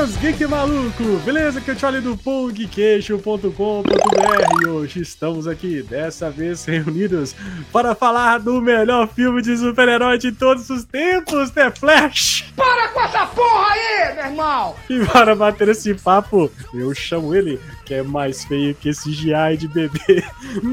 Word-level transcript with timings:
Seus 0.00 0.16
geek 0.16 0.46
maluco, 0.46 1.18
beleza? 1.26 1.60
Que 1.60 1.72
eu 1.72 1.76
te 1.76 1.84
olho 1.84 2.00
do 2.00 2.16
pongqueixo.com.br 2.16 4.64
e 4.64 4.66
hoje 4.66 5.02
estamos 5.02 5.46
aqui, 5.46 5.82
dessa 5.82 6.30
vez 6.30 6.64
reunidos, 6.64 7.36
para 7.70 7.94
falar 7.94 8.38
do 8.38 8.62
melhor 8.62 9.06
filme 9.08 9.42
de 9.42 9.54
super-herói 9.58 10.16
de 10.16 10.32
todos 10.32 10.70
os 10.70 10.84
tempos, 10.84 11.50
The 11.50 11.70
Flash! 11.72 12.50
Para 12.56 12.88
com 12.88 13.00
essa 13.02 13.26
porra 13.26 13.74
aí, 13.74 14.14
meu 14.14 14.24
irmão! 14.24 14.74
E 14.88 15.04
para 15.04 15.36
bater 15.36 15.68
esse 15.68 15.92
papo, 15.92 16.50
eu 16.72 16.94
chamo 16.94 17.34
ele, 17.34 17.60
que 17.84 17.92
é 17.92 18.02
mais 18.02 18.42
feio 18.44 18.74
que 18.74 18.88
esse 18.88 19.12
GI 19.12 19.58
de 19.58 19.68
bebê, 19.68 20.24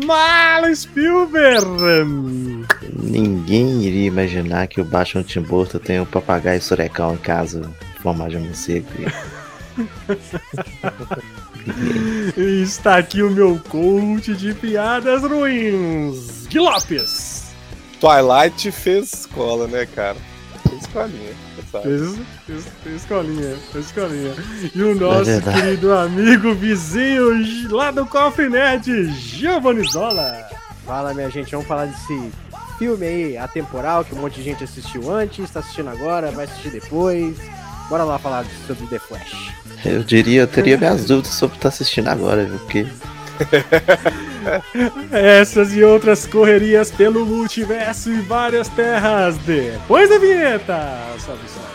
Marlon 0.05 0.73
Spielberg! 0.73 1.65
Ninguém 2.93 3.83
iria 3.83 4.07
imaginar 4.07 4.67
que 4.67 4.79
o 4.79 4.85
Batman 4.85 5.23
Tim 5.23 5.41
Burton 5.41 5.79
tem 5.79 5.99
um 5.99 6.05
papagaio 6.05 6.61
surecão 6.61 7.15
em 7.15 7.17
casa 7.17 7.69
de 8.13 8.37
morcego. 8.37 8.87
está 12.63 12.97
aqui 12.97 13.21
o 13.21 13.29
meu 13.29 13.59
coach 13.69 14.33
de 14.33 14.53
piadas 14.53 15.23
ruins, 15.23 16.47
Guilopes. 16.47 17.53
Twilight 17.99 18.71
fez 18.71 19.13
escola, 19.13 19.67
né, 19.67 19.85
cara? 19.85 20.17
Fez 20.67 20.81
escolinha. 20.81 21.33
Fez, 21.71 22.19
fez, 22.45 22.65
fez 22.83 22.95
escolinha, 22.95 23.57
fez 23.71 23.85
escolinha. 23.87 24.33
E 24.73 24.81
o 24.81 24.95
nosso 24.95 25.29
é 25.29 25.41
querido 25.41 25.93
amigo 25.93 26.53
vizinho 26.53 27.69
lá 27.69 27.91
do 27.91 28.05
Coffee 28.05 28.49
Nerd, 28.49 29.11
Giovanni 29.11 29.83
Zola. 29.89 30.47
Fala, 30.85 31.13
minha 31.13 31.29
gente, 31.29 31.51
vamos 31.51 31.67
falar 31.67 31.85
desse 31.85 32.31
filme 32.77 33.05
aí 33.05 33.37
atemporal 33.37 34.05
que 34.05 34.13
um 34.13 34.19
monte 34.19 34.35
de 34.35 34.43
gente 34.43 34.63
assistiu 34.63 35.11
antes, 35.11 35.39
está 35.39 35.59
assistindo 35.59 35.89
agora, 35.89 36.31
vai 36.31 36.45
assistir 36.45 36.69
depois. 36.69 37.37
Bora 37.89 38.03
lá 38.03 38.19
falar 38.19 38.45
sobre 38.65 38.85
The 38.87 38.99
Flash. 38.99 39.53
Eu 39.85 40.03
diria, 40.03 40.41
eu 40.41 40.47
teria 40.47 40.77
minhas 40.77 41.05
dúvidas 41.05 41.31
sobre 41.33 41.55
estar 41.55 41.69
tá 41.69 41.73
assistindo 41.73 42.07
agora, 42.09 42.45
viu? 42.45 42.59
Porque. 42.59 42.87
Essas 45.11 45.73
e 45.75 45.83
outras 45.83 46.25
correrias 46.25 46.89
pelo 46.91 47.25
multiverso 47.25 48.09
e 48.11 48.19
várias 48.21 48.67
terras 48.69 49.37
depois 49.39 50.09
da 50.09 50.17
vinheta. 50.17 50.73
Salve, 51.19 51.47
salve. 51.47 51.66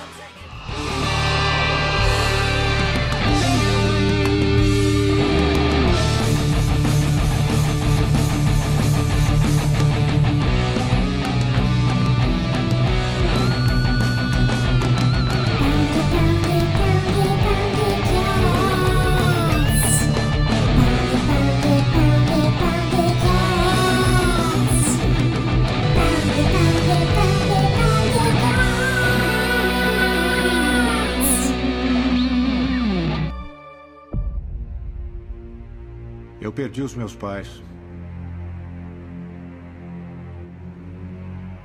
Perdi 36.63 36.81
os 36.81 36.95
meus 36.95 37.13
pais. 37.13 37.61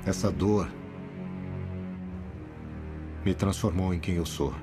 Essa 0.03 0.31
dor 0.31 0.67
me 3.23 3.35
transformou 3.35 3.93
em 3.93 3.99
quem 3.99 4.15
eu 4.15 4.25
sou. 4.25 4.55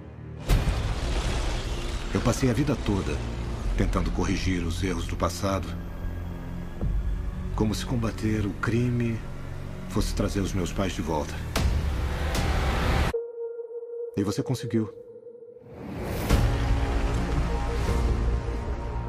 Eu 2.12 2.20
passei 2.20 2.50
a 2.50 2.52
vida 2.52 2.74
toda 2.84 3.16
tentando 3.76 4.10
corrigir 4.10 4.66
os 4.66 4.82
erros 4.82 5.06
do 5.06 5.14
passado. 5.14 5.68
Como 7.54 7.72
se 7.72 7.86
combater 7.86 8.44
o 8.44 8.50
crime 8.54 9.16
fosse 9.88 10.16
trazer 10.16 10.40
os 10.40 10.52
meus 10.52 10.72
pais 10.72 10.94
de 10.94 11.00
volta. 11.00 11.34
E 14.16 14.24
você 14.24 14.42
conseguiu. 14.42 15.03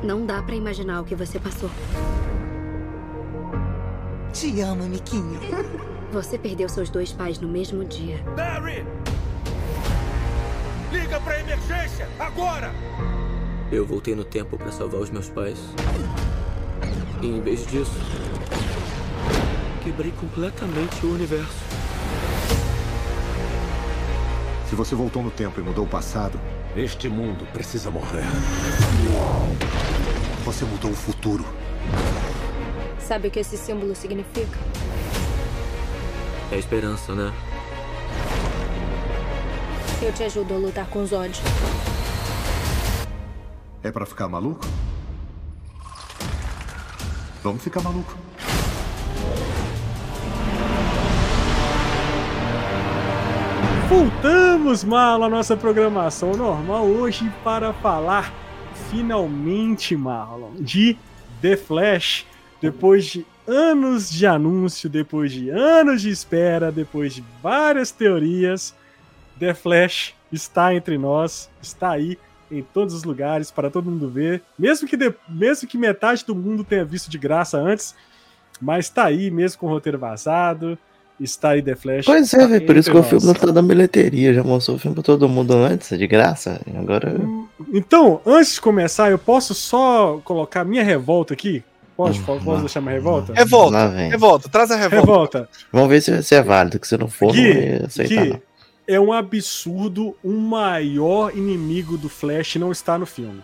Não 0.03 0.25
dá 0.25 0.41
para 0.41 0.55
imaginar 0.55 1.01
o 1.01 1.05
que 1.05 1.15
você 1.15 1.39
passou. 1.39 1.69
Te 4.33 4.61
amo, 4.61 4.83
Miquinho. 4.83 5.39
Você 6.11 6.37
perdeu 6.37 6.69
seus 6.69 6.89
dois 6.89 7.11
pais 7.11 7.39
no 7.39 7.47
mesmo 7.47 7.83
dia. 7.83 8.23
Barry! 8.35 8.85
Liga 10.91 11.19
pra 11.19 11.39
emergência! 11.39 12.07
Agora! 12.19 12.71
Eu 13.71 13.85
voltei 13.85 14.15
no 14.15 14.23
tempo 14.23 14.57
para 14.57 14.71
salvar 14.71 15.01
os 15.01 15.09
meus 15.09 15.29
pais. 15.29 15.57
E 17.21 17.27
em 17.27 17.41
vez 17.41 17.65
disso, 17.65 17.99
quebrei 19.83 20.11
completamente 20.11 21.05
o 21.05 21.13
universo. 21.13 21.65
Se 24.69 24.75
você 24.75 24.95
voltou 24.95 25.23
no 25.23 25.31
tempo 25.31 25.59
e 25.59 25.63
mudou 25.63 25.85
o 25.85 25.87
passado, 25.87 26.39
este 26.75 27.07
mundo 27.07 27.45
precisa 27.53 27.89
morrer. 27.89 28.23
Você 30.43 30.65
mudou 30.65 30.91
o 30.91 30.95
futuro. 30.95 31.45
Sabe 32.99 33.29
o 33.29 33.31
que 33.31 33.39
esse 33.39 33.57
símbolo 33.57 33.95
significa? 33.95 34.57
É 36.51 36.57
esperança, 36.57 37.13
né? 37.15 37.33
Eu 40.01 40.11
te 40.11 40.23
ajudo 40.23 40.53
a 40.53 40.57
lutar 40.57 40.85
com 40.87 41.01
os 41.01 41.13
ódios. 41.13 41.39
É 43.81 43.91
para 43.91 44.05
ficar 44.05 44.27
maluco? 44.27 44.65
Vamos 47.41 47.63
ficar 47.63 47.81
maluco. 47.81 48.15
Voltamos 53.87 54.83
mal 54.83 55.21
à 55.23 55.29
nossa 55.29 55.55
programação 55.55 56.31
normal 56.31 56.87
hoje 56.87 57.31
para 57.43 57.71
falar 57.71 58.33
finalmente, 58.89 59.95
Marlon, 59.95 60.55
de 60.59 60.97
The 61.39 61.55
Flash, 61.55 62.25
depois 62.59 63.05
de 63.05 63.23
anos 63.47 64.09
de 64.09 64.25
anúncio, 64.25 64.89
depois 64.89 65.31
de 65.31 65.51
anos 65.51 66.01
de 66.01 66.09
espera, 66.09 66.71
depois 66.71 67.13
de 67.13 67.23
várias 67.43 67.91
teorias, 67.91 68.73
The 69.39 69.53
Flash 69.53 70.13
está 70.31 70.73
entre 70.73 70.97
nós, 70.97 71.47
está 71.61 71.91
aí 71.91 72.17
em 72.49 72.63
todos 72.63 72.95
os 72.95 73.03
lugares 73.03 73.51
para 73.51 73.69
todo 73.69 73.91
mundo 73.91 74.09
ver, 74.09 74.41
mesmo 74.57 74.87
que, 74.87 74.97
de, 74.97 75.13
mesmo 75.29 75.69
que 75.69 75.77
metade 75.77 76.25
do 76.25 76.33
mundo 76.33 76.63
tenha 76.63 76.83
visto 76.83 77.09
de 77.09 77.19
graça 77.19 77.59
antes, 77.59 77.95
mas 78.59 78.85
está 78.85 79.05
aí 79.05 79.29
mesmo 79.29 79.59
com 79.59 79.67
o 79.67 79.69
roteiro 79.69 79.99
vazado, 79.99 80.75
está 81.19 81.49
aí 81.49 81.61
The 81.61 81.75
Flash. 81.75 82.05
Pois 82.05 82.33
é, 82.33 82.47
véio, 82.47 82.65
por 82.65 82.75
isso 82.75 82.91
que 82.91 82.97
o 82.97 83.03
filme 83.03 83.25
não 83.25 83.33
tá 83.33 83.47
dando 83.47 83.67
bilheteria. 83.67 84.33
Já 84.33 84.43
mostrou 84.43 84.77
o 84.77 84.79
filme 84.79 84.95
pra 84.95 85.03
todo 85.03 85.29
mundo 85.29 85.53
antes, 85.53 85.97
de 85.97 86.07
graça. 86.07 86.61
Agora. 86.77 87.15
Então, 87.73 88.21
antes 88.25 88.55
de 88.55 88.61
começar, 88.61 89.11
eu 89.11 89.17
posso 89.17 89.53
só 89.53 90.19
colocar 90.23 90.63
minha 90.65 90.83
revolta 90.83 91.33
aqui? 91.33 91.63
Pode, 91.95 92.19
hum, 92.19 92.39
posso 92.43 92.59
deixar 92.59 92.81
minha 92.81 92.93
revolta? 92.93 93.33
Revolta, 93.33 93.89
revolta, 93.89 94.49
traz 94.49 94.69
a 94.69 94.75
revolta. 94.75 94.99
revolta. 94.99 95.49
Vamos 95.71 95.89
ver 95.89 96.01
se, 96.01 96.23
se 96.23 96.35
é 96.35 96.43
válido, 96.43 96.77
que 96.77 96.87
se 96.87 96.97
não 96.97 97.07
for, 97.07 97.31
Gui, 97.31 97.53
não 97.53 97.61
vai 97.61 97.85
aceitar, 97.85 98.25
não. 98.25 98.41
É 98.87 98.99
um 98.99 99.13
absurdo 99.13 100.15
o 100.21 100.31
maior 100.33 101.35
inimigo 101.35 101.97
do 101.97 102.09
Flash 102.09 102.57
não 102.57 102.71
estar 102.71 102.99
no 102.99 103.05
filme. 103.05 103.41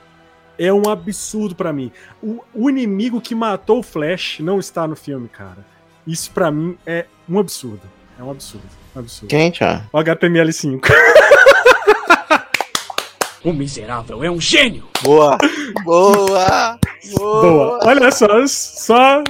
É 0.60 0.72
um 0.72 0.88
absurdo 0.90 1.56
para 1.56 1.72
mim. 1.74 1.92
O, 2.22 2.44
o 2.54 2.70
inimigo 2.70 3.22
que 3.22 3.34
matou 3.34 3.80
o 3.80 3.84
Flash 3.84 4.40
não 4.42 4.60
está 4.60 4.86
no 4.86 4.96
filme, 4.96 5.28
cara. 5.30 5.66
Isso 6.06 6.30
para 6.32 6.52
mim 6.52 6.78
é 6.86 7.06
um 7.32 7.40
absurdo. 7.40 7.82
É 8.20 8.24
um 8.24 8.30
absurdo. 8.32 8.66
Um 8.96 9.00
absurdo. 9.00 9.30
Quem, 9.30 9.52
Tchau? 9.52 9.82
O 9.94 9.98
HTML5. 10.00 10.82
o 13.44 13.54
miserável 13.54 14.24
é 14.24 14.30
um 14.30 14.40
gênio! 14.40 14.88
Boa! 15.04 15.38
Boa! 15.84 16.80
Boa! 17.16 17.42
Boa. 17.42 17.80
Olha 17.84 18.12
só, 18.12 18.28
só 18.48 19.24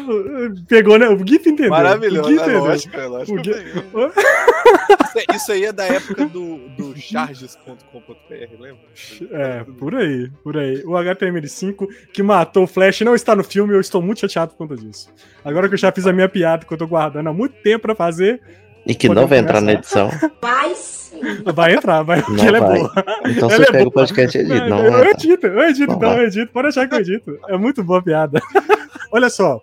pegou, 0.67 0.99
né? 0.99 1.07
O 1.07 1.17
GIF 1.25 1.49
entendeu. 1.49 1.69
Maravilhoso, 1.69 2.27
o 2.27 2.31
GIF 2.31 2.39
é 2.39 2.43
entendeu. 2.43 2.63
lógico, 2.63 2.97
é 2.97 3.05
lógico. 3.05 3.39
O 3.39 3.43
GIF... 3.43 5.35
isso, 5.35 5.51
aí 5.51 5.65
é 5.65 5.71
da 5.71 5.85
época 5.85 6.25
do, 6.25 6.57
do 6.69 6.97
charges.com.br, 6.97 8.59
lembra? 8.59 8.81
É, 9.31 9.63
por 9.63 9.95
aí, 9.95 10.29
por 10.43 10.57
aí. 10.57 10.83
O 10.83 10.91
HTML5 10.91 11.87
que 12.13 12.21
matou 12.21 12.63
o 12.63 12.67
Flash 12.67 13.01
não 13.01 13.15
está 13.15 13.35
no 13.35 13.43
filme, 13.43 13.73
eu 13.73 13.79
estou 13.79 14.01
muito 14.01 14.19
chateado 14.19 14.51
por 14.51 14.57
conta 14.57 14.75
disso. 14.75 15.09
Agora 15.43 15.69
que 15.69 15.75
eu 15.75 15.79
já 15.79 15.91
fiz 15.91 16.05
a 16.05 16.13
minha 16.13 16.27
piada 16.27 16.65
que 16.65 16.73
eu 16.73 16.77
tô 16.77 16.87
guardando 16.87 17.27
há 17.27 17.33
muito 17.33 17.55
tempo 17.61 17.83
pra 17.83 17.95
fazer. 17.95 18.41
E 18.85 18.95
que 18.95 19.07
não 19.09 19.27
vai 19.27 19.39
entrar 19.39 19.61
na 19.61 19.73
edição. 19.73 20.09
Vai 20.41 20.73
sim. 20.75 21.21
Vai 21.53 21.75
entrar, 21.75 22.01
vai, 22.03 22.21
porque 22.23 22.45
ela 22.45 22.57
é 22.57 22.61
boa. 22.61 22.91
Então 23.27 23.49
ela 23.49 23.57
você 23.57 23.61
é 23.61 23.65
pega 23.65 23.77
boa. 23.79 23.87
o 23.87 23.91
podcast 23.91 24.37
e 24.37 24.41
edita. 24.41 24.67
Não, 24.67 24.85
eu 24.85 25.05
edito, 25.11 25.47
eu 25.47 25.63
edito, 25.63 25.87
Não 25.87 25.97
então, 25.97 26.09
vai. 26.09 26.19
eu 26.19 26.27
edito. 26.27 26.51
Pode 26.51 26.67
achar 26.69 26.87
que 26.87 26.95
eu 26.95 26.99
edito. 26.99 27.39
É 27.47 27.57
muito 27.57 27.83
boa 27.83 27.99
a 27.99 28.01
piada. 28.01 28.41
Olha 29.11 29.29
só. 29.29 29.61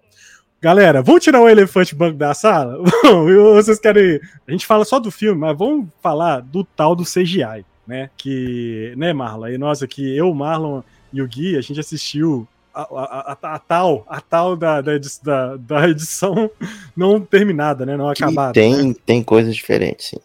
Galera, 0.61 1.03
vamos 1.03 1.23
tirar 1.23 1.41
o 1.41 1.49
elefante 1.49 1.95
branco 1.95 2.17
da 2.19 2.35
sala? 2.35 2.79
Vocês 3.55 3.79
querem. 3.79 4.21
A 4.47 4.51
gente 4.51 4.67
fala 4.67 4.85
só 4.85 4.99
do 4.99 5.11
filme, 5.11 5.41
mas 5.41 5.57
vamos 5.57 5.87
falar 6.03 6.41
do 6.41 6.65
tal 6.65 6.95
do 6.97 7.05
CGI. 7.05 7.65
né? 7.87 8.11
Que, 8.17 8.93
né, 8.97 9.13
Marlon? 9.13 9.49
E 9.49 9.59
nós 9.59 9.83
aqui, 9.83 10.17
eu, 10.17 10.33
Marlon 10.35 10.83
e 11.13 11.23
o 11.23 11.27
Gui, 11.29 11.57
a 11.57 11.61
gente 11.61 11.81
assistiu 11.81 12.47
a, 12.83 13.33
a, 13.33 13.55
a, 13.55 13.59
tal, 13.59 14.05
a 14.09 14.21
tal 14.21 14.57
da, 14.57 14.81
da, 14.81 14.95
edi- 14.95 15.21
da, 15.23 15.57
da 15.57 15.89
edição 15.89 16.51
não 16.97 17.21
terminada, 17.21 17.85
né? 17.85 17.97
Não 17.97 18.09
acabada. 18.09 18.53
tem, 18.53 18.93
tem 18.93 19.23
coisas 19.23 19.55
diferentes, 19.55 20.07
sim. 20.09 20.19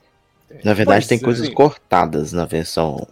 Na 0.63 0.73
verdade, 0.73 1.05
Pois 1.05 1.07
tem 1.07 1.17
é. 1.17 1.21
coisas 1.21 1.49
cortadas 1.49 2.31
na 2.31 2.45
versão 2.45 3.07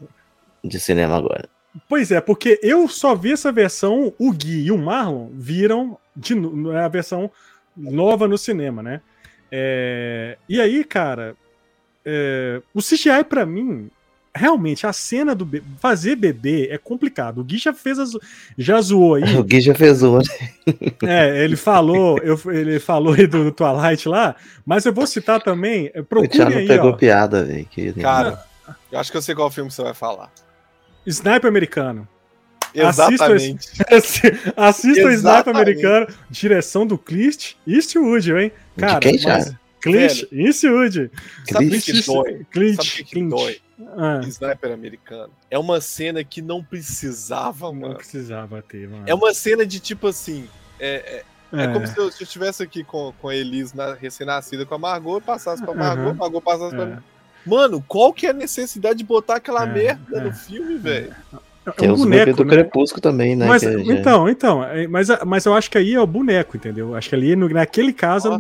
de 0.64 0.80
cinema 0.80 1.18
agora. 1.18 1.50
Pois 1.88 2.12
é, 2.12 2.22
porque 2.22 2.60
eu 2.62 2.88
só 2.88 3.16
vi 3.16 3.32
essa 3.32 3.52
versão, 3.52 4.14
o 4.20 4.32
Gui 4.32 4.66
e 4.66 4.72
o 4.72 4.78
Marlon 4.78 5.30
viram 5.34 5.98
de, 6.16 6.36
no- 6.36 6.78
a 6.78 6.88
versão 6.88 7.32
nova 7.76 8.28
no 8.28 8.38
cinema, 8.38 8.84
né? 8.84 9.02
É, 9.52 10.38
e 10.48 10.62
aí, 10.62 10.84
cara, 10.84 11.36
é, 12.06 12.62
o 12.74 12.82
CGI 12.82 13.24
pra 13.24 13.46
mim, 13.46 13.90
realmente, 14.34 14.88
a 14.88 14.94
cena 14.94 15.34
do 15.36 15.46
be- 15.46 15.64
fazer 15.80 16.16
bebê 16.16 16.68
é 16.72 16.78
complicado. 16.78 17.40
O 17.40 17.44
Gui 17.44 17.58
já 17.58 17.74
fez 17.74 18.00
as, 18.00 18.12
já 18.58 18.80
zoou 18.82 19.16
aí. 19.16 19.24
O 19.38 19.44
Gui 19.44 19.62
já 19.62 19.76
fez 19.76 20.02
uma. 20.04 20.22
É, 21.04 21.44
ele 21.44 21.56
falou, 21.56 22.18
eu, 22.20 22.40
ele 22.52 22.80
falou 22.80 23.14
aí 23.14 23.28
do, 23.28 23.44
do 23.46 23.52
Twilight 23.52 24.08
lá, 24.08 24.36
mas 24.66 24.86
eu 24.86 24.94
vou 24.94 25.06
citar 25.08 25.42
também. 25.42 25.92
é, 25.94 26.02
O 26.02 26.06
Procure 26.06 26.30
Thiago 26.30 26.58
aí, 26.58 26.68
pegou 26.68 26.92
ó, 26.92 26.94
piada, 26.94 27.44
velho. 27.44 27.66
que- 27.70 27.94
Cara, 27.94 28.42
eu 28.92 29.00
acho 29.00 29.12
que 29.12 29.18
eu 29.18 29.22
sei 29.22 29.36
qual 29.36 29.50
filme 29.52 29.70
você 29.72 29.82
vai 29.84 29.94
falar. 29.94 30.32
Sniper 31.06 31.48
americano. 31.48 32.08
Assista 32.74 33.14
Exatamente. 33.14 33.68
Assista, 33.92 34.54
assista 34.56 35.06
o 35.08 35.12
Sniper 35.12 35.54
americano, 35.54 36.08
direção 36.30 36.88
do 36.88 36.98
Clint 36.98 37.54
Eastwood, 37.68 38.32
hein? 38.34 38.52
Cara, 38.78 39.00
quem, 39.02 39.14
mas- 39.14 39.22
Thiago? 39.22 39.60
Clint 39.82 40.24
Eastwood. 40.32 41.12
Sabe 41.52 41.66
o 41.66 41.70
Clint? 41.82 41.86
Clint, 42.52 42.78
o 42.78 42.82
que, 42.82 43.04
que 43.04 43.12
Clint. 43.16 43.30
Ah, 43.98 44.20
Sniper 44.24 44.72
americano. 44.72 45.32
É 45.50 45.58
uma 45.60 45.80
cena 45.82 46.24
que 46.24 46.42
não 46.42 46.64
precisava, 46.64 47.68
não 47.68 47.74
mano. 47.74 47.96
precisava 47.96 48.62
ter, 48.62 48.88
mano. 48.90 49.04
É 49.08 49.14
uma 49.14 49.34
cena 49.34 49.66
de 49.66 49.80
tipo 49.80 50.08
assim. 50.08 50.48
É, 50.80 51.24
é, 51.54 51.60
é 51.60 51.64
É. 51.66 51.68
como 51.74 51.86
se 51.88 51.98
eu, 51.98 52.12
se 52.12 52.22
eu 52.22 52.26
estivesse 52.26 52.64
aqui 52.64 52.84
com, 52.84 53.14
com 53.22 53.30
a 53.30 53.36
Elise 53.36 53.76
na- 53.76 53.94
recém-nascida 53.94 54.66
com 54.66 54.76
a 54.76 54.78
Margot 54.78 55.18
e 55.18 55.22
passasse 55.22 55.64
pra. 55.64 55.74
Margot, 55.74 56.14
Margot 56.14 56.42
passasse 56.42 56.76
pra 56.76 56.84
É. 56.84 56.88
mim. 56.88 56.98
Mano, 57.46 57.84
qual 57.88 58.14
que 58.14 58.28
é 58.28 58.30
a 58.30 58.34
necessidade 58.34 59.00
de 59.00 59.04
botar 59.04 59.36
aquela 59.38 59.64
É, 59.64 59.74
merda 59.74 60.18
é. 60.18 60.22
no 60.22 60.32
filme, 60.34 60.78
velho? 60.78 61.14
É 61.66 61.72
Tem 61.72 61.90
um 61.90 61.94
os 61.94 62.00
boneco, 62.02 62.34
do 62.38 62.44
né? 62.46 62.52
Crepúsculo 62.54 63.02
também, 63.02 63.36
né? 63.36 63.46
Mas, 63.48 63.62
que 63.64 63.84
já- 63.84 63.94
então, 63.94 64.28
então, 64.30 64.64
é, 64.64 64.88
mas, 64.88 65.08
mas 65.26 65.46
eu 65.46 65.54
acho 65.54 65.70
que 65.70 65.78
aí 65.78 65.94
é 65.94 66.00
o 66.02 66.08
boneco, 66.08 66.58
entendeu? 66.58 66.96
Acho 66.96 67.10
que 67.10 67.16
ali, 67.16 67.36
no- 67.36 67.48
naquele 67.50 67.94
caso, 67.94 68.28
é 68.28 68.30
o 68.30 68.34
Nossa. 68.34 68.40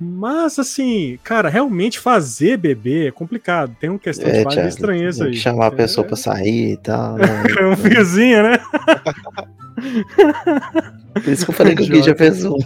Mas, 0.00 0.58
assim, 0.58 1.18
cara, 1.22 1.48
realmente 1.48 1.98
fazer 1.98 2.56
bebê 2.56 3.08
é 3.08 3.10
complicado. 3.10 3.76
Tem 3.78 3.90
uma 3.90 3.98
questão 3.98 4.24
de 4.30 4.38
É, 4.38 4.44
várias 4.44 4.54
Thiago, 4.54 4.68
estranhas 4.68 5.16
tem 5.18 5.26
aí. 5.26 5.32
que 5.32 5.38
chamar 5.38 5.66
a 5.66 5.70
pessoa 5.72 6.06
pra 6.06 6.16
sair 6.16 6.72
e 6.72 6.76
tal. 6.78 7.16
né? 7.16 7.24
É 7.58 7.66
um 7.66 7.76
fiozinho, 7.76 8.42
né? 8.42 8.58
Por 11.14 11.28
isso 11.32 11.44
que 11.44 11.50
eu 11.50 11.54
falei 11.54 11.74
que 11.74 11.82
o 11.82 11.86
Gui 11.88 12.02
já 12.02 12.14
fez 12.14 12.44
um. 12.44 12.56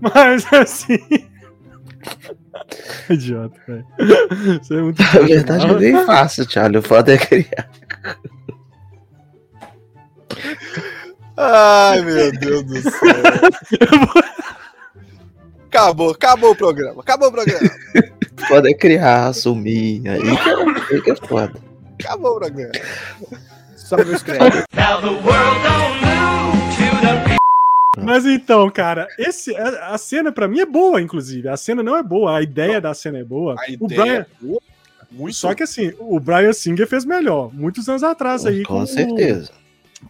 Mas 0.00 0.52
assim. 0.52 0.98
Idiota, 3.08 3.56
velho. 3.66 3.86
Isso 4.60 4.74
é 4.74 4.82
muito 4.82 5.02
Na 5.02 5.20
verdade 5.20 5.66
é 5.66 5.74
bem 5.74 6.04
fácil, 6.04 6.46
Thiago. 6.46 6.78
O 6.78 6.82
foda 6.82 7.14
é 7.14 7.18
criar. 7.18 7.70
Ai, 11.36 12.00
meu 12.02 12.32
Deus 12.32 12.62
do 12.64 12.80
céu. 12.82 12.90
acabou, 15.68 16.10
acabou 16.10 16.50
o 16.52 16.56
programa. 16.56 17.00
Acabou 17.00 17.28
o 17.28 17.32
programa. 17.32 17.70
O 18.50 18.66
é 18.68 18.74
criar, 18.74 19.26
assumir. 19.26 20.02
Aí 20.08 20.20
que 20.20 20.48
é, 20.48 20.94
aí 20.94 21.02
que 21.02 21.10
é 21.10 21.16
foda. 21.16 21.54
Acabou 22.00 22.36
o 22.36 22.38
programa. 22.38 22.72
Sobe 23.76 24.02
os 24.14 24.22
créditos. 24.22 24.64
Mas 28.02 28.26
então, 28.26 28.68
cara, 28.70 29.06
esse, 29.18 29.54
a 29.56 29.96
cena 29.96 30.30
pra 30.32 30.48
mim 30.48 30.60
é 30.60 30.66
boa, 30.66 31.00
inclusive. 31.00 31.48
A 31.48 31.56
cena 31.56 31.82
não 31.82 31.96
é 31.96 32.02
boa, 32.02 32.36
a 32.38 32.42
ideia 32.42 32.80
da 32.80 32.92
cena 32.92 33.18
é 33.18 33.24
boa. 33.24 33.54
A 33.54 33.64
o 33.70 33.72
ideia 33.86 34.02
Brian, 34.02 34.20
é 34.20 34.26
boa, 34.40 34.60
muito 35.10 35.36
só 35.36 35.54
que 35.54 35.62
assim, 35.62 35.92
o 35.98 36.18
Brian 36.18 36.52
Singer 36.52 36.86
fez 36.88 37.04
melhor, 37.04 37.50
muitos 37.54 37.88
anos 37.88 38.02
atrás 38.02 38.44
aí. 38.44 38.62
Com 38.64 38.80
o- 38.80 38.86
certeza. 38.86 39.50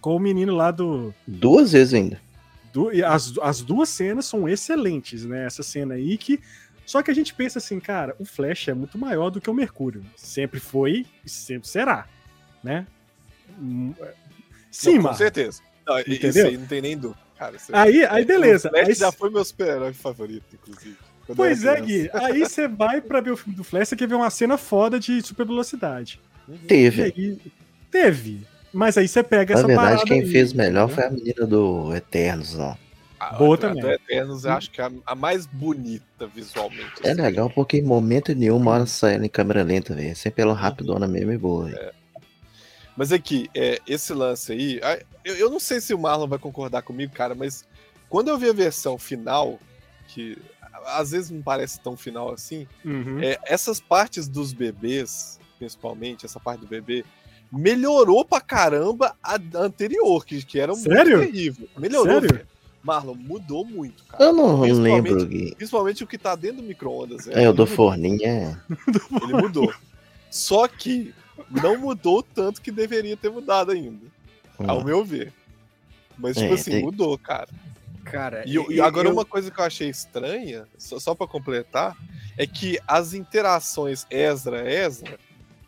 Com 0.00 0.16
o 0.16 0.20
menino 0.20 0.54
lá 0.54 0.70
do. 0.70 1.14
Duas 1.26 1.72
vezes 1.72 1.94
ainda. 1.94 2.20
e 2.92 3.02
as, 3.02 3.32
as 3.40 3.60
duas 3.62 3.88
cenas 3.88 4.26
são 4.26 4.48
excelentes, 4.48 5.24
né? 5.24 5.46
Essa 5.46 5.62
cena 5.62 5.94
aí 5.94 6.16
que. 6.18 6.40
Só 6.86 7.02
que 7.02 7.10
a 7.10 7.14
gente 7.14 7.32
pensa 7.32 7.58
assim, 7.58 7.80
cara, 7.80 8.14
o 8.18 8.26
Flash 8.26 8.68
é 8.68 8.74
muito 8.74 8.98
maior 8.98 9.30
do 9.30 9.40
que 9.40 9.48
o 9.48 9.54
Mercúrio. 9.54 10.04
Sempre 10.16 10.60
foi 10.60 11.06
e 11.24 11.30
sempre 11.30 11.66
será, 11.66 12.06
né? 12.62 12.86
Hum, 13.58 13.94
é- 14.00 14.12
Sim, 14.70 14.90
Não, 14.90 14.96
com 14.96 15.02
mano. 15.04 15.16
certeza. 15.16 15.62
Não, 15.86 15.98
isso 16.00 16.10
Entendeu? 16.12 16.46
aí 16.48 16.58
não 16.58 16.66
tem 16.66 16.82
nem 16.82 16.98
dúvida. 16.98 17.20
Cara, 17.38 17.56
Aí, 17.72 18.04
aí 18.04 18.24
beleza. 18.24 18.68
O 18.68 18.70
Flash 18.70 18.88
Aí- 18.88 18.94
já 18.94 19.10
foi 19.12 19.30
meu 19.30 19.44
super-herói 19.44 19.92
favorito, 19.94 20.44
inclusive. 20.54 20.96
Pois 21.34 21.64
é, 21.64 21.80
Gui. 21.80 22.10
Aí 22.12 22.40
você 22.40 22.68
vai 22.68 23.00
pra 23.00 23.20
ver 23.20 23.30
o 23.30 23.36
filme 23.36 23.56
do 23.56 23.64
Flash, 23.64 23.88
você 23.88 23.96
quer 23.96 24.06
ver 24.06 24.14
uma 24.14 24.28
cena 24.30 24.58
foda 24.58 25.00
de 25.00 25.22
super 25.22 25.46
velocidade. 25.46 26.20
E 26.48 26.58
Teve. 26.66 27.02
aí, 27.02 27.38
teve. 27.90 28.46
Mas 28.74 28.98
aí 28.98 29.06
você 29.08 29.22
pega 29.22 29.54
Na 29.54 29.60
essa 29.60 29.66
verdade, 29.68 29.88
parada 29.90 30.04
quem 30.06 30.20
aí, 30.22 30.26
fez 30.30 30.52
melhor 30.52 30.84
entendeu? 30.90 30.94
foi 30.96 31.04
a 31.04 31.10
menina 31.10 31.46
do 31.46 31.94
Eternos, 31.94 32.58
ó. 32.58 32.76
A- 33.20 33.34
Boa 33.34 33.54
a- 33.54 33.58
também. 33.58 33.82
A 33.82 33.86
do 33.86 33.92
Eternos 33.92 34.44
eu 34.44 34.52
acho 34.52 34.70
que 34.70 34.80
é 34.80 34.84
a, 34.84 34.90
a 35.06 35.14
mais 35.14 35.46
bonita 35.46 36.26
visualmente. 36.26 36.90
É 37.04 37.12
assim. 37.12 37.22
legal 37.22 37.48
porque 37.48 37.78
em 37.78 37.82
momento 37.82 38.34
nenhum 38.34 38.56
uma 38.56 38.72
hora 38.72 38.86
sai 38.86 39.14
ela 39.14 39.24
em 39.24 39.28
câmera 39.28 39.62
lenta, 39.62 39.94
velho. 39.94 40.14
Sempre 40.16 40.42
ela 40.42 40.52
rapidona 40.54 41.06
mesmo 41.06 41.32
e 41.32 41.38
boa. 41.38 41.66
velho. 41.66 41.92
Mas 42.96 43.12
aqui, 43.12 43.48
é, 43.54 43.80
esse 43.88 44.12
lance 44.12 44.52
aí, 44.52 44.80
eu, 45.24 45.34
eu 45.36 45.50
não 45.50 45.58
sei 45.58 45.80
se 45.80 45.92
o 45.94 45.98
Marlon 45.98 46.28
vai 46.28 46.38
concordar 46.38 46.82
comigo, 46.82 47.12
cara, 47.12 47.34
mas 47.34 47.64
quando 48.08 48.28
eu 48.28 48.38
vi 48.38 48.48
a 48.48 48.52
versão 48.52 48.96
final, 48.98 49.58
que 50.08 50.38
às 50.86 51.10
vezes 51.12 51.30
não 51.30 51.42
parece 51.42 51.80
tão 51.80 51.96
final 51.96 52.32
assim, 52.32 52.68
Uhum. 52.84 53.20
é, 53.20 53.38
essas 53.46 53.80
partes 53.80 54.28
dos 54.28 54.52
bebês, 54.52 55.40
principalmente, 55.58 56.24
essa 56.26 56.38
parte 56.38 56.60
do 56.60 56.66
bebê, 56.68 57.04
melhorou 57.52 58.24
pra 58.24 58.40
caramba 58.40 59.16
a 59.22 59.38
anterior, 59.56 60.24
que, 60.24 60.42
que 60.44 60.58
era 60.58 60.74
Sério? 60.74 61.18
muito 61.18 61.32
terrível. 61.32 61.68
Melhorou. 61.78 62.20
Sério? 62.20 62.28
velho. 62.36 62.46
Marlon, 62.82 63.14
mudou 63.14 63.64
muito, 63.64 64.04
cara. 64.04 64.24
Eu 64.24 64.32
não 64.34 64.60
Principalmente- 64.60 65.08
lembro, 65.10 65.26
Gui. 65.26 65.54
Principalmente 65.54 66.04
o 66.04 66.06
que 66.06 66.18
tá 66.18 66.34
dentro 66.34 66.58
do 66.58 66.62
micro-ondas. 66.64 67.26
É, 67.28 67.48
o 67.48 67.52
do 67.54 67.66
forninho, 67.66 68.20
é. 68.22 68.54
Ele 69.22 69.32
mudou. 69.32 69.72
Só 70.30 70.68
que 70.68 71.14
não 71.50 71.78
mudou 71.78 72.22
tanto 72.22 72.60
que 72.60 72.70
deveria 72.70 73.16
ter 73.16 73.30
mudado 73.30 73.70
ainda, 73.72 74.04
ao 74.58 74.80
Hum. 74.80 74.84
meu 74.84 75.02
ver. 75.04 75.32
Mas, 76.18 76.36
tipo 76.36 76.50
É, 76.50 76.54
assim, 76.54 76.70
tem- 76.72 76.82
mudou, 76.84 77.16
cara. 77.16 77.48
Cara, 78.04 78.44
E, 78.46 78.52
e 78.74 78.80
agora 78.82 79.10
uma 79.10 79.24
coisa 79.24 79.50
que 79.50 79.58
eu 79.58 79.64
achei 79.64 79.88
estranha, 79.88 80.66
só, 80.76 80.98
só 81.00 81.14
para 81.14 81.26
completar, 81.26 81.96
é 82.36 82.46
que 82.46 82.78
as 82.86 83.14
interações 83.14 84.06
Ezra-Ezra, 84.10 85.18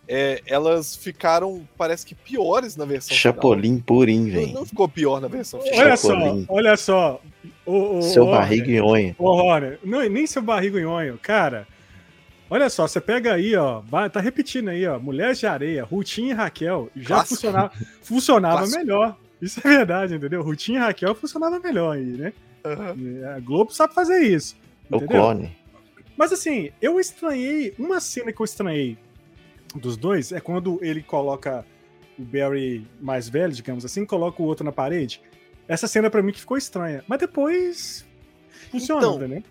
é, 0.08 0.40
elas 0.46 0.94
ficaram, 0.96 1.66
parece 1.76 2.06
que 2.06 2.14
piores 2.14 2.76
na 2.76 2.84
versão 2.84 3.16
Chapolin 3.16 3.78
purinho, 3.80 4.24
final. 4.26 4.36
Não, 4.40 4.46
velho. 4.46 4.58
não 4.60 4.66
ficou 4.66 4.88
pior 4.88 5.20
na 5.20 5.28
versão 5.28 5.60
final. 5.60 5.78
Olha 5.80 5.96
só, 5.96 6.08
Chapolin. 6.14 6.46
olha 6.48 6.76
só. 6.76 7.20
O, 7.64 7.98
o, 7.98 8.02
Seu 8.02 8.24
o- 8.26 8.30
barriga 8.30 8.70
e 8.70 8.80
onha. 8.80 9.14
Ô, 9.18 9.34
Rony, 9.34 9.78
não, 9.84 10.08
nem 10.08 10.26
seu 10.26 10.42
barrigo 10.42 10.78
nhonho, 10.78 11.18
cara. 11.20 11.66
Olha 12.48 12.70
só, 12.70 12.86
você 12.86 13.00
pega 13.00 13.34
aí, 13.34 13.56
ó, 13.56 13.80
vai, 13.80 14.08
tá 14.08 14.20
repetindo 14.20 14.68
aí, 14.68 14.86
ó, 14.86 15.00
Mulheres 15.00 15.38
de 15.40 15.46
Areia, 15.48 15.82
Rutinha 15.82 16.30
e 16.30 16.34
Raquel, 16.34 16.88
já 16.94 17.16
Clássico. 17.16 17.34
funcionava, 17.34 17.72
funcionava 18.02 18.56
Clássico. 18.58 18.78
melhor. 18.78 19.16
Isso 19.42 19.58
é 19.64 19.68
verdade, 19.68 20.14
entendeu? 20.14 20.42
Rutinha 20.42 20.78
e 20.78 20.82
Raquel 20.82 21.14
funcionava 21.16 21.58
melhor 21.58 21.96
aí, 21.96 22.04
né? 22.04 22.32
Aham. 22.64 22.94
A 23.36 23.40
Globo 23.40 23.72
sabe 23.72 23.92
fazer 23.94 24.20
isso. 24.22 24.56
O 24.90 25.00
clone. 25.00 25.56
Mas 26.16 26.32
assim, 26.32 26.70
eu 26.80 27.00
estranhei, 27.00 27.74
uma 27.78 27.98
cena 28.00 28.32
que 28.32 28.40
eu 28.40 28.44
estranhei 28.44 28.96
dos 29.76 29.96
dois 29.96 30.32
é 30.32 30.40
quando 30.40 30.78
ele 30.82 31.02
coloca 31.02 31.64
o 32.18 32.22
Barry 32.22 32.86
mais 33.00 33.28
velho, 33.28 33.52
digamos 33.52 33.84
assim, 33.84 34.04
coloca 34.06 34.42
o 34.42 34.46
outro 34.46 34.64
na 34.64 34.72
parede. 34.72 35.20
Essa 35.68 35.86
cena 35.86 36.08
pra 36.08 36.22
mim 36.22 36.32
que 36.32 36.40
ficou 36.40 36.56
estranha, 36.56 37.04
mas 37.08 37.18
depois 37.18 38.06
funciona, 38.70 39.00
Então, 39.00 39.16
entendeu? 39.16 39.42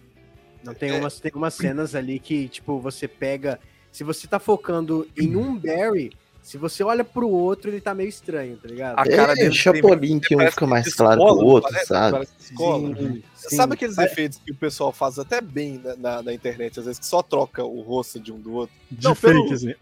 Não, 0.64 0.74
tem, 0.74 0.90
É. 0.92 0.98
umas, 1.00 1.20
tem 1.20 1.32
umas 1.36 1.54
cenas 1.54 1.94
ali 1.94 2.18
que, 2.20 2.48
tipo, 2.48 2.80
você 2.80 3.08
pega. 3.08 3.60
Se 3.92 4.04
você 4.04 4.28
tá 4.28 4.40
focando 4.40 5.08
em 5.16 5.36
um 5.36 5.56
Barry, 5.56 6.12
se 6.42 6.58
você 6.58 6.84
olha 6.84 7.04
pro 7.04 7.30
outro, 7.30 7.70
ele 7.70 7.80
tá 7.80 7.94
meio 7.94 8.10
estranho, 8.10 8.58
tá 8.58 8.68
ligado? 8.68 8.98
A 9.00 9.06
cara 9.06 9.34
é, 9.34 9.36
dele 9.36 9.54
Chapolin, 9.54 10.20
que 10.20 10.36
um 10.36 10.40
fica 10.50 10.66
mais 10.66 10.86
de 10.86 10.96
claro 10.96 11.20
que 11.22 11.26
escola, 11.28 11.44
o 11.44 11.48
outro, 11.48 11.70
parece? 11.72 11.88
sabe? 11.88 12.12
Parece 12.14 12.32
de 12.38 12.44
escola. 12.46 12.96
Sim, 12.98 13.24
sim. 13.36 13.56
Sabe 13.56 13.74
aqueles 13.76 13.96
Mas- 13.96 14.12
efeitos 14.12 14.40
que 14.44 14.52
o 14.52 14.56
pessoal 14.56 14.92
faz 14.92 15.20
até 15.20 15.40
bem 15.40 15.80
na, 15.84 15.96
na, 15.96 16.24
na 16.24 16.34
internet, 16.34 16.80
às 16.80 16.86
vezes, 16.86 17.00
que 17.00 17.06
só 17.06 17.22
troca 17.22 17.64
o 17.64 17.82
rosto 17.82 18.20
de 18.20 18.34
um 18.34 18.40
do 18.40 18.54
outro? 18.54 18.76
De 18.92 19.04
Não, 19.06 19.14
fake, 19.14 19.34
pelo- 19.34 19.54
assim. 19.54 19.74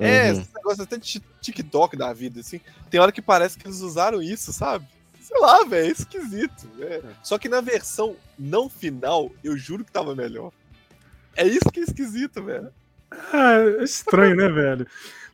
É, 0.00 0.32
Uhum. 0.32 0.40
esse 0.40 0.54
negócio 0.54 0.82
até 0.82 0.96
de 0.96 1.02
ti- 1.04 1.22
TikTok 1.40 1.96
da 1.96 2.12
vida, 2.12 2.40
assim. 2.40 2.60
Tem 2.88 2.98
hora 2.98 3.12
que 3.12 3.20
parece 3.22 3.58
que 3.58 3.66
eles 3.66 3.80
usaram 3.80 4.22
isso, 4.22 4.52
sabe? 4.52 4.86
Sei 5.20 5.38
lá, 5.38 5.62
velho, 5.64 5.88
é 5.88 5.90
esquisito. 5.92 6.68
é. 6.80 7.02
Só 7.22 7.38
que 7.38 7.48
na 7.48 7.60
versão 7.60 8.16
não 8.38 8.68
final, 8.68 9.30
eu 9.44 9.56
juro 9.58 9.84
que 9.84 9.92
tava 9.92 10.16
melhor. 10.16 10.50
É 11.36 11.46
isso 11.46 11.70
que 11.72 11.80
é 11.80 11.82
esquisito, 11.84 12.42
velho. 12.42 12.72
Ah, 13.10 13.58
é 13.80 13.84
estranho, 13.84 14.34
né, 14.36 14.48
velho? 14.48 14.86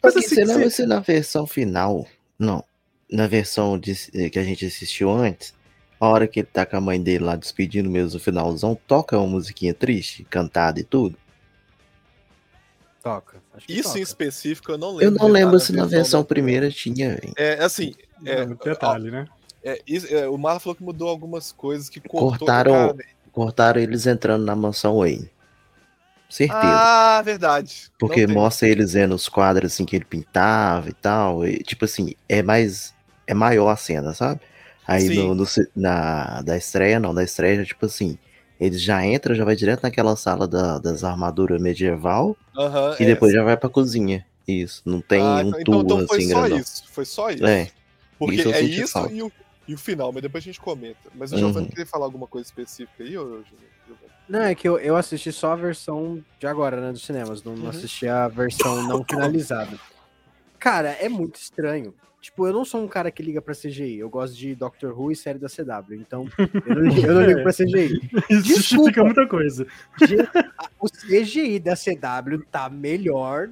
Mas 0.02 0.14
Porque 0.14 0.26
assim, 0.26 0.34
se 0.34 0.44
não 0.44 0.70
se- 0.70 0.86
na 0.86 1.00
versão 1.00 1.46
final. 1.46 2.06
Não. 2.38 2.64
Na 3.10 3.26
versão 3.26 3.78
de- 3.78 4.30
que 4.30 4.38
a 4.38 4.42
gente 4.42 4.66
assistiu 4.66 5.10
antes, 5.10 5.54
a 6.00 6.06
hora 6.08 6.26
que 6.26 6.40
ele 6.40 6.48
tá 6.52 6.66
com 6.66 6.76
a 6.76 6.80
mãe 6.80 7.00
dele 7.00 7.24
lá 7.24 7.36
despedindo 7.36 7.88
mesmo 7.88 8.14
no 8.14 8.20
finalzão, 8.20 8.78
toca 8.86 9.16
uma 9.16 9.26
musiquinha 9.26 9.72
triste, 9.72 10.24
cantada 10.28 10.80
e 10.80 10.84
tudo. 10.84 11.16
Toca. 13.06 13.36
Acho 13.54 13.66
que 13.66 13.72
Isso 13.72 13.88
toca. 13.90 13.98
em 13.98 14.02
específico 14.02 14.72
eu 14.72 14.78
não 14.78 14.90
lembro. 14.96 15.04
Eu 15.04 15.10
não 15.12 15.28
lembro 15.28 15.60
se 15.60 15.72
na 15.72 15.84
versão 15.84 16.22
da- 16.22 16.26
primeira 16.26 16.70
tinha, 16.70 17.10
velho. 17.10 17.32
É, 17.36 17.62
assim, 17.62 17.94
é, 18.24 18.44
detalhe, 18.46 19.10
né? 19.10 19.26
é, 19.62 19.80
isso- 19.86 20.12
é, 20.12 20.28
o 20.28 20.36
Marlon 20.36 20.60
falou 20.60 20.74
que 20.74 20.82
mudou 20.82 21.08
algumas 21.08 21.52
coisas 21.52 21.88
que. 21.88 22.00
Cortaram, 22.00 22.72
cara, 22.72 22.96
cortaram 23.32 23.80
eles 23.80 24.06
entrando 24.06 24.44
na 24.44 24.56
mansão 24.56 24.98
Wayne. 24.98 25.30
Certeza. 26.28 26.58
Ah, 26.60 27.22
verdade. 27.24 27.88
Porque 27.98 28.22
Não 28.22 28.34
tem. 28.34 28.42
mostra 28.42 28.68
eles 28.68 28.92
vendo 28.94 29.14
os 29.14 29.28
quadros 29.28 29.72
assim 29.72 29.84
que 29.84 29.94
ele 29.94 30.04
pintava 30.04 30.88
e 30.88 30.92
tal. 30.92 31.46
E, 31.46 31.58
tipo 31.62 31.84
assim, 31.84 32.14
é 32.28 32.42
mais. 32.42 32.92
É 33.28 33.34
maior 33.34 33.68
a 33.68 33.76
cena, 33.76 34.12
sabe? 34.14 34.40
Aí 34.86 35.08
no, 35.16 35.34
no 35.34 35.44
na, 35.74 36.42
da 36.42 36.56
estreia, 36.56 36.98
não, 37.00 37.12
da 37.14 37.22
estreia, 37.24 37.64
tipo 37.64 37.86
assim, 37.86 38.16
eles 38.58 38.80
já 38.82 39.04
entram, 39.04 39.34
já 39.34 39.44
vai 39.44 39.54
direto 39.56 39.82
naquela 39.82 40.16
sala 40.16 40.46
da- 40.48 40.78
das 40.78 41.04
armaduras 41.04 41.60
medieval 41.60 42.36
Aham, 42.56 42.96
e 42.98 43.02
é. 43.02 43.06
depois 43.06 43.32
já 43.32 43.42
vai 43.44 43.56
pra 43.56 43.68
cozinha. 43.68 44.24
Isso, 44.48 44.80
não 44.86 45.00
tem 45.00 45.20
Ah, 45.20 45.42
um 45.42 45.48
então, 45.48 45.60
tour 45.64 45.84
então, 45.84 45.96
então 45.96 46.06
foi 46.08 46.18
assim 46.18 46.28
só 46.30 46.40
grandão. 46.40 46.58
isso. 46.60 46.82
Foi 46.92 47.04
só 47.04 47.30
isso. 47.30 47.44
É, 47.46 47.68
Porque 48.18 48.34
isso 48.36 48.48
eu 48.48 48.52
é 48.52 48.60
isso 48.62 49.10
e 49.10 49.22
o, 49.22 49.32
e 49.68 49.74
o 49.74 49.78
final, 49.78 50.12
mas 50.12 50.22
depois 50.22 50.42
a 50.42 50.46
gente 50.46 50.60
comenta. 50.60 51.10
Mas 51.12 51.32
o 51.32 51.34
Uhum. 51.34 51.40
Giovanni 51.40 51.68
queria 51.68 51.86
falar 51.86 52.06
alguma 52.06 52.26
coisa 52.28 52.46
específica 52.46 53.02
aí, 53.02 53.16
ou 53.18 53.42
Giovanni? 53.44 54.12
Não, 54.28 54.40
é 54.42 54.54
que 54.54 54.68
eu, 54.68 54.78
eu 54.78 54.96
assisti 54.96 55.32
só 55.32 55.52
a 55.52 55.56
versão 55.56 56.24
de 56.38 56.46
agora, 56.46 56.80
né, 56.80 56.92
dos 56.92 57.02
cinemas. 57.04 57.42
Não, 57.42 57.54
não 57.56 57.64
Uhum. 57.64 57.68
assisti 57.70 58.06
a 58.08 58.28
versão 58.28 58.82
não 58.82 59.04
finalizada. 59.08 59.78
Cara, 60.58 60.90
é 60.92 61.08
muito 61.08 61.36
estranho. 61.36 61.94
Tipo, 62.26 62.44
eu 62.48 62.52
não 62.52 62.64
sou 62.64 62.82
um 62.82 62.88
cara 62.88 63.08
que 63.08 63.22
liga 63.22 63.40
pra 63.40 63.54
CGI. 63.54 63.98
Eu 64.00 64.10
gosto 64.10 64.34
de 64.36 64.52
Doctor 64.56 64.98
Who 65.00 65.12
e 65.12 65.16
série 65.16 65.38
da 65.38 65.46
CW. 65.48 65.94
Então, 65.94 66.26
eu 66.66 66.74
não, 66.74 66.82
li- 66.82 67.04
eu 67.04 67.14
não 67.14 67.22
ligo 67.22 67.42
pra 67.44 67.52
CGI. 67.52 68.00
Isso 68.28 68.42
Desculpa. 68.42 68.42
justifica 68.42 69.04
muita 69.04 69.26
coisa. 69.28 69.64
O 70.80 70.88
CGI 70.88 71.60
da 71.60 71.74
CW 71.76 72.42
tá 72.50 72.68
melhor 72.68 73.48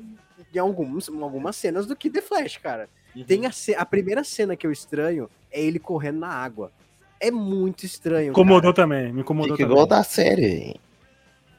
em 0.53 0.59
alguns, 0.59 1.09
em 1.09 1.23
algumas 1.23 1.55
cenas 1.55 1.87
do 1.87 1.95
que 1.95 2.11
The 2.11 2.21
Flash, 2.21 2.57
cara. 2.59 2.89
Uhum. 3.15 3.23
Tem 3.23 3.47
a, 3.47 3.51
a 3.79 3.87
primeira 3.87 4.25
cena 4.25 4.57
que 4.57 4.67
eu 4.67 4.73
estranho 4.73 5.31
é 5.53 5.63
ele 5.63 5.79
correndo 5.79 6.19
na 6.19 6.29
água. 6.29 6.73
É 7.21 7.31
muito 7.31 7.87
estranho. 7.87 8.31
Incomodou 8.33 8.75
cara. 8.75 8.89
também, 8.89 9.13
me 9.13 9.21
incomodou 9.21 9.57
fica 9.57 9.69
também. 9.69 9.73
igual 9.73 9.87
da 9.87 10.03
série. 10.03 10.81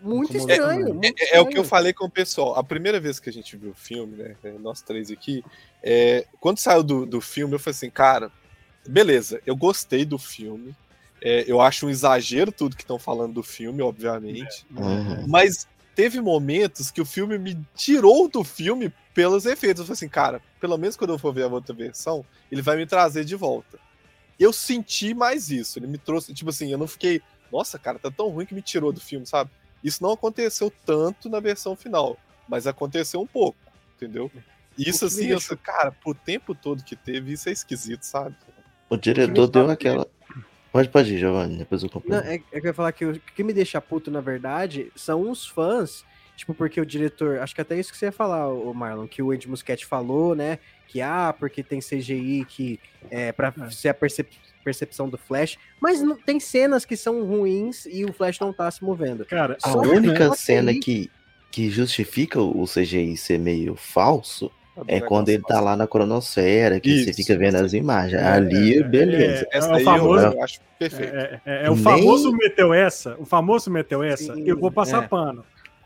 Muito 0.06 0.38
estranho. 0.38 0.88
também. 0.88 0.94
muito 0.94 1.22
É, 1.22 1.38
é 1.38 1.42
o 1.42 1.46
que 1.46 1.58
eu 1.58 1.64
estranho. 1.64 1.64
falei 1.66 1.94
com 1.94 2.06
o 2.06 2.10
pessoal. 2.10 2.56
A 2.56 2.64
primeira 2.64 3.00
vez 3.00 3.20
que 3.20 3.30
a 3.30 3.34
gente 3.34 3.58
viu 3.58 3.72
o 3.72 3.76
filme, 3.76 4.16
né? 4.18 4.36
é, 4.44 4.52
Nós 4.54 4.82
três 4.82 5.10
aqui, 5.12 5.44
é, 5.84 6.26
quando 6.40 6.60
saiu 6.60 6.84
do, 6.84 7.06
do 7.06 7.20
filme, 7.22 7.56
eu 7.56 7.60
falei 7.60 7.76
assim, 7.76 7.90
cara, 7.90 8.32
beleza, 8.88 9.42
eu 9.46 9.56
gostei 9.56 10.06
do 10.06 10.18
filme. 10.18 10.76
é, 11.22 11.44
eu 11.48 11.60
acho 11.60 11.88
um 11.88 11.90
exagero 11.90 12.52
tudo 12.52 12.76
que 12.76 12.84
estão 12.84 13.00
falando 13.00 13.34
do 13.34 13.44
filme, 13.44 13.82
obviamente. 13.82 14.66
Uhum. 14.70 15.26
Mas 15.28 15.68
teve 15.96 16.20
momentos 16.22 16.92
que 16.92 17.02
o 17.02 17.06
filme 17.06 17.38
me 17.40 17.58
tirou 17.76 18.28
do 18.28 18.44
filme 18.44 18.94
pelos 19.14 19.46
efeitos. 19.46 19.80
Eu 19.80 19.86
falei 19.86 19.94
assim, 19.96 20.10
cara, 20.10 20.42
pelo 20.60 20.78
menos 20.78 20.96
quando 20.96 21.12
eu 21.14 21.18
for 21.18 21.34
ver 21.34 21.44
a 21.44 21.48
outra 21.48 21.74
versão, 21.74 22.24
ele 22.52 22.62
vai 22.62 22.76
me 22.78 22.86
trazer 22.86 23.24
de 23.26 23.36
volta. 23.36 23.80
Eu 24.38 24.52
senti 24.52 25.14
mais 25.14 25.50
isso. 25.50 25.80
Ele 25.80 25.88
me 25.88 25.98
trouxe, 25.98 26.34
tipo 26.34 26.50
assim, 26.50 26.70
eu 26.72 26.78
não 26.78 26.86
fiquei, 26.88 27.22
nossa, 27.52 27.80
cara, 27.80 27.98
tá 27.98 28.12
tão 28.12 28.28
ruim 28.30 28.46
que 28.46 28.54
me 28.54 28.62
tirou 28.62 28.92
do 28.92 29.00
filme, 29.00 29.26
sabe? 29.26 29.50
Isso 29.86 30.02
não 30.02 30.12
aconteceu 30.14 30.74
tanto 30.84 31.30
na 31.30 31.40
versão 31.40 31.76
final, 31.76 32.18
mas 32.50 32.66
aconteceu 32.66 33.22
um 33.22 33.28
pouco, 33.28 33.58
entendeu? 33.96 34.32
Isso 34.76 35.06
O 35.06 35.08
assim, 35.08 35.28
eu 35.28 35.40
cara, 35.64 35.92
pro 35.92 36.16
tempo 36.16 36.56
todo 36.56 36.84
que 36.84 36.96
teve, 36.96 37.34
isso 37.34 37.48
é 37.48 37.52
esquisito, 37.52 38.02
sabe? 38.02 38.36
O 38.90 38.98
diretor 38.98 39.48
deu 39.48 39.70
aquela. 39.70 40.08
Pode, 40.72 40.90
pode 40.90 41.14
ir, 41.14 41.20
Giovanni, 41.20 41.58
depois 41.58 41.84
eu 41.84 41.88
Não, 41.88 41.94
complemento. 41.94 42.28
é, 42.28 42.36
é 42.36 42.60
que 42.60 42.66
eu 42.68 42.70
ia 42.70 42.74
falar 42.74 42.92
que 42.92 43.06
o 43.06 43.12
o 43.12 43.20
que 43.20 43.44
me 43.44 43.54
deixa 43.54 43.80
puto, 43.80 44.10
na 44.10 44.22
verdade, 44.22 44.92
são 44.96 45.30
os 45.30 45.48
fãs. 45.48 46.04
Tipo, 46.36 46.54
porque 46.54 46.82
o 46.82 46.86
diretor. 46.86 47.40
Acho 47.40 47.56
que 47.56 47.62
até 47.62 47.80
isso 47.80 47.92
que 47.92 47.98
você 47.98 48.08
ia 48.08 48.12
falar, 48.12 48.50
o 48.50 48.74
Marlon, 48.74 49.08
que 49.08 49.22
o 49.22 49.32
Andy 49.32 49.48
Muschietti 49.48 49.86
falou, 49.86 50.36
né? 50.36 50.60
Que 50.88 51.02
ah, 51.02 51.34
porque 51.38 51.62
tem 51.64 51.80
CGI 51.80 52.46
que 52.48 52.80
é 53.10 53.32
pra 53.32 53.54
ser 53.72 53.90
a 53.90 53.94
percep- 53.94 54.30
percepção 54.64 55.10
do 55.10 55.18
Flash. 55.18 55.58
Mas 55.82 56.02
não, 56.02 56.16
tem 56.16 56.40
cenas 56.40 56.86
que 56.86 56.96
são 56.98 57.24
ruins 57.26 57.86
e 57.86 58.06
o 58.06 58.14
Flash 58.14 58.40
não 58.40 58.52
tá 58.54 58.70
se 58.72 58.84
movendo. 58.84 59.26
Cara, 59.26 59.58
A 59.64 59.70
Só 59.72 59.82
que- 59.82 59.88
única 59.90 60.34
cena 60.36 60.72
aí- 60.72 60.80
que, 60.80 61.10
que 61.52 61.70
justifica 61.70 62.40
o 62.42 62.66
CGI 62.66 63.16
ser 63.18 63.38
meio 63.40 63.76
falso 63.76 64.52
é 64.88 65.00
quando 65.00 65.30
ele 65.30 65.42
tá 65.44 65.62
lá 65.62 65.76
na 65.78 65.88
cronosfera, 65.88 66.80
que 66.82 66.90
você 67.04 67.12
Isso, 67.12 67.22
fica 67.22 67.38
vendo 67.38 67.56
isso. 67.56 67.66
as 67.66 67.74
imagens. 67.74 68.22
É, 68.22 68.26
Ali, 68.28 68.80
é, 68.80 68.84
beleza. 68.84 69.48
é, 69.52 69.58
Essa 69.58 69.72
é 69.72 69.76
o 69.82 69.84
famoso- 69.86 70.26
eu, 70.26 70.44
acho 70.44 70.60
perfeito. 70.78 71.16
É, 71.16 71.42
é- 71.46 71.66
é 71.68 71.70
o 71.72 71.76
Nem- 71.76 71.84
famoso 71.84 72.32
meteu 72.34 72.74
essa, 72.74 73.16
o 73.18 73.26
famoso 73.26 73.72
meteu 73.72 74.04
essa, 74.04 74.34
Sim, 74.36 74.44
eu 74.46 74.58
vou 74.60 74.70
passar 74.72 75.04
é. 75.04 75.08
pano. 75.08 75.46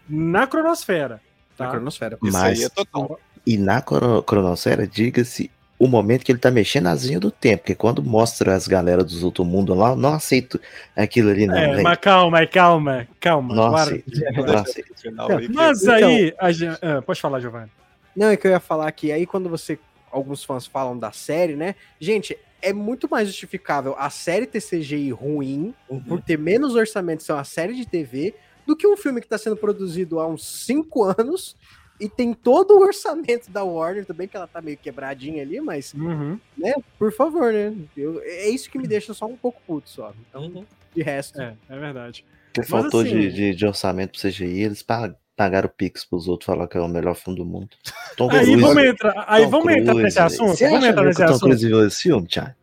Na 0.10 0.48
cronosfera. 0.48 1.22
Na 1.60 1.66
Tá? 1.66 1.72
cronosfera. 1.72 2.18
Isso 2.24 2.34
Mas- 2.34 2.60
aí 2.60 2.66
é 2.66 2.70
total. 2.70 3.20
E 3.46 3.58
na 3.58 3.82
crono- 3.82 4.22
cronosfera, 4.24 4.86
diga-se 4.88 5.50
o 5.78 5.88
momento 5.88 6.26
que 6.26 6.32
ele 6.32 6.40
tá 6.40 6.52
mexendo 6.52 6.88
as 6.88 7.04
linhas 7.06 7.22
do 7.22 7.32
tempo, 7.32 7.60
porque 7.64 7.74
quando 7.76 8.04
mostra 8.04 8.54
as 8.54 8.68
galera 8.68 9.04
dos 9.04 9.24
outros 9.24 9.48
mundos 9.48 9.76
lá, 9.78 9.92
eu 9.92 9.96
não 9.96 10.14
aceito 10.14 10.60
aquilo 10.96 11.30
ali, 11.30 11.48
não, 11.48 11.56
É, 11.58 11.70
velho. 11.72 11.84
mas 11.84 11.98
calma, 12.00 12.46
calma, 12.46 13.08
calma. 13.20 13.56
Não 13.56 13.70
guarda. 13.70 13.92
aceito. 13.94 14.36
Vou 14.36 14.46
Não 14.46 14.56
aceito. 14.58 14.94
aí, 15.32 15.50
Mas 15.50 15.82
Então- 15.84 15.94
aí, 15.96 16.34
a 16.38 16.52
gen- 16.52 16.78
ah, 16.82 17.02
pode 17.02 17.22
falar, 17.22 17.40
Giovanni. 17.40 17.72
Não, 18.16 18.28
é 18.28 18.36
que 18.36 18.46
eu 18.46 18.52
ia 18.52 18.60
falar 18.60 18.92
que 18.92 19.12
aí 19.12 19.26
quando 19.26 19.48
você. 19.50 19.80
Alguns 20.12 20.44
fãs 20.44 20.66
falam 20.66 20.98
da 20.98 21.12
série, 21.12 21.56
né? 21.56 21.76
Gente, 22.00 22.36
é 22.62 22.74
muito 22.74 23.08
mais 23.10 23.28
justificável 23.28 23.96
a 23.98 24.10
série 24.10 24.48
ter 24.48 24.60
CGI 24.60 25.12
ruim, 25.12 25.74
Uhum. 25.88 26.00
por 26.02 26.20
ter 26.22 26.38
menos 26.38 26.74
orçamento, 26.76 27.22
ser 27.24 27.32
uma 27.34 27.44
série 27.44 27.74
de 27.76 27.86
TV, 27.88 28.34
do 28.70 28.76
que 28.76 28.88
um 28.88 28.96
filme 28.96 29.20
que 29.20 29.28
tá 29.28 29.38
sendo 29.38 29.56
produzido 29.58 30.20
há 30.20 30.28
uns 30.28 30.46
5 30.66 31.04
anos 31.04 31.56
e 32.00 32.08
tem 32.08 32.34
todo 32.34 32.72
o 32.78 32.82
orçamento 32.82 33.50
da 33.52 33.64
Warner, 33.64 34.06
também 34.06 34.28
que 34.28 34.38
ela 34.38 34.48
tá 34.48 34.62
meio 34.62 34.78
quebradinha 34.78 35.42
ali, 35.44 35.60
mas, 35.60 35.94
Uhum. 35.94 36.40
né, 36.58 36.74
por 36.98 37.12
favor, 37.12 37.52
né? 37.52 37.74
Eu- 37.98 38.22
é 38.22 38.48
isso 38.50 38.70
que 38.70 38.78
me 38.78 38.88
deixa 38.88 39.14
só 39.14 39.26
um 39.26 39.36
pouco 39.36 39.62
puto 39.68 39.90
só. 39.90 40.14
Então, 40.30 40.44
Uhum. 40.44 40.66
de 40.96 41.02
resto. 41.04 41.42
É, 41.42 41.56
é 41.68 41.78
verdade. 41.80 42.24
Que 42.54 42.62
Mas 42.62 42.70
faltou 42.70 43.02
assim- 43.02 43.10
de, 43.12 43.32
de, 43.34 43.56
de 43.56 43.66
orçamento 43.66 44.12
pro 44.12 44.22
CGI, 44.22 44.64
eles 44.64 44.82
pa- 44.82 45.14
pagaram 45.36 45.68
o 45.68 45.72
Pix 45.72 46.06
pros 46.06 46.28
outros 46.28 46.46
falar 46.46 46.68
que 46.68 46.78
é 46.78 46.82
o 46.82 46.88
melhor 46.88 47.16
filme 47.16 47.38
do 47.38 47.46
mundo. 47.46 47.70
Tom 48.18 48.30
Aí 48.32 48.46
Cruise, 48.46 48.62
vamos 48.62 48.84
entrar, 48.84 49.26
aí 49.28 49.44
Tom 49.44 49.50
vamos 49.50 49.74
entrar 49.74 49.94
nesse 49.96 50.20
assunto. 50.20 50.56
Você 50.56 50.70
Vamos 50.70 50.86
entrar 50.86 51.04
nesse 51.04 51.20
Tom 51.20 51.26
assunto. 51.26 51.42
Cruise 51.42 51.68
viu 51.68 51.86
esse 51.88 52.02
filme, 52.04 52.28
Thiago? 52.28 52.56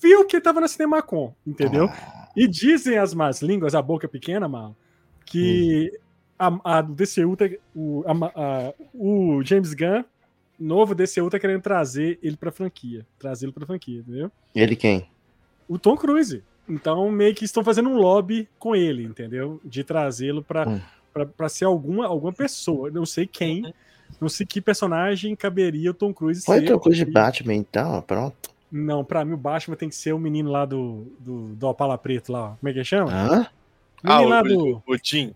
Viu 0.00 0.24
que 0.26 0.40
tava 0.40 0.60
na 0.60 0.66
Cinemacon, 0.68 1.32
entendeu? 1.46 1.86
Ah, 1.86 2.28
E 2.36 2.48
dizem 2.48 2.96
as 2.98 3.12
más 3.14 3.42
línguas, 3.42 3.74
a 3.74 3.82
boca 3.82 4.08
pequena, 4.08 4.48
mal, 4.48 4.74
que 5.32 5.92
Hum. 6.40 6.58
a, 6.64 6.78
a 6.78 6.80
do 6.82 6.94
DCU 6.94 7.36
tá, 7.36 7.44
o, 7.74 8.04
a- 8.06 8.32
a- 8.34 8.74
o 8.94 9.42
James 9.44 9.74
Gunn, 9.74 10.04
novo 10.58 10.94
DCU, 10.94 11.28
tá 11.30 11.38
querendo 11.38 11.62
trazer 11.62 12.18
ele 12.22 12.36
pra 12.36 12.50
franquia. 12.52 13.06
Trazê-lo 13.18 13.52
pra 13.52 13.66
franquia, 13.66 14.00
entendeu? 14.00 14.30
ele 14.54 14.76
quem? 14.76 15.06
O 15.68 15.78
Tom 15.78 15.96
Cruise. 15.96 16.42
Então, 16.68 17.10
meio 17.10 17.34
que 17.34 17.44
estão 17.44 17.64
fazendo 17.64 17.88
um 17.88 17.96
lobby 17.96 18.48
com 18.58 18.74
ele, 18.76 19.02
entendeu? 19.04 19.60
De 19.64 19.82
trazê-lo 19.82 20.42
pra, 20.42 20.68
Hum. 20.68 20.80
pra, 21.12 21.26
pra 21.26 21.48
ser 21.48 21.64
alguma, 21.64 22.06
alguma 22.06 22.32
pessoa. 22.32 22.90
Não 22.90 23.04
sei 23.06 23.26
quem, 23.26 23.74
não 24.20 24.28
sei 24.28 24.46
que 24.46 24.60
personagem 24.60 25.34
caberia 25.34 25.90
o 25.90 25.94
Tom 25.94 26.12
Cruise 26.14 26.44
Foi 26.44 26.56
ser. 26.58 26.62
outra 26.62 26.78
coisa 26.78 27.04
de 27.04 27.10
E- 27.10 27.12
Batman, 27.12 27.54
então, 27.54 28.00
pronto. 28.02 28.50
Não, 28.70 29.04
pra 29.04 29.24
mim 29.24 29.32
o 29.32 29.36
Batman 29.36 29.76
tem 29.76 29.88
que 29.88 29.94
ser 29.96 30.12
o 30.12 30.18
menino 30.18 30.50
lá 30.50 30.64
do, 30.64 31.06
do, 31.18 31.48
do 31.54 31.66
Opala 31.68 31.98
Preto 31.98 32.32
lá, 32.32 32.52
ó. 32.52 32.54
Como 32.56 32.70
é 32.70 32.72
que 32.72 32.84
chama? 32.84 33.12
Hã? 33.12 33.46
O 34.04 34.10
Ah, 34.10 34.20
lá 34.20 34.40
o, 34.40 34.44
do. 34.44 34.82
o 34.86 34.96
Jim. 35.02 35.34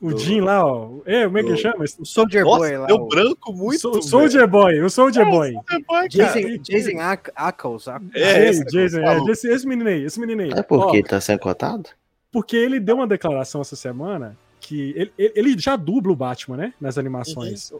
O 0.00 0.10
do- 0.10 0.18
Jim 0.18 0.40
lá, 0.40 0.64
ó. 0.66 0.98
É, 1.06 1.24
como 1.24 1.38
é 1.38 1.42
que 1.42 1.50
do- 1.50 1.56
chama? 1.56 1.84
O 1.98 2.04
Soldier 2.04 2.44
Nossa, 2.44 2.58
Boy 2.58 2.76
lá. 2.76 2.86
deu 2.86 2.96
o 2.96 3.08
branco 3.08 3.52
muito. 3.52 3.88
O 3.90 4.02
Soldier 4.02 4.46
Boy, 4.46 4.80
o 4.82 4.90
Soldier 4.90 5.24
Boy. 5.24 5.52
Soldier 5.54 5.84
Boy, 5.86 6.08
cara. 6.10 6.38
Jason, 6.40 6.62
Jason 6.62 7.00
Ack- 7.00 7.32
Ackles. 7.34 7.88
Ack- 7.88 8.04
É, 8.14 8.42
Ei, 8.44 8.48
esse 8.50 8.64
Jason, 8.66 8.98
é, 9.00 9.30
esse, 9.30 9.48
esse 9.48 9.66
menino 9.66 9.88
aí, 9.88 10.04
esse 10.04 10.20
menino 10.20 10.42
aí. 10.42 10.50
É 10.50 10.62
porque 10.62 10.84
Ó, 10.86 10.94
ele 10.94 11.02
tá 11.04 11.20
sendo 11.20 11.38
cotado? 11.38 11.88
porque 12.30 12.56
ele 12.56 12.78
deu 12.78 12.96
uma 12.96 13.06
declaração 13.06 13.62
essa 13.62 13.74
semana 13.76 14.36
que 14.60 14.92
ele, 14.96 15.12
ele- 15.16 15.58
já 15.58 15.74
dubla 15.76 16.12
o 16.12 16.16
Batman, 16.16 16.56
né? 16.58 16.74
Nas 16.78 16.98
animações. 16.98 17.72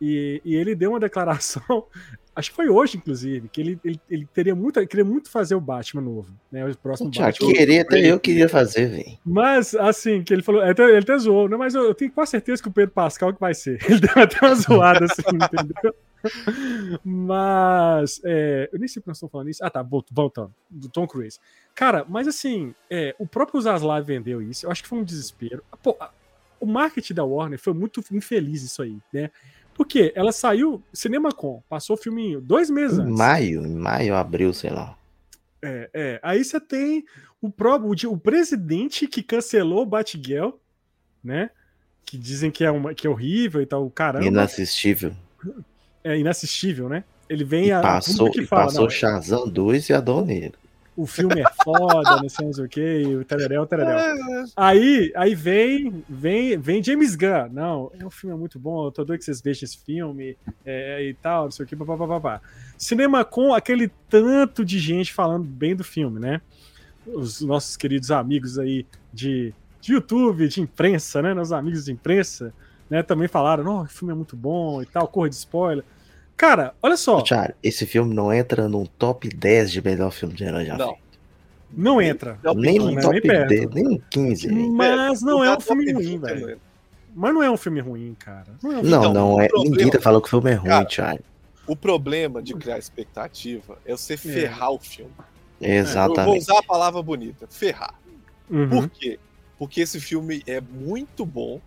E, 0.00 0.40
e 0.44 0.54
ele 0.54 0.74
deu 0.76 0.90
uma 0.90 1.00
declaração, 1.00 1.84
acho 2.36 2.50
que 2.50 2.56
foi 2.56 2.68
hoje, 2.68 2.98
inclusive, 2.98 3.48
que 3.48 3.60
ele, 3.60 3.80
ele, 3.82 4.00
ele 4.10 4.28
teria 4.32 4.54
muito, 4.54 4.78
ele 4.78 4.86
queria 4.86 5.04
muito 5.04 5.30
fazer 5.30 5.54
o 5.54 5.60
Batman 5.60 6.02
novo, 6.02 6.30
né? 6.52 6.64
O 6.68 6.76
próximo 6.76 7.10
Thiago, 7.10 7.32
Batman. 7.32 7.52
querer, 7.52 7.80
até 7.80 7.98
eu 7.98 8.20
queria 8.20 8.48
fazer, 8.48 8.86
velho. 8.88 9.18
Mas, 9.24 9.74
assim, 9.74 10.22
que 10.22 10.34
ele 10.34 10.42
falou, 10.42 10.60
ele 10.60 10.70
até, 10.70 10.84
ele 10.84 10.98
até 10.98 11.18
zoou, 11.18 11.48
né? 11.48 11.56
Mas 11.56 11.74
eu, 11.74 11.84
eu 11.84 11.94
tenho 11.94 12.12
quase 12.12 12.32
certeza 12.32 12.62
que 12.62 12.68
o 12.68 12.72
Pedro 12.72 12.92
Pascal 12.94 13.32
que 13.32 13.40
vai 13.40 13.54
ser. 13.54 13.78
Ele 13.88 14.00
deu 14.00 14.22
até 14.22 14.46
uma 14.46 14.54
zoada, 14.54 15.06
assim, 15.06 15.22
entendeu? 15.22 15.94
Mas, 17.02 18.20
é, 18.24 18.68
eu 18.72 18.78
nem 18.78 18.88
sei 18.88 19.00
porque 19.00 19.10
nós 19.10 19.16
estamos 19.16 19.32
falando 19.32 19.48
isso. 19.48 19.64
Ah, 19.64 19.70
tá, 19.70 19.82
voltando, 19.82 20.52
do 20.68 20.88
Tom 20.88 21.06
Cruise. 21.06 21.38
Cara, 21.74 22.04
mas 22.06 22.28
assim, 22.28 22.74
é, 22.90 23.14
o 23.18 23.26
próprio 23.26 23.60
Zaslav 23.60 24.04
vendeu 24.04 24.42
isso, 24.42 24.66
eu 24.66 24.70
acho 24.70 24.82
que 24.82 24.88
foi 24.88 24.98
um 24.98 25.04
desespero. 25.04 25.62
Pô, 25.82 25.96
o 26.60 26.66
marketing 26.66 27.14
da 27.14 27.24
Warner 27.24 27.58
foi 27.58 27.72
muito 27.72 28.02
infeliz 28.12 28.62
isso 28.62 28.82
aí, 28.82 28.98
né? 29.12 29.30
Porque 29.76 30.10
ela 30.16 30.32
saiu 30.32 30.82
CinemaCon, 30.90 31.62
passou 31.68 31.96
o 31.96 31.98
filme 31.98 32.32
em 32.32 32.40
dois 32.40 32.70
meses 32.70 32.98
Em 32.98 33.02
antes. 33.02 33.18
maio, 33.18 33.66
em 33.66 33.74
maio, 33.74 34.14
abril, 34.14 34.54
sei 34.54 34.70
lá. 34.70 34.96
É, 35.62 35.90
é. 35.92 36.20
Aí 36.22 36.42
você 36.42 36.58
tem 36.58 37.04
o 37.42 37.50
próprio 37.50 38.10
o, 38.10 38.14
o 38.14 38.18
presidente 38.18 39.06
que 39.06 39.22
cancelou 39.22 39.82
o 39.82 39.86
Batgirl, 39.86 40.52
né? 41.22 41.50
Que 42.06 42.16
dizem 42.16 42.50
que 42.50 42.64
é, 42.64 42.70
uma, 42.70 42.94
que 42.94 43.06
é 43.06 43.10
horrível 43.10 43.60
e 43.60 43.66
tal, 43.66 43.88
caramba. 43.90 44.24
Inassistível. 44.24 45.12
É 46.02 46.16
inassistível, 46.16 46.88
né? 46.88 47.04
Ele 47.28 47.44
vem 47.44 47.66
E 47.66 47.72
a, 47.72 47.80
a 47.80 47.82
passou, 47.82 48.30
que 48.30 48.42
e 48.42 48.46
fala, 48.46 48.64
passou 48.64 48.84
não, 48.84 48.90
Shazam 48.90 49.46
2 49.46 49.90
e 49.90 49.92
Adão 49.92 50.24
Negro. 50.24 50.58
O 50.96 51.06
filme 51.06 51.42
é 51.42 51.44
foda, 51.62 52.22
não 52.22 52.28
sei 52.28 52.46
mais 52.46 52.58
o 52.58 52.66
que, 52.66 53.04
o 53.16 53.24
tereréu, 53.24 53.62
o 53.62 53.66
tereréu. 53.66 53.98
É, 53.98 54.44
Aí, 54.56 55.12
aí 55.14 55.34
vem, 55.34 56.02
vem, 56.08 56.56
vem 56.56 56.82
James 56.82 57.14
Gunn. 57.14 57.50
Não, 57.52 57.92
é 58.00 58.04
um 58.04 58.10
filme 58.10 58.34
muito 58.36 58.58
bom, 58.58 58.86
eu 58.86 58.90
tô 58.90 59.04
doido 59.04 59.18
que 59.18 59.26
vocês 59.26 59.42
vejam 59.42 59.64
esse 59.64 59.78
filme 59.78 60.38
é, 60.64 61.02
e 61.02 61.12
tal, 61.12 61.44
não 61.44 61.50
sei 61.50 61.66
o 61.66 61.68
que, 61.68 61.76
papapá. 61.76 62.40
Cinema 62.78 63.24
com 63.24 63.52
aquele 63.52 63.88
tanto 64.08 64.64
de 64.64 64.78
gente 64.78 65.12
falando 65.12 65.44
bem 65.44 65.76
do 65.76 65.84
filme, 65.84 66.18
né? 66.18 66.40
Os 67.06 67.42
nossos 67.42 67.76
queridos 67.76 68.10
amigos 68.10 68.58
aí 68.58 68.86
de, 69.12 69.52
de 69.80 69.92
YouTube, 69.92 70.48
de 70.48 70.62
imprensa, 70.62 71.20
né? 71.20 71.34
Nossos 71.34 71.52
amigos 71.52 71.84
de 71.84 71.92
imprensa, 71.92 72.54
né? 72.88 73.02
Também 73.02 73.28
falaram, 73.28 73.62
não, 73.62 73.82
o 73.82 73.86
filme 73.86 74.12
é 74.12 74.16
muito 74.16 74.34
bom 74.34 74.80
e 74.80 74.86
tal, 74.86 75.06
cor 75.06 75.28
de 75.28 75.34
spoiler. 75.34 75.84
Cara, 76.36 76.74
olha 76.82 76.96
só, 76.96 77.22
Thiago, 77.22 77.54
esse 77.62 77.86
filme 77.86 78.14
não 78.14 78.32
entra 78.32 78.68
num 78.68 78.84
top 78.84 79.28
10 79.28 79.72
de 79.72 79.82
melhor 79.82 80.10
filme 80.10 80.34
de 80.34 80.44
herói 80.44 80.66
já 80.66 80.76
Não. 80.76 80.88
feito. 80.88 81.00
não 81.72 82.00
entra. 82.02 82.38
Não, 82.42 82.54
Nem 82.54 82.76
é 82.96 83.00
top 83.00 83.12
nem 83.14 83.22
perto. 83.22 83.48
10, 83.48 83.70
nem 83.70 83.84
no 83.84 83.98
15. 84.10 84.48
velho. 84.48 84.72
Mas 84.72 85.22
não 85.22 85.42
é 85.42 85.56
um 85.56 85.60
filme 85.60 85.92
ruim, 85.92 86.02
20, 86.04 86.20
velho. 86.20 86.60
Mas 87.14 87.34
não 87.34 87.42
é 87.42 87.50
um 87.50 87.56
filme 87.56 87.80
ruim, 87.80 88.14
cara. 88.18 88.46
Não 88.62 88.72
é 88.72 88.76
um 88.78 88.82
Não, 88.82 88.98
Então, 89.00 89.12
não 89.14 89.40
é. 89.40 89.48
problema- 89.48 89.76
Ninguém 89.76 89.90
tá 89.90 90.00
falando 90.00 90.20
que 90.22 90.28
o 90.28 90.30
filme 90.30 90.50
é 90.50 90.54
ruim, 90.54 90.68
Cara, 90.68 90.84
Thiago. 90.84 91.20
O 91.66 91.74
problema 91.74 92.42
de 92.42 92.54
criar 92.54 92.78
expectativa 92.78 93.78
é 93.86 93.92
você 93.96 94.16
ferrar 94.16 94.70
o 94.72 94.78
filme. 94.78 95.10
Eu 95.60 95.68
vou 95.68 95.76
Exatamente. 95.78 96.38
usar 96.38 96.58
a 96.58 96.62
palavra 96.62 97.02
bonita, 97.02 97.46
ferrar. 97.48 97.94
Uhum. 98.50 98.68
Por 98.68 98.88
quê? 98.90 99.18
Porque 99.58 99.80
esse 99.80 99.98
filme 99.98 100.42
é 100.46 100.60
muito 100.60 101.24
bom. 101.24 101.60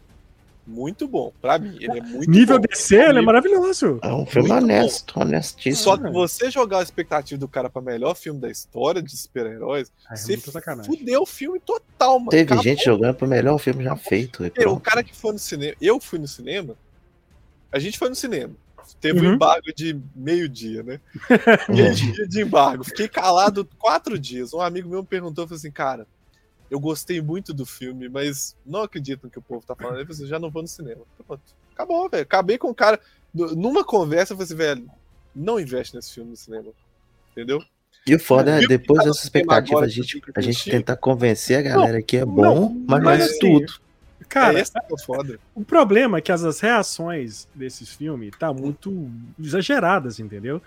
Muito 0.69 1.07
bom. 1.07 1.33
Pra 1.41 1.57
mim, 1.57 1.75
ele 1.79 1.97
é 1.97 2.01
muito 2.01 2.29
Nível 2.29 2.59
bom. 2.59 2.65
DC, 2.69 2.95
ele 2.95 3.19
é 3.19 3.21
maravilhoso. 3.21 3.99
É 4.03 4.13
um 4.13 4.25
filme 4.25 4.49
Muito 4.49 4.61
bom. 4.61 4.65
honesto, 4.73 5.19
honestíssimo. 5.19 5.83
Só 5.83 5.97
que 5.97 6.09
você 6.11 6.51
jogar 6.51 6.79
a 6.79 6.83
expectativa 6.83 7.39
do 7.39 7.47
cara 7.47 7.69
pra 7.69 7.81
melhor 7.81 8.15
filme 8.15 8.39
da 8.39 8.49
história 8.51 9.01
de 9.01 9.17
super-heróis, 9.17 9.91
É 10.11 10.15
você 10.15 10.33
muita 10.33 10.51
sacanagem. 10.51 10.95
fudeu 10.97 11.21
o 11.23 11.25
filme 11.25 11.59
total, 11.59 12.19
mano. 12.19 12.29
Teve 12.31 12.43
Acabou. 12.43 12.63
gente 12.63 12.85
jogando 12.85 13.15
pro 13.15 13.27
melhor 13.27 13.57
filme 13.57 13.83
já 13.83 13.95
feito. 13.95 14.45
e 14.45 14.65
o 14.65 14.79
cara 14.79 15.03
que 15.03 15.15
foi 15.15 15.33
no 15.33 15.39
cinema, 15.39 15.73
eu 15.81 15.99
fui 15.99 16.19
no 16.19 16.27
cinema, 16.27 16.75
a 17.71 17.79
gente 17.79 17.97
foi 17.97 18.09
no 18.09 18.15
cinema. 18.15 18.53
Teve 19.01 19.19
Uhum. 19.19 19.31
um 19.31 19.33
embargo 19.35 19.67
de 19.75 19.99
meio-dia, 20.15 20.81
né? 20.83 20.99
Meio-dia 21.69 22.27
de 22.27 22.41
embargo. 22.41 22.83
Fiquei 22.83 23.07
calado 23.07 23.67
quatro 23.77 24.17
dias. 24.17 24.53
Um 24.53 24.61
amigo 24.61 24.89
meu 24.89 25.01
me 25.01 25.07
perguntou, 25.07 25.45
falou 25.47 25.57
assim, 25.57 25.71
cara, 25.71 26.07
eu 26.69 26.79
gostei 26.79 27.21
muito 27.21 27.53
do 27.53 27.65
filme, 27.65 28.07
mas 28.07 28.55
não 28.65 28.83
acredito 28.83 29.23
no 29.23 29.29
que 29.29 29.39
o 29.39 29.41
povo 29.41 29.65
tá 29.65 29.75
falando. 29.75 30.09
Assim, 30.09 30.27
já 30.27 30.39
não 30.39 30.49
vou 30.49 30.61
no 30.61 30.67
cinema. 30.67 31.01
Pronto. 31.25 31.41
Acabou, 31.73 32.09
velho. 32.09 32.23
Acabei 32.23 32.57
com 32.57 32.69
o 32.69 32.75
cara. 32.75 32.99
Numa 33.33 33.83
conversa, 33.83 34.33
eu 34.33 34.37
falei 34.37 34.45
assim, 34.45 34.55
velho, 34.55 34.91
não 35.35 35.59
investe 35.59 35.95
nesse 35.95 36.13
filme 36.13 36.31
no 36.31 36.37
cinema. 36.37 36.71
Entendeu? 37.31 37.63
E 38.05 38.15
o 38.15 38.19
foda 38.19 38.63
é, 38.63 38.67
depois 38.67 39.03
dessa 39.03 39.23
expectativa, 39.23 39.77
agora 39.77 39.85
a 39.85 39.89
gente, 39.89 40.21
a 40.35 40.41
gente 40.41 40.69
tentar 40.69 40.95
convencer 40.95 41.59
a 41.59 41.61
galera 41.61 42.01
que 42.01 42.17
é 42.17 42.25
bom, 42.25 42.41
não, 42.41 42.85
mas 42.87 43.03
não 43.03 43.11
é 43.11 43.15
assim, 43.17 43.39
tudo. 43.39 43.73
Cara, 44.27 44.59
é 44.59 44.61
é 44.61 44.65
o 44.91 44.97
foda. 44.97 45.39
o 45.55 45.65
problema 45.65 46.19
é 46.19 46.21
que 46.21 46.31
as, 46.31 46.43
as 46.43 46.59
reações 46.59 47.47
desses 47.53 47.89
filmes 47.89 48.31
tá 48.37 48.53
muito 48.53 49.09
exageradas, 49.39 50.19
entendeu? 50.19 50.61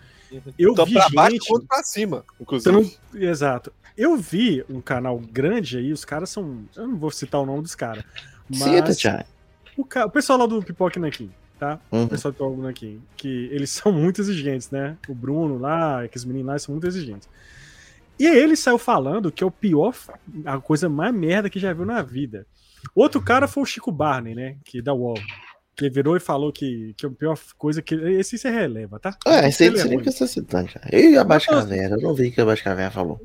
Eu 0.59 0.75
Tanto 0.75 0.89
vi 0.89 0.95
pra 0.95 1.09
baixo 1.11 1.33
gente- 1.37 1.49
quanto 1.49 1.67
pra 1.67 1.83
cima, 1.83 2.25
inclusive. 2.41 2.97
Exato. 3.15 3.73
Eu 3.97 4.17
vi 4.17 4.65
um 4.71 4.81
canal 4.81 5.19
grande 5.19 5.77
aí, 5.79 5.93
os 5.93 6.05
caras 6.05 6.31
são. 6.31 6.65
Eu 6.77 6.89
não 6.89 6.97
vou 6.97 7.11
citar 7.11 7.41
o 7.41 7.47
nome 7.47 7.63
dos 7.63 7.75
caras. 7.75 8.05
Cita, 8.53 8.83
Mas 8.87 8.97
Thiago. 8.97 9.25
o, 9.77 9.85
ca- 9.85 10.07
o 10.07 10.11
pessoal 10.11 10.39
lá 10.39 10.47
do 10.47 10.63
Pipoque 10.63 10.99
Nanquim, 10.99 11.31
tá? 11.59 11.79
Uhum. 11.91 12.05
O 12.05 12.09
pessoal 12.09 12.33
do 12.33 12.37
Pipoque 12.37 12.61
Nanquim, 12.61 13.03
que 13.17 13.49
eles 13.53 13.71
são 13.71 13.93
muito 13.93 14.21
exigentes, 14.21 14.71
né? 14.71 14.97
O 15.09 15.15
Bruno 15.15 15.59
lá, 15.59 16.03
aqueles 16.05 16.25
meninos 16.25 16.47
lá 16.49 16.59
são 16.59 16.73
muito 16.75 16.87
exigentes. 16.87 17.29
E 18.19 18.27
aí 18.27 18.39
ele 18.39 18.57
saiu 18.57 18.79
falando 18.79 19.33
que 19.33 19.43
é 19.43 19.47
o 19.47 19.51
pior, 19.51 19.95
a 20.45 20.59
coisa 20.59 20.89
mais 20.89 21.13
merda 21.15 21.51
que 21.51 21.59
já 21.59 21.73
viu 21.73 21.85
na 21.85 22.03
vida. 22.03 22.47
Outro 22.95 23.21
cara 23.23 23.47
foi 23.49 23.63
o 23.63 23.67
Chico 23.67 23.91
Barney, 23.93 24.35
né? 24.35 24.57
Que 24.65 24.81
da 24.83 24.93
UOL. 24.95 25.19
Que 25.75 25.89
virou 25.89 26.17
e 26.17 26.21
falou 26.21 26.53
que, 26.53 26.95
que 26.97 27.07
a 27.07 27.11
pior 27.11 27.39
coisa 27.57 27.81
que. 27.81 27.95
Esse 27.95 28.37
você 28.37 28.51
releva, 28.51 28.99
tá? 28.99 29.17
Ah, 29.27 29.49
esse 29.49 29.65
aí 29.65 29.69
é 29.71 29.73
você 29.73 29.85
nem 29.85 29.95
ruim. 29.95 30.05
precisa 30.05 30.27
citando, 30.27 30.69
Thiago. 30.69 30.95
E 30.95 31.17
a 31.17 31.25
Baixa 31.25 31.51
Caverna? 31.51 31.97
Eu 31.97 32.01
não 32.03 32.15
vi 32.15 32.29
o 32.29 32.33
que 32.33 32.41
a 32.41 32.45
Baixa 32.45 32.63
Caverna 32.65 32.91
falou. 32.91 33.21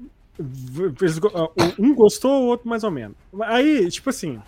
Um 1.79 1.93
gostou, 1.95 2.43
o 2.43 2.45
outro 2.47 2.67
mais 2.69 2.83
ou 2.83 2.91
menos. 2.91 3.17
Aí, 3.43 3.89
tipo 3.89 4.09
assim. 4.09 4.39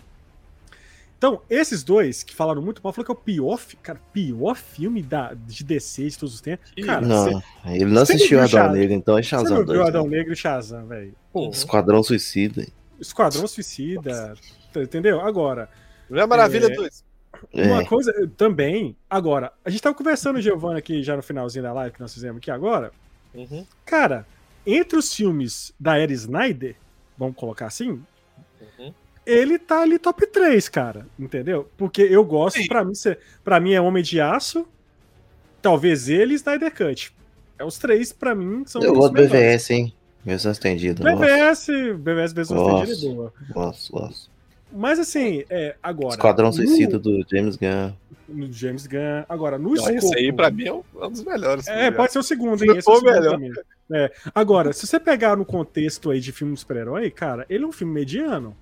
Então, 1.17 1.41
esses 1.49 1.83
dois 1.83 2.23
que 2.23 2.33
falaram 2.33 2.61
muito 2.61 2.79
mal, 2.81 2.93
falou 2.93 3.05
que 3.05 3.11
é 3.11 3.13
o 3.13 3.17
pior, 3.17 3.59
cara, 3.83 3.99
pior 4.13 4.55
filme 4.55 5.01
da, 5.03 5.33
de 5.33 5.65
DC 5.65 6.07
de 6.11 6.17
todos 6.17 6.33
os 6.35 6.39
tempos. 6.39 6.71
Cara, 6.85 7.01
não, 7.05 7.25
você- 7.25 7.43
ele 7.65 7.85
não 7.91 8.05
você 8.05 8.13
assistiu 8.13 8.39
Adão? 8.41 8.71
Negro, 8.71 8.93
então 8.93 9.17
é 9.17 9.21
você 9.21 9.27
Shazam 9.29 9.49
não 9.57 9.65
viu 9.65 9.75
2. 9.75 9.87
Adão 9.89 10.03
né? 10.07 10.17
Negro 10.17 10.31
e 10.31 10.35
Shazam, 10.37 10.85
velho? 10.87 11.13
Esquadrão 11.51 12.01
Suicida. 12.01 12.65
Esquadrão 13.01 13.45
Suicida, 13.47 14.33
entendeu? 14.77 15.19
Agora, 15.19 15.69
Mulher 16.09 16.25
Maravilha 16.25 16.67
É. 16.67 16.73
2. 16.73 17.03
Uma 17.53 17.81
É. 17.81 17.85
coisa 17.85 18.11
eh, 18.11 18.27
também, 18.37 18.95
agora, 19.09 19.51
a 19.63 19.69
gente 19.69 19.81
tava 19.81 19.95
conversando, 19.95 20.41
Giovanni, 20.41 20.79
aqui 20.79 21.01
já 21.03 21.15
no 21.15 21.23
finalzinho 21.23 21.63
da 21.63 21.73
live 21.73 21.93
que 21.95 22.01
nós 22.01 22.13
fizemos 22.13 22.37
aqui 22.37 22.49
agora. 22.51 22.91
Uhum. 23.33 23.65
Cara, 23.85 24.25
entre 24.65 24.97
os 24.97 25.13
filmes 25.13 25.73
da 25.79 25.97
Era 25.97 26.11
Snyder, 26.13 26.75
vamos 27.17 27.35
colocar 27.35 27.67
assim, 27.67 28.01
Uhum. 28.77 28.93
ele 29.25 29.57
tá 29.59 29.81
ali 29.81 29.97
top 29.99 30.25
3, 30.27 30.67
cara, 30.69 31.05
entendeu? 31.17 31.69
Porque 31.77 32.01
eu 32.01 32.23
gosto, 32.23 32.65
pra 32.67 32.83
mim, 32.83 32.93
ser- 32.95 33.19
pra 33.43 33.59
mim 33.59 33.73
é 33.73 33.81
Homem 33.81 34.03
de 34.03 34.19
Aço, 34.19 34.67
talvez 35.61 36.09
ele 36.09 36.33
e 36.33 36.35
Snyder 36.35 36.73
Cut. 36.75 37.13
É 37.57 37.63
os 37.65 37.77
três, 37.77 38.13
pra 38.13 38.33
mim, 38.33 38.63
são 38.65 38.81
Eu 38.81 38.93
os 38.93 38.97
gosto 38.97 39.13
do 39.13 39.21
melhores. 39.21 39.31
BVS, 39.31 39.69
hein? 39.73 39.93
Versão 40.23 40.51
estendida. 40.51 41.01
Gosto, 41.03 41.19
BVS, 41.19 41.67
BVS 41.97 42.33
versão 42.33 42.57
Gosto. 42.57 42.83
estendida 42.91 43.11
é 43.11 43.15
boa. 43.15 43.33
gosto, 43.53 43.91
gosto. 43.93 44.31
Mas 44.71 44.99
assim, 44.99 45.43
é, 45.49 45.75
agora. 45.81 46.09
Esquadrão 46.15 46.47
no- 46.47 46.53
Suicida 46.53 46.99
do 46.99 47.25
James 47.29 47.55
Gunn. 47.55 47.91
No 48.27 48.51
James 48.53 48.85
Gunn. 48.85 49.23
Agora, 49.27 49.57
no 49.57 49.69
Não, 49.69 49.73
escopo. 49.75 49.95
esse 49.97 50.15
aí, 50.17 50.31
pra 50.31 50.51
mim, 50.51 50.65
é 50.67 50.73
um 50.73 50.83
um 51.01 51.09
dos 51.09 51.23
melhores. 51.23 51.67
É, 51.67 51.89
pode 51.89 52.11
ser 52.13 52.19
o 52.19 52.23
segundo, 52.23 52.59
Se 52.59 52.65
hein? 52.69 52.77
Esse 52.77 52.89
é 52.89 52.93
o 52.93 53.01
melhor. 53.01 53.31
também. 53.31 53.51
É. 53.91 54.11
Agora, 54.35 54.71
se 54.71 54.85
você 54.85 54.99
pegar 54.99 55.35
no 55.35 55.43
contexto 55.43 56.11
aí 56.11 56.19
de 56.19 56.31
filme 56.31 56.53
de 56.53 56.59
super-herói, 56.59 57.09
cara, 57.09 57.45
ele 57.49 57.63
é 57.63 57.67
um 57.67 57.71
filme 57.71 57.91
mediano. 57.93 58.55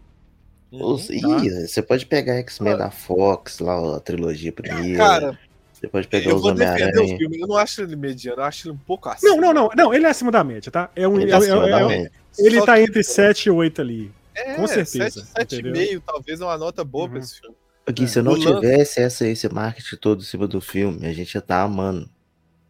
Uhum. 0.71 0.93
Os- 0.93 1.09
Ih, 1.09 1.21
você 1.67 1.81
pode 1.81 2.05
pegar 2.05 2.35
X-Men 2.35 2.77
da 2.77 2.89
Fox, 2.91 3.59
lá 3.59 3.97
a 3.97 3.99
trilogia 3.99 4.51
primeira. 4.53 4.97
Cara, 4.97 5.39
você 5.73 5.87
pode 5.87 6.07
pegar 6.07 6.29
eu 6.29 6.37
os 6.37 6.41
vou 6.41 6.53
defender 6.53 6.83
o 6.83 6.87
Homem-Aranha. 7.01 7.17
filme. 7.17 7.39
Eu 7.41 7.47
não 7.47 7.57
acho 7.57 7.81
ele 7.81 7.95
mediano, 7.97 8.39
eu 8.41 8.45
acho 8.45 8.67
ele 8.69 8.73
um 8.75 8.79
pouco 8.79 9.09
acima. 9.09 9.31
Não, 9.35 9.41
não, 9.41 9.53
não. 9.53 9.69
Não, 9.75 9.93
ele 9.93 10.05
é 10.05 10.09
acima 10.09 10.31
da 10.31 10.43
média, 10.45 10.71
tá? 10.71 10.89
É 10.95 11.05
um, 11.07 11.19
Ele 11.19 11.29
é- 11.31 11.35
é 11.35 11.37
é- 11.39 11.43
é- 11.45 11.69
da 11.69 11.81
é- 11.81 11.87
média. 11.87 12.11
ele 12.39 12.59
Só 12.59 12.65
tá 12.65 12.75
que- 12.75 12.81
entre 12.83 13.03
7 13.03 13.45
e 13.47 13.51
8 13.51 13.81
ali. 13.81 14.11
É, 14.37 14.53
com 14.55 14.67
certeza, 14.67 15.25
7,5 15.37 16.01
talvez 16.05 16.39
é 16.41 16.43
uma 16.45 16.57
nota 16.57 16.83
boa 16.83 17.07
pra 17.07 17.17
Uhum. 17.17 17.23
esse 17.23 17.39
filme. 17.39 17.55
Aqui, 17.85 18.07
se 18.07 18.19
eu 18.19 18.23
não 18.23 18.33
O 18.33 18.39
tivesse 18.39 18.99
essa, 18.99 19.25
esse 19.27 19.47
marketing 19.49 19.95
todo 19.95 20.21
em 20.21 20.25
cima 20.25 20.47
do 20.47 20.59
filme, 20.61 21.05
a 21.07 21.13
gente 21.13 21.33
ia 21.33 21.39
estar 21.39 21.61
amando. 21.63 22.09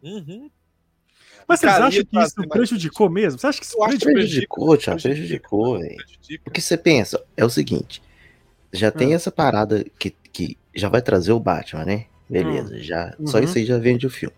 Uhum. 0.02 0.48
Mas 1.46 1.60
vocês 1.60 1.72
Cara, 1.72 1.86
acham 1.86 1.90
que 1.90 1.96
isso 1.98 2.10
trazer 2.10 2.34
mais 2.36 2.48
prejudicou 2.50 3.10
mesmo? 3.10 3.38
Você 3.38 3.46
acha 3.46 3.58
que 3.58 3.66
isso 3.66 3.76
que 3.76 3.82
prejudicou? 3.98 4.14
Prejudicou, 4.14 4.76
Thiago, 4.76 5.02
prejudicou, 5.02 5.78
velho. 5.78 5.96
prejudica. 5.96 6.44
Porque 6.44 6.60
você 6.60 6.76
pensa, 6.76 7.22
é 7.36 7.44
o 7.44 7.50
seguinte, 7.50 8.02
já 8.72 8.90
tem 8.90 9.12
Ah. 9.12 9.16
essa 9.16 9.32
parada 9.32 9.84
que, 9.98 10.10
que 10.32 10.56
já 10.74 10.88
vai 10.88 11.02
trazer 11.02 11.32
o 11.32 11.40
Batman, 11.40 11.84
né? 11.84 12.06
Beleza, 12.30 12.78
já, 12.78 13.16
só 13.26 13.38
Uhum. 13.38 13.44
isso 13.44 13.58
aí 13.58 13.64
já 13.64 13.78
vende 13.78 14.06
o 14.06 14.10
filme. 14.10 14.36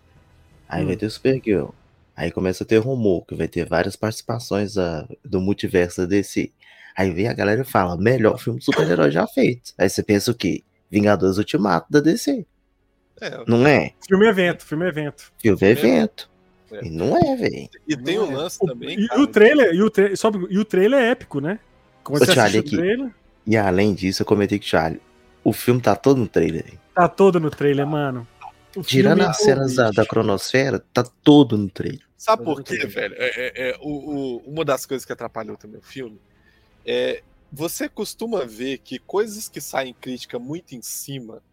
Aí 0.67 0.83
Hum. 0.83 0.87
vai 0.87 0.95
ter 0.95 1.05
o 1.05 1.11
Supergirl. 1.11 1.69
Aí 2.15 2.31
começa 2.31 2.63
a 2.63 2.67
ter 2.67 2.77
rumor 2.77 3.25
que 3.25 3.35
vai 3.35 3.47
ter 3.47 3.65
várias 3.65 3.95
participações 3.95 4.73
da- 4.75 5.07
do 5.23 5.39
multiverso 5.41 6.01
da 6.01 6.07
DC. 6.07 6.51
Aí 6.95 7.11
vem 7.11 7.27
a 7.27 7.33
galera 7.33 7.61
e 7.61 7.65
fala, 7.65 7.97
melhor 7.97 8.37
filme 8.39 8.59
de 8.59 8.65
super-herói 8.65 9.11
já 9.11 9.25
feito. 9.27 9.73
Aí 9.77 9.89
você 9.89 10.03
pensa 10.03 10.31
o 10.31 10.35
quê? 10.35 10.63
Vingadores 10.89 11.37
Ultimato 11.37 11.87
da 11.89 11.99
DC. 11.99 12.45
É, 13.21 13.43
Não 13.47 13.65
é? 13.67 13.91
Filme 14.07 14.27
evento, 14.27 14.65
filme 14.65 14.87
evento. 14.87 15.31
Filme 15.37 15.59
é 15.61 15.69
evento. 15.69 16.29
É. 16.71 16.85
E 16.85 16.89
não 16.89 17.17
é, 17.17 17.35
velho. 17.35 17.69
E 17.87 17.95
tem 17.97 18.17
Não 18.17 18.29
o 18.29 18.31
é. 18.31 18.35
lance 18.35 18.57
O- 18.61 18.65
também. 18.67 18.99
e, 18.99 19.07
cara, 19.07 19.21
o 19.21 19.27
trailer, 19.27 19.73
e 19.73 19.81
o, 19.83 19.89
tra 19.89 20.15
só- 20.15 20.31
e 20.49 20.57
o 20.57 20.65
trailer 20.65 20.99
é 20.99 21.09
épico, 21.11 21.39
né? 21.41 21.59
Quando 22.03 22.21
Ô, 22.23 22.25
você 22.25 22.33
Charlie, 22.33 22.59
aqui. 22.59 22.75
trailer, 22.75 23.11
E 23.45 23.57
além 23.57 23.93
disso, 23.93 24.21
eu 24.21 24.25
comentei 24.25 24.57
com 24.59 24.65
o 24.65 24.67
Charlie. 24.67 25.01
O 25.43 25.51
filme 25.53 25.81
tá 25.81 25.95
todo 25.95 26.17
no 26.17 26.27
trailer. 26.27 26.65
tá 26.95 27.07
todo 27.07 27.39
no 27.39 27.49
trailer, 27.49 27.85
mano. 27.85 28.27
O 28.75 28.81
Tirando 28.81 29.17
filme- 29.17 29.29
as 29.31 29.37
cenas 29.37 29.75
da, 29.75 29.91
da 29.91 30.05
cronosfera, 30.05 30.79
tá 30.93 31.03
todo 31.23 31.57
no 31.57 31.69
trailer. 31.69 32.01
Sabe 32.17 32.43
por 32.45 32.63
quê, 32.63 32.85
velho? 32.87 33.15
É, 33.17 33.27
é- 33.27 33.69
é, 33.71 33.77
o, 33.81 33.89
o- 33.89 34.37
uma 34.49 34.63
das 34.63 34.85
coisas 34.85 35.03
que 35.05 35.11
atrapalhou 35.11 35.57
também 35.57 35.79
o 35.79 35.83
filme 35.83 36.19
é 36.85 37.23
você 37.51 37.89
costuma 37.89 38.45
ver 38.45 38.77
que 38.77 38.97
coisas 38.97 39.49
que 39.49 39.59
saem 39.59 39.93
crítica 39.93 40.39
muito 40.39 40.73
em 40.73 40.81
cima 40.81 41.43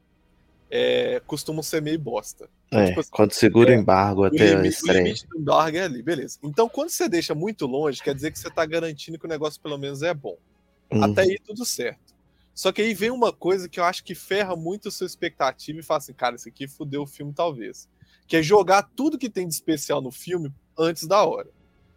é, 0.70 1.20
costumam 1.26 1.62
ser 1.62 1.82
meio 1.82 1.98
bosta. 1.98 2.48
É, 2.70 2.88
Tipo 2.88 3.00
assim, 3.00 3.10
quando 3.10 3.32
segura 3.32 3.70
o 3.70 3.72
é, 3.72 3.76
embargo 3.76 4.22
O 4.22 4.24
até 4.24 4.52
a 4.52 4.56
limite, 4.56 4.88
o 4.88 4.92
limite 4.92 5.26
do 5.26 5.38
embargo 5.38 5.76
é 5.76 5.82
ali, 5.82 6.02
beleza. 6.02 6.38
Então, 6.42 6.68
quando 6.68 6.90
você 6.90 7.08
deixa 7.08 7.34
muito 7.34 7.66
longe, 7.66 8.02
quer 8.02 8.14
dizer 8.14 8.30
que 8.30 8.38
você 8.38 8.50
tá 8.50 8.64
garantindo 8.64 9.18
que 9.18 9.24
o 9.24 9.28
negócio 9.28 9.60
pelo 9.60 9.78
menos 9.78 10.02
é 10.02 10.14
bom. 10.14 10.36
Uhum. 10.92 11.02
Até 11.02 11.22
aí 11.22 11.38
tudo 11.44 11.64
certo. 11.64 12.14
Só 12.54 12.70
que 12.72 12.82
aí 12.82 12.92
vem 12.92 13.10
uma 13.10 13.32
coisa 13.32 13.68
que 13.68 13.80
eu 13.80 13.84
acho 13.84 14.04
que 14.04 14.14
ferra 14.14 14.54
muito 14.54 14.88
a 14.88 14.90
sua 14.90 15.06
expectativa 15.06 15.78
e 15.78 15.82
fala 15.82 15.98
assim, 15.98 16.12
cara, 16.12 16.36
isso 16.36 16.48
aqui 16.48 16.68
fudeu 16.68 17.02
o 17.02 17.06
filme 17.06 17.32
talvez. 17.32 17.88
Que 18.26 18.36
é 18.36 18.42
jogar 18.42 18.82
tudo 18.82 19.18
que 19.18 19.30
tem 19.30 19.48
de 19.48 19.54
especial 19.54 20.02
no 20.02 20.10
filme 20.10 20.52
antes 20.76 21.06
da 21.06 21.24
hora. 21.24 21.48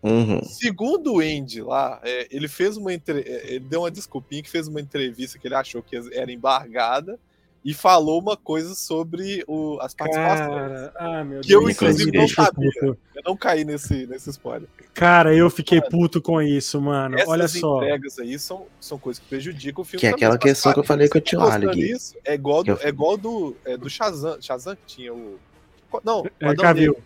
Uhum. 0.04 0.44
Segundo 0.44 1.14
o 1.16 1.20
Andy 1.20 1.62
lá, 1.62 2.00
é, 2.04 2.28
ele 2.32 2.48
fez 2.48 2.76
uma 2.78 2.94
entre... 2.94 3.20
é, 3.22 3.52
ele 3.56 3.60
deu 3.66 3.82
uma 3.82 3.92
desculpinha 3.92 4.42
que 4.42 4.50
fez 4.50 4.68
uma 4.68 4.82
entrevista 4.82 5.38
que 5.38 5.48
ele 5.48 5.56
achou 5.56 5.82
que 5.84 5.96
era 6.14 6.32
embargada 6.32 7.20
e 7.64 7.76
falou 7.76 8.20
uma 8.20 8.36
coisa 8.36 8.74
sobre 8.74 9.44
o- 9.48 9.78
as 9.80 9.94
participações. 9.94 10.50
Cara, 10.50 10.94
ah, 10.96 11.24
meu 11.24 11.42
Que 11.42 11.52
eu, 11.54 11.60
Deus. 11.60 11.72
inclusive, 11.74 12.12
não 12.18 12.28
sabia. 12.28 12.72
Eu 12.82 12.98
não 13.24 13.38
caí 13.38 13.64
nesse, 13.64 14.08
nesse 14.08 14.32
spoiler. 14.32 14.68
Cara, 14.96 15.36
eu 15.36 15.48
fiquei 15.52 15.80
puto 15.80 16.20
com 16.20 16.42
isso, 16.42 16.82
mano. 16.82 17.16
Essas 17.18 17.30
Olha 17.30 17.48
só. 17.48 17.78
entregas 17.84 18.18
aí 18.18 18.40
são, 18.40 18.66
são 18.80 18.98
coisas 18.98 19.20
que 19.22 19.30
prejudicam 19.30 19.84
o 19.84 19.86
filme. 19.86 20.00
Que 20.00 20.08
é 20.08 20.10
aquela 20.10 20.40
questão 20.40 20.74
que 20.74 20.80
eu 20.80 20.84
falei 20.84 21.08
com 21.08 21.20
o 21.20 21.22
você 21.22 21.26
tio 21.28 21.40
mostrando 21.40 21.70
Ali. 21.70 21.92
isso, 21.92 22.16
É 22.26 22.34
igual, 22.34 22.64
Que 22.64 22.74
do, 22.74 22.80
eu- 22.80 22.86
é 22.86 22.90
igual 22.90 23.16
do, 23.16 23.56
é, 23.64 23.78
do 23.78 23.88
Shazam. 23.88 24.42
Shazam 24.42 24.76
que 24.76 24.82
tinha 24.96 25.14
o. 25.14 25.38
Não, 26.04 26.22
o 26.22 26.28
É, 26.40 26.48
Adão 26.48 26.64
Cavil. 26.64 26.94
Negro. 26.94 27.04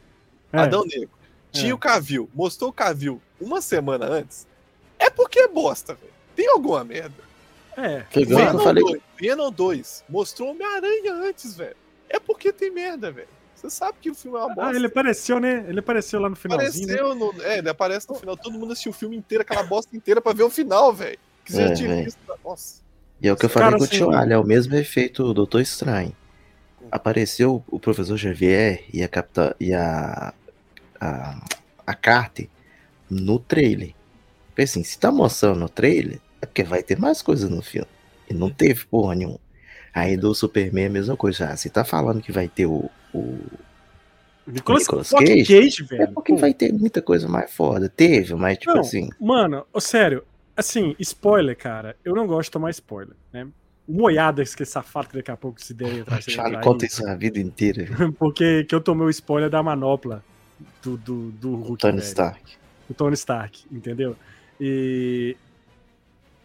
É. 0.53 0.57
Adão 0.59 0.85
Negro. 0.85 1.09
Tinha 1.55 1.71
É. 1.71 1.73
o 1.73 1.77
Cavil. 1.77 2.29
Mostrou 2.33 2.69
o 2.69 2.73
Cavil 2.73 3.21
uma 3.39 3.61
semana 3.61 4.05
antes. 4.05 4.45
É 4.99 5.09
porque 5.09 5.39
é 5.39 5.47
bosta, 5.47 5.93
velho. 5.93 6.13
Tem 6.35 6.47
alguma 6.49 6.83
merda. 6.83 7.23
É. 7.77 8.03
Eu 8.13 8.25
Venom 8.25 8.59
falei. 8.59 8.83
2, 8.83 9.01
Venom 9.19 9.51
2 9.51 10.03
mostrou 10.07 10.51
Homem-Aranha 10.51 11.13
antes, 11.13 11.55
velho. 11.55 11.75
É 12.09 12.19
porque 12.19 12.51
tem 12.53 12.71
merda, 12.71 13.11
velho. 13.11 13.27
Você 13.55 13.69
sabe 13.69 13.97
que 13.99 14.09
o 14.11 14.15
filme 14.15 14.37
é 14.37 14.41
uma 14.41 14.53
bosta. 14.53 14.71
Ah, 14.71 14.75
ele 14.75 14.85
apareceu, 14.87 15.39
né? 15.39 15.65
Ele 15.67 15.79
apareceu 15.79 16.19
lá 16.19 16.29
no 16.29 16.35
finalzinho. 16.35 16.87
né? 16.87 16.93
Apareceu 16.93 17.15
no. 17.15 17.41
É, 17.43 17.57
ele 17.57 17.69
aparece 17.69 18.07
no 18.09 18.15
final. 18.15 18.37
Todo 18.37 18.57
mundo 18.57 18.71
assistiu 18.73 18.91
o 18.91 18.93
filme 18.95 19.15
inteiro, 19.17 19.41
aquela 19.41 19.63
bosta 19.63 19.95
inteira 19.95 20.21
pra 20.21 20.33
ver 20.33 20.43
o 20.43 20.49
final, 20.49 20.93
velho. 20.93 21.17
Que 21.43 21.51
você 21.51 21.61
É, 21.63 21.67
já 21.69 21.73
tinha 21.75 22.03
visto. 22.03 22.19
Nossa. 22.43 22.81
E 23.21 23.27
é 23.27 23.33
o 23.33 23.35
que 23.35 23.45
eu 23.45 23.49
Cara, 23.49 23.65
falei 23.65 23.77
com 23.79 23.83
o 23.83 23.87
assim- 23.87 23.97
tio 23.97 24.11
Ali, 24.11 24.33
é 24.33 24.37
o 24.37 24.43
mesmo 24.43 24.75
efeito 24.75 25.23
do 25.23 25.33
Doutor 25.33 25.61
Estranho. 25.61 26.15
Apareceu 26.91 27.63
o 27.67 27.79
professor 27.79 28.17
Xavier 28.17 28.83
e 28.93 29.01
a 29.03 29.07
capitã 29.07 29.53
e 29.59 29.73
a 29.73 30.33
a, 31.05 31.93
a 31.93 32.31
no 33.09 33.39
trailer. 33.39 33.93
Falei 34.51 34.63
assim, 34.63 34.83
se 34.83 34.97
tá 34.97 35.11
mostrando 35.11 35.59
no 35.59 35.69
trailer, 35.69 36.19
é 36.41 36.45
porque 36.45 36.63
vai 36.63 36.81
ter 36.81 36.97
mais 36.97 37.21
coisa 37.21 37.49
no 37.49 37.61
filme. 37.61 37.87
E 38.29 38.33
não 38.33 38.49
teve 38.49 38.85
porra 38.85 39.15
nenhuma. 39.15 39.39
Aí 39.93 40.17
do 40.17 40.33
Superman 40.33 40.85
é 40.85 40.87
a 40.87 40.91
mesma 40.91 41.17
coisa. 41.17 41.49
Ah, 41.49 41.57
se 41.57 41.69
tá 41.69 41.83
falando 41.85 42.21
que 42.21 42.31
vai 42.31 42.47
ter 42.47 42.65
o, 42.65 42.89
o 43.13 43.37
Nicolas, 44.47 44.83
Nicolas 44.83 45.09
Cage? 45.09 45.45
Cage, 45.45 45.83
velho. 45.83 46.03
é 46.03 46.07
porque 46.07 46.33
Pô. 46.33 46.39
vai 46.39 46.53
ter 46.53 46.73
muita 46.73 47.01
coisa 47.01 47.27
mais 47.27 47.51
foda. 47.53 47.89
Teve, 47.89 48.35
mas 48.35 48.57
tipo 48.57 48.73
Não, 48.73 48.81
assim, 48.81 49.09
Mano, 49.19 49.65
ô, 49.71 49.79
sério, 49.79 50.23
assim, 50.55 50.95
spoiler, 50.99 51.57
cara, 51.57 51.95
eu 52.03 52.13
não 52.13 52.27
gosto 52.27 52.45
de 52.45 52.51
tomar 52.51 52.71
spoiler, 52.71 53.15
né? 53.31 53.47
Moiadas 53.87 54.55
que 54.55 54.63
esse 54.63 54.71
safado 54.71 55.09
que 55.09 55.15
daqui 55.15 55.29
a 55.29 55.37
pouco 55.37 55.61
se 55.61 55.73
der 55.73 56.03
se 56.21 56.31
Charlie 56.31 56.59
conta 56.61 56.85
isso 56.85 57.07
a 57.07 57.15
vida 57.15 57.39
inteira. 57.39 57.85
porque 58.17 58.63
que 58.63 58.73
eu 58.73 58.81
tomei 58.81 59.05
o 59.05 59.09
spoiler 59.09 59.49
da 59.49 59.61
manopla 59.61 60.23
do, 60.85 60.97
do, 60.97 61.31
do 61.31 61.55
Hulk, 61.55 61.81
Tony 61.81 61.97
velho. 61.97 62.07
Stark. 62.07 62.53
o 62.89 62.93
Tony 62.93 63.13
Stark, 63.15 63.65
entendeu? 63.71 64.15
E 64.59 65.35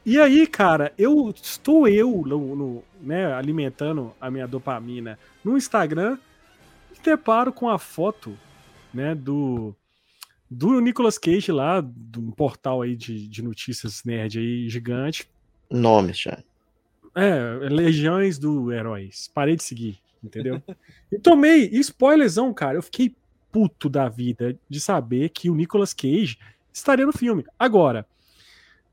e 0.05 0.19
aí, 0.19 0.47
cara, 0.47 0.93
eu 0.97 1.31
estou 1.31 1.87
eu 1.87 2.23
no, 2.27 2.57
no- 2.57 2.83
né, 3.03 3.33
alimentando 3.35 4.13
a 4.21 4.31
minha 4.31 4.47
dopamina 4.49 5.19
no 5.45 5.57
Instagram 5.59 6.19
e 6.97 7.01
deparo 7.03 7.53
com 7.53 7.69
a 7.69 7.79
foto, 7.79 8.37
né, 8.93 9.15
do 9.15 9.75
do 10.51 10.81
Nicolas 10.81 11.17
Cage 11.17 11.53
lá, 11.53 11.81
de 11.81 12.19
um 12.19 12.31
portal 12.33 12.83
aí 12.83 12.97
de, 12.97 13.29
de 13.29 13.41
notícias 13.43 14.03
nerd 14.03 14.39
aí 14.41 14.69
gigante. 14.69 15.29
Nome, 15.71 16.13
Charlie. 16.13 16.45
É, 17.15 17.69
Legiões 17.69 18.37
do 18.39 18.73
Heróis. 18.73 19.31
Parei 19.33 19.55
de 19.55 19.63
seguir, 19.63 19.99
entendeu? 20.25 20.61
e 21.13 21.19
tomei 21.21 21.67
spoilerzão, 21.75 22.53
cara. 22.53 22.79
Eu 22.79 22.83
fiquei 22.83 23.15
puto 23.51 23.89
da 23.89 24.09
vida 24.09 24.57
de 24.69 24.81
saber 24.81 25.29
que 25.31 25.51
o 25.51 25.55
Nicolas 25.55 25.93
Cage 25.93 26.39
estaria 26.73 27.07
no 27.07 27.13
filme. 27.13 27.45
Agora, 27.59 28.07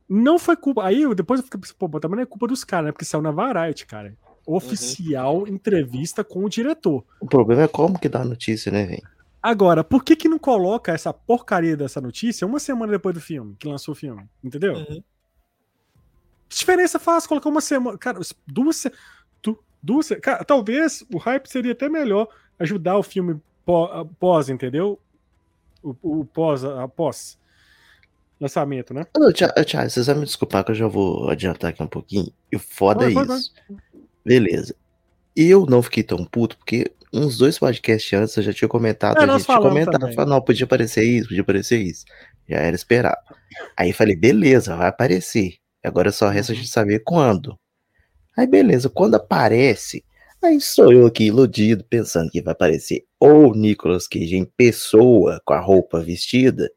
não 0.08 0.40
foi 0.40 0.56
culpa. 0.56 0.86
Aí 0.86 1.02
eu 1.02 1.14
depois 1.14 1.40
eu 1.40 1.46
fiquei 1.46 1.60
pensando, 1.60 1.78
pô, 1.78 2.00
também 2.00 2.18
não 2.18 2.24
é 2.24 2.26
culpa 2.26 2.48
dos 2.48 2.64
caras, 2.64 2.88
né? 2.88 2.92
Porque 2.92 3.06
saiu 3.06 3.22
na 3.22 3.32
Variety, 3.32 3.86
cara. 3.86 4.16
Oficial 4.46 5.48
entrevista 5.48 6.24
com 6.24 6.46
o 6.46 6.50
diretor. 6.50 7.04
O 7.20 7.26
problema 7.26 7.64
é 7.64 7.68
como 7.68 8.00
que 8.00 8.08
dá 8.08 8.22
a 8.22 8.26
notícia, 8.26 8.72
né, 8.72 8.86
velho? 8.86 9.08
Agora, 9.42 9.84
por 9.84 10.04
que 10.04 10.16
que 10.16 10.30
não 10.30 10.40
coloca 10.40 10.92
essa 10.92 11.14
porcaria 11.14 11.76
dessa 11.78 12.02
notícia 12.02 12.48
uma 12.48 12.60
semana 12.60 12.94
depois 12.94 13.14
do 13.14 13.22
filme, 13.22 13.56
que 13.60 13.68
lançou 13.68 13.92
o 13.92 13.96
filme? 13.96 14.24
Entendeu? 14.44 14.74
Uhum. 14.74 15.04
Que 16.50 16.58
diferença 16.58 16.98
faz 16.98 17.28
colocar 17.28 17.50
uma 17.50 17.62
semana. 17.62 17.98
Cara, 17.98 18.20
duas. 18.46 18.86
duas 19.84 20.10
cara, 20.22 20.44
talvez 20.44 21.04
o 21.14 21.18
hype 21.18 21.48
seria 21.48 21.74
até 21.74 21.90
melhor 21.90 22.28
ajudar 22.58 22.98
o 22.98 23.04
filme 23.04 23.40
pós, 24.20 24.50
entendeu? 24.50 25.00
O, 25.84 25.96
o 26.22 26.26
pós, 26.26 26.64
após 26.64 27.38
lançamento, 28.40 28.94
né? 28.94 29.06
Não, 29.18 29.32
Thiago, 29.32 29.54
Thiago, 29.66 29.90
vocês 29.90 30.08
vão 30.08 30.16
me 30.18 30.26
desculpar 30.26 30.64
que 30.64 30.72
eu 30.72 30.76
já 30.76 30.88
vou 30.88 31.30
adiantar 31.30 31.72
aqui 31.72 31.82
um 31.84 31.88
pouquinho. 31.88 32.32
E 32.52 32.58
foda 32.58 33.02
Vai, 33.02 33.12
é 33.12 33.14
vai, 33.14 33.26
vai. 33.26 33.38
isso. 33.38 33.54
Beleza. 34.26 34.76
Eu 35.36 35.66
não 35.66 35.82
fiquei 35.82 36.04
tão 36.04 36.24
puto, 36.26 36.58
porque 36.58 36.92
uns 37.14 37.38
dois 37.38 37.58
podcasts 37.58 38.12
antes 38.14 38.38
eu 38.38 38.44
já 38.44 38.54
tinha 38.54 38.68
comentado, 38.68 39.18
É, 39.20 39.24
a 39.24 39.28
gente 39.38 39.46
tinha 39.46 39.60
comentado, 39.60 40.14
falando, 40.14 40.30
não, 40.32 40.42
podia 40.42 40.66
aparecer 40.66 41.04
isso, 41.04 41.28
podia 41.30 41.42
aparecer 41.42 41.80
isso. 41.80 42.06
Já 42.48 42.58
era 42.58 42.76
esperado. 42.76 43.18
Aí 43.76 43.92
falei, 43.94 44.16
beleza, 44.16 44.76
vai 44.76 44.88
aparecer. 44.88 45.56
Agora 45.84 46.12
só 46.12 46.28
resta 46.30 46.52
a 46.52 46.56
Uhum. 46.56 46.62
gente 46.62 46.70
saber 46.72 47.00
quando. 47.06 47.58
Aí 48.38 48.46
beleza, 48.46 48.90
quando 48.90 49.16
aparece, 49.16 50.04
aí 50.44 50.62
sou 50.62 50.92
eu 50.92 51.06
aqui 51.06 51.26
iludido, 51.26 51.84
pensando 51.84 52.30
que 52.30 52.42
vai 52.42 52.54
aparecer 52.54 53.06
ou 53.20 53.56
Nicolas 53.56 54.08
Cage 54.08 54.36
em 54.36 54.46
pessoa 54.46 55.42
com 55.46 55.54
a 55.54 55.60
roupa 55.60 56.00
vestida. 56.00 56.70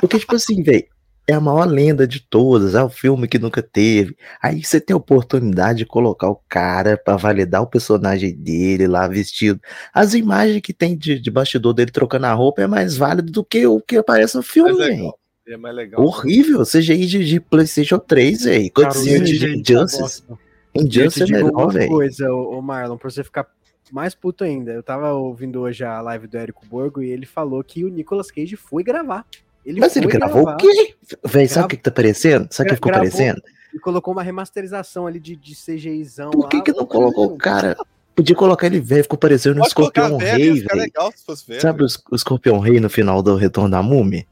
Porque, 0.00 0.18
tipo 0.18 0.36
assim, 0.36 0.62
velho, 0.62 0.86
é 1.28 1.34
a 1.34 1.40
maior 1.40 1.66
lenda 1.66 2.06
de 2.06 2.20
todas, 2.20 2.74
é 2.74 2.82
o 2.82 2.88
filme 2.88 3.26
que 3.26 3.38
nunca 3.38 3.60
teve. 3.60 4.16
Aí 4.40 4.62
você 4.62 4.80
tem 4.80 4.94
a 4.94 4.98
oportunidade 4.98 5.78
de 5.80 5.86
colocar 5.86 6.28
o 6.28 6.40
cara 6.48 6.96
pra 6.96 7.16
validar 7.16 7.62
o 7.62 7.66
personagem 7.66 8.34
dele 8.34 8.86
lá 8.86 9.08
vestido. 9.08 9.60
As 9.92 10.14
imagens 10.14 10.60
que 10.60 10.72
tem 10.72 10.96
de, 10.96 11.18
de 11.18 11.30
bastidor 11.30 11.74
dele 11.74 11.90
trocando 11.90 12.26
a 12.26 12.32
roupa 12.32 12.62
é 12.62 12.66
mais 12.66 12.96
válido 12.96 13.32
do 13.32 13.44
que 13.44 13.66
o 13.66 13.80
que 13.80 13.96
aparece 13.96 14.36
no 14.36 14.42
filme, 14.42 14.72
Mais 14.72 14.86
velho. 14.86 15.14
É 15.48 15.56
mais 15.56 15.76
legal. 15.76 16.00
Horrível, 16.00 16.64
CGI 16.64 17.06
de, 17.06 17.24
de 17.24 17.40
PlayStation 17.40 17.98
3, 17.98 18.44
velho. 18.44 18.66
Aconteceu 18.66 19.22
de 19.22 19.62
bosta. 19.62 20.38
Injustice 20.82 21.20
Eu 21.20 21.24
é 21.24 21.26
te 21.26 21.32
digo 21.34 21.46
melhor, 21.46 21.62
uma 21.64 21.72
velho. 21.72 21.88
coisa, 21.88 22.32
ô, 22.32 22.58
ô 22.58 22.62
Marlon, 22.62 22.96
pra 22.96 23.10
você 23.10 23.22
ficar 23.24 23.46
mais 23.92 24.14
puto 24.14 24.42
ainda. 24.44 24.72
Eu 24.72 24.82
tava 24.82 25.12
ouvindo 25.12 25.60
hoje 25.60 25.84
a 25.84 26.00
live 26.00 26.26
do 26.26 26.36
Érico 26.36 26.66
Borgo 26.66 27.02
e 27.02 27.10
ele 27.10 27.26
falou 27.26 27.62
que 27.62 27.84
o 27.84 27.88
Nicolas 27.88 28.30
Cage 28.30 28.56
foi 28.56 28.82
gravar. 28.82 29.24
Ele 29.64 29.80
Mas 29.80 29.96
ele 29.96 30.06
gravou 30.06 30.44
gravar 30.44 30.54
o 30.54 30.56
quê? 30.58 30.94
Véi, 31.24 31.48
sabe 31.48 31.66
o 31.66 31.68
que, 31.68 31.76
que 31.76 31.82
tá 31.82 31.90
aparecendo? 31.90 32.48
Sabe 32.50 32.68
o 32.68 32.70
que 32.70 32.74
ficou 32.76 32.90
Gravou- 32.92 33.08
aparecendo? 33.08 33.42
E 33.74 33.78
colocou 33.78 34.12
uma 34.12 34.22
remasterização 34.22 35.06
ali 35.06 35.18
de, 35.20 35.36
de 35.36 35.54
CGIzão 35.54 36.30
Por 36.30 36.48
que, 36.48 36.56
lá. 36.58 36.62
que 36.62 36.72
não 36.72 36.86
colocou 36.86 37.26
o 37.32 37.36
cara? 37.36 37.76
Podia 38.14 38.34
colocar 38.34 38.66
ele 38.66 38.80
velho, 38.80 39.02
ficou 39.02 39.18
parecendo 39.18 39.56
um 39.56 39.58
Pode 39.58 39.68
escorpião 39.68 40.16
velho, 40.18 40.38
rei, 40.54 40.60
velho. 40.62 40.80
legal 40.80 41.12
se 41.14 41.24
fosse 41.24 41.46
velho. 41.46 41.60
Sabe 41.60 41.82
os- 41.84 42.02
o 42.10 42.14
escorpião 42.16 42.58
rei 42.60 42.80
no 42.80 42.88
final 42.88 43.22
do 43.22 43.36
Retorno 43.36 43.70
da 43.70 43.82
Múmia? 43.82 44.24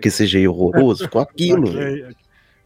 Que 0.00 0.10
CGI 0.10 0.46
horroroso, 0.46 1.04
ficou 1.04 1.20
aquilo. 1.22 1.68
Aquele, 1.68 2.06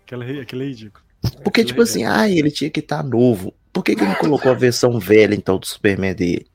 aquele, 0.04 0.40
aquele 0.40 0.64
é 0.64 0.66
ridículo. 0.66 1.04
Porque, 1.44 1.64
tipo 1.64 1.80
é- 1.80 1.84
assim, 1.84 2.04
ah, 2.04 2.28
ele 2.28 2.50
tinha 2.50 2.70
que 2.70 2.80
estar 2.80 3.02
novo. 3.02 3.54
Por 3.72 3.84
que, 3.84 3.94
que 3.94 4.04
não 4.04 4.14
colocou 4.14 4.50
a 4.50 4.54
versão 4.54 4.98
velha, 4.98 5.34
então, 5.34 5.58
do 5.58 5.66
Superman 5.66 6.14
dele? 6.14 6.46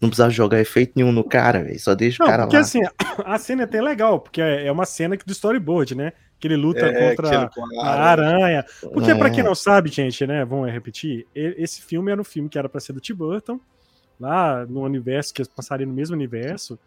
Não 0.00 0.08
precisava 0.08 0.30
jogar 0.30 0.60
efeito 0.60 0.92
nenhum 0.96 1.12
no 1.12 1.24
cara, 1.24 1.62
velho. 1.62 1.78
Só 1.80 1.94
deixa 1.94 2.22
o 2.22 2.26
Não, 2.26 2.30
cara 2.30 2.42
porque 2.44 2.56
lá. 2.56 2.62
assim, 2.62 2.80
a 3.24 3.38
cena 3.38 3.62
é 3.62 3.64
até 3.64 3.80
legal, 3.80 4.20
porque 4.20 4.40
é 4.40 4.66
é 4.66 4.72
uma 4.72 4.84
cena 4.86 5.16
que- 5.16 5.24
do 5.24 5.32
storyboard, 5.32 5.94
né? 5.94 6.12
Que 6.38 6.46
ele 6.48 6.56
luta 6.56 6.80
É, 6.86 7.10
contra 7.14 7.50
a 7.80 7.88
aranha. 8.10 8.64
Porque, 8.92 9.10
É. 9.10 9.14
pra 9.14 9.30
quem 9.30 9.42
não 9.42 9.54
sabe, 9.54 9.90
gente, 9.90 10.26
né? 10.26 10.44
Vamos 10.44 10.70
repetir. 10.70 11.26
e- 11.34 11.54
Esse 11.58 11.80
filme 11.80 12.10
era 12.12 12.20
um 12.20 12.24
filme 12.24 12.48
que 12.48 12.58
era 12.58 12.68
pra 12.68 12.80
ser 12.80 12.92
do 12.92 13.00
Tim 13.00 13.14
Burton, 13.14 13.58
lá 14.20 14.66
no 14.66 14.82
universo, 14.82 15.32
que 15.32 15.42
passaria 15.48 15.86
no 15.86 15.92
mesmo 15.92 16.14
universo, 16.14 16.78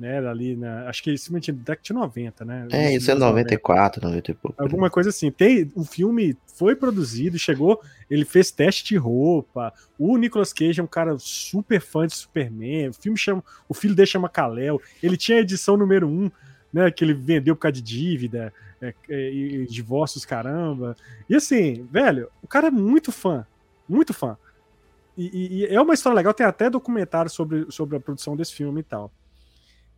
né? 0.00 0.26
Ali 0.26 0.56
na. 0.56 0.88
Acho 0.88 1.02
que 1.02 1.16
filme 1.18 1.40
tinha 1.40 1.54
década 1.54 1.82
de 1.82 1.92
90, 1.92 2.44
né? 2.44 2.68
É, 2.72 2.94
isso 2.94 3.10
é 3.10 3.14
94, 3.14 4.02
90 4.02 4.30
e 4.30 4.34
pouco. 4.34 4.62
Alguma 4.62 4.88
coisa 4.88 5.10
assim. 5.10 5.30
Tem, 5.30 5.70
o 5.74 5.84
filme 5.84 6.36
foi 6.56 6.74
produzido, 6.74 7.38
chegou, 7.38 7.80
ele 8.10 8.24
fez 8.24 8.50
teste 8.50 8.84
de 8.84 8.96
roupa. 8.96 9.72
O 9.98 10.16
Nicolas 10.16 10.52
Cage 10.52 10.80
é 10.80 10.82
um 10.82 10.86
cara 10.86 11.16
super 11.18 11.80
fã 11.80 12.06
de 12.06 12.14
Superman. 12.14 12.88
O 12.88 12.94
filme 12.94 13.18
chama, 13.18 13.44
o 13.68 13.74
filho 13.74 13.94
dele 13.94 14.06
chama 14.06 14.28
Kal-El. 14.28 14.80
Ele 15.02 15.16
tinha 15.16 15.38
a 15.38 15.42
edição 15.42 15.76
número 15.76 16.08
1 16.08 16.30
né? 16.72 16.90
Que 16.90 17.04
ele 17.04 17.14
vendeu 17.14 17.54
por 17.54 17.62
causa 17.62 17.74
de 17.74 17.82
dívida, 17.82 18.52
é, 18.80 18.94
é, 19.08 19.30
e 19.30 19.66
divórcios, 19.66 20.24
caramba. 20.24 20.96
E 21.28 21.34
assim, 21.34 21.86
velho, 21.90 22.28
o 22.42 22.46
cara 22.46 22.68
é 22.68 22.70
muito 22.70 23.12
fã, 23.12 23.46
muito 23.88 24.14
fã. 24.14 24.36
E, 25.16 25.26
e, 25.26 25.58
e, 25.58 25.66
é 25.66 25.80
uma 25.80 25.94
história 25.94 26.16
legal, 26.16 26.32
tem 26.32 26.46
até 26.46 26.70
documentário 26.70 27.30
sobre, 27.30 27.66
sobre 27.70 27.96
a 27.96 28.00
produção 28.00 28.36
desse 28.36 28.54
filme 28.54 28.80
e 28.80 28.84
tal. 28.84 29.10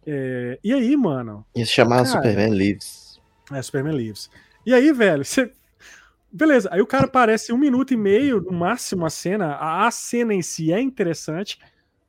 É, 0.07 0.59
e 0.63 0.73
aí, 0.73 0.97
mano. 0.97 1.45
Isso 1.55 1.73
chamava 1.73 2.05
Superman 2.05 2.51
Lives. 2.51 3.21
É, 3.53 3.63
Superman 3.63 3.97
Lives. 3.97 4.31
E 4.67 4.75
aí, 4.75 4.93
velho, 4.93 5.25
você. 5.25 5.51
Beleza, 6.33 6.69
aí 6.73 6.81
o 6.81 6.87
cara 6.87 7.05
aparece 7.05 7.53
um 7.53 7.59
minuto 7.59 7.93
e 7.93 7.97
meio, 7.97 8.41
no 8.41 8.53
máximo, 8.53 9.05
a 9.05 9.11
cena. 9.11 9.55
A, 9.55 9.87
a 9.87 9.91
cena 9.91 10.33
em 10.33 10.43
si 10.43 10.73
é 10.73 10.81
interessante. 10.81 11.59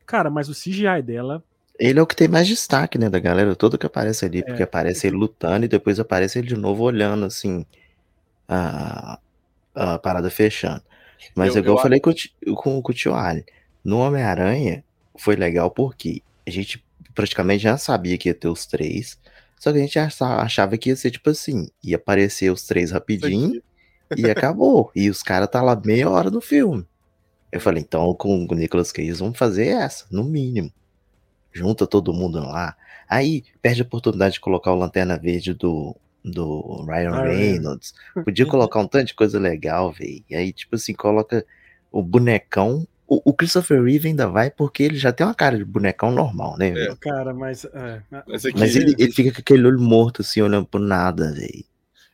Cara, 0.05 0.29
mas 0.29 0.49
o 0.49 0.53
CGI 0.53 1.01
dela 1.01 1.43
ele 1.79 1.99
é 1.99 2.01
o 2.01 2.07
que 2.07 2.15
tem 2.15 2.27
mais 2.27 2.47
destaque, 2.47 2.97
né, 2.97 3.09
da 3.09 3.19
galera 3.19 3.55
toda 3.55 3.77
que 3.77 3.85
aparece 3.85 4.25
ali, 4.25 4.43
porque 4.43 4.61
é. 4.61 4.65
aparece 4.65 5.07
ele 5.07 5.15
lutando 5.15 5.65
e 5.65 5.67
depois 5.67 5.99
aparece 5.99 6.39
ele 6.39 6.47
de 6.47 6.55
novo 6.55 6.83
olhando, 6.83 7.25
assim, 7.25 7.65
a, 8.47 9.19
a 9.73 9.99
parada 9.99 10.29
fechando. 10.29 10.83
Mas 11.35 11.55
eu, 11.55 11.61
igual 11.61 11.77
eu, 11.77 11.81
falei 11.81 11.99
com, 11.99 12.13
com, 12.55 12.81
com 12.81 12.91
o 12.91 12.95
tio 12.95 13.15
Ali, 13.15 13.45
no 13.83 13.99
Homem-Aranha 13.99 14.83
foi 15.17 15.35
legal 15.35 15.71
porque 15.71 16.21
a 16.45 16.49
gente 16.51 16.83
praticamente 17.13 17.63
já 17.63 17.77
sabia 17.77 18.17
que 18.17 18.29
ia 18.29 18.35
ter 18.35 18.47
os 18.47 18.65
três, 18.65 19.19
só 19.59 19.71
que 19.71 19.77
a 19.77 19.81
gente 19.81 19.99
achava 19.99 20.77
que 20.77 20.89
ia 20.89 20.95
ser 20.95 21.11
tipo 21.11 21.29
assim, 21.29 21.69
ia 21.83 21.95
aparecer 21.95 22.51
os 22.51 22.63
três 22.63 22.91
rapidinho 22.91 23.61
e 24.17 24.29
acabou. 24.29 24.91
E 24.95 25.09
os 25.09 25.23
caras 25.23 25.49
tá 25.49 25.61
lá 25.61 25.79
meia 25.83 26.09
hora 26.09 26.29
no 26.29 26.41
filme. 26.41 26.85
Eu 27.51 27.61
falei, 27.61 27.83
então 27.83 28.13
com 28.15 28.45
o 28.49 28.55
Nicolas 28.55 28.91
Cage 28.91 29.13
vamos 29.13 29.37
fazer 29.37 29.67
essa, 29.67 30.05
no 30.11 30.23
mínimo 30.23 30.71
junta 31.53 31.85
todo 31.85 32.13
mundo 32.13 32.39
lá. 32.39 32.75
Aí 33.07 33.43
perde 33.61 33.81
a 33.81 33.85
oportunidade 33.85 34.33
de 34.35 34.39
colocar 34.39 34.73
o 34.73 34.77
Lanterna 34.77 35.17
Verde 35.17 35.53
do, 35.53 35.95
do 36.25 36.83
Ryan 36.85 37.21
Reynolds. 37.21 37.93
Podia 38.25 38.45
colocar 38.49 38.79
um 38.79 38.87
tanto 38.87 39.07
de 39.07 39.13
coisa 39.13 39.39
legal, 39.39 39.91
velho. 39.91 40.23
E 40.29 40.35
aí, 40.35 40.51
tipo 40.51 40.75
assim, 40.75 40.93
coloca 40.93 41.45
o 41.91 42.01
bonecão. 42.01 42.87
O, 43.13 43.21
o, 43.25 43.33
Christopher 43.33 43.83
Reeve 43.83 44.07
ainda 44.07 44.27
vai 44.27 44.49
porque 44.49 44.81
ele 44.81 44.97
já 44.97 45.13
tem 45.13 45.25
uma 45.25 45.35
cara 45.35 45.57
de 45.57 45.63
bonecão 45.63 46.11
normal, 46.11 46.57
né? 46.57 46.69
É, 46.69 46.95
cara, 46.95 47.31
mas. 47.33 47.63
É, 47.65 48.01
mas, 48.27 48.45
aqui... 48.45 48.57
mas 48.57 48.75
ele, 48.75 48.95
ele 48.97 49.11
fica 49.11 49.31
com 49.31 49.39
aquele 49.39 49.67
olho 49.67 49.79
morto, 49.79 50.21
assim, 50.21 50.41
olhando 50.41 50.65
por 50.65 50.79
nada, 50.79 51.31
velho. 51.31 51.63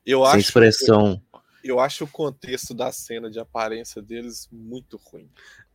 Eu 0.06 0.26
Sem 0.26 0.32
acho. 0.32 0.40
expressão. 0.40 1.22
Eu, 1.64 1.76
eu 1.76 1.80
acho 1.80 2.04
o 2.04 2.08
contexto 2.08 2.74
da 2.74 2.92
cena 2.92 3.30
de 3.30 3.40
aparência 3.40 4.02
deles 4.02 4.50
muito 4.52 5.00
ruim. 5.06 5.30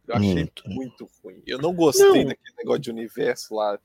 Eu 0.06 0.16
achei 0.16 0.34
muito, 0.34 0.62
muito 0.68 1.10
ruim. 1.22 1.42
Eu 1.46 1.58
não 1.58 1.72
gostei 1.72 2.06
não. 2.06 2.28
daquele 2.28 2.56
negócio 2.58 2.82
de 2.82 2.90
universo 2.90 3.54
lá. 3.54 3.78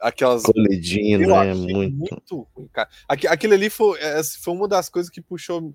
Aquelas. 0.00 0.44
Colidindo, 0.44 1.26
né? 1.26 1.54
Muito. 1.54 1.96
muito 1.96 2.48
ruim, 2.54 2.68
cara. 2.72 2.88
Aquele 3.08 3.54
ali 3.54 3.68
foi, 3.70 3.98
é, 3.98 4.22
foi 4.22 4.54
uma 4.54 4.68
das 4.68 4.88
coisas 4.88 5.10
que 5.10 5.20
puxou 5.20 5.74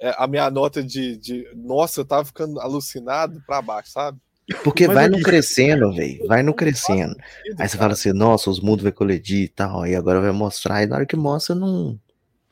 é, 0.00 0.14
a 0.16 0.28
minha 0.28 0.48
nota 0.50 0.82
de, 0.82 1.16
de. 1.16 1.50
Nossa, 1.56 2.00
eu 2.00 2.04
tava 2.04 2.24
ficando 2.24 2.60
alucinado 2.60 3.42
pra 3.46 3.60
baixo, 3.60 3.90
sabe? 3.90 4.20
Porque 4.64 4.86
Mas 4.86 4.94
vai 4.94 5.08
no 5.08 5.20
crescendo, 5.22 5.92
velho. 5.92 6.26
Vai 6.26 6.42
no 6.42 6.52
crescendo. 6.54 7.16
Aí 7.58 7.68
você 7.68 7.76
fala 7.76 7.92
assim, 7.92 8.12
nossa, 8.12 8.50
os 8.50 8.60
mundos 8.60 8.82
vai 8.82 8.92
colidir 8.92 9.44
e 9.44 9.48
tal. 9.48 9.86
E 9.86 9.94
agora 9.94 10.20
vai 10.20 10.32
mostrar. 10.32 10.82
E 10.82 10.86
na 10.86 10.96
hora 10.96 11.06
que 11.06 11.16
mostra, 11.16 11.54
não, 11.54 11.98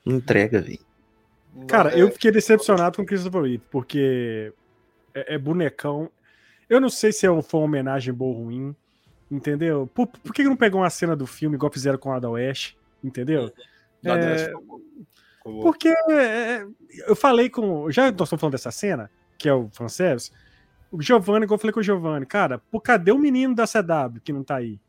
não 0.04 0.16
entrega, 0.16 0.61
velho. 0.61 0.78
Cara, 1.66 1.96
é... 1.96 2.02
eu 2.02 2.11
fiquei 2.11 2.30
decepcionado 2.30 2.96
com 2.96 3.02
o 3.02 3.06
Christopher 3.06 3.42
Reeve, 3.42 3.62
porque 3.70 4.52
é, 5.14 5.34
é 5.34 5.38
bonecão. 5.38 6.11
Eu 6.68 6.80
não 6.80 6.88
sei 6.88 7.12
se 7.12 7.26
é 7.26 7.42
foi 7.42 7.61
uma 7.61 7.66
homenagem 7.66 8.12
boa 8.12 8.37
ou 8.37 8.44
ruim, 8.44 8.76
entendeu? 9.30 9.88
Por, 9.92 10.06
por 10.06 10.32
que 10.32 10.44
não 10.44 10.56
pegou 10.56 10.80
uma 10.80 10.90
cena 10.90 11.16
do 11.16 11.26
filme 11.26 11.56
igual 11.56 11.72
fizeram 11.72 11.98
com 11.98 12.12
a 12.12 12.18
da 12.18 12.30
West, 12.30 12.74
entendeu? 13.02 13.50
É, 14.04 14.52
porque 15.62 15.88
é, 16.11 16.64
eu 17.06 17.16
falei 17.16 17.48
com. 17.48 17.90
Já 17.90 18.04
nós 18.12 18.12
estamos 18.12 18.40
falando 18.40 18.52
dessa 18.52 18.70
cena, 18.70 19.11
que 19.37 19.48
é 19.48 19.52
o 19.52 19.68
fanservice. 19.72 20.30
O 20.90 21.03
Giovanni, 21.03 21.44
igual 21.44 21.57
eu 21.57 21.61
falei 21.61 21.72
com 21.72 21.81
o 21.81 21.83
Giovanni, 21.83 22.24
cara, 22.24 22.59
por 22.70 22.81
cadê 22.81 23.12
o 23.12 23.18
menino 23.18 23.55
da 23.55 23.64
CW 23.64 24.20
que 24.22 24.33
não 24.33 24.42
tá 24.42 24.57
aí? 24.57 24.81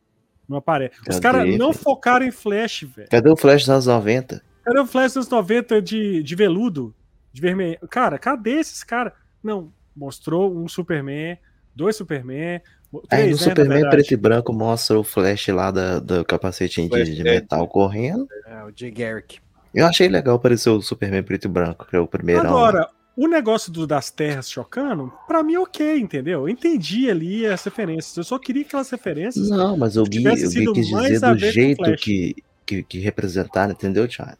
Não 0.48 0.58
aparece. 0.58 0.96
Cadê? 0.98 1.10
Os 1.10 1.20
caras 1.20 1.58
não 1.58 1.74
focaram 1.74 2.26
em 2.26 2.32
Flash, 2.32 2.84
velho. 2.84 3.10
Cadê 3.10 3.30
o 3.30 3.36
Flash 3.36 3.62
dos 3.62 3.70
anos 3.70 3.86
90? 3.88 4.42
Cadê 4.64 4.80
o 4.80 4.86
Flash 4.86 5.14
dos 5.14 5.30
90 5.30 5.82
de, 5.82 6.24
de 6.24 6.36
veludo? 6.36 6.96
De 7.32 7.42
vermelho? 7.42 7.80
Cara, 7.90 8.18
cadê 8.18 8.54
esses 8.54 8.84
caras? 8.84 9.14
Não, 9.44 9.72
mostrou 9.96 10.56
um 10.56 10.68
Superman 10.68 11.38
dois 11.80 11.96
Superman. 11.96 12.62
Três, 13.08 13.24
Aí 13.24 13.26
no 13.26 13.38
né, 13.38 13.44
Superman 13.44 13.90
preto 13.90 14.14
e 14.14 14.18
branco 14.18 14.52
mostra 14.52 15.00
o 15.00 15.04
Flash 15.04 15.48
lá 15.50 15.72
da, 15.72 16.00
do 16.00 16.26
capacete 16.26 16.88
de, 16.88 17.16
de 17.16 17.24
metal 17.24 17.68
correndo. 17.68 18.28
É, 18.46 18.64
o 18.64 18.72
Jay 18.76 18.92
Garrick. 18.92 19.40
Eu 19.74 19.86
achei 19.86 20.10
legal 20.10 20.36
aparecer 20.36 20.70
o 20.72 20.82
Superman 20.82 21.24
preto 21.24 21.46
e 21.46 21.48
branco, 21.48 21.86
que 21.88 21.96
é 21.96 22.00
o 22.00 22.08
primeiro. 22.08 22.42
Agora, 22.42 22.90
o 23.22 23.28
negócio 23.28 23.70
do, 23.70 23.86
das 23.86 24.10
terras 24.10 24.50
chocando, 24.50 25.12
pra 25.28 25.44
mim, 25.44 25.58
ok, 25.58 26.00
entendeu? 26.00 26.44
Eu 26.44 26.50
entendi 26.50 27.10
ali 27.10 27.46
as 27.46 27.62
referências. 27.66 28.16
Eu 28.16 28.24
só 28.24 28.40
queria 28.40 28.62
aquelas 28.62 28.90
referências. 28.90 29.50
Não, 29.50 29.76
mas 29.76 29.98
eu 29.98 30.06
vi, 30.06 30.24
eu 30.24 30.34
vi 30.50 30.72
quis 30.72 30.88
dizer 30.88 31.20
do 31.20 31.38
jeito 31.38 31.96
que, 31.98 32.34
que, 32.66 32.82
que 32.82 33.00
representaram, 33.00 33.74
entendeu, 33.74 34.08
Thiago? 34.08 34.38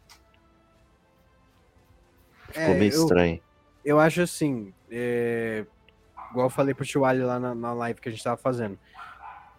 Ficou 2.48 2.62
é, 2.62 2.74
meio 2.74 2.90
eu, 2.90 3.02
estranho. 3.02 3.40
Eu 3.84 4.00
acho 4.00 4.22
assim. 4.22 4.72
É, 4.90 5.66
igual 6.30 6.46
eu 6.46 6.50
falei 6.50 6.72
pro 6.72 6.86
Tio 6.86 7.04
Ali 7.04 7.20
lá 7.20 7.38
na, 7.38 7.54
na 7.54 7.74
live 7.74 8.00
que 8.00 8.08
a 8.08 8.12
gente 8.12 8.24
tava 8.24 8.38
fazendo. 8.38 8.78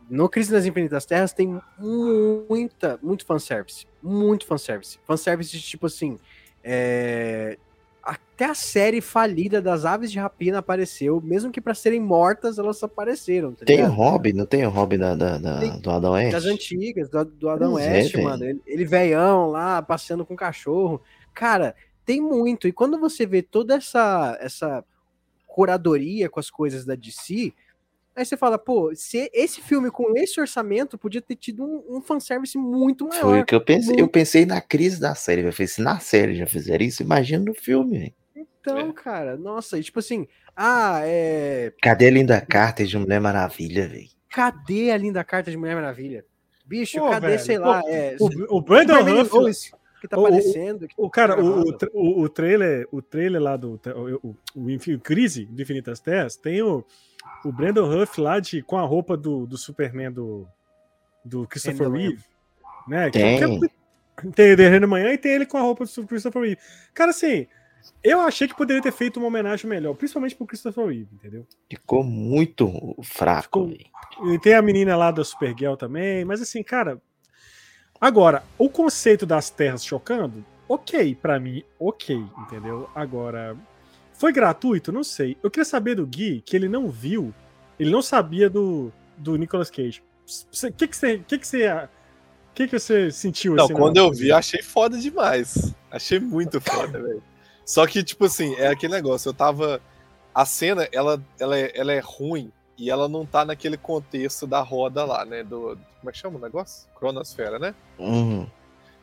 No 0.09 0.27
Crise 0.27 0.51
das 0.51 0.65
Infinitas 0.65 1.05
Terras 1.05 1.31
tem 1.31 1.61
muita, 1.77 2.99
muito 3.03 3.23
fanservice. 3.23 3.85
Muito 4.01 4.47
fanservice. 4.47 4.99
Fanservice 5.05 5.51
de 5.51 5.61
tipo 5.61 5.85
assim. 5.85 6.17
É... 6.63 7.59
Até 8.03 8.45
a 8.45 8.55
série 8.55 9.01
falida 9.01 9.61
das 9.61 9.85
Aves 9.85 10.11
de 10.11 10.17
Rapina 10.17 10.57
apareceu, 10.57 11.21
mesmo 11.21 11.51
que 11.51 11.61
para 11.61 11.75
serem 11.75 11.99
mortas, 11.99 12.57
elas 12.57 12.81
apareceram. 12.81 13.53
Tá 13.53 13.65
tem 13.65 13.83
o 13.83 13.89
Robin, 13.89 14.33
não 14.33 14.45
tem 14.45 14.65
o 14.65 14.69
Robin 14.69 14.97
da, 14.97 15.15
da, 15.15 15.37
da 15.37 15.59
do 15.77 15.91
Adão 15.91 16.13
West? 16.13 16.31
Das 16.31 16.45
antigas, 16.45 17.09
do, 17.09 17.23
do 17.25 17.49
Adão 17.49 17.73
pois 17.73 17.85
é, 17.85 17.91
West, 17.91 18.15
é, 18.15 18.21
mano. 18.21 18.43
Ele, 18.43 18.61
ele 18.65 18.85
veião 18.85 19.51
lá, 19.51 19.81
passeando 19.81 20.25
com 20.25 20.33
o 20.33 20.37
cachorro. 20.37 21.01
Cara, 21.33 21.75
tem 22.03 22.19
muito. 22.19 22.67
E 22.67 22.71
quando 22.71 22.99
você 22.99 23.25
vê 23.25 23.43
toda 23.43 23.75
essa, 23.75 24.37
essa 24.41 24.83
curadoria 25.45 26.29
com 26.29 26.39
as 26.39 26.49
coisas 26.49 26.85
da 26.85 26.95
DC, 26.95 27.53
aí 28.15 28.25
você 28.25 28.35
fala, 28.35 28.57
pô, 28.57 28.91
se 28.95 29.29
esse 29.33 29.61
filme 29.61 29.89
com 29.89 30.15
esse 30.17 30.39
orçamento 30.39 30.97
podia 30.97 31.21
ter 31.21 31.35
tido 31.35 31.63
um, 31.63 31.97
um 31.97 32.01
fanservice 32.01 32.57
muito 32.57 33.07
maior. 33.07 33.21
Foi 33.21 33.41
o 33.41 33.45
que 33.45 33.55
eu 33.55 33.63
pensei. 33.63 33.87
Muito... 33.87 33.99
Eu 33.99 34.07
pensei 34.07 34.45
na 34.45 34.61
crise 34.61 34.99
da 34.99 35.15
série. 35.15 35.41
Eu 35.41 35.53
falei, 35.53 35.67
se 35.67 35.81
na 35.81 35.99
série 35.99 36.35
já 36.35 36.45
fizeram 36.45 36.83
isso, 36.83 37.01
imagina 37.01 37.43
no 37.43 37.53
filme. 37.53 38.13
Então, 38.35 38.89
é. 38.89 38.93
cara, 38.93 39.37
nossa, 39.37 39.79
e 39.79 39.83
tipo 39.83 39.99
assim, 39.99 40.27
ah, 40.55 41.01
é. 41.03 41.73
Cadê 41.81 42.07
a 42.07 42.11
linda 42.11 42.41
carta 42.41 42.85
de 42.85 42.97
Mulher 42.97 43.19
Maravilha, 43.19 43.87
velho? 43.87 44.09
Cadê 44.29 44.91
a 44.91 44.97
linda 44.97 45.23
carta 45.23 45.49
de 45.49 45.57
Mulher 45.57 45.75
Maravilha? 45.75 46.25
Bicho, 46.65 46.99
Pô, 46.99 47.09
cadê, 47.09 47.27
velho, 47.27 47.39
sei 47.39 47.57
lá, 47.57 47.81
é... 47.85 48.15
o, 48.19 48.57
o 48.57 48.61
Brandon 48.61 49.03
Ruff, 49.23 49.71
que 49.99 50.07
tá 50.07 50.17
aparecendo. 50.17 50.87
O, 50.95 51.07
o, 51.07 51.09
cara, 51.09 51.39
o, 51.43 51.63
o, 51.93 52.21
o, 52.21 52.29
trailer, 52.29 52.87
o 52.91 53.01
trailer 53.01 53.41
lá 53.41 53.57
do 53.57 53.79
o, 54.23 54.29
o, 54.29 54.35
o 54.55 54.99
Crise 54.99 55.45
do 55.45 55.61
Infinitas 55.61 55.99
Terras 55.99 56.35
tem 56.35 56.61
o, 56.61 56.85
o 57.43 57.51
Brandon 57.51 57.89
Huff 57.89 58.19
lá 58.19 58.39
de, 58.39 58.61
com 58.61 58.77
a 58.77 58.83
roupa 58.83 59.17
do, 59.17 59.45
do 59.45 59.57
Superman 59.57 60.11
do, 60.11 60.47
do 61.23 61.47
Christopher 61.47 61.89
Reeve. 61.89 62.23
Né? 62.87 63.09
Tem. 63.09 63.39
Que, 63.39 63.67
que 63.67 64.27
é, 64.27 64.31
tem 64.31 64.45
ele 64.47 64.79
de 64.79 64.85
manhã 64.85 65.11
e 65.13 65.17
tem 65.17 65.33
ele 65.33 65.45
com 65.45 65.57
a 65.57 65.61
roupa 65.61 65.85
do 65.85 66.07
Christopher 66.07 66.41
Reeve. 66.41 66.61
Cara, 66.93 67.11
assim, 67.11 67.47
eu 68.03 68.21
achei 68.21 68.47
que 68.47 68.55
poderia 68.55 68.81
ter 68.81 68.91
feito 68.91 69.17
uma 69.17 69.27
homenagem 69.27 69.69
melhor, 69.69 69.95
principalmente 69.95 70.35
pro 70.35 70.45
Christopher 70.45 70.85
Reeve, 70.85 71.09
entendeu? 71.13 71.47
Ficou 71.69 72.03
muito 72.03 72.95
fraco. 73.03 73.69
Ficou... 73.69 74.33
E 74.33 74.39
tem 74.39 74.53
a 74.53 74.61
menina 74.61 74.95
lá 74.95 75.11
da 75.11 75.23
Supergirl 75.23 75.75
também, 75.75 76.23
mas 76.25 76.41
assim, 76.41 76.61
cara, 76.61 77.01
Agora, 78.01 78.41
o 78.57 78.67
conceito 78.67 79.27
das 79.27 79.51
terras 79.51 79.85
chocando, 79.85 80.43
ok, 80.67 81.13
para 81.13 81.39
mim, 81.39 81.63
ok, 81.79 82.25
entendeu? 82.39 82.89
Agora, 82.95 83.55
foi 84.21 84.31
gratuito? 84.31 84.91
Não 84.91 85.03
sei. 85.03 85.35
Eu 85.41 85.49
queria 85.49 85.65
saber 85.65 85.95
do 85.95 86.05
Gui, 86.05 86.41
que 86.45 86.55
ele 86.55 86.69
não 86.69 86.87
viu, 86.87 87.33
ele 87.79 87.89
não 87.89 88.03
sabia 88.03 88.47
do, 88.47 88.93
do 89.17 89.35
Nicolas 89.35 89.71
Cage. 89.71 90.03
O 90.63 90.71
que, 90.73 90.87
que 90.87 90.95
você. 90.95 91.17
Que 91.17 91.39
que 91.39 91.47
você 91.47 91.89
que, 92.53 92.67
que 92.67 92.79
você 92.79 93.09
sentiu 93.09 93.55
Não, 93.55 93.65
assim, 93.65 93.73
quando 93.73 93.97
eu 93.97 94.11
vi, 94.11 94.31
achei 94.31 94.61
foda 94.61 94.99
demais. 94.99 95.73
Achei 95.89 96.19
muito 96.19 96.61
foda, 96.61 97.01
velho. 97.01 97.23
Só 97.65 97.87
que, 97.87 98.03
tipo 98.03 98.25
assim, 98.25 98.53
é 98.55 98.67
aquele 98.67 98.93
negócio, 98.93 99.29
eu 99.29 99.33
tava. 99.33 99.81
A 100.35 100.45
cena, 100.45 100.87
ela, 100.91 101.21
ela, 101.39 101.57
é, 101.57 101.71
ela 101.73 101.91
é 101.91 101.99
ruim 101.99 102.51
e 102.77 102.91
ela 102.91 103.09
não 103.09 103.25
tá 103.25 103.43
naquele 103.43 103.75
contexto 103.75 104.45
da 104.45 104.61
roda 104.61 105.03
lá, 105.03 105.25
né? 105.25 105.43
Do, 105.43 105.77
como 105.99 106.09
é 106.09 106.11
que 106.11 106.17
chama 106.17 106.37
o 106.37 106.41
negócio? 106.41 106.87
Cronosfera, 106.95 107.57
né? 107.57 107.73
Uhum. 107.97 108.47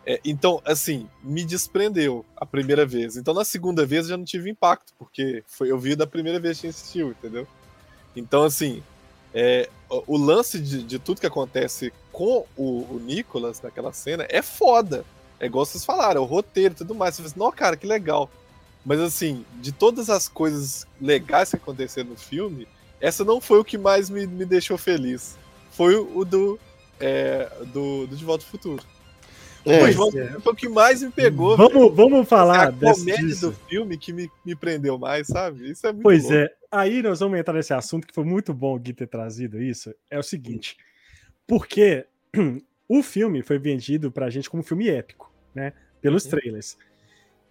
É, 0.09 0.18
então, 0.25 0.62
assim, 0.64 1.07
me 1.23 1.44
desprendeu 1.44 2.25
a 2.35 2.47
primeira 2.47 2.87
vez. 2.87 3.18
Então, 3.18 3.35
na 3.35 3.44
segunda 3.44 3.85
vez, 3.85 4.05
eu 4.05 4.11
já 4.12 4.16
não 4.16 4.25
tive 4.25 4.49
impacto, 4.49 4.94
porque 4.99 5.44
foi, 5.47 5.71
eu 5.71 5.79
vi 5.79 5.94
da 5.94 6.07
primeira 6.07 6.40
vez 6.40 6.59
que 6.59 6.66
assistiu, 6.66 7.11
entendeu? 7.11 7.47
Então, 8.16 8.42
assim, 8.42 8.83
é, 9.35 9.68
o, 9.90 10.16
lance 10.16 10.59
de, 10.59 10.83
de, 10.83 10.99
tudo 10.99 11.21
que 11.21 11.27
acontece 11.27 11.92
com 12.11 12.47
o, 12.57 12.94
o 12.94 12.99
Nicolas 13.05 13.61
naquela 13.61 13.92
cena 13.92 14.27
é 14.31 14.40
foda. 14.40 15.05
É 15.38 15.44
igual 15.44 15.66
vocês 15.66 15.85
falaram, 15.85 16.23
é 16.23 16.25
o 16.25 16.27
roteiro 16.27 16.73
e 16.73 16.79
tudo 16.79 16.94
mais. 16.94 17.14
Você 17.14 17.23
fala 17.23 17.29
assim, 17.29 17.40
não, 17.40 17.53
cara, 17.53 17.77
que 17.77 17.87
legal. 17.87 18.31
Mas 18.87 19.01
assim, 19.01 19.44
de 19.61 19.73
todas 19.73 20.09
as 20.09 20.27
coisas 20.27 20.87
legais 20.99 21.51
que 21.51 21.57
aconteceram 21.57 22.09
no 22.09 22.16
filme, 22.16 22.66
essa 22.99 23.27
não 23.27 23.42
foi 23.42 23.61
o 23.61 23.64
que 23.64 23.77
mais 23.77 24.09
me, 24.09 24.27
me 24.27 24.47
deixou 24.47 24.79
feliz. 24.79 25.37
Foi 25.71 25.97
o, 25.97 26.16
o 26.16 26.25
do, 26.25 26.59
é, 26.99 27.47
do, 27.75 28.07
do 28.07 28.16
De 28.16 28.25
Volta 28.25 28.42
ao 28.42 28.51
Futuro. 28.51 28.83
É, 29.70 29.92
Futuro 29.92 30.40
foi 30.40 30.52
o 30.52 30.57
que 30.57 30.68
mais 30.68 31.02
me 31.02 31.11
pegou. 31.11 31.57
Vamos, 31.57 31.94
vamos 31.94 32.20
É 32.20 32.24
falar 32.24 32.68
a 32.68 32.70
desse, 32.70 33.00
comédia 33.00 33.26
disso. 33.26 33.50
do 33.50 33.57
filme 33.68 33.96
que 33.98 34.12
me, 34.12 34.31
me 34.44 34.54
prendeu 34.57 34.98
mais, 34.98 35.26
sabe? 35.26 35.70
Isso 35.70 35.87
é 35.87 35.92
muito 35.92 36.02
Pois 36.02 36.24
louco. 36.24 36.37
é, 36.38 36.50
aí 36.70 37.02
nós 37.02 37.20
vamos 37.20 37.38
entrar 37.38 37.54
nesse 37.54 37.72
assunto 37.74 38.07
que 38.07 38.14
foi 38.14 38.24
muito 38.24 38.52
bom 38.54 38.74
o 38.74 38.78
Gui 38.78 38.92
ter 38.92 39.07
trazido 39.07 39.61
isso. 39.62 39.94
É 40.11 40.18
o 40.18 40.22
seguinte, 40.22 40.76
porque 41.46 42.07
o 42.88 43.02
filme 43.02 43.42
foi 43.42 43.59
vendido 43.59 44.11
pra 44.11 44.31
gente 44.31 44.48
como 44.48 44.61
um 44.62 44.64
filme 44.64 44.88
épico, 44.88 45.33
né? 45.54 45.72
Pelos 46.00 46.24
Uhum. 46.24 46.31
trailers. 46.31 46.76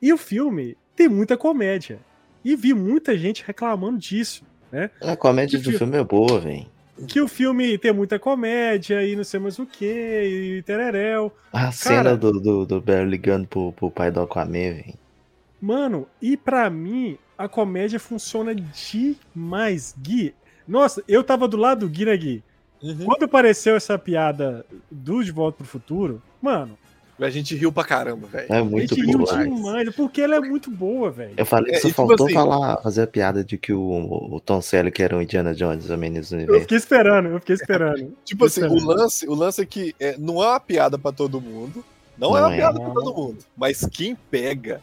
E 0.01 0.13
o 0.13 0.17
filme 0.17 0.77
tem 0.95 1.07
muita 1.09 1.35
comédia. 1.37 1.99
E 2.45 2.55
vi 2.55 2.73
muita 2.73 3.17
gente 3.17 3.43
reclamando 3.45 3.97
disso, 3.97 4.45
né? 4.71 4.89
A 5.01 5.17
comédia 5.17 5.57
do 5.59 5.63
filme? 5.63 5.77
filme 5.79 5.97
é 5.97 6.03
boa, 6.03 6.39
velho. 6.39 6.65
Que 7.05 7.21
o 7.21 7.27
filme 7.27 7.77
tem 7.77 7.93
muita 7.93 8.17
comédia 8.17 9.03
e 9.05 9.15
não 9.15 9.23
sei 9.23 9.39
mais 9.39 9.59
o 9.59 9.65
que, 9.65 9.85
e 9.85 10.63
tereréu. 10.63 11.31
A 11.53 11.71
cena 11.71 12.15
do, 12.15 12.31
do, 12.31 12.65
do 12.65 12.81
Barry 12.81 13.09
ligando 13.09 13.47
pro, 13.47 13.71
pro 13.73 13.91
pai 13.91 14.09
do 14.09 14.21
Aquaman, 14.21 14.51
velho. 14.51 14.93
Mano, 15.61 16.07
e 16.21 16.37
pra 16.37 16.69
mim, 16.69 17.17
a 17.37 17.47
comédia 17.47 17.99
funciona 17.99 18.53
demais. 18.55 19.95
Gui, 19.99 20.33
nossa, 20.67 21.03
eu 21.07 21.23
tava 21.23 21.47
do 21.47 21.57
lado 21.57 21.81
do 21.81 21.89
Gui, 21.89 22.05
né, 22.05 22.17
Gui? 22.17 22.43
Uhum. 22.81 23.05
Quando 23.05 23.23
apareceu 23.23 23.75
essa 23.75 23.97
piada 23.97 24.65
do 24.89 25.23
De 25.23 25.31
Volta 25.31 25.57
pro 25.57 25.65
Futuro, 25.65 26.21
mano, 26.41 26.77
A 27.19 27.29
gente 27.31 27.55
riu 27.55 27.71
pra 27.71 27.83
caramba, 27.83 28.27
velho. 28.27 28.45
É 28.53 28.57
a 28.59 28.63
muito 28.63 28.93
gente 28.95 29.05
riu 29.07 29.23
demais, 29.23 29.95
porque 29.95 30.21
ela 30.21 30.35
é 30.35 30.39
muito 30.39 30.69
boa, 30.69 31.09
velho. 31.09 31.33
Eu 31.35 31.45
falei 31.47 31.71
que 31.71 31.77
É, 31.77 31.81
só 31.81 31.87
tipo 31.87 31.95
faltou 32.07 32.25
assim- 32.27 32.33
falar, 32.35 32.77
fazer 32.81 33.01
a 33.01 33.07
piada 33.07 33.43
de 33.43 33.57
que 33.57 33.73
o, 33.73 34.35
o 34.35 34.39
Tom 34.39 34.61
Selleck 34.61 35.01
era 35.01 35.17
o 35.17 35.21
Indiana 35.21 35.53
Jones, 35.55 35.89
o 35.89 35.97
Menino 35.97 36.23
do 36.23 36.33
Eu 36.33 36.37
Universo. 36.37 36.61
fiquei 36.61 36.77
esperando, 36.77 37.29
eu 37.29 37.39
fiquei 37.39 37.55
esperando. 37.55 38.13
Tipo 38.23 38.45
assim, 38.45 38.61
é 38.63 38.67
o 38.67 38.75
lance, 38.85 39.27
o 39.27 39.33
lance 39.33 39.61
é 39.61 39.65
que 39.65 39.95
é, 39.99 40.15
não 40.17 40.43
é 40.43 40.47
uma 40.47 40.59
piada 40.59 40.97
pra 40.99 41.11
todo 41.11 41.41
mundo. 41.41 41.83
Não, 42.17 42.37
é 42.37 42.41
Não 42.41 42.47
uma 42.47 42.53
é. 42.53 42.57
piada 42.57 42.79
pra 42.79 42.89
todo 42.91 43.13
mundo. 43.15 43.37
Mas 43.55 43.81
quem 43.91 44.15
pega, 44.29 44.79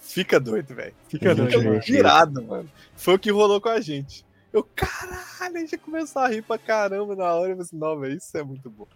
fica 0.00 0.40
doido, 0.40 0.74
velho. 0.74 0.94
Fica 1.08 1.34
doido. 1.34 1.50
Fica 1.50 1.80
virado, 1.80 2.42
mano. 2.42 2.68
Foi 2.96 3.14
o 3.14 3.18
que 3.18 3.30
rolou 3.30 3.60
com 3.60 3.68
a 3.68 3.80
gente. 3.80 4.24
Eu, 4.52 4.62
caralho, 4.74 5.56
a 5.56 5.58
gente 5.60 5.76
começou 5.78 6.22
a 6.22 6.28
rir 6.28 6.42
pra 6.42 6.56
caramba 6.56 7.14
na 7.16 7.24
hora. 7.34 7.50
Eu 7.52 7.56
falei 7.56 7.62
assim, 7.62 7.76
não, 7.76 7.98
velho, 7.98 8.16
isso 8.16 8.36
é 8.38 8.42
muito 8.42 8.70
bom. 8.70 8.86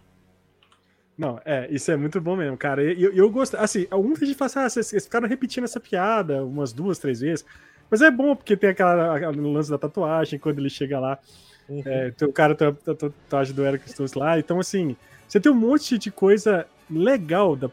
Não, 1.19 1.37
é, 1.43 1.67
isso 1.69 1.91
é 1.91 1.97
muito 1.97 2.21
bom 2.21 2.37
mesmo, 2.37 2.55
cara. 2.57 2.81
Eu, 2.81 2.93
eu, 2.93 3.13
eu 3.13 3.29
gosto, 3.29 3.55
assim, 3.57 3.85
muita 3.91 4.25
gente 4.25 4.37
fala 4.37 4.45
assim, 4.47 4.59
ah, 4.59 4.69
vocês, 4.83 5.03
ficaram 5.03 5.27
repetindo 5.27 5.65
essa 5.65 5.77
piada 5.79 6.45
umas 6.45 6.71
duas, 6.71 6.97
três 6.97 7.19
vezes. 7.19 7.45
Mas 7.91 8.01
é 8.01 8.09
bom, 8.09 8.33
porque 8.37 8.55
tem 8.55 8.69
aquela, 8.69 9.19
no 9.33 9.51
lance 9.51 9.69
da 9.69 9.77
tatuagem, 9.77 10.39
quando 10.39 10.59
ele 10.59 10.69
chega 10.69 10.97
lá, 10.99 11.19
Uhum. 11.67 11.83
é, 11.85 12.09
tem 12.09 12.27
o 12.27 12.33
cara 12.33 12.55
tem 12.55 12.67
a 12.69 12.71
a 12.71 12.95
tatuagem 12.95 13.53
do 13.53 13.63
Eric 13.63 13.87
Stoltz 13.89 14.15
lá. 14.15 14.39
Então, 14.39 14.59
assim, 14.59 14.95
você 15.27 15.39
tem 15.39 15.51
um 15.51 15.55
monte 15.55 15.99
de 15.99 16.09
coisa 16.09 16.65
legal 16.89 17.55
da, 17.55 17.69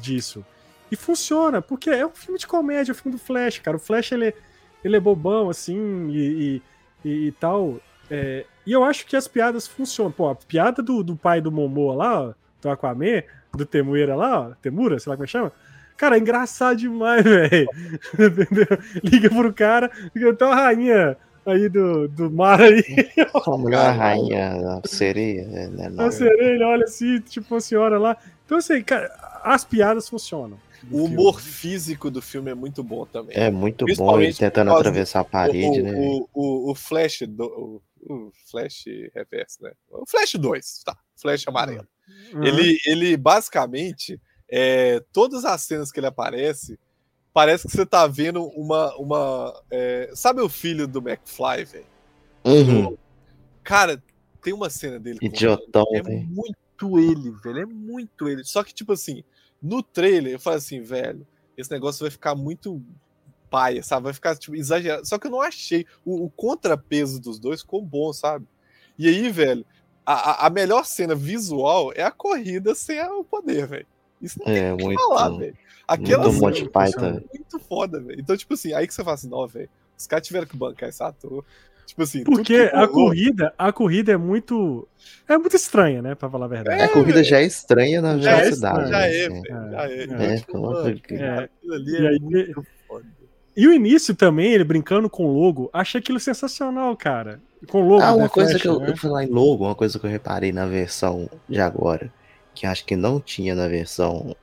disso. 0.00 0.42
E 0.90 0.96
funciona, 0.96 1.60
porque 1.60 1.90
é 1.90 2.06
um 2.06 2.10
filme 2.10 2.38
de 2.38 2.46
comédia, 2.46 2.92
é 2.92 2.94
um 2.94 2.96
filme 2.96 3.18
do 3.18 3.22
Flash, 3.22 3.58
cara. 3.58 3.76
O 3.76 3.80
Flash, 3.80 4.12
ele, 4.12 4.28
é- 4.28 4.34
ele 4.82 4.96
é 4.96 5.00
bobão, 5.00 5.50
assim, 5.50 6.08
e, 6.10 6.62
e, 7.04 7.08
e- 7.08 7.26
e 7.26 7.32
tal. 7.32 7.78
É, 8.10 8.46
e 8.64 8.72
eu 8.72 8.82
acho 8.84 9.04
que 9.04 9.14
as 9.16 9.28
piadas 9.28 9.66
funcionam. 9.66 10.12
Pô, 10.12 10.28
a 10.30 10.34
piada 10.34 10.82
do, 10.82 11.02
do 11.02 11.14
pai 11.16 11.40
do 11.42 11.52
Momoa 11.52 11.94
lá, 11.94 12.20
ó, 12.30 12.34
do 12.64 12.70
Aquaman, 12.70 13.22
do 13.54 13.66
Temuera 13.66 14.16
lá, 14.16 14.40
ó, 14.40 14.50
Temura, 14.60 14.98
sei 14.98 15.10
lá 15.10 15.16
como 15.16 15.24
é 15.24 15.26
que 15.26 15.32
chama. 15.32 15.52
Cara, 15.96 16.16
é 16.16 16.18
engraçado 16.18 16.76
demais, 16.76 17.22
velho. 17.24 17.68
Entendeu? 18.14 18.66
Liga 19.02 19.30
pro 19.30 19.52
cara, 19.52 19.90
fica 20.12 20.30
até 20.30 20.44
uma 20.44 20.54
rainha 20.54 21.16
aí 21.46 21.68
do, 21.68 22.08
do 22.08 22.30
mar 22.30 22.60
aí. 22.60 22.82
A 23.46 23.56
mulher 23.56 23.78
a 23.78 23.92
rainha, 23.92 24.80
a 24.82 24.88
sereia, 24.88 25.46
né? 25.68 25.86
A 25.86 25.90
Não, 25.90 26.10
sereia, 26.10 26.54
ele 26.54 26.64
olha 26.64 26.84
assim, 26.84 27.20
tipo 27.20 27.54
uma 27.54 27.60
senhora 27.60 27.98
lá. 27.98 28.16
Então, 28.44 28.58
assim, 28.58 28.82
cara, 28.82 29.12
as 29.44 29.64
piadas 29.64 30.08
funcionam. 30.08 30.58
O 30.84 30.98
filme. 30.98 31.14
humor 31.14 31.40
físico 31.40 32.10
do 32.10 32.20
filme 32.20 32.50
é 32.50 32.54
muito 32.54 32.82
bom 32.82 33.06
também. 33.06 33.36
É 33.36 33.50
muito 33.50 33.86
bom 33.96 34.20
ele 34.20 34.34
tentando 34.34 34.74
atravessar 34.74 35.20
a 35.20 35.24
parede, 35.24 35.80
o, 35.80 35.82
né? 35.82 35.94
o, 35.96 36.28
o, 36.34 36.70
o 36.72 36.74
Flash 36.74 37.22
do. 37.26 37.44
O, 37.44 37.82
o 38.06 38.30
Flash 38.50 38.84
Reverso, 39.14 39.62
né? 39.62 39.72
O 39.90 40.04
Flash 40.06 40.34
2, 40.34 40.82
tá. 40.84 40.94
Flash 41.16 41.48
amarelo. 41.48 41.86
Uhum. 42.32 42.44
Ele, 42.44 42.78
ele 42.86 43.16
basicamente, 43.16 44.20
é, 44.48 45.00
todas 45.12 45.44
as 45.44 45.62
cenas 45.62 45.90
que 45.90 46.00
ele 46.00 46.06
aparece, 46.06 46.78
parece 47.32 47.66
que 47.66 47.72
você 47.74 47.84
tá 47.86 48.06
vendo 48.06 48.44
uma. 48.48 48.94
uma 48.96 49.62
é, 49.70 50.10
sabe 50.14 50.40
o 50.40 50.48
filho 50.48 50.86
do 50.86 51.00
McFly, 51.00 51.64
velho? 51.64 51.86
Uhum. 52.44 52.96
Cara, 53.62 54.02
tem 54.42 54.52
uma 54.52 54.68
cena 54.68 55.00
dele. 55.00 55.18
Idiotão, 55.22 55.86
ele, 55.90 55.98
É 55.98 56.02
velho. 56.02 56.26
muito 56.28 56.98
ele, 56.98 57.30
velho. 57.42 57.58
É 57.60 57.66
muito 57.66 58.28
ele. 58.28 58.44
Só 58.44 58.62
que, 58.62 58.74
tipo 58.74 58.92
assim, 58.92 59.24
no 59.60 59.82
trailer, 59.82 60.34
eu 60.34 60.40
falo 60.40 60.56
assim, 60.56 60.80
velho, 60.82 61.26
esse 61.56 61.70
negócio 61.70 62.02
vai 62.02 62.10
ficar 62.10 62.34
muito 62.34 62.82
paia, 63.50 63.82
sabe? 63.82 64.04
Vai 64.04 64.12
ficar, 64.12 64.36
tipo, 64.36 64.54
exagerado. 64.54 65.06
Só 65.06 65.18
que 65.18 65.26
eu 65.26 65.30
não 65.30 65.40
achei. 65.40 65.86
O, 66.04 66.26
o 66.26 66.30
contrapeso 66.30 67.20
dos 67.20 67.38
dois 67.38 67.62
ficou 67.62 67.80
bom, 67.80 68.12
sabe? 68.12 68.46
E 68.98 69.08
aí, 69.08 69.30
velho, 69.30 69.64
a, 70.06 70.46
a- 70.46 70.50
melhor 70.50 70.84
cena 70.84 71.14
visual 71.14 71.92
é 71.94 72.02
a 72.02 72.10
corrida 72.10 72.74
sem 72.74 73.00
o 73.02 73.24
poder, 73.24 73.66
velho. 73.66 73.86
Isso 74.20 74.38
não 74.38 74.52
É 74.52 74.60
tem 74.60 74.72
o 74.72 74.76
que 74.76 74.84
muito. 74.84 75.00
falar, 75.08 75.30
velho. 75.38 75.56
Aquela 75.86 76.30
Muito 76.32 76.56
cena 76.58 76.70
Python. 76.70 77.06
é 77.06 77.10
muito 77.38 77.58
foda, 77.68 78.00
velho. 78.00 78.20
Então, 78.20 78.36
tipo 78.36 78.54
assim, 78.54 78.72
aí 78.72 78.86
que 78.86 78.94
você 78.94 79.04
fala 79.04 79.14
assim, 79.14 79.28
não, 79.28 79.46
velho, 79.46 79.68
os 79.98 80.06
caras 80.06 80.26
tiveram 80.26 80.46
que 80.46 80.56
bancar 80.56 80.88
esse 80.88 81.02
ator. 81.02 81.44
Tipo 81.86 82.02
assim, 82.02 82.24
Porque 82.24 82.66
que 82.68 82.74
a 82.74 82.86
rolou- 82.86 83.08
corrida, 83.08 83.52
a 83.58 83.70
corrida 83.70 84.12
é 84.12 84.16
muito. 84.16 84.88
É 85.28 85.36
muito 85.36 85.54
estranha, 85.54 86.00
né? 86.00 86.14
Pra 86.14 86.30
falar 86.30 86.46
a 86.46 86.48
verdade. 86.48 86.80
a 86.82 86.88
corrida 86.88 87.22
já 87.22 87.38
é 87.40 87.44
estranha 87.44 88.00
na 88.00 88.16
Já 88.16 88.32
é 88.32 88.40
velocidade. 88.44 88.88
Já 88.90 88.98
né? 88.98 89.14
é, 89.14 89.26
assim. 89.26 89.42
velho. 89.42 89.70
Já 89.70 89.90
é. 89.90 89.92
É, 89.98 90.04
Então, 90.04 90.16
é, 90.22 90.36
tipo, 90.38 90.52
Deus. 90.72 91.20
É. 91.20 91.38
aquilo 91.44 91.74
ali 91.74 91.92
E 91.92 91.96
é 91.96 92.08
aí- 92.08 92.20
muito 92.20 92.54
foda. 92.54 92.68
E 93.56 93.66
o 93.68 93.72
início 93.72 94.14
também, 94.14 94.52
ele 94.52 94.64
brincando 94.64 95.08
com 95.08 95.26
o 95.26 95.32
logo, 95.40 95.70
achei 95.72 96.00
aquilo 96.00 96.18
sensacional, 96.18 96.96
cara. 96.96 97.40
Com 97.68 97.82
o 97.82 97.88
logo. 97.88 98.02
Ah, 98.02 98.14
uma 98.14 98.28
coisa 98.28 98.50
Flash, 98.50 98.62
que 98.62 98.68
eu, 98.68 98.80
né? 98.80 98.90
eu 98.90 98.96
falar 98.96 99.24
em 99.24 99.28
logo, 99.28 99.64
uma 99.64 99.74
coisa 99.74 99.98
que 99.98 100.04
eu 100.04 100.10
reparei 100.10 100.52
na 100.52 100.66
versão 100.66 101.28
de 101.48 101.60
agora, 101.60 102.12
que 102.54 102.66
acho 102.66 102.84
que 102.84 102.96
não 102.96 103.20
tinha 103.20 103.54
na 103.54 103.68
versão 103.68 104.34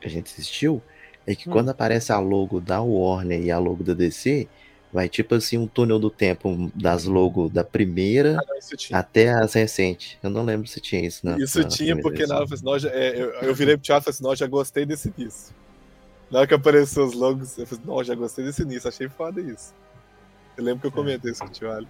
que 0.00 0.06
a 0.06 0.10
gente 0.10 0.26
assistiu, 0.32 0.82
é 1.26 1.34
que 1.34 1.48
Hum. 1.48 1.52
quando 1.52 1.70
aparece 1.70 2.12
a 2.12 2.18
logo 2.18 2.60
da 2.60 2.80
Warner 2.82 3.40
e 3.40 3.50
a 3.50 3.58
logo 3.58 3.82
da 3.82 3.94
DC, 3.94 4.48
vai 4.92 5.08
tipo 5.08 5.34
assim 5.34 5.56
um 5.56 5.66
túnel 5.66 5.98
do 5.98 6.10
tempo 6.10 6.70
das 6.74 7.04
logos 7.04 7.50
da 7.50 7.64
primeira 7.64 8.36
tinha. 8.76 8.98
até 8.98 9.30
as 9.30 9.54
recentes. 9.54 10.18
Eu 10.22 10.28
não 10.28 10.44
lembro 10.44 10.66
se 10.66 10.80
tinha 10.80 11.04
isso, 11.06 11.24
não. 11.24 11.38
Isso 11.38 11.64
tinha, 11.64 11.98
porque 12.00 12.26
na 12.26 12.42
assim, 12.42 12.62
"Não, 12.62 12.78
já- 12.78 12.90
é, 12.90 13.18
eu, 13.18 13.30
eu 13.30 13.54
virei 13.54 13.76
pro 13.76 13.84
Thiago 13.86 14.02
e 14.02 14.04
falei 14.04 14.14
assim, 14.14 14.24
não, 14.24 14.36
já 14.36 14.46
gostei 14.46 14.84
desse 14.84 15.12
início. 15.16 15.54
Na 16.32 16.38
hora 16.38 16.46
que 16.46 16.54
apareceu 16.54 17.04
os 17.04 17.12
logos, 17.12 17.58
eu 17.58 17.66
falei, 17.66 17.84
não, 17.84 18.02
já 18.02 18.14
gostei 18.14 18.42
desse 18.42 18.62
início, 18.62 18.88
achei 18.88 19.06
foda 19.06 19.38
isso. 19.38 19.74
Eu 20.56 20.64
lembro 20.64 20.80
que 20.80 20.86
eu 20.86 20.92
comentei 20.92 21.30
isso 21.30 21.42
com 21.42 21.46
o 21.46 21.50
Thiago. 21.50 21.86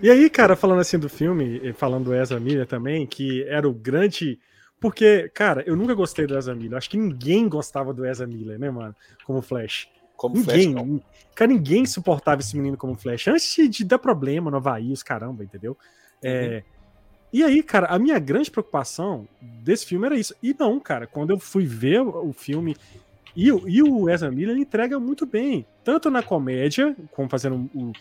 E 0.00 0.10
aí, 0.10 0.28
cara, 0.28 0.54
falando 0.54 0.80
assim 0.80 0.98
do 0.98 1.08
filme, 1.08 1.72
falando 1.72 2.04
do 2.04 2.14
Ezra 2.14 2.38
Miller 2.38 2.66
também, 2.66 3.06
que 3.06 3.42
era 3.44 3.68
o 3.68 3.72
grande. 3.72 4.38
Porque, 4.78 5.30
cara, 5.34 5.64
eu 5.66 5.74
nunca 5.74 5.94
gostei 5.94 6.26
do 6.26 6.36
Ezra 6.36 6.54
Miller. 6.54 6.76
Acho 6.76 6.90
que 6.90 6.98
ninguém 6.98 7.48
gostava 7.48 7.94
do 7.94 8.04
Ezra 8.04 8.26
Miller, 8.26 8.58
né, 8.58 8.70
mano? 8.70 8.94
Como 9.24 9.40
Flash. 9.40 9.88
Como 10.14 10.36
Flash, 10.36 10.66
Ninguém. 10.66 10.74
não. 10.74 11.02
cara, 11.34 11.50
ninguém 11.50 11.84
suportava 11.84 12.40
esse 12.40 12.56
menino 12.56 12.76
como 12.76 12.94
Flash. 12.94 13.26
Antes 13.28 13.70
de, 13.70 13.84
dar 13.84 13.98
problema 13.98 14.50
no 14.50 14.58
Havaí, 14.58 14.92
os 14.92 15.02
caramba, 15.02 15.42
entendeu? 15.42 15.76
É, 16.22 16.62
E 17.32 17.42
aí, 17.42 17.62
cara, 17.62 17.86
a 17.86 17.98
minha 17.98 18.18
grande 18.18 18.50
preocupação 18.50 19.26
desse 19.40 19.84
filme 19.86 20.06
era 20.06 20.16
isso. 20.16 20.34
E 20.42 20.54
não, 20.58 20.78
cara, 20.78 21.06
quando 21.06 21.30
eu 21.30 21.38
fui 21.38 21.64
ver 21.64 22.00
o 22.00 22.32
filme. 22.32 22.76
E, 23.36 23.52
o- 23.52 23.68
e 23.68 23.82
o 23.82 24.08
Ezra 24.08 24.30
Miller 24.30 24.50
ele 24.54 24.62
entrega 24.62 24.98
muito 24.98 25.26
bem. 25.26 25.66
Tanto 25.84 26.10
na 26.10 26.22
comédia, 26.22 26.96
como 27.12 27.28
fazendo 27.28 27.68
o, 27.74 27.92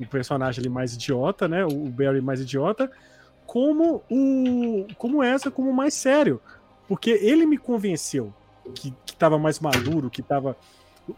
o 0.00 0.06
personagem 0.06 0.60
ali 0.62 0.68
mais 0.70 0.94
idiota, 0.94 1.46
né? 1.46 1.64
O 1.66 1.68
o 1.84 1.90
Barry 1.90 2.20
mais 2.22 2.40
idiota, 2.40 2.90
como 3.46 4.02
o. 4.10 4.86
Como 4.96 5.22
essa, 5.22 5.50
como 5.50 5.72
mais 5.72 5.92
sério. 5.94 6.40
Porque 6.88 7.10
ele 7.10 7.44
me 7.44 7.58
convenceu 7.58 8.32
que, 8.74 8.94
que 9.04 9.14
tava 9.14 9.38
mais 9.38 9.60
maduro, 9.60 10.08
que 10.08 10.22
tava. 10.22 10.56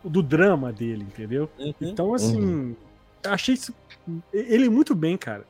Do 0.04 0.22
drama 0.22 0.72
dele, 0.72 1.02
entendeu? 1.02 1.48
Uhum. 1.58 1.74
Então, 1.80 2.14
assim, 2.14 2.76
eu 3.24 3.32
achei 3.32 3.54
isso, 3.54 3.74
ele 4.32 4.68
muito 4.68 4.94
bem, 4.94 5.16
cara, 5.16 5.44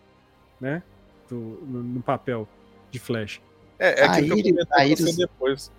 né? 0.60 0.82
Do- 1.28 1.58
no, 1.66 1.82
no 1.82 2.00
papel 2.02 2.48
de 2.90 2.98
Flash. 2.98 3.40
É, 3.78 4.00
é 4.00 4.04
A 4.06 4.12
aquilo 4.12 4.36
que 4.42 4.48
eu 4.48 4.66
comentei 4.66 4.92
Iris- 4.92 5.16
depois. 5.16 5.70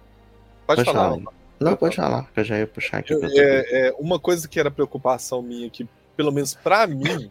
Pode, 0.68 0.84
falar. 0.86 1.10
Rafa. 1.16 1.41
Não, 1.62 1.76
pode 1.76 1.96
falar, 1.96 2.30
que 2.34 2.40
eu 2.40 2.44
já 2.44 2.58
ia 2.58 2.68
puxar 2.68 2.98
aqui. 2.98 3.14
Eu- 3.14 3.24
é, 3.24 3.88
é, 3.90 3.96
uma 4.00 4.20
coisa 4.20 4.48
que 4.48 4.60
era 4.60 4.72
preocupação 4.72 5.42
minha, 5.42 5.70
que 5.70 5.88
pelo 6.18 6.32
menos 6.32 6.54
pra 6.56 6.86
mim, 6.88 7.30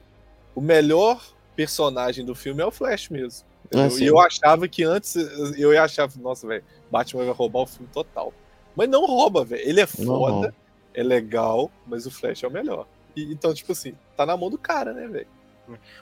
o 0.54 0.60
melhor 0.60 1.22
personagem 1.56 2.24
do 2.24 2.34
filme 2.34 2.62
é 2.62 2.66
o 2.66 2.70
Flash 2.70 3.08
mesmo. 3.08 3.46
Ah, 3.74 3.88
e 4.00 4.06
eu 4.06 4.18
achava 4.18 4.66
que 4.66 4.82
antes, 4.82 5.14
eu 5.56 5.72
ia 5.72 5.82
achar, 5.84 6.08
nossa, 6.16 6.46
velho, 6.46 6.64
Batman 6.90 7.24
vai 7.24 7.34
roubar 7.34 7.60
o 7.60 7.66
filme 7.66 7.88
total. 7.92 8.32
Mas 8.74 8.88
não 8.88 9.04
rouba, 9.06 9.44
velho. 9.44 9.62
Ele 9.68 9.80
é 9.80 9.86
Não 9.98 10.06
foda, 10.06 10.32
rouba. 10.32 10.54
é 10.94 11.02
legal, 11.02 11.70
mas 11.86 12.06
o 12.06 12.10
Flash 12.10 12.42
é 12.42 12.48
o 12.48 12.50
melhor. 12.50 12.86
E- 13.14 13.32
então, 13.32 13.52
tipo 13.54 13.72
assim, 13.72 13.94
tá 14.16 14.24
na 14.26 14.36
mão 14.36 14.50
do 14.50 14.58
cara, 14.58 14.92
né, 14.92 15.06
velho? 15.06 15.26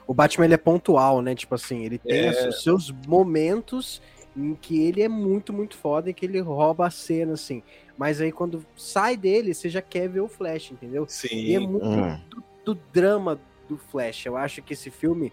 O 0.06 0.14
Batman 0.14 0.46
ele 0.46 0.54
é 0.54 0.58
pontual, 0.58 1.20
né? 1.20 1.34
Tipo 1.34 1.54
assim, 1.56 1.84
ele 1.84 1.98
tem 1.98 2.26
É. 2.26 2.48
os 2.48 2.62
seus 2.62 2.90
momentos 3.06 4.00
em 4.34 4.54
que 4.54 4.82
ele 4.82 5.02
é 5.02 5.08
muito, 5.08 5.52
muito 5.52 5.76
foda 5.76 6.08
e 6.08 6.14
que 6.14 6.24
ele 6.24 6.40
rouba 6.40 6.86
a 6.86 6.90
cena, 6.90 7.34
assim. 7.34 7.62
Mas 7.98 8.20
aí 8.20 8.30
quando 8.30 8.64
sai 8.76 9.16
dele, 9.16 9.52
você 9.52 9.68
já 9.68 9.82
quer 9.82 10.08
ver 10.08 10.20
o 10.20 10.28
Flash, 10.28 10.70
entendeu? 10.70 11.04
Sim. 11.08 11.28
E 11.36 11.54
é 11.56 11.58
muito 11.58 11.84
Hum. 11.84 12.18
do, 12.30 12.44
do 12.74 12.80
drama 12.92 13.38
do 13.68 13.76
Flash. 13.76 14.24
Eu 14.24 14.36
acho 14.36 14.62
que 14.62 14.72
esse 14.72 14.88
filme 14.88 15.32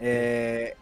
é, 0.00 0.74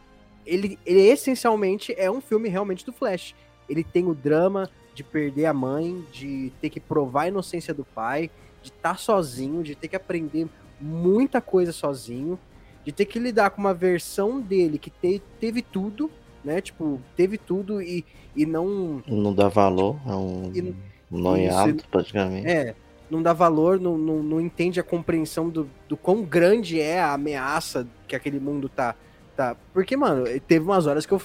ele, 0.46 0.78
ele 0.86 1.00
essencialmente 1.00 1.92
é 1.98 2.10
um 2.10 2.20
filme 2.20 2.48
realmente 2.48 2.86
do 2.86 2.92
Flash. 2.92 3.34
Ele 3.68 3.82
tem 3.82 4.06
o 4.06 4.14
drama 4.14 4.70
de 4.94 5.02
perder 5.02 5.46
a 5.46 5.52
mãe, 5.52 6.04
de 6.12 6.52
ter 6.60 6.70
que 6.70 6.78
provar 6.78 7.22
a 7.22 7.28
inocência 7.28 7.74
do 7.74 7.84
pai, 7.84 8.30
de 8.62 8.68
estar 8.70 8.96
sozinho, 8.98 9.62
de 9.62 9.74
ter 9.74 9.88
que 9.88 9.96
aprender 9.96 10.46
muita 10.80 11.40
coisa 11.40 11.72
sozinho, 11.72 12.38
de 12.84 12.92
ter 12.92 13.06
que 13.06 13.18
lidar 13.18 13.50
com 13.50 13.60
uma 13.60 13.74
versão 13.74 14.40
dele 14.40 14.78
que 14.78 14.90
te- 14.90 15.20
teve 15.40 15.62
tudo, 15.62 16.10
né? 16.44 16.60
Tipo, 16.60 17.00
teve 17.16 17.38
tudo 17.38 17.82
e, 17.82 18.04
e 18.36 18.46
não 18.46 19.02
Não 19.06 19.34
dá 19.34 19.48
valor, 19.48 19.98
é 20.06 20.12
um 20.14 20.52
E- 20.54 20.93
noiado, 21.18 21.84
praticamente. 21.90 22.46
é, 22.46 22.74
não 23.10 23.22
dá 23.22 23.32
valor, 23.32 23.78
não, 23.80 23.96
não, 23.96 24.22
não 24.22 24.40
entende 24.40 24.80
a 24.80 24.82
compreensão 24.82 25.48
do, 25.48 25.68
do 25.88 25.96
quão 25.96 26.22
grande 26.22 26.80
é 26.80 27.00
a 27.00 27.12
ameaça 27.12 27.86
que 28.08 28.16
aquele 28.16 28.40
mundo 28.40 28.68
tá. 28.68 28.94
tá. 29.36 29.56
Porque, 29.72 29.96
mano, 29.96 30.24
teve 30.40 30.64
umas 30.64 30.86
horas 30.86 31.06
que 31.06 31.12
eu 31.12 31.20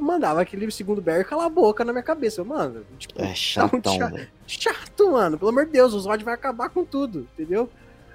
mandava 0.00 0.40
aquele 0.40 0.70
segundo 0.70 1.02
Barry 1.02 1.24
calar 1.24 1.46
a 1.46 1.50
boca 1.50 1.84
na 1.84 1.92
minha 1.92 2.02
cabeça. 2.04 2.44
Mano, 2.44 2.84
tipo, 2.98 3.20
É 3.20 3.34
chatão, 3.34 3.98
chato. 3.98 4.14
velho. 4.14 4.28
chato, 4.46 5.10
mano. 5.10 5.38
Pelo 5.38 5.50
amor 5.50 5.66
de 5.66 5.72
Deus, 5.72 5.92
o 5.94 6.00
Zod 6.00 6.22
vai 6.22 6.34
acabar 6.34 6.68
com 6.70 6.84
tudo, 6.84 7.26
entendeu? 7.34 7.68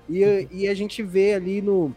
E, 0.09 0.47
e 0.51 0.67
a 0.67 0.73
gente 0.73 1.03
vê 1.03 1.33
ali 1.33 1.61
no, 1.61 1.93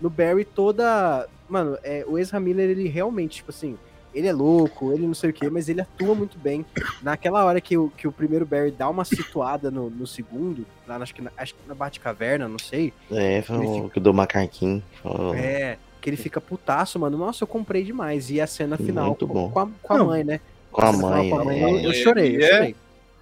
no 0.00 0.10
Barry 0.10 0.44
toda. 0.44 1.28
Mano, 1.48 1.78
é, 1.84 2.04
o 2.08 2.18
Ezra 2.18 2.40
Miller, 2.40 2.70
ele 2.70 2.88
realmente, 2.88 3.36
tipo 3.36 3.50
assim, 3.50 3.78
ele 4.14 4.26
é 4.28 4.32
louco, 4.32 4.92
ele 4.92 5.06
não 5.06 5.14
sei 5.14 5.30
o 5.30 5.32
quê, 5.32 5.48
mas 5.50 5.68
ele 5.68 5.80
atua 5.80 6.14
muito 6.14 6.38
bem. 6.38 6.64
Naquela 7.02 7.44
hora 7.44 7.60
que 7.60 7.76
o, 7.76 7.90
que 7.90 8.06
o 8.06 8.12
primeiro 8.12 8.44
Barry 8.46 8.70
dá 8.70 8.88
uma 8.88 9.04
situada 9.04 9.70
no, 9.70 9.88
no 9.90 10.06
segundo, 10.06 10.66
lá 10.86 10.98
na- 10.98 11.02
acho 11.04 11.14
que 11.14 11.22
na, 11.22 11.30
acho 11.36 11.54
que 11.54 11.60
na 11.66 11.74
Batcaverna, 11.74 12.48
não 12.48 12.58
sei. 12.58 12.92
É, 13.10 13.42
foi 13.42 13.56
Ele 13.66 13.80
o 13.82 13.90
que 13.90 14.00
do 14.00 14.12
macaquinho. 14.14 14.82
Foi- 15.02 15.38
É, 15.38 15.78
que 16.00 16.10
ele 16.10 16.16
fica 16.16 16.40
putaço, 16.40 16.98
mano. 16.98 17.16
Nossa, 17.16 17.44
eu 17.44 17.48
comprei 17.48 17.84
demais. 17.84 18.28
E 18.30 18.40
a 18.40 18.46
cena 18.46 18.76
final 18.76 19.06
Muito 19.06 19.26
com, 19.26 19.34
bom. 19.34 19.50
com 19.50 19.60
a, 19.60 19.68
com 19.82 19.94
a 19.94 20.04
mãe, 20.04 20.24
né? 20.24 20.40
Com 20.70 20.82
a 20.82 20.92
mãe. 20.92 21.30
com 21.30 21.38
a 21.38 21.44
mãe, 21.44 21.62
é. 21.62 21.64
eu, 21.64 21.78
eu 21.78 21.92
chorei, 21.94 22.36
eu 22.36 22.40
É. 22.42 22.48
chorei. 22.50 22.76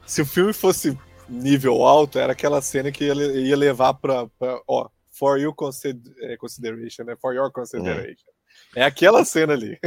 Se 0.06 0.22
o 0.22 0.26
filme 0.26 0.52
fosse 0.52 0.96
nível 1.28 1.84
alto, 1.84 2.18
era 2.18 2.32
aquela 2.32 2.60
cena 2.62 2.90
que 2.90 3.04
ia, 3.04 3.14
le- 3.14 3.42
ia 3.42 3.56
levar 3.56 3.94
pra, 3.94 4.26
pra- 4.38 4.60
ó, 4.66 4.88
for 5.10 5.38
you 5.38 5.52
consider- 5.54 6.10
é, 6.22 6.36
consideration, 6.36 7.04
né? 7.04 7.14
For 7.20 7.34
your 7.34 7.50
consideration. 7.52 8.00
É, 8.26 8.30
aquela 8.76 9.24
cena 9.24 9.52
ali. 9.54 9.78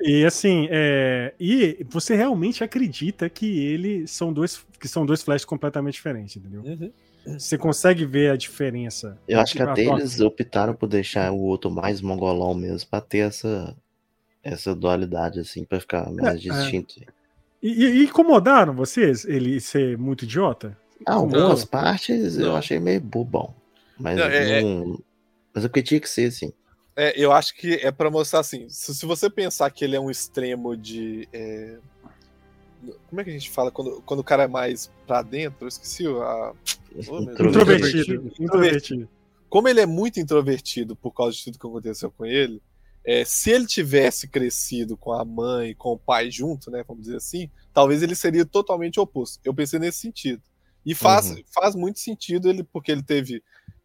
E 0.00 0.24
assim, 0.24 0.68
é, 0.70 1.34
e 1.40 1.84
você 1.88 2.14
realmente 2.14 2.62
acredita 2.62 3.28
que 3.28 3.46
ele 3.66 4.06
são 4.06 4.32
dois, 4.32 4.64
que 4.78 4.86
são 4.88 5.06
dois 5.06 5.22
flashes 5.22 5.44
completamente 5.44 5.94
diferentes, 5.94 6.36
entendeu? 6.36 6.92
Você 7.26 7.58
consegue 7.58 8.04
ver 8.06 8.30
a 8.30 8.36
diferença. 8.36 9.18
Eu 9.26 9.40
acho 9.40 9.54
que 9.54 9.62
até 9.62 9.84
eles 9.84 10.20
optaram 10.20 10.74
por 10.74 10.86
deixar 10.88 11.30
o 11.32 11.38
outro 11.40 11.70
mais 11.70 12.00
mongolão 12.00 12.54
mesmo, 12.54 12.88
pra 12.88 13.00
ter 13.00 13.18
essa, 13.18 13.76
essa 14.42 14.74
dualidade, 14.74 15.40
assim, 15.40 15.64
pra 15.64 15.80
ficar 15.80 16.10
mais 16.10 16.36
É, 16.36 16.38
distinto. 16.38 16.94
E, 17.62 17.68
e- 17.84 17.90
e 18.00 18.04
incomodaram 18.04 18.72
vocês 18.72 19.24
ele 19.24 19.60
ser 19.60 19.98
muito 19.98 20.24
idiota? 20.24 20.76
Algumas 21.04 21.60
Não. 21.60 21.66
partes 21.66 22.38
eu 22.38 22.54
achei 22.56 22.78
meio 22.78 23.00
bobão. 23.00 23.54
Mas 23.98 24.16
Não, 24.16 24.24
é- 24.26 24.62
não. 24.62 24.98
Mas 25.52 25.64
é 25.64 25.68
porque 25.68 25.82
tinha 25.82 26.00
que 26.00 26.08
ser, 26.08 26.26
assim. 26.28 26.52
É, 27.00 27.12
eu 27.16 27.30
acho 27.30 27.54
que 27.54 27.74
é 27.74 27.92
pra 27.92 28.10
mostrar 28.10 28.40
assim. 28.40 28.68
Se, 28.68 28.92
se 28.92 29.06
você 29.06 29.30
pensar 29.30 29.70
que 29.70 29.84
ele 29.84 29.94
é 29.94 30.00
um 30.00 30.10
extremo 30.10 30.76
de. 30.76 31.28
é, 31.32 31.78
Como 33.08 33.20
é 33.20 33.24
que 33.24 33.30
a 33.30 33.32
gente 33.32 33.50
fala 33.50 33.70
quando, 33.70 34.02
quando 34.02 34.18
o 34.20 34.24
cara 34.24 34.42
é 34.42 34.48
mais 34.48 34.90
pra 35.06 35.22
dentro? 35.22 35.58
Eu 35.64 35.68
esqueci 35.68 36.04
a. 36.06 36.52
Oh. 37.08 37.20
Introvertido. 37.20 38.32
Introvertido. 38.40 39.08
Como 39.48 39.68
ele 39.68 39.80
é 39.80 39.86
muito 39.86 40.18
introvertido 40.18 40.96
por 40.96 41.12
causa 41.12 41.36
de 41.36 41.44
tudo 41.44 41.58
que 41.58 41.66
aconteceu 41.68 42.10
com 42.10 42.26
ele, 42.26 42.60
é, 43.04 43.24
se 43.24 43.50
ele 43.50 43.66
tivesse 43.66 44.26
crescido 44.26 44.96
com 44.96 45.12
a 45.12 45.24
mãe, 45.24 45.74
com 45.76 45.92
o 45.92 45.98
pai 45.98 46.30
junto, 46.32 46.68
né? 46.70 46.84
Vamos 46.86 47.04
dizer 47.04 47.18
assim, 47.18 47.48
talvez 47.72 48.02
ele 48.02 48.16
seria 48.16 48.44
totalmente 48.44 48.98
oposto. 48.98 49.38
Eu 49.44 49.54
pensei 49.54 49.78
nesse 49.78 49.98
sentido. 50.00 50.42
E 50.84 50.94
faz, 50.94 51.30
Uhum. 51.30 51.42
faz 51.46 51.74
muito 51.76 52.00
sentido 52.00 52.48
ele, 52.48 52.64
porque 52.64 52.90
ele 52.90 53.02
teve 53.02 53.40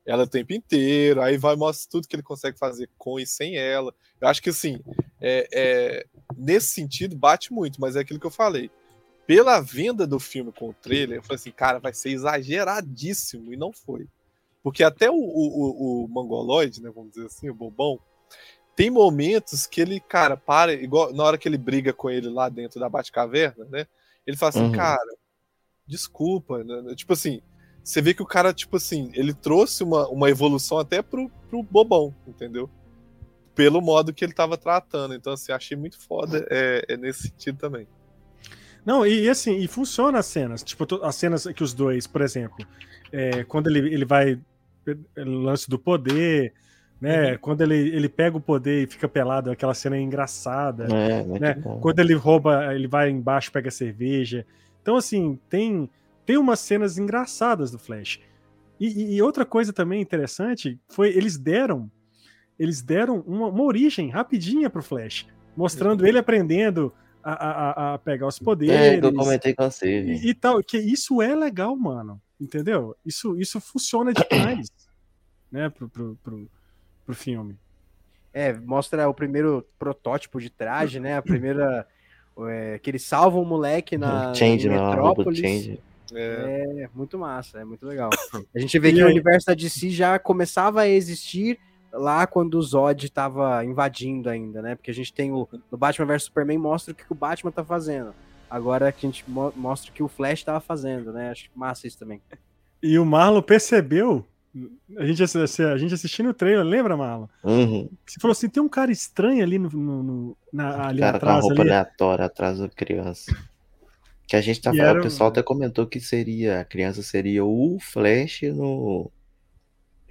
ela 0.05 0.23
o 0.23 0.27
tempo 0.27 0.53
inteiro, 0.53 1.21
aí 1.21 1.37
vai 1.37 1.55
mostrar 1.55 1.89
tudo 1.89 2.07
que 2.07 2.15
ele 2.15 2.23
consegue 2.23 2.57
fazer 2.57 2.89
com 2.97 3.19
e 3.19 3.25
sem 3.25 3.57
ela. 3.57 3.93
Eu 4.19 4.27
acho 4.27 4.41
que 4.41 4.49
assim, 4.49 4.79
é, 5.21 5.47
é, 5.53 6.05
nesse 6.37 6.67
sentido, 6.71 7.15
bate 7.15 7.53
muito, 7.53 7.79
mas 7.79 7.95
é 7.95 8.01
aquilo 8.01 8.19
que 8.19 8.27
eu 8.27 8.31
falei. 8.31 8.69
Pela 9.25 9.61
venda 9.61 10.05
do 10.05 10.19
filme 10.19 10.51
com 10.51 10.69
o 10.69 10.73
trailer, 10.73 11.17
eu 11.17 11.23
falei 11.23 11.35
assim, 11.35 11.51
cara, 11.51 11.79
vai 11.79 11.93
ser 11.93 12.09
exageradíssimo, 12.09 13.53
e 13.53 13.57
não 13.57 13.71
foi. 13.71 14.07
Porque 14.61 14.83
até 14.83 15.09
o, 15.09 15.15
o, 15.15 15.15
o, 15.15 16.05
o 16.05 16.07
né, 16.81 16.91
vamos 16.93 17.11
dizer 17.11 17.25
assim, 17.25 17.49
o 17.49 17.53
bobão, 17.53 17.99
tem 18.75 18.89
momentos 18.89 19.65
que 19.65 19.79
ele, 19.79 19.99
cara, 19.99 20.35
para, 20.35 20.73
igual 20.73 21.13
na 21.13 21.23
hora 21.23 21.37
que 21.37 21.47
ele 21.47 21.57
briga 21.57 21.93
com 21.93 22.09
ele 22.09 22.27
lá 22.29 22.49
dentro 22.49 22.79
da 22.79 22.89
Batcaverna, 22.89 23.65
né? 23.65 23.85
Ele 24.25 24.35
fala 24.35 24.49
assim, 24.49 24.63
Uhum. 24.63 24.71
cara, 24.71 25.15
desculpa, 25.85 26.63
né? 26.63 26.95
Tipo 26.95 27.13
assim, 27.13 27.41
você 27.83 28.01
vê 28.01 28.13
que 28.13 28.21
o 28.21 28.25
cara, 28.25 28.53
tipo 28.53 28.77
assim, 28.77 29.11
ele 29.13 29.33
trouxe 29.33 29.83
uma, 29.83 30.07
uma 30.07 30.29
evolução 30.29 30.79
até 30.79 31.01
pro, 31.01 31.29
pro 31.49 31.61
bobão, 31.61 32.15
entendeu? 32.25 32.69
Pelo 33.53 33.81
modo 33.81 34.13
que 34.13 34.23
ele 34.23 34.33
tava 34.33 34.57
tratando. 34.57 35.13
Então, 35.13 35.33
assim, 35.33 35.51
achei 35.51 35.75
muito 35.75 35.99
foda 35.99 36.47
é, 36.49 36.85
é 36.87 36.97
nesse 36.97 37.23
sentido 37.27 37.57
também. 37.57 37.87
Não, 38.85 39.05
e, 39.05 39.23
e 39.23 39.29
assim, 39.29 39.57
e 39.57 39.67
funciona 39.67 40.19
as 40.19 40.25
cenas. 40.25 40.63
Tipo, 40.63 40.85
as 41.03 41.15
cenas 41.15 41.45
que 41.47 41.63
os 41.63 41.73
dois, 41.73 42.07
por 42.07 42.21
exemplo, 42.21 42.65
é, 43.11 43.43
quando 43.43 43.67
ele, 43.67 43.93
ele 43.93 44.05
vai. 44.05 44.39
Lance 45.15 45.69
do 45.69 45.79
poder, 45.79 46.53
né? 46.99 47.37
Quando 47.37 47.61
ele, 47.61 47.75
ele 47.75 48.09
pega 48.09 48.37
o 48.37 48.41
poder 48.41 48.83
e 48.83 48.87
fica 48.87 49.07
pelado, 49.07 49.51
aquela 49.51 49.73
cena 49.73 49.97
é 49.97 50.01
engraçada. 50.01 50.85
É, 50.85 51.23
né? 51.39 51.53
bom. 51.53 51.79
Quando 51.79 51.99
ele 51.99 52.13
rouba, 52.13 52.73
ele 52.73 52.87
vai 52.87 53.09
embaixo, 53.09 53.51
pega 53.51 53.69
cerveja. 53.69 54.45
Então, 54.81 54.97
assim, 54.97 55.39
tem, 55.49 55.89
tem 56.25 56.37
umas 56.37 56.59
cenas 56.59 56.97
engraçadas 56.97 57.71
do 57.71 57.79
Flash. 57.79 58.19
E, 58.79 58.87
e- 58.87 59.15
e 59.15 59.21
outra 59.21 59.45
coisa 59.45 59.71
também 59.71 60.01
interessante 60.01 60.79
foi 60.89 61.09
eles 61.09 61.37
deram 61.37 61.89
eles 62.59 62.81
deram 62.81 63.19
uma, 63.25 63.47
uma 63.47 63.63
origem 63.63 64.09
rapidinha 64.09 64.69
pro 64.69 64.83
Flash, 64.83 65.25
mostrando 65.57 66.05
ele 66.05 66.17
aprendendo 66.19 66.93
a, 67.23 67.31
a- 67.33 67.93
a- 67.93 67.97
pegar 67.99 68.27
os 68.27 68.39
É, 68.39 68.43
poderes 68.43 68.99
que 68.99 69.05
eu 69.05 69.13
comentei 69.13 69.55
com 69.55 69.63
você, 69.69 70.01
e, 70.01 70.29
e 70.29 70.33
tal. 70.33 70.61
Que 70.61 70.77
isso 70.77 71.21
é 71.21 71.35
legal, 71.35 71.75
mano. 71.75 72.21
Entendeu? 72.39 72.95
Isso, 73.05 73.37
isso 73.39 73.59
funciona 73.61 74.11
demais, 74.13 74.67
né, 75.51 75.69
pro, 75.69 75.87
pro, 75.89 76.15
pro, 76.21 76.49
pro 77.05 77.15
filme. 77.15 77.57
É, 78.33 78.53
mostra 78.53 79.07
o 79.09 79.13
primeiro 79.13 79.65
protótipo 79.79 80.39
de 80.41 80.49
traje, 80.49 80.99
né? 80.99 81.17
A 81.17 81.21
primeira. 81.23 81.87
é, 82.49 82.77
que 82.79 82.89
eles 82.89 83.03
salvam 83.03 83.41
o 83.41 83.45
moleque 83.45 83.97
na 83.97 84.33
Change, 84.33 84.67
Metrópolis. 84.69 85.39
Change. 85.39 85.79
É, 86.15 86.83
É, 86.83 86.89
muito 86.93 87.17
massa, 87.17 87.59
é 87.59 87.65
muito 87.65 87.85
legal. 87.85 88.09
A 88.55 88.59
gente 88.59 88.77
vê 88.79 88.89
E 88.89 88.93
que 88.95 89.01
o 89.03 89.05
aí? 89.05 89.11
universo 89.11 89.47
da 89.47 89.53
DC 89.53 89.89
já 89.89 90.17
começava 90.19 90.81
a 90.81 90.87
existir 90.87 91.59
lá 91.91 92.25
quando 92.25 92.55
o 92.55 92.61
Zod 92.61 93.09
tava 93.11 93.63
invadindo 93.63 94.29
ainda, 94.29 94.61
né? 94.61 94.75
Porque 94.75 94.91
a 94.91 94.93
gente 94.93 95.13
tem 95.13 95.31
o 95.31 95.47
no 95.71 95.77
Batman 95.77 96.05
vs 96.07 96.23
Superman 96.23 96.57
mostra 96.57 96.91
o 96.91 96.95
que 96.95 97.03
o 97.09 97.15
Batman 97.15 97.51
tá 97.51 97.63
fazendo. 97.63 98.13
Agora 98.49 98.91
que 98.91 99.05
a 99.05 99.09
gente 99.09 99.23
mo- 99.29 99.53
mostra 99.55 99.89
o 99.91 99.93
que 99.93 100.03
o 100.03 100.07
Flash 100.07 100.43
tava 100.43 100.59
fazendo, 100.59 101.11
né? 101.11 101.31
Acho 101.31 101.49
massa 101.55 101.87
isso 101.87 101.97
também. 101.97 102.21
E 102.81 102.97
o 102.99 103.05
Marlon 103.05 103.41
percebeu. 103.41 104.25
A 104.97 105.05
gente, 105.05 105.23
a 105.23 105.77
gente 105.77 105.93
assistindo 105.95 106.29
o 106.29 106.33
trailer, 106.33 106.63
lembra, 106.63 106.95
Marlon? 106.95 107.25
Uhum. 107.43 107.89
Você 108.05 108.19
falou 108.19 108.33
assim: 108.33 108.47
tem 108.47 108.61
um 108.61 108.69
cara 108.69 108.91
estranho 108.91 109.41
ali, 109.43 109.57
no, 109.57 109.69
no- 109.71 110.03
no- 110.03 110.37
na, 110.51 110.87
ali 110.87 110.99
cara 110.99 111.19
com 111.19 111.25
a 111.25 111.29
atrás. 111.29 111.43
roupa 111.45 111.61
Ali. 111.63 111.71
aleatória 111.71 112.25
atrás 112.25 112.59
da 112.59 112.69
criança. 112.69 113.35
Que 114.33 114.37
a 114.37 114.41
gente 114.41 114.61
tá 114.61 114.71
falando, 114.71 114.89
era 114.89 114.99
o 114.99 115.03
pessoal 115.03 115.29
até 115.29 115.43
comentou 115.43 115.85
que 115.85 115.99
seria, 115.99 116.61
a 116.61 116.65
criança 116.65 117.03
seria 117.03 117.45
o 117.45 117.77
Flash 117.79 118.41
no. 118.41 119.11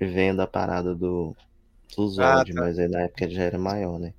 Vendo 0.00 0.40
a 0.40 0.46
parada 0.46 0.94
do, 0.94 1.34
do 1.96 2.08
Zod, 2.08 2.22
Ah, 2.22 2.44
tá. 2.44 2.60
mas 2.60 2.78
aí 2.78 2.86
na 2.86 3.00
época 3.00 3.24
ele 3.24 3.34
já 3.34 3.42
era 3.42 3.58
maior, 3.58 3.98
né? 3.98 4.14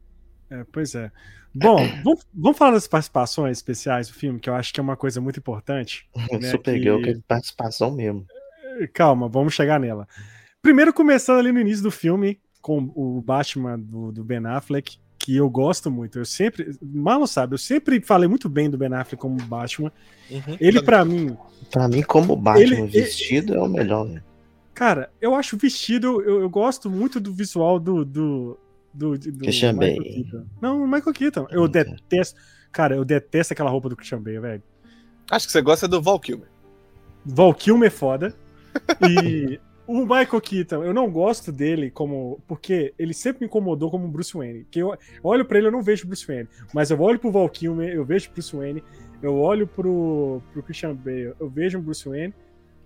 É, 0.49 0.65
pois 0.73 0.93
é. 0.93 1.09
Bom, 1.55 1.77
vamos, 2.03 2.27
vamos 2.33 2.57
falar 2.57 2.71
das 2.71 2.85
participações 2.85 3.59
especiais 3.59 4.09
do 4.09 4.13
filme, 4.13 4.41
que 4.41 4.49
eu 4.49 4.55
acho 4.55 4.73
que 4.73 4.79
é 4.81 4.83
uma 4.83 4.97
coisa 4.97 5.21
muito 5.21 5.39
importante. 5.39 6.05
né, 6.37 6.51
Supergirl 6.51 6.97
que- 6.97 7.13
que... 7.13 7.19
é 7.19 7.21
participação 7.25 7.89
mesmo. 7.89 8.25
Calma, 8.93 9.29
vamos 9.29 9.53
chegar 9.53 9.79
nela. 9.79 10.05
Primeiro, 10.61 10.93
começando 10.93 11.39
ali 11.39 11.53
no 11.53 11.61
início 11.61 11.81
do 11.81 11.91
filme, 11.91 12.41
com 12.61 12.91
o 12.93 13.21
Batman 13.21 13.79
do, 13.79 14.11
do 14.11 14.21
Ben 14.21 14.45
Affleck, 14.47 14.97
que 15.23 15.37
eu 15.37 15.49
gosto 15.49 15.89
muito. 15.89 16.19
Eu 16.19 16.25
sempre, 16.25 16.75
Marlon 16.81 17.25
sabe, 17.25 17.53
eu 17.53 17.57
sempre 17.57 18.01
falei 18.01 18.27
muito 18.27 18.49
bem 18.49 18.69
do 18.69 18.77
Ben 18.77 18.93
Affleck 18.93 19.15
como 19.21 19.37
Batman. 19.45 19.89
Uhum. 20.29 20.57
Ele, 20.59 20.81
pra 20.81 21.05
mim, 21.05 21.37
Pra 21.71 21.87
mim, 21.87 22.01
como 22.01 22.35
Batman 22.35 22.61
Ele- 22.61 22.87
vestido 22.87 23.53
é 23.55 23.59
o 23.61 23.67
melhor, 23.69 24.05
né? 24.05 24.21
cara, 24.73 25.09
eu 25.21 25.33
acho 25.33 25.55
o 25.55 25.59
vestido, 25.59 26.21
eu, 26.21 26.41
eu 26.41 26.49
gosto 26.49 26.89
muito 26.89 27.19
do 27.21 27.31
visual 27.31 27.79
do. 27.79 28.03
do, 28.03 28.59
do, 28.93 29.17
do 29.17 29.37
Christian 29.39 29.73
Michael 29.73 29.97
Bale. 29.97 30.13
Keaton. 30.23 30.45
Não, 30.61 30.83
o 30.83 30.87
Michael 30.87 31.13
Keaton. 31.13 31.47
Eu 31.49 31.67
detesto. 31.69 32.39
Cara, 32.71 32.95
eu 32.95 33.05
detesto 33.05 33.53
aquela 33.53 33.69
roupa 33.69 33.87
do 33.87 33.95
Christian 33.95 34.21
Bale, 34.21 34.39
velho. 34.39 34.63
Acho 35.31 35.45
que 35.45 35.51
você 35.53 35.61
gosta 35.61 35.87
do 35.87 36.01
Val 36.01 36.19
Kilmer. 36.19 36.47
Val 37.25 37.53
Kilmer 37.53 37.87
é 37.87 37.89
foda. 37.89 38.35
E 39.09 39.57
o 39.87 40.01
Michael 40.01 40.41
Keaton, 40.41 40.83
eu 40.83 40.93
não 40.93 41.09
gosto 41.11 41.51
dele 41.51 41.91
como. 41.91 42.39
Porque 42.47 42.93
ele 42.97 43.13
sempre 43.13 43.41
me 43.41 43.47
incomodou 43.47 43.89
como 43.91 44.07
Bruce 44.07 44.33
Wayne. 44.35 44.65
Que 44.71 44.79
eu, 44.79 44.95
olho 45.23 45.45
pra 45.45 45.57
ele, 45.57 45.67
eu 45.67 45.71
não 45.71 45.81
vejo 45.81 46.07
Bruce 46.07 46.25
Wayne. 46.25 46.47
Mas 46.73 46.89
eu 46.91 46.99
olho 47.01 47.19
pro 47.19 47.31
Val 47.31 47.49
Kilmer, 47.49 47.93
eu 47.93 48.05
vejo 48.05 48.31
Bruce 48.31 48.55
Wayne. 48.55 48.83
Eu 49.21 49.35
olho 49.37 49.65
pro, 49.65 50.41
pro 50.51 50.63
Christian 50.63 50.93
Bale, 50.95 51.33
eu 51.39 51.49
vejo 51.49 51.77
um 51.77 51.81
Bruce 51.81 52.07
Wayne. 52.07 52.33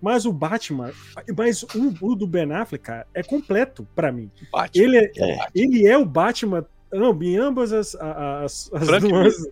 Mas 0.00 0.24
o 0.24 0.32
Batman, 0.32 0.92
mas 1.36 1.64
o, 1.64 1.92
o 2.00 2.14
do 2.14 2.24
Ben 2.26 2.52
Affleck, 2.52 2.84
cara, 2.84 3.06
é 3.12 3.20
completo 3.22 3.86
pra 3.96 4.12
mim. 4.12 4.30
Batman. 4.52 4.84
Ele 4.84 4.96
é, 4.96 5.10
É. 5.18 5.38
ele 5.52 5.86
é 5.88 5.98
o 5.98 6.04
Batman 6.04 6.64
am- 6.92 7.18
em 7.24 7.36
ambas 7.36 7.72
as, 7.72 7.96
as, 7.96 8.70
as 8.72 9.02
nuances. 9.02 9.48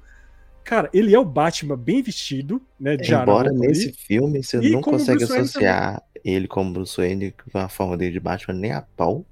Cara, 0.62 0.88
ele 0.92 1.12
é 1.14 1.18
o 1.18 1.24
Batman 1.24 1.76
bem 1.76 2.00
vestido, 2.02 2.62
né? 2.78 2.96
de 2.96 3.12
Embora 3.12 3.50
nesse 3.52 3.92
filme 3.92 4.42
você 4.42 4.58
E 4.58 4.70
não 4.70 4.80
consegue 4.80 5.24
associar 5.24 6.00
ele 6.28 6.48
como 6.48 6.72
Bruce 6.72 6.96
Wayne 6.96 7.32
com 7.32 7.58
a 7.58 7.68
forma 7.68 7.96
dele 7.96 8.12
de 8.12 8.20
Batman 8.20 8.54
nem 8.54 8.72
a 8.72 8.82
pau. 8.82 9.24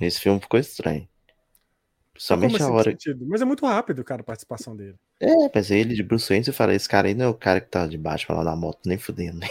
Esse 0.00 0.20
filme 0.20 0.40
ficou 0.40 0.58
estranho. 0.58 1.08
Principalmente 2.12 2.52
a 2.62 2.64
assim, 2.64 2.74
hora. 2.74 2.90
sentido? 2.90 3.26
Mas 3.26 3.42
é 3.42 3.44
muito 3.44 3.66
rápido, 3.66 4.04
cara, 4.04 4.20
a 4.20 4.24
participação 4.24 4.76
dele. 4.76 4.94
É, 5.20 5.50
mas 5.54 5.70
ele 5.70 5.94
de 5.94 6.02
Bruce 6.02 6.28
Wayne, 6.28 6.44
você 6.44 6.52
fala, 6.52 6.74
esse 6.74 6.88
cara 6.88 7.08
aí 7.08 7.14
não 7.14 7.26
é 7.26 7.28
o 7.28 7.34
cara 7.34 7.60
que 7.60 7.68
tá 7.68 7.86
de 7.86 7.98
Batman 7.98 8.36
lá 8.38 8.44
na 8.44 8.56
moto, 8.56 8.80
nem 8.86 8.98
fudendo. 8.98 9.38
né? 9.38 9.48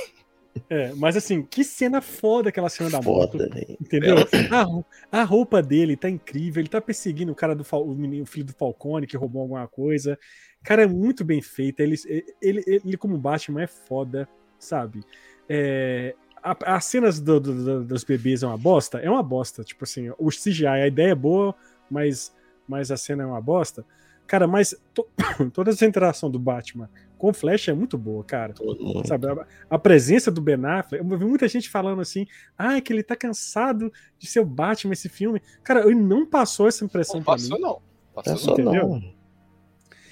É, 0.69 0.93
mas 0.93 1.17
assim, 1.17 1.43
que 1.43 1.63
cena 1.63 2.01
foda 2.01 2.49
aquela 2.49 2.69
cena 2.69 2.89
da 2.89 3.01
moto. 3.01 3.33
Foda, 3.33 3.49
velho. 3.49 3.77
Entendeu? 3.81 4.17
A, 4.51 4.61
rou- 4.63 4.85
a 5.11 5.23
roupa 5.23 5.61
dele 5.61 5.97
tá 5.97 6.09
incrível, 6.09 6.61
ele 6.61 6.69
tá 6.69 6.79
perseguindo 6.79 7.31
o 7.31 7.35
cara 7.35 7.55
do 7.55 7.65
o, 7.71 7.95
menino, 7.95 8.23
o 8.23 8.27
filho 8.27 8.45
do 8.45 8.53
Falcone 8.53 9.07
que 9.07 9.17
roubou 9.17 9.41
alguma 9.41 9.67
coisa. 9.67 10.17
Cara, 10.63 10.83
é 10.83 10.87
muito 10.87 11.25
bem 11.25 11.41
feito. 11.41 11.79
Ele, 11.79 11.95
ele, 12.05 12.25
ele, 12.41 12.81
ele 12.85 12.97
como 12.97 13.17
Batman 13.17 13.63
é 13.63 13.67
foda, 13.67 14.29
sabe? 14.59 15.01
É, 15.49 16.15
a- 16.41 16.75
as 16.75 16.85
cenas 16.85 17.19
do- 17.19 17.39
do- 17.39 17.63
do- 17.65 17.83
dos 17.85 18.03
bebês 18.03 18.43
é 18.43 18.47
uma 18.47 18.57
bosta? 18.57 18.99
É 18.99 19.09
uma 19.09 19.23
bosta. 19.23 19.63
Tipo 19.63 19.83
assim, 19.83 20.11
o 20.17 20.29
CGI, 20.29 20.65
a 20.67 20.87
ideia 20.87 21.11
é 21.11 21.15
boa, 21.15 21.53
mas, 21.89 22.35
mas 22.67 22.91
a 22.91 22.97
cena 22.97 23.23
é 23.23 23.25
uma 23.25 23.41
bosta. 23.41 23.85
Cara, 24.25 24.47
mas 24.47 24.73
to- 24.93 25.07
toda 25.53 25.71
essa 25.71 25.85
interação 25.85 26.29
do 26.31 26.39
Batman 26.39 26.89
com 27.17 27.29
o 27.29 27.33
Flash 27.33 27.67
é 27.69 27.73
muito 27.73 27.97
boa, 27.97 28.23
cara. 28.23 28.53
Sabe, 29.05 29.27
a, 29.27 29.45
a 29.69 29.79
presença 29.79 30.29
do 30.31 30.41
Ben 30.41 30.55
Affleck, 30.65 31.03
eu 31.09 31.17
vi 31.17 31.25
muita 31.25 31.47
gente 31.47 31.69
falando 31.69 32.01
assim, 32.01 32.25
ah, 32.57 32.79
que 32.81 32.91
ele 32.91 33.03
tá 33.03 33.15
cansado 33.15 33.91
de 34.19 34.27
ser 34.27 34.39
o 34.41 34.45
Batman 34.45 34.93
esse 34.93 35.07
filme. 35.07 35.41
Cara, 35.63 35.81
ele 35.85 35.95
não 35.95 36.25
passou 36.25 36.67
essa 36.67 36.83
impressão 36.83 37.15
Não 37.17 37.23
pra 37.23 37.33
passou, 37.33 37.55
mim. 37.57 37.61
não. 37.61 37.81
Passou, 38.13 38.33
Não 38.33 38.39
é 38.41 38.43
só 38.43 38.53
entendeu? 38.53 38.87
não. 38.89 39.13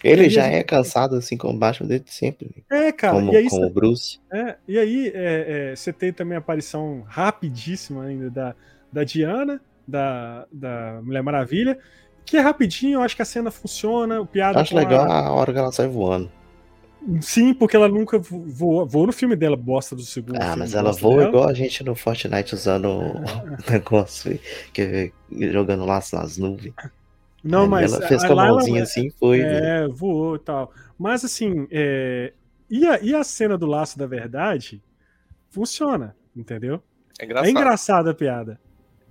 Ele 0.04 0.30
já 0.30 0.43
a 0.43 0.45
gente- 0.45 0.56
é 0.56 0.64
cansado 0.64 1.16
assim 1.16 1.38
com 1.38 1.49
o 1.52 1.58
Batman 1.58 1.88
desde 1.88 2.12
sempre. 2.12 2.64
É, 2.70 2.91
cara, 2.91 3.16
como, 3.16 3.34
e 3.34 3.38
aí, 3.38 3.49
como 3.49 3.66
o 3.68 3.70
Bruce. 3.70 4.20
é, 4.32 4.56
e 4.68 4.78
aí 4.80 5.12
é, 5.14 5.72
é, 5.72 5.76
você 5.76 5.91
tem 5.93 6.12
também 6.12 6.36
a 6.36 6.39
aparição 6.39 7.04
rapidíssima 7.08 8.04
ainda 8.06 8.30
da, 8.30 8.56
da 8.91 9.04
Diana, 9.04 9.62
da, 9.88 10.45
da 10.52 10.99
Mulher 11.04 11.22
Maravilha, 11.24 11.78
que 12.26 12.38
é 12.38 12.39
rapidinho, 12.39 12.95
eu 12.99 13.02
acho 13.02 13.16
que 13.16 13.22
a 13.22 13.26
cena 13.26 13.52
funciona, 13.52 14.22
o 14.22 14.26
piada 14.26 14.60
Acho 14.62 14.72
com 14.74 14.78
a- 14.78 14.82
legal 14.82 15.12
a 15.12 15.32
hora 15.32 15.52
que 15.54 15.60
ela 15.60 15.72
sai 15.72 15.88
voando. 15.88 16.32
Sim, 17.20 17.52
porque 17.56 17.76
ela 17.76 17.88
nunca 17.89 18.20
vo- 18.20 18.43
voou, 18.47 18.86
voou 18.88 19.08
no 19.08 19.12
filme 19.14 19.36
dela, 19.36 19.58
bosta 19.58 19.95
do 19.95 20.04
segundo 20.04 20.36
Ah, 20.38 20.41
filme, 20.49 20.58
mas 20.60 20.76
ela 20.76 20.91
voa 20.91 21.18
dela. 21.18 21.30
igual 21.30 21.49
a 21.49 21.54
gente 21.54 21.84
no 21.84 21.95
Fortnite 21.95 22.54
usando 22.54 22.86
o 22.89 23.14
negócio, 23.72 24.39
que, 24.72 25.12
jogando 25.52 25.84
laço 25.84 26.16
nas 26.16 26.38
nuvens. 26.38 26.74
Não, 27.44 27.64
Aí 27.64 27.68
mas 27.70 27.94
ela 27.94 28.08
fez 28.08 28.24
a- 28.24 28.28
com 28.28 28.34
a 28.34 28.36
lá 28.36 28.44
ela- 28.48 28.54
mãozinha 28.58 28.84
assim 28.84 29.08
e 29.08 29.12
foi. 29.12 29.42
É, 29.42 29.88
voou 29.88 30.36
e 30.36 30.39
tal. 30.39 30.72
Mas 30.98 31.26
assim, 31.26 31.68
é, 31.72 32.34
e, 32.70 32.86
a, 32.88 33.00
e 33.02 33.16
a 33.16 33.24
cena 33.24 33.58
do 33.58 33.66
laço 33.66 33.98
da 33.98 34.06
verdade 34.06 34.82
funciona, 35.50 36.16
entendeu? 36.36 36.82
É 37.20 37.26
engraçado. 37.26 37.48
É 37.48 37.52
engraçada 37.52 38.12
a 38.12 38.14
piada. 38.14 38.60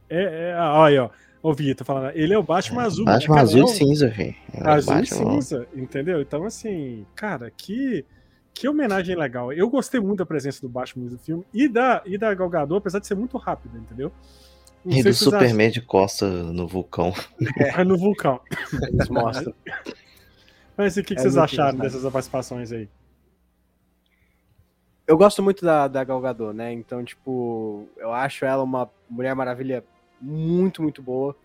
É, 0.08 0.50
é, 0.50 0.54
ah, 0.54 0.72
olha 0.74 0.90
aí, 0.92 0.98
ó. 1.06 1.10
Ô, 1.42 1.54
Vitor 1.54 1.86
falando, 1.86 2.12
ele 2.14 2.34
é 2.34 2.38
o 2.38 2.42
Batman 2.42 2.82
azul. 2.82 3.04
Batman 3.06 3.34
cara, 3.36 3.46
azul 3.46 3.64
é 3.64 3.66
cinza, 3.68 4.08
velho. 4.08 4.34
É 4.52 4.62
o 4.62 4.68
Azul 4.68 4.92
e 4.92 4.96
Batman- 5.00 5.32
cinza, 5.32 5.66
entendeu? 5.74 6.20
Então, 6.20 6.44
assim, 6.44 7.06
cara, 7.14 7.50
que, 7.50 8.04
que 8.52 8.68
homenagem 8.68 9.16
legal. 9.16 9.50
Eu 9.52 9.70
gostei 9.70 9.98
muito 10.00 10.18
da 10.18 10.26
presença 10.26 10.60
do 10.60 10.68
Batman 10.68 11.08
no 11.08 11.18
filme 11.18 11.44
e 11.54 11.66
da, 11.66 12.02
e 12.04 12.18
da 12.18 12.34
Gal 12.34 12.48
Gadot, 12.50 12.76
apesar 12.78 12.98
de 12.98 13.06
ser 13.06 13.14
muito 13.14 13.38
rápida, 13.38 13.78
entendeu? 13.78 14.12
Não 14.84 14.92
E 14.92 14.96
do 14.96 15.02
vocês 15.02 15.18
Superman 15.18 15.70
de 15.70 15.80
costa 15.80 16.26
no 16.26 16.66
vulcão. 16.66 17.12
É, 17.58 17.84
no 17.84 17.98
vulcão. 17.98 18.40
Eles 18.72 19.08
mostram. 19.08 19.54
Mas 20.76 20.96
e 20.96 21.00
o 21.00 21.04
que, 21.04 21.14
que 21.14 21.20
É 21.20 21.22
vocês 21.22 21.36
muito 21.36 21.44
acharam 21.44 21.78
dessas 21.78 22.02
participações 22.10 22.72
aí? 22.72 22.88
Eu 25.06 25.18
gosto 25.18 25.42
muito 25.42 25.64
da, 25.64 25.88
da 25.88 26.04
Gal 26.04 26.20
Gadot, 26.20 26.54
né? 26.54 26.72
Então, 26.72 27.04
tipo, 27.04 27.86
eu 27.96 28.12
acho 28.12 28.44
ela 28.44 28.62
uma 28.62 28.88
Mulher 29.08 29.34
Maravilha 29.34 29.84
muito, 30.20 30.82
muito 30.82 31.02
boa. 31.02 31.36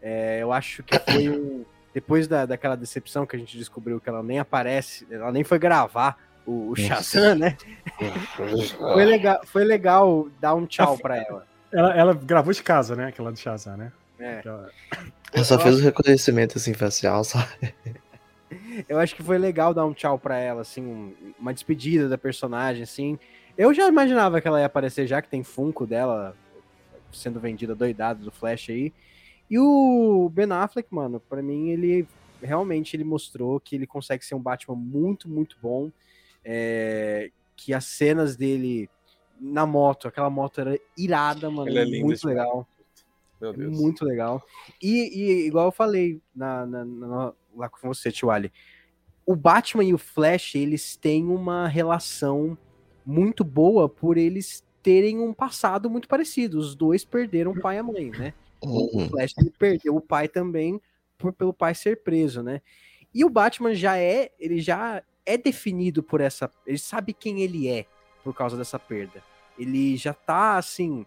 É, 0.00 0.38
eu 0.42 0.52
acho 0.52 0.82
que 0.82 0.98
foi 0.98 1.28
um... 1.28 1.64
Depois 1.92 2.26
da, 2.26 2.46
daquela 2.46 2.76
decepção 2.76 3.26
que 3.26 3.36
a 3.36 3.38
gente 3.38 3.58
descobriu 3.58 4.00
que 4.00 4.08
ela 4.08 4.22
nem 4.22 4.38
aparece, 4.38 5.06
ela 5.10 5.30
nem 5.30 5.44
foi 5.44 5.58
gravar 5.58 6.16
o, 6.46 6.70
o 6.70 6.76
Shazam, 6.76 7.34
né? 7.34 7.56
Foi 8.78 9.04
legal, 9.04 9.40
foi 9.44 9.64
legal 9.64 10.28
dar 10.40 10.54
um 10.54 10.64
tchau 10.66 10.96
pra 10.96 11.16
ela. 11.18 11.46
Ela, 11.72 11.94
ela 11.94 12.14
gravou 12.14 12.52
de 12.52 12.62
casa, 12.62 12.94
né? 12.96 13.06
Aquela 13.06 13.30
do 13.32 13.38
Shazam, 13.38 13.76
né? 13.76 13.92
É. 14.18 14.42
Ela- 14.44 14.70
Ela 15.32 15.44
só 15.44 15.58
fez 15.58 15.78
o 15.78 15.82
reconhecimento 15.82 16.58
assim 16.58 16.74
facial, 16.74 17.22
só. 17.24 17.38
Eu 18.88 18.98
acho 18.98 19.14
que 19.14 19.22
foi 19.22 19.38
legal 19.38 19.72
dar 19.72 19.86
um 19.86 19.92
tchau 19.94 20.18
pra 20.18 20.36
ela, 20.38 20.62
assim, 20.62 20.82
um- 20.84 21.14
uma 21.38 21.54
despedida 21.54 22.08
da 22.08 22.18
personagem, 22.18 22.82
assim. 22.82 23.18
Eu 23.56 23.72
já 23.72 23.86
imaginava 23.88 24.40
que 24.40 24.48
ela 24.48 24.58
ia 24.60 24.66
aparecer 24.66 25.06
já, 25.06 25.22
que 25.22 25.28
tem 25.28 25.44
Funko 25.44 25.86
dela 25.86 26.34
sendo 27.12 27.38
vendida 27.38 27.74
doidado 27.74 28.24
do 28.24 28.30
Flash 28.32 28.70
aí. 28.70 28.92
E 29.48 29.58
o 29.58 30.30
Ben 30.32 30.50
Affleck, 30.52 30.88
mano, 30.92 31.20
pra 31.20 31.42
mim 31.42 31.70
ele 31.70 32.06
realmente 32.42 32.96
ele 32.96 33.04
mostrou 33.04 33.60
que 33.60 33.76
ele 33.76 33.86
consegue 33.86 34.24
ser 34.24 34.34
um 34.34 34.40
Batman 34.40 34.76
muito, 34.76 35.28
muito 35.28 35.56
bom. 35.62 35.90
É, 36.44 37.30
que 37.54 37.74
as 37.74 37.84
cenas 37.84 38.34
dele 38.36 38.88
na 39.40 39.64
moto, 39.66 40.06
aquela 40.08 40.28
moto 40.30 40.60
era 40.60 40.78
irada, 40.96 41.50
mano, 41.50 41.68
Ele 41.70 41.78
é 41.78 41.84
lindo 41.84 42.04
muito 42.06 42.20
demais. 42.20 42.36
legal. 42.38 42.68
Meu 43.40 43.52
Deus. 43.54 43.78
Muito 43.80 44.04
legal. 44.04 44.42
E, 44.82 45.18
e 45.18 45.46
igual 45.46 45.66
eu 45.66 45.72
falei 45.72 46.20
na, 46.34 46.66
na- 46.66 46.84
na- 46.84 47.32
lá 47.56 47.68
com 47.68 47.88
você, 47.88 48.12
Tio 48.12 48.30
Ali, 48.30 48.52
o 49.24 49.34
Batman 49.34 49.84
e 49.84 49.94
o 49.94 49.98
Flash, 49.98 50.54
eles 50.56 50.94
têm 50.96 51.24
uma 51.26 51.66
relação 51.66 52.56
muito 53.06 53.42
boa 53.42 53.88
por 53.88 54.18
eles 54.18 54.62
terem 54.82 55.18
um 55.20 55.32
passado 55.32 55.88
muito 55.88 56.06
parecido. 56.06 56.58
Os 56.58 56.74
dois 56.74 57.04
perderam 57.04 57.52
o 57.52 57.60
pai 57.60 57.76
e 57.76 57.78
a 57.78 57.82
mãe, 57.82 58.10
né? 58.10 58.34
O 58.60 58.98
Uhum. 58.98 59.08
Flash 59.08 59.32
ele 59.38 59.50
perdeu 59.58 59.96
o 59.96 60.00
pai 60.02 60.28
também 60.28 60.80
por, 61.16 61.32
pelo 61.32 61.52
pai 61.52 61.74
ser 61.74 62.02
preso, 62.02 62.42
né? 62.42 62.60
E 63.14 63.24
o 63.24 63.30
Batman 63.30 63.74
já 63.74 63.96
é, 63.96 64.30
ele 64.38 64.60
já 64.60 65.02
é 65.24 65.36
definido 65.38 66.02
por 66.02 66.20
essa, 66.20 66.50
ele 66.66 66.78
sabe 66.78 67.12
quem 67.14 67.40
ele 67.40 67.68
é 67.68 67.86
por 68.22 68.34
causa 68.34 68.56
dessa 68.56 68.78
perda. 68.78 69.22
Ele 69.60 69.96
já 69.96 70.12
tá 70.14 70.56
assim, 70.56 71.04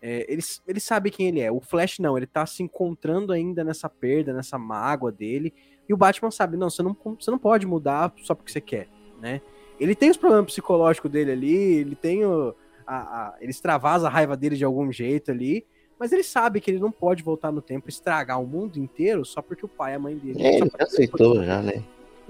é, 0.00 0.24
ele, 0.32 0.42
ele 0.66 0.80
sabe 0.80 1.10
quem 1.10 1.28
ele 1.28 1.40
é. 1.40 1.52
O 1.52 1.60
Flash 1.60 1.98
não, 1.98 2.16
ele 2.16 2.26
tá 2.26 2.46
se 2.46 2.62
encontrando 2.62 3.32
ainda 3.32 3.62
nessa 3.62 3.88
perda, 3.88 4.32
nessa 4.32 4.58
mágoa 4.58 5.12
dele. 5.12 5.52
E 5.88 5.92
o 5.92 5.96
Batman 5.96 6.30
sabe, 6.30 6.56
não, 6.56 6.70
você 6.70 6.82
não, 6.82 6.96
você 7.18 7.30
não 7.30 7.38
pode 7.38 7.66
mudar 7.66 8.12
só 8.22 8.34
porque 8.34 8.50
você 8.52 8.60
quer, 8.60 8.88
né? 9.20 9.40
Ele 9.78 9.94
tem 9.94 10.10
os 10.10 10.16
problemas 10.16 10.46
psicológicos 10.46 11.10
dele 11.10 11.32
ali, 11.32 11.54
ele 11.54 11.94
tem 11.96 12.24
o, 12.24 12.54
a, 12.86 12.96
a- 12.96 13.36
ele 13.40 13.50
extravasa 13.50 14.06
a 14.06 14.10
raiva 14.10 14.36
dele 14.36 14.56
de 14.56 14.64
algum 14.64 14.90
jeito 14.92 15.30
ali, 15.30 15.66
mas 15.98 16.12
ele 16.12 16.22
sabe 16.22 16.60
que 16.60 16.70
ele 16.70 16.78
não 16.78 16.90
pode 16.92 17.22
voltar 17.22 17.50
no 17.50 17.60
tempo 17.60 17.88
e 17.88 17.90
estragar 17.90 18.40
o 18.40 18.46
mundo 18.46 18.78
inteiro 18.78 19.24
só 19.24 19.42
porque 19.42 19.64
o 19.64 19.68
pai 19.68 19.92
e 19.92 19.96
a 19.96 19.98
mãe 19.98 20.16
dele. 20.16 20.40
É, 20.42 20.56
ele 20.58 20.70
já 20.78 20.84
aceitou 20.84 21.42
já, 21.44 21.60
né? 21.62 21.82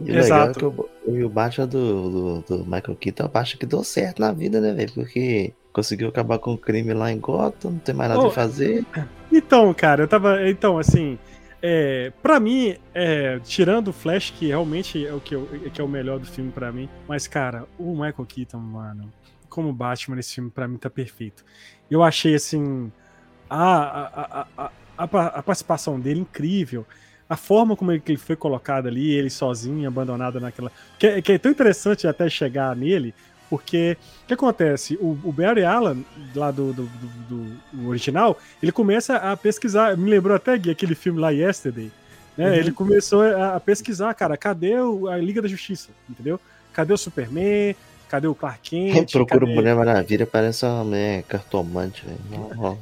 E 0.04 0.12
o 0.12 0.14
legal 0.14 0.48
é 0.48 0.50
Exato. 0.50 0.58
que 0.58 0.64
o, 0.64 1.26
o 1.26 1.28
Batman 1.28 1.66
do, 1.66 2.10
do, 2.10 2.40
do 2.42 2.64
Michael 2.64 2.96
Keaton 2.96 3.24
é 3.24 3.26
o 3.26 3.28
Batman 3.28 3.58
que 3.58 3.66
deu 3.66 3.84
certo 3.84 4.20
na 4.20 4.32
vida, 4.32 4.60
né, 4.60 4.72
velho? 4.72 4.92
Porque 4.92 5.52
conseguiu 5.72 6.08
acabar 6.08 6.38
com 6.38 6.54
o 6.54 6.58
crime 6.58 6.92
lá 6.94 7.12
em 7.12 7.18
Gotham, 7.18 7.72
não 7.72 7.78
tem 7.78 7.94
mais 7.94 8.10
nada 8.10 8.22
Oh, 8.22 8.26
a 8.26 8.30
fazer. 8.30 8.84
Então, 9.32 9.72
cara, 9.74 10.02
eu 10.02 10.08
tava. 10.08 10.48
Então, 10.48 10.78
assim. 10.78 11.18
É, 11.62 12.10
para 12.22 12.40
mim, 12.40 12.74
é, 12.94 13.38
tirando 13.40 13.88
o 13.88 13.92
Flash, 13.92 14.30
que 14.30 14.46
realmente 14.46 15.06
é 15.06 15.12
o 15.12 15.20
que, 15.20 15.34
eu, 15.34 15.46
que 15.72 15.78
é 15.78 15.84
o 15.84 15.88
melhor 15.88 16.18
do 16.18 16.24
filme 16.24 16.50
pra 16.50 16.72
mim, 16.72 16.88
mas, 17.06 17.26
cara, 17.28 17.66
o 17.78 17.92
Michael 17.92 18.24
Keaton, 18.26 18.58
mano, 18.58 19.12
como 19.46 19.70
Batman 19.70 20.16
nesse 20.16 20.36
filme, 20.36 20.50
pra 20.50 20.66
mim 20.66 20.78
tá 20.78 20.88
perfeito. 20.88 21.44
Eu 21.90 22.02
achei, 22.02 22.34
assim, 22.34 22.90
a, 23.48 23.74
a, 23.74 24.46
a, 24.56 24.70
a, 24.96 25.26
a 25.26 25.42
participação 25.42 26.00
dele 26.00 26.20
incrível. 26.20 26.86
A 27.30 27.36
forma 27.36 27.76
como 27.76 27.92
ele, 27.92 28.16
foi 28.16 28.34
colocado 28.34 28.88
ali, 28.88 29.12
ele 29.12 29.30
sozinho, 29.30 29.86
abandonado 29.88 30.40
naquela. 30.40 30.70
Que, 30.98 31.06
é- 31.06 31.22
que 31.22 31.32
é 31.32 31.38
tão 31.38 31.52
interessante 31.52 32.06
até 32.08 32.28
chegar 32.28 32.74
nele, 32.74 33.14
porque 33.48 33.96
o 34.24 34.26
que 34.26 34.34
acontece? 34.34 34.96
O, 35.00 35.16
o 35.24 35.32
Barry 35.32 35.64
Allen, 35.64 36.04
lá 36.34 36.50
do, 36.50 36.72
do, 36.72 36.82
do- 37.28 37.56
do 37.72 37.88
original, 37.88 38.36
ele 38.60 38.72
começa 38.72 39.14
a 39.16 39.36
pesquisar. 39.36 39.96
Me 39.96 40.10
lembrou 40.10 40.34
até 40.36 40.58
Gui, 40.58 40.70
aquele 40.70 40.96
filme 40.96 41.20
lá, 41.20 41.30
Yesterday. 41.30 41.92
Né? 42.36 42.48
Uhum. 42.48 42.54
Ele 42.56 42.72
começou 42.72 43.22
a, 43.22 43.54
a 43.56 43.60
pesquisar, 43.60 44.12
cara, 44.14 44.36
cadê 44.36 44.76
o- 44.80 45.06
a 45.08 45.16
Liga 45.16 45.40
da 45.40 45.48
Justiça? 45.48 45.90
Entendeu? 46.08 46.38
Cadê 46.72 46.92
o 46.92 46.98
Superman? 46.98 47.74
Cadê 48.10 48.26
o 48.26 48.34
Clark 48.34 48.68
Kent? 48.68 49.12
Procura 49.14 49.40
Cadê- 49.40 49.54
Mulher 49.54 49.76
Maravilha, 49.76 50.26
parece 50.26 50.66
uma 50.66 51.22
cartomante, 51.28 52.04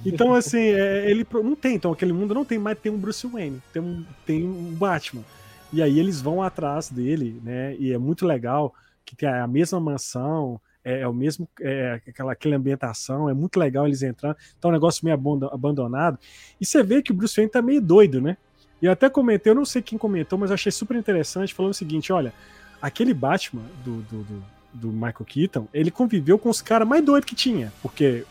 então, 0.07 0.35
assim, 0.35 0.59
é, 0.59 1.11
ele 1.11 1.27
não 1.31 1.55
tem, 1.55 1.75
então, 1.75 1.93
aquele 1.93 2.15
mundo 2.15 2.33
não 2.33 2.47
tem 2.47 2.59
mais, 2.59 2.79
tem 2.79 2.91
um 2.91 2.97
Bruce 2.97 3.27
Wayne, 3.27 3.63
tem 3.71 3.83
um, 3.83 4.05
tem 4.25 4.43
um 4.43 4.73
Batman. 4.75 5.23
E 5.71 5.83
aí 5.83 5.99
eles 5.99 6.23
vão 6.23 6.43
atrás 6.43 6.89
dele, 6.89 7.39
né? 7.45 7.77
E 7.79 7.93
é 7.93 7.99
muito 7.99 8.25
legal 8.25 8.73
que 9.05 9.15
tem 9.15 9.29
a 9.29 9.47
mesma 9.47 9.79
mansão, 9.79 10.59
é, 10.83 11.01
é 11.01 11.09
o 11.09 11.13
mesmo, 11.13 11.47
é, 11.61 12.01
aquela, 12.09 12.33
aquela 12.33 12.57
ambientação, 12.57 13.29
é 13.29 13.35
muito 13.35 13.61
legal 13.61 13.87
eles 13.87 14.03
entrando. 14.03 14.37
Então, 14.59 14.71
é 14.71 14.73
um 14.73 14.77
negócio 14.77 15.05
meio 15.05 15.15
abandonado. 15.53 16.19
E 16.59 16.65
você 16.65 16.83
vê 16.83 17.03
que 17.03 17.13
o 17.13 17.15
Bruce 17.15 17.37
Wayne 17.37 17.53
tá 17.53 17.61
meio 17.61 17.83
doido, 17.83 18.19
né? 18.19 18.39
E 18.81 18.87
eu 18.87 18.93
até 18.93 19.11
comentei, 19.11 19.51
eu 19.51 19.57
não 19.57 19.67
sei 19.67 19.83
quem 19.83 19.99
comentou, 19.99 20.39
mas 20.39 20.49
eu 20.49 20.55
achei 20.55 20.73
super 20.73 20.97
interessante, 20.97 21.53
falando 21.53 21.73
o 21.73 21.75
seguinte: 21.75 22.11
olha, 22.15 22.33
aquele 22.81 23.13
Batman 23.13 23.65
do, 23.85 23.97
do, 24.03 24.23
do, 24.23 24.45
do 24.81 24.89
Michael 24.89 25.25
Keaton, 25.27 25.69
ele 25.73 25.91
conviveu 25.91 26.39
com 26.39 26.49
os 26.49 26.63
caras 26.63 26.87
mais 26.87 27.05
doidos 27.05 27.29
que 27.29 27.35
tinha, 27.35 27.73
porque 27.83 28.25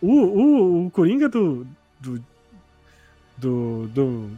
o, 0.00 0.12
o, 0.12 0.86
o 0.86 0.90
Coringa 0.90 1.28
do. 1.28 1.66
do. 2.00 2.22
do. 3.36 3.86
do 3.88 4.30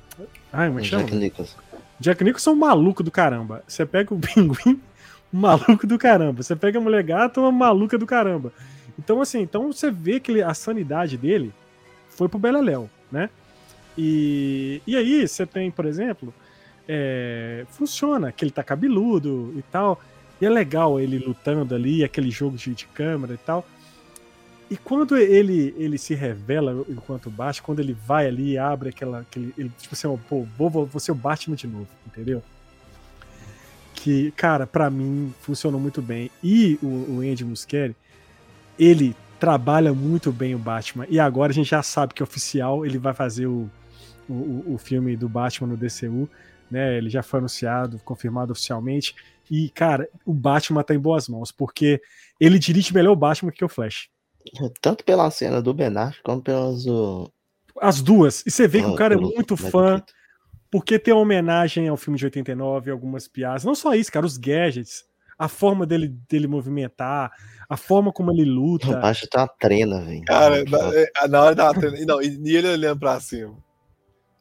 ai, 0.52 0.68
como 0.68 0.78
é 0.78 0.82
que 0.82 0.88
chama? 0.88 1.04
Jack 1.04 1.16
Nicholson. 1.16 1.58
Jack 1.98 2.24
Nicholson 2.24 2.50
é 2.50 2.52
um 2.54 2.56
maluco 2.56 3.02
do 3.02 3.10
caramba. 3.10 3.62
Você 3.66 3.84
pega 3.84 4.14
o 4.14 4.18
pinguim, 4.20 4.80
um 5.32 5.38
maluco 5.38 5.86
do 5.86 5.98
caramba. 5.98 6.42
Você 6.42 6.56
pega 6.56 6.78
a 6.78 6.82
mulher 6.82 7.02
gata, 7.02 7.40
uma 7.40 7.52
maluca 7.52 7.96
do 7.98 8.06
caramba. 8.06 8.52
Então, 8.98 9.20
assim, 9.20 9.40
então 9.40 9.72
você 9.72 9.90
vê 9.90 10.20
que 10.20 10.30
ele- 10.30 10.42
a 10.42 10.52
sanidade 10.52 11.16
dele 11.16 11.52
foi 12.08 12.28
pro 12.28 12.38
Beleléu, 12.38 12.88
né? 13.10 13.30
E, 13.96 14.82
e 14.86 14.96
aí 14.96 15.26
você 15.26 15.46
tem, 15.46 15.70
por 15.70 15.84
exemplo, 15.86 16.32
é, 16.88 17.64
funciona, 17.70 18.32
que 18.32 18.44
ele 18.44 18.50
tá 18.50 18.62
cabeludo 18.62 19.54
e 19.56 19.62
tal. 19.62 20.00
E 20.40 20.46
é 20.46 20.50
legal 20.50 20.98
ele 20.98 21.18
lutando 21.18 21.74
ali, 21.74 22.02
aquele 22.02 22.30
jogo 22.30 22.56
de, 22.56 22.74
de 22.74 22.86
câmera 22.86 23.34
e 23.34 23.38
tal. 23.38 23.66
E 24.70 24.76
quando 24.76 25.16
ele, 25.16 25.74
ele 25.76 25.98
se 25.98 26.14
revela 26.14 26.84
enquanto 26.88 27.28
Batman, 27.30 27.64
quando 27.66 27.80
ele 27.80 27.92
vai 28.06 28.26
ali 28.28 28.52
e 28.52 28.58
abre 28.58 28.90
aquela. 28.90 29.20
Aquele, 29.20 29.52
ele, 29.58 29.70
tipo 29.78 29.94
assim, 29.94 30.08
pô, 30.28 30.46
vou, 30.56 30.70
vou, 30.70 30.86
vou 30.86 31.00
ser 31.00 31.12
o 31.12 31.14
Batman 31.14 31.56
de 31.56 31.66
novo, 31.66 31.88
entendeu? 32.06 32.42
Que, 33.94 34.30
cara, 34.32 34.66
pra 34.66 34.88
mim 34.88 35.34
funcionou 35.40 35.80
muito 35.80 36.00
bem. 36.00 36.30
E 36.42 36.78
o, 36.82 36.86
o 36.86 37.20
Andy 37.20 37.44
Muschietti, 37.44 37.96
ele 38.78 39.14
trabalha 39.38 39.92
muito 39.92 40.32
bem 40.32 40.54
o 40.54 40.58
Batman. 40.58 41.06
E 41.08 41.18
agora 41.20 41.50
a 41.52 41.54
gente 41.54 41.68
já 41.70 41.82
sabe 41.82 42.14
que 42.14 42.22
oficial, 42.22 42.86
ele 42.86 42.98
vai 42.98 43.12
fazer 43.12 43.46
o, 43.46 43.68
o- 44.28 44.74
o 44.74 44.78
filme 44.78 45.16
do 45.16 45.28
Batman 45.28 45.68
no 45.68 45.76
DCU, 45.76 46.28
né? 46.70 46.96
Ele 46.96 47.10
já 47.10 47.22
foi 47.22 47.40
anunciado, 47.40 47.98
confirmado 48.04 48.52
oficialmente. 48.52 49.14
E, 49.50 49.68
cara, 49.70 50.08
o 50.24 50.32
Batman 50.32 50.82
tá 50.82 50.94
em 50.94 50.98
boas 50.98 51.28
mãos, 51.28 51.50
porque 51.50 52.00
ele 52.38 52.58
dirige 52.58 52.94
melhor 52.94 53.12
o 53.12 53.16
Batman 53.16 53.50
que 53.50 53.64
o 53.64 53.68
Flash. 53.68 54.08
Tanto 54.80 55.04
pela 55.04 55.30
cena 55.30 55.60
do 55.60 55.74
Ben 55.74 55.88
Affleck, 55.88 56.22
quanto 56.22 56.44
pelas 56.44 56.84
do... 56.84 57.30
As 57.80 58.00
duas. 58.00 58.44
E 58.46 58.50
você 58.50 58.66
vê 58.68 58.80
que 58.80 58.88
o 58.88 58.94
Ah, 58.94 58.96
cara 58.96 59.14
é 59.14 59.16
muito 59.16 59.56
fã, 59.56 60.02
porque 60.70 60.98
tem 60.98 61.12
uma 61.12 61.22
homenagem 61.22 61.88
ao 61.88 61.96
filme 61.96 62.18
de 62.18 62.24
89, 62.26 62.90
algumas 62.90 63.26
piadas. 63.26 63.64
Não 63.64 63.74
só 63.74 63.94
isso, 63.94 64.12
cara, 64.12 64.24
os 64.26 64.36
gadgets, 64.36 65.04
a 65.38 65.48
forma 65.48 65.86
dele, 65.86 66.08
dele 66.28 66.46
movimentar, 66.46 67.30
a 67.68 67.76
forma 67.76 68.12
como 68.12 68.30
ele 68.30 68.48
O 68.50 68.54
luta. 68.54 68.98
Baixo 69.00 69.26
tá 69.28 69.42
uma 69.42 69.48
trena, 69.48 70.00
velho. 70.04 70.22
Cara, 70.26 70.64
na, 70.64 70.78
é, 70.94 71.28
na 71.28 71.42
hora 71.42 71.54
da 71.54 71.72
trena. 71.74 71.98
e 71.98 72.04
Não, 72.06 72.20
e, 72.22 72.38
e 72.44 72.56
ele 72.56 72.68
olhando 72.68 72.98
pra 73.00 73.18
cima. 73.20 73.56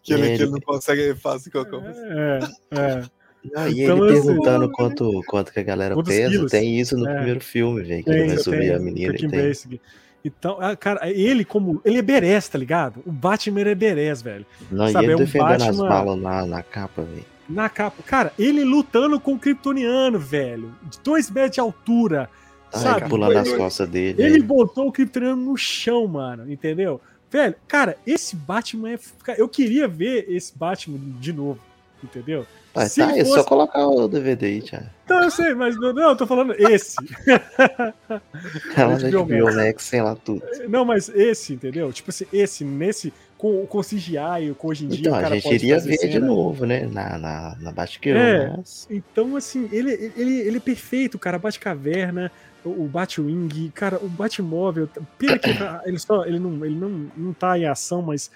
Que 0.04 0.14
ele, 0.14 0.22
que 0.28 0.28
Ele- 0.34 0.44
ele 0.44 0.52
não 0.52 0.60
consegue 0.60 1.16
fazer 1.16 1.50
qualquer 1.52 1.72
coisa. 1.80 2.08
É, 2.08 2.40
é. 2.72 3.19
Não, 3.44 3.68
e 3.70 3.84
Então, 3.84 4.06
ele 4.06 4.18
assim, 4.18 4.28
perguntando 4.28 4.72
quanto, 4.72 5.24
quanto 5.28 5.54
que 5.54 5.60
a 5.60 5.64
galera 5.64 5.96
pesa, 6.04 6.30
quilos? 6.30 6.52
tem 6.52 6.80
isso 6.80 6.98
no 6.98 7.08
É. 7.08 7.16
primeiro 7.16 7.40
filme, 7.40 7.82
velho. 7.84 8.04
Que 8.04 8.10
Tem, 8.12 8.20
ele 8.20 8.28
vai 8.30 8.38
subir 8.38 8.60
tem, 8.60 8.74
a 8.74 8.80
menina 8.80 9.14
tem. 9.14 9.30
Basic. 9.30 9.82
Então, 10.26 10.58
ah, 10.60 10.76
cara, 10.76 11.10
ele 11.10 11.46
como. 11.46 11.82
Ele 11.86 11.98
é 11.98 12.02
berés, 12.02 12.50
tá 12.50 12.58
ligado? 12.58 13.02
O 13.06 13.12
Batman 13.12 13.62
é 13.62 13.76
berés, 13.76 14.22
velho. 14.22 14.46
Não, 14.70 14.90
Sabe, 14.90 15.06
e 15.06 15.10
é 15.10 15.14
ele 15.14 15.16
um 15.22 15.26
defendendo 15.26 15.52
as 15.62 15.66
Batman- 15.78 15.88
balas 15.90 16.20
na, 16.22 16.46
na 16.46 16.62
capa, 16.64 17.02
velho. 17.04 17.26
Na 17.50 17.70
capa. 17.70 18.04
Cara, 18.06 18.34
ele 18.38 18.64
lutando 18.66 19.18
com 19.20 19.34
o 19.34 19.40
Kryptoniano, 19.40 20.20
velho. 20.20 20.76
De 20.84 21.00
dois 21.02 21.32
metros 21.32 21.54
de 21.56 21.60
altura. 21.62 22.30
Ai, 22.74 22.80
sabe? 22.82 23.10
pulando 23.10 23.38
as 23.38 23.48
Foi- 23.48 23.58
costas 23.58 23.88
dele. 23.90 24.22
Ele 24.22 24.44
botou 24.44 24.88
o 24.88 24.92
Kryptoniano 24.92 25.42
no 25.42 25.56
chão, 25.58 26.06
mano, 26.06 26.52
entendeu? 26.52 27.00
Velho, 27.32 27.56
cara, 27.68 27.96
esse 28.06 28.36
Batman 28.36 28.92
é. 28.92 29.00
Eu 29.38 29.48
queria 29.48 29.88
ver 29.88 30.26
esse 30.30 30.56
Batman 30.58 31.00
de 31.20 31.32
novo, 31.32 31.60
entendeu? 32.04 32.46
Mas 32.76 32.92
se 32.92 33.02
tá, 33.02 33.18
é 33.18 33.26
fosse- 33.26 33.34
só 33.36 33.44
colocar 33.44 33.88
o 33.88 34.08
DVD 34.08 34.46
aí, 34.46 34.62
Thiago. 34.62 34.86
Não, 35.10 35.24
eu 35.24 35.32
sei, 35.32 35.54
mas 35.56 35.76
não, 35.76 35.92
não, 35.92 36.10
eu 36.12 36.16
tô 36.16 36.28
falando 36.28 36.54
esse. 36.58 36.96
Ela 38.76 38.98
HBO 38.98 39.10
na 39.10 39.10
HBO 39.24 39.44
Max. 39.46 39.56
Max, 39.56 39.84
sei 39.84 40.02
lá 40.02 40.16
tudo. 40.16 40.42
Não, 40.68 40.86
mas 40.86 41.10
esse, 41.10 41.54
entendeu? 41.54 41.92
Tipo 41.92 42.10
assim, 42.12 42.26
esse, 42.32 42.64
nesse, 42.64 43.14
com, 43.38 43.66
com 43.66 43.82
CGI, 43.82 44.54
com 44.58 44.68
hoje 44.68 44.86
em 44.86 44.88
dia 44.90 45.00
Então, 45.00 45.14
o 45.14 45.16
a 45.16 45.30
gente 45.30 45.54
iria 45.54 45.80
ver 45.80 45.98
de 45.98 46.12
cena. 46.14 46.26
novo, 46.26 46.66
né? 46.66 46.86
Na, 46.92 47.18
na, 47.18 47.56
na 47.60 47.72
Batgirl, 47.72 48.18
É. 48.18 48.54
mas... 48.58 48.88
Então, 48.90 49.36
assim, 49.36 49.68
ele, 49.72 50.12
ele, 50.16 50.40
ele 50.42 50.58
é 50.58 50.62
perfeito, 50.62 51.18
cara. 51.18 51.40
Bate-caverna, 51.40 52.32
o, 52.64 52.88
Batwing, 52.88 53.72
cara, 53.74 53.98
o 54.02 54.08
Batmóvel. 54.08 54.88
Pena 55.18 55.40
que 55.40 55.50
ele 55.86 55.98
só. 56.00 56.24
Ele 56.26 56.38
não, 56.40 56.64
ele 56.66 56.76
não, 56.76 57.12
não 57.18 57.34
tá 57.34 57.58
em 57.58 57.66
ação, 57.66 58.02
mas 58.02 58.30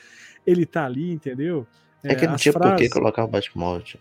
ele 0.46 0.66
tá 0.66 0.86
ali, 0.86 1.12
entendeu? 1.14 1.68
É 2.04 2.16
que 2.16 2.28
não 2.28 2.36
tinha 2.36 2.54
por 2.54 2.62
que 2.62 2.68
frases- 2.70 2.94
colocar 2.94 3.24
o 3.24 3.28
Batmóvel. 3.28 3.82
tio. 3.84 4.00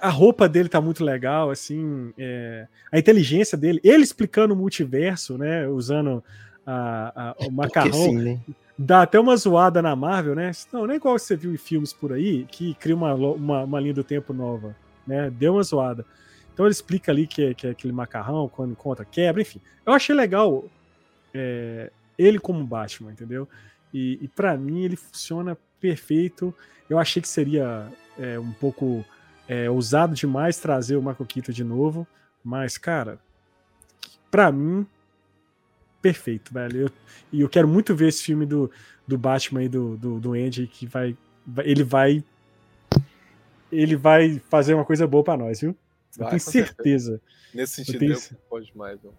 A 0.00 0.08
roupa 0.08 0.48
dele 0.48 0.68
tá 0.68 0.80
muito 0.80 1.04
legal, 1.04 1.50
assim. 1.50 2.12
é, 2.16 2.66
a 2.90 2.98
inteligência 2.98 3.58
dele. 3.58 3.78
Ele 3.84 4.02
explicando 4.02 4.54
o 4.54 4.56
multiverso, 4.56 5.36
né? 5.36 5.66
Usando 5.68 6.22
a, 6.66 7.12
a- 7.14 7.30
o 7.32 7.34
Porque 7.36 7.50
macarrão. 7.50 7.92
sim, 7.92 8.16
né? 8.16 8.40
Dá 8.78 9.02
até 9.02 9.20
uma 9.20 9.36
zoada 9.36 9.82
na 9.82 9.94
Marvel, 9.94 10.34
né? 10.34 10.50
Não, 10.72 10.86
não 10.86 10.94
é 10.94 10.96
igual 10.96 11.18
você 11.18 11.36
viu 11.36 11.52
em 11.52 11.58
filmes 11.58 11.92
por 11.92 12.12
aí, 12.12 12.44
que 12.50 12.74
cria 12.74 12.94
uma, 12.96 13.14
uma, 13.14 13.64
uma 13.64 13.80
linha 13.80 13.92
do 13.94 14.02
tempo 14.02 14.32
nova, 14.32 14.74
né? 15.06 15.30
Deu 15.30 15.54
uma 15.54 15.62
zoada. 15.62 16.06
Então 16.54 16.64
ele 16.66 16.72
explica 16.72 17.12
ali 17.12 17.26
que 17.26 17.44
é, 17.46 17.54
que 17.54 17.66
é 17.66 17.70
aquele 17.70 17.92
macarrão, 17.92 18.48
quando 18.48 18.72
encontra, 18.72 19.04
quebra, 19.04 19.42
enfim. 19.42 19.60
Eu 19.84 19.92
achei 19.92 20.14
legal 20.14 20.64
é, 21.34 21.90
ele 22.18 22.38
como 22.38 22.64
Batman, 22.64 23.12
entendeu? 23.12 23.46
E, 23.92 24.18
e 24.22 24.28
para 24.28 24.56
mim 24.56 24.82
ele 24.84 24.96
funciona 24.96 25.56
perfeito. 25.82 26.54
Eu 26.88 26.98
achei 26.98 27.20
que 27.20 27.28
seria 27.28 27.88
é, 28.18 28.38
um 28.38 28.52
pouco 28.52 29.04
é, 29.48 29.68
ousado 29.68 30.14
demais 30.14 30.58
trazer 30.58 30.96
o 30.96 31.00
Michael 31.02 31.26
Keaton 31.26 31.52
de 31.52 31.64
novo, 31.64 32.06
mas, 32.44 32.78
cara, 32.78 33.18
pra 34.30 34.52
mim, 34.52 34.86
perfeito, 36.00 36.54
velho. 36.54 36.82
Eu- 36.82 36.90
e 37.32 37.40
eu 37.40 37.48
quero 37.48 37.66
muito 37.66 37.94
ver 37.94 38.08
esse 38.08 38.22
filme 38.22 38.46
do, 38.46 38.70
do 39.06 39.18
Batman 39.18 39.64
e 39.64 39.68
do, 39.68 39.96
do, 39.96 40.20
do 40.20 40.32
Andy, 40.34 40.66
que 40.68 40.86
vai, 40.86 41.16
Ele 41.64 41.82
vai. 41.82 42.24
Ele 43.70 43.96
vai 43.96 44.40
fazer 44.50 44.74
uma 44.74 44.84
coisa 44.84 45.06
boa 45.06 45.24
pra 45.24 45.36
nós, 45.36 45.60
viu? 45.60 45.74
Eu 46.18 46.26
tenho 46.26 46.40
certeza. 46.40 46.74
certeza. 46.74 47.20
Nesse 47.54 47.84
sentido, 47.84 47.98
tenho 47.98 48.12
eu 48.12 48.38
pode 48.48 48.76
mais. 48.76 49.02
Não. 49.02 49.12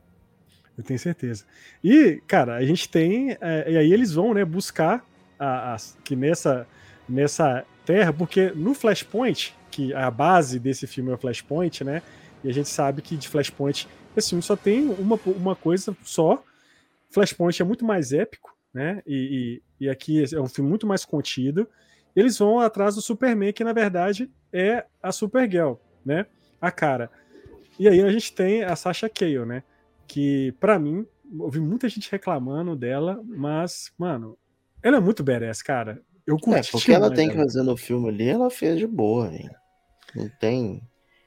Eu 0.78 0.84
tenho 0.84 1.00
certeza. 1.00 1.44
E, 1.84 2.22
cara, 2.28 2.56
a 2.56 2.64
gente 2.66 2.88
tem. 2.88 3.36
é, 3.42 3.72
e 3.72 3.78
aí 3.78 3.92
eles 3.92 4.14
vão, 4.14 4.34
né, 4.34 4.46
buscar 4.46 5.04
a, 5.44 5.76
a- 5.76 5.78
que 6.04 6.16
nessa, 6.16 6.68
nessa 7.08 7.66
terra, 7.86 8.14
porque 8.14 8.52
no 8.56 8.74
Flashpoint, 8.74 9.54
que 9.70 9.94
a 9.94 10.10
base 10.12 10.60
desse 10.60 10.88
filme 10.88 11.12
é 11.12 11.16
o 11.16 11.18
Flashpoint, 11.18 11.84
né? 11.84 12.02
E 12.44 12.50
a 12.50 12.54
gente 12.54 12.70
sabe 12.70 13.02
que 13.02 13.16
de 13.18 13.28
Flashpoint, 13.28 13.88
esse 14.16 14.30
filme 14.30 14.44
só 14.44 14.56
tem 14.56 14.88
uma, 14.90 15.20
uma 15.26 15.56
coisa 15.56 15.96
só. 16.04 16.44
Flashpoint 17.12 17.62
é 17.62 17.66
muito 17.66 17.86
mais 17.86 18.12
épico, 18.12 18.56
né? 18.74 19.02
E, 19.06 19.62
e, 19.80 19.86
e 19.86 19.90
aqui 19.90 20.24
é 20.34 20.40
um 20.40 20.48
filme 20.48 20.70
muito 20.70 20.86
mais 20.88 21.06
contido. 21.06 21.68
Eles 22.16 22.38
vão 22.38 22.60
atrás 22.60 22.96
do 22.96 23.02
Superman, 23.02 23.52
que 23.54 23.64
na 23.64 23.74
verdade 23.74 24.30
é 24.52 24.86
a 25.02 25.12
Supergirl, 25.12 25.74
né? 26.06 26.26
A 26.62 26.72
cara. 26.72 27.10
E 27.80 27.88
aí 27.88 28.02
a 28.02 28.12
gente 28.12 28.34
tem 28.34 28.64
a 28.64 28.76
Sasha 28.76 29.10
Cale, 29.10 29.46
né? 29.46 29.64
Que 30.08 30.52
pra 30.60 30.78
mim, 30.78 31.08
ouvi 31.40 31.60
muita 31.60 31.90
gente 31.90 32.12
reclamando 32.12 32.76
dela, 32.76 33.20
mas, 33.26 33.92
mano, 33.98 34.38
ela 34.84 34.98
é 34.98 35.00
muito 35.00 35.24
badass, 35.24 35.62
cara. 35.62 36.02
Eu 36.26 36.38
curti. 36.38 36.70
É, 36.70 36.72
porque 36.72 36.92
ela 36.94 37.14
tem 37.14 37.30
que 37.30 37.36
fazer 37.36 37.64
no 37.64 37.76
filme 37.76 38.10
ali, 38.10 38.28
ela 38.30 38.50
fez 38.50 38.78
de 38.78 38.88
boa, 38.88 39.30
velho. 39.30 39.52
Não 40.16 40.30
tem. 40.40 40.82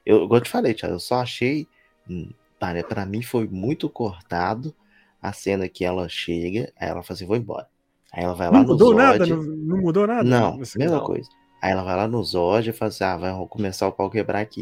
Eu, 0.05 0.23
igual 0.23 0.39
eu 0.39 0.43
te 0.43 0.49
falei, 0.49 0.73
Thiago, 0.73 0.95
eu 0.95 0.99
só 0.99 1.21
achei. 1.21 1.67
hum, 2.09 2.31
Para, 2.59 3.05
mim 3.05 3.21
foi 3.21 3.47
muito 3.47 3.89
cortado 3.89 4.73
a 5.21 5.33
cena 5.33 5.67
que 5.67 5.83
ela 5.83 6.07
chega, 6.07 6.71
aí 6.79 6.89
ela 6.89 7.03
fala 7.03 7.15
assim, 7.15 7.25
vou 7.25 7.35
embora. 7.35 7.67
Aí 8.13 8.23
ela 8.23 8.33
vai 8.33 8.47
lá 8.47 8.53
Não 8.53 8.61
no 8.63 8.67
mudou 8.69 8.89
Zod. 8.89 8.97
nada? 8.97 9.25
Não, 9.25 9.43
não 9.43 9.77
mudou 9.77 10.07
nada? 10.07 10.23
Não, 10.23 10.57
mesma 10.77 11.03
coisa. 11.03 11.29
Aí 11.61 11.71
ela 11.71 11.83
vai 11.83 11.95
lá 11.95 12.07
no 12.07 12.23
Zod 12.23 12.69
e 12.69 12.73
fala 12.73 12.89
assim: 12.89 13.03
ah, 13.03 13.17
vai 13.17 13.47
começar 13.47 13.87
o 13.87 13.91
pau 13.91 14.09
quebrar 14.09 14.39
aqui. 14.39 14.61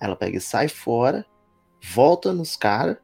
Aí 0.00 0.06
ela 0.06 0.16
pega 0.16 0.36
e 0.36 0.40
sai 0.40 0.68
fora, 0.68 1.24
volta 1.82 2.32
nos 2.32 2.56
caras, 2.56 2.96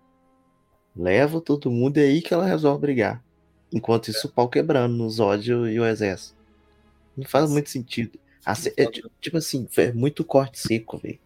leva 0.94 1.40
todo 1.40 1.70
mundo 1.70 1.98
e 1.98 2.00
é 2.00 2.04
aí 2.04 2.22
que 2.22 2.34
ela 2.34 2.46
resolve 2.46 2.80
brigar. 2.80 3.22
Enquanto 3.76 4.08
isso, 4.08 4.26
o 4.26 4.30
pau 4.30 4.48
quebrando 4.48 4.94
no 4.94 5.10
Zod 5.10 5.50
e 5.50 5.78
o 5.78 5.84
exército. 5.84 6.34
Não 7.14 7.26
faz 7.26 7.50
muito 7.50 7.68
sentido. 7.68 8.18
Assim, 8.44 8.70
é, 8.74 8.86
tipo 9.20 9.36
assim, 9.36 9.68
é 9.76 9.92
muito 9.92 10.24
corte 10.24 10.58
seco, 10.58 10.96
velho. 10.96 11.18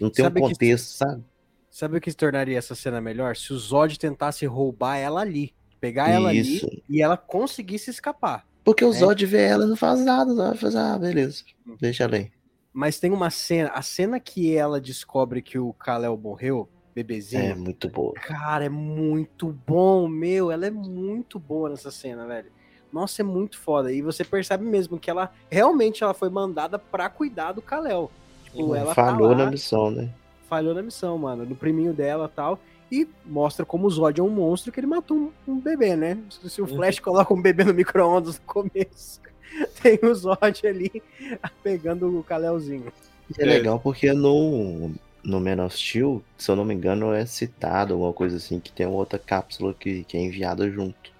Não 0.00 0.08
tem 0.08 0.24
sabe 0.24 0.40
um 0.40 0.44
contexto, 0.44 0.92
que, 0.92 0.98
sabe? 0.98 1.24
Sabe 1.68 1.96
o 1.96 2.00
que 2.00 2.08
se 2.08 2.16
tornaria 2.16 2.56
essa 2.56 2.76
cena 2.76 3.00
melhor? 3.00 3.34
Se 3.34 3.52
o 3.52 3.58
Zod 3.58 3.98
tentasse 3.98 4.46
roubar 4.46 4.96
ela 4.96 5.22
ali. 5.22 5.52
Pegar 5.80 6.08
ela 6.08 6.32
Isso. 6.32 6.66
ali 6.66 6.82
e 6.88 7.02
ela 7.02 7.16
conseguisse 7.16 7.90
escapar. 7.90 8.46
Porque 8.62 8.84
o 8.84 8.92
né? 8.92 8.98
Zod 8.98 9.26
vê 9.26 9.42
ela 9.42 9.64
e 9.64 9.68
não 9.68 9.76
faz 9.76 10.04
nada. 10.04 10.32
Vai 10.34 10.56
fazer, 10.56 10.78
ah, 10.78 10.98
beleza. 10.98 11.42
Deixa 11.80 12.04
ela 12.04 12.16
aí. 12.16 12.30
Mas 12.72 13.00
tem 13.00 13.10
uma 13.10 13.30
cena, 13.30 13.70
a 13.70 13.82
cena 13.82 14.20
que 14.20 14.54
ela 14.54 14.80
descobre 14.80 15.42
que 15.42 15.58
o 15.58 15.72
Kal-El 15.72 16.16
morreu, 16.16 16.68
bebezinho. 16.98 17.52
É 17.52 17.54
muito 17.54 17.88
boa. 17.88 18.14
Cara, 18.14 18.64
é 18.64 18.68
muito 18.68 19.54
bom, 19.66 20.08
meu. 20.08 20.50
Ela 20.50 20.66
é 20.66 20.70
muito 20.70 21.38
boa 21.38 21.68
nessa 21.68 21.90
cena, 21.90 22.26
velho. 22.26 22.50
Nossa, 22.92 23.22
é 23.22 23.24
muito 23.24 23.58
foda. 23.58 23.92
E 23.92 24.02
você 24.02 24.24
percebe 24.24 24.64
mesmo 24.64 24.98
que 24.98 25.10
ela 25.10 25.30
realmente 25.50 26.02
ela 26.02 26.14
foi 26.14 26.28
mandada 26.28 26.78
para 26.78 27.08
cuidar 27.08 27.52
do 27.52 27.62
Kal-El. 27.62 28.10
Tipo, 28.44 28.74
ela 28.74 28.94
falhou 28.94 29.30
tá 29.30 29.36
lá, 29.36 29.44
na 29.44 29.50
missão, 29.50 29.90
né? 29.90 30.10
Falhou 30.48 30.74
na 30.74 30.82
missão, 30.82 31.16
mano. 31.18 31.44
No 31.44 31.54
priminho 31.54 31.92
dela 31.92 32.30
tal. 32.34 32.58
E 32.90 33.06
mostra 33.24 33.66
como 33.66 33.86
o 33.86 33.90
Zod 33.90 34.18
é 34.18 34.24
um 34.24 34.30
monstro 34.30 34.72
que 34.72 34.80
ele 34.80 34.86
matou 34.86 35.16
um, 35.16 35.32
um 35.46 35.60
bebê, 35.60 35.94
né? 35.94 36.18
Se 36.30 36.60
o 36.60 36.64
uhum. 36.64 36.76
Flash 36.76 36.98
coloca 36.98 37.32
um 37.34 37.40
bebê 37.40 37.62
no 37.62 37.74
micro-ondas 37.74 38.40
no 38.40 38.46
começo, 38.46 39.20
tem 39.82 39.98
o 40.02 40.14
Zod 40.14 40.66
ali 40.66 41.02
pegando 41.62 42.18
o 42.18 42.24
Kalelzinho. 42.24 42.90
É 43.38 43.44
legal 43.44 43.78
porque 43.78 44.10
no, 44.14 44.90
no 45.22 45.40
Man 45.40 45.64
of 45.64 45.76
Steel, 45.76 46.22
se 46.36 46.50
eu 46.50 46.56
não 46.56 46.64
me 46.64 46.74
engano, 46.74 47.12
é 47.12 47.26
citado 47.26 47.94
alguma 47.94 48.12
coisa 48.12 48.36
assim, 48.36 48.60
que 48.60 48.72
tem 48.72 48.86
uma 48.86 48.96
outra 48.96 49.18
cápsula 49.18 49.74
que, 49.74 50.04
que 50.04 50.16
é 50.16 50.20
enviada 50.20 50.70
junto. 50.70 51.12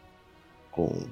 Com 0.71 1.07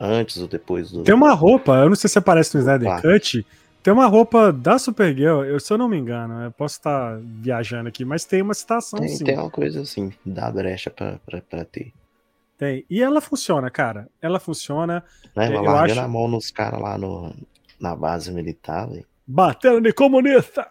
antes 0.00 0.36
ou 0.38 0.48
depois 0.48 0.90
do. 0.90 1.02
Tem 1.02 1.14
uma 1.14 1.32
roupa, 1.32 1.76
eu 1.76 1.88
não 1.88 1.96
sei 1.96 2.08
se 2.08 2.18
aparece 2.18 2.54
no 2.54 2.60
Snyder 2.60 3.00
Cut. 3.00 3.46
Tem 3.82 3.92
uma 3.92 4.06
roupa 4.06 4.52
da 4.52 4.78
Supergirl, 4.78 5.44
eu, 5.44 5.58
se 5.60 5.72
eu 5.72 5.78
não 5.78 5.88
me 5.88 5.96
engano, 5.96 6.42
eu 6.42 6.50
posso 6.50 6.76
estar 6.76 7.18
viajando 7.22 7.88
aqui, 7.88 8.04
mas 8.04 8.24
tem 8.24 8.42
uma 8.42 8.52
citação 8.52 8.98
tem, 8.98 9.08
sim. 9.08 9.24
Tem 9.24 9.38
uma 9.38 9.50
coisa 9.50 9.80
assim, 9.80 10.12
dá 10.26 10.50
brecha 10.50 10.90
pra, 10.90 11.18
pra, 11.24 11.40
pra 11.40 11.64
ter. 11.64 11.92
Tem. 12.58 12.84
E 12.90 13.00
ela 13.00 13.20
funciona, 13.20 13.70
cara. 13.70 14.08
Ela 14.20 14.40
funciona. 14.40 15.04
Né, 15.34 15.46
ela 15.46 15.60
larga 15.60 15.92
acho... 15.92 16.00
a 16.00 16.08
mão 16.08 16.26
nos 16.26 16.50
caras 16.50 16.80
lá 16.80 16.98
no, 16.98 17.32
na 17.80 17.94
base 17.94 18.32
militar, 18.32 18.88
velho. 18.88 19.06
Batendo 19.24 19.80
de 19.80 19.92
comunista! 19.92 20.68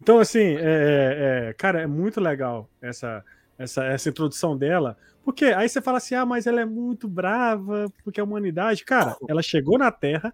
Então, 0.00 0.18
assim, 0.18 0.56
é, 0.56 0.60
é, 0.60 1.48
é, 1.48 1.52
cara, 1.52 1.82
é 1.82 1.86
muito 1.86 2.20
legal 2.20 2.68
essa, 2.80 3.24
essa, 3.58 3.84
essa 3.84 4.08
introdução 4.08 4.56
dela. 4.56 4.96
Porque 5.22 5.46
aí 5.46 5.68
você 5.68 5.82
fala 5.82 5.98
assim, 5.98 6.14
ah, 6.14 6.24
mas 6.24 6.46
ela 6.46 6.60
é 6.60 6.64
muito 6.64 7.06
brava, 7.06 7.92
porque 8.02 8.20
a 8.20 8.24
humanidade. 8.24 8.84
Cara, 8.84 9.16
ela 9.28 9.42
chegou 9.42 9.78
na 9.78 9.92
Terra, 9.92 10.32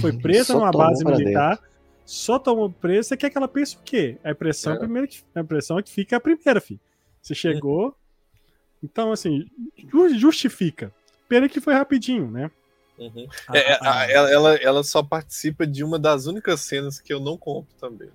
foi 0.00 0.12
presa 0.16 0.54
numa 0.54 0.70
base 0.70 1.04
militar, 1.04 1.56
dentro. 1.56 1.64
só 2.06 2.38
tomou 2.38 2.70
preso. 2.70 3.10
Você 3.10 3.16
quer 3.16 3.28
que 3.28 3.36
ela 3.36 3.48
pense 3.48 3.76
o 3.76 3.80
quê? 3.84 4.16
A 4.24 4.30
impressão, 4.30 4.72
é. 4.74 4.78
primeiro, 4.78 5.08
a 5.34 5.40
impressão 5.40 5.78
é 5.78 5.82
que 5.82 5.90
fica 5.90 6.16
a 6.16 6.20
primeira, 6.20 6.60
filho. 6.60 6.80
Você 7.20 7.34
chegou. 7.34 7.94
Então, 8.82 9.12
assim, 9.12 9.46
justifica. 10.16 10.92
Pena 11.28 11.48
que 11.48 11.60
foi 11.60 11.74
rapidinho, 11.74 12.30
né? 12.30 12.50
Uhum. 12.98 13.26
Ah, 13.48 13.58
é, 13.58 13.78
ah, 13.80 14.10
ela, 14.10 14.54
ela 14.56 14.82
só 14.82 15.02
participa 15.02 15.66
de 15.66 15.84
uma 15.84 15.98
das 15.98 16.26
únicas 16.26 16.60
cenas 16.60 16.98
que 16.98 17.12
eu 17.12 17.20
não 17.20 17.36
compro 17.36 17.72
também. 17.78 18.10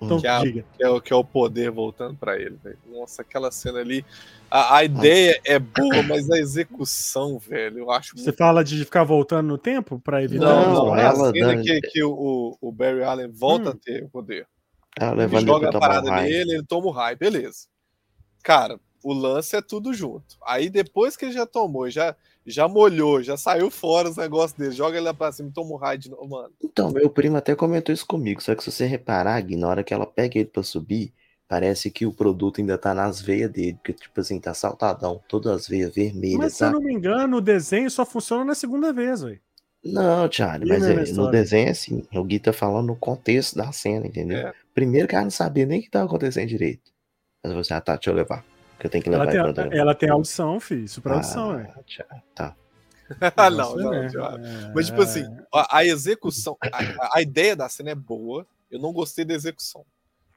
Então, 0.00 0.20
que, 0.20 0.26
é, 0.26 0.40
que, 0.42 0.64
é, 0.80 1.00
que 1.00 1.12
é 1.12 1.16
o 1.16 1.24
poder 1.24 1.70
voltando 1.70 2.16
para 2.16 2.36
ele. 2.36 2.58
Véio. 2.62 2.78
Nossa, 2.90 3.22
aquela 3.22 3.50
cena 3.50 3.80
ali. 3.80 4.04
A, 4.50 4.76
a 4.76 4.84
ideia 4.84 5.40
é 5.44 5.58
boa, 5.58 6.02
mas 6.02 6.30
a 6.30 6.38
execução, 6.38 7.38
velho, 7.38 7.80
eu 7.80 7.90
acho. 7.90 8.16
Você 8.16 8.24
muito... 8.24 8.36
fala 8.36 8.64
de 8.64 8.84
ficar 8.84 9.04
voltando 9.04 9.46
no 9.48 9.58
tempo 9.58 10.00
para 10.00 10.22
evitar. 10.22 10.46
Não, 10.46 10.74
não, 10.86 10.96
é 10.96 11.06
a 11.06 11.14
cena 11.14 11.62
que, 11.62 11.80
que 11.80 12.02
o, 12.02 12.56
o 12.60 12.72
Barry 12.72 13.02
Allen 13.02 13.30
volta 13.30 13.70
hum. 13.70 13.72
a 13.72 13.76
ter 13.76 14.04
o 14.04 14.08
poder. 14.08 14.46
Ela 14.98 15.24
ele 15.24 15.40
joga 15.40 15.68
a 15.68 15.78
parada 15.78 16.10
nele, 16.10 16.54
ele 16.54 16.64
toma 16.64 16.86
o 16.86 16.90
raio, 16.90 17.16
beleza. 17.16 17.68
Cara, 18.42 18.80
o 19.02 19.12
lance 19.12 19.56
é 19.56 19.62
tudo 19.62 19.92
junto. 19.92 20.36
Aí 20.46 20.68
depois 20.68 21.16
que 21.16 21.24
ele 21.24 21.32
já 21.32 21.46
tomou, 21.46 21.88
já 21.90 22.14
já 22.46 22.66
molhou, 22.66 23.22
já 23.22 23.36
saiu 23.36 23.70
fora 23.70 24.08
os 24.08 24.16
negócios 24.16 24.58
dele, 24.58 24.72
joga 24.72 24.96
ele 24.96 25.04
lá 25.04 25.14
pra 25.14 25.32
cima 25.32 25.48
e 25.48 25.52
toma 25.52 25.72
um 25.72 25.76
raio 25.76 25.98
de 25.98 26.10
novo, 26.10 26.28
mano. 26.28 26.52
Então, 26.62 26.90
meu 26.90 27.08
primo 27.10 27.36
até 27.36 27.54
comentou 27.54 27.92
isso 27.92 28.06
comigo, 28.06 28.42
só 28.42 28.54
que 28.54 28.64
se 28.64 28.70
você 28.70 28.86
reparar, 28.86 29.40
Gui, 29.42 29.56
na 29.56 29.68
hora 29.68 29.84
que 29.84 29.92
ela 29.92 30.06
pega 30.06 30.38
ele 30.38 30.48
pra 30.48 30.62
subir, 30.62 31.12
parece 31.46 31.90
que 31.90 32.06
o 32.06 32.12
produto 32.12 32.60
ainda 32.60 32.78
tá 32.78 32.94
nas 32.94 33.20
veias 33.20 33.50
dele, 33.50 33.74
porque, 33.74 33.92
tipo 33.92 34.20
assim, 34.20 34.40
tá 34.40 34.54
saltadão, 34.54 35.20
todas 35.28 35.52
as 35.52 35.68
veias 35.68 35.94
vermelhas. 35.94 36.38
Mas 36.38 36.54
se 36.54 36.64
eu 36.64 36.72
não 36.72 36.80
me 36.80 36.92
engano, 36.92 37.36
o 37.36 37.42
desenho 37.42 37.90
só 37.90 38.06
funciona 38.06 38.44
na 38.44 38.54
segunda 38.54 38.92
vez, 38.92 39.22
velho. 39.22 39.40
Não, 39.82 40.30
Charlie, 40.30 40.68
mas 40.68 40.84
é, 40.84 41.12
no 41.12 41.30
desenho 41.30 41.68
é 41.68 41.70
assim, 41.70 42.06
o 42.14 42.24
Gui 42.24 42.38
tá 42.38 42.52
falando 42.52 42.88
no 42.88 42.96
contexto 42.96 43.56
da 43.56 43.72
cena, 43.72 44.06
entendeu? 44.06 44.38
É. 44.38 44.52
Primeiro 44.74 45.08
que 45.08 45.14
ela 45.14 45.24
não 45.24 45.30
sabia 45.30 45.64
nem 45.64 45.80
o 45.80 45.82
que 45.82 45.90
tava 45.90 46.04
acontecendo 46.04 46.48
direito. 46.48 46.92
Mas 47.42 47.54
você, 47.54 47.72
ah, 47.72 47.80
tá, 47.80 47.94
deixa 47.94 48.10
eu 48.10 48.14
levar 48.14 48.44
que 48.80 48.86
eu 48.86 48.90
tenho 48.90 49.04
que 49.04 49.10
levar 49.10 49.32
ela 49.34 49.52
tem, 49.52 49.78
ela 49.78 49.94
tem 49.94 50.08
audição, 50.08 50.58
filho. 50.58 50.88
Super 50.88 51.12
audição, 51.12 51.50
ah, 51.52 51.60
é. 51.60 52.22
Tá. 52.34 52.56
não, 53.50 53.76
não, 53.76 53.94
é. 53.94 54.08
Mas, 54.74 54.86
tipo 54.86 55.02
assim, 55.02 55.24
a, 55.52 55.78
a 55.78 55.84
execução, 55.84 56.56
a, 56.62 57.18
a, 57.18 57.22
ideia 57.22 57.54
da 57.54 57.68
cena 57.68 57.90
é 57.90 57.94
boa. 57.94 58.46
Eu 58.70 58.78
não 58.78 58.92
gostei 58.92 59.24
da 59.24 59.34
execução. 59.34 59.84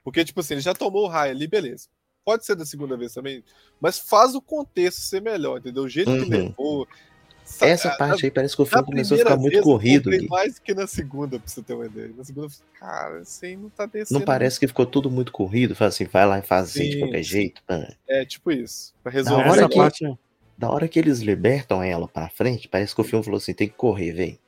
Porque, 0.03 0.25
tipo 0.25 0.41
assim, 0.41 0.55
ele 0.55 0.61
já 0.61 0.73
tomou 0.73 1.05
o 1.05 1.07
raio 1.07 1.31
ali, 1.31 1.47
beleza. 1.47 1.87
Pode 2.25 2.45
ser 2.45 2.55
da 2.55 2.65
segunda 2.65 2.97
vez 2.97 3.13
também, 3.13 3.43
mas 3.79 3.99
faz 3.99 4.33
o 4.33 4.41
contexto 4.41 4.99
ser 4.99 5.21
melhor, 5.21 5.59
entendeu? 5.59 5.83
O 5.83 5.89
jeito 5.89 6.11
uhum. 6.11 6.23
que 6.23 6.29
levou, 6.29 6.87
essa 7.61 7.89
parte 7.97 8.25
aí 8.25 8.31
parece 8.31 8.55
que 8.55 8.61
o 8.61 8.65
filme 8.65 8.85
começou 8.85 9.15
a 9.15 9.19
ficar 9.19 9.37
muito 9.37 9.61
corrido. 9.61 10.13
Eu 10.13 10.27
mais 10.27 10.59
que 10.59 10.73
na 10.73 10.87
segunda, 10.87 11.39
pra 11.39 11.47
você 11.47 11.61
ter 11.61 11.73
uma 11.73 11.85
ideia. 11.85 12.11
Na 12.15 12.23
segunda, 12.23 12.47
cara, 12.79 13.19
assim, 13.19 13.55
não 13.55 13.69
tá 13.69 13.85
descendo. 13.85 14.19
Não 14.19 14.25
parece 14.25 14.59
que 14.59 14.67
ficou 14.67 14.85
tudo 14.85 15.09
muito 15.09 15.31
corrido? 15.31 15.75
Fala 15.75 15.89
assim, 15.89 16.05
vai 16.05 16.25
lá 16.25 16.39
e 16.39 16.41
faz 16.41 16.69
assim 16.69 16.89
de 16.89 16.99
qualquer 16.99 17.23
jeito. 17.23 17.61
Mano. 17.67 17.87
É, 18.07 18.25
tipo 18.25 18.51
isso. 18.51 18.93
Pra 19.03 19.11
resolver 19.11 19.43
da 19.43 19.51
hora, 19.51 19.69
que, 19.69 19.77
parte... 19.77 20.17
da 20.57 20.69
hora 20.71 20.87
que 20.87 20.99
eles 20.99 21.19
libertam 21.19 21.83
ela 21.83 22.07
pra 22.07 22.29
frente, 22.29 22.67
parece 22.67 22.95
que 22.95 23.01
o 23.01 23.03
filme 23.03 23.23
falou 23.23 23.37
assim: 23.37 23.53
tem 23.53 23.67
que 23.67 23.75
correr, 23.75 24.11
vem. 24.11 24.39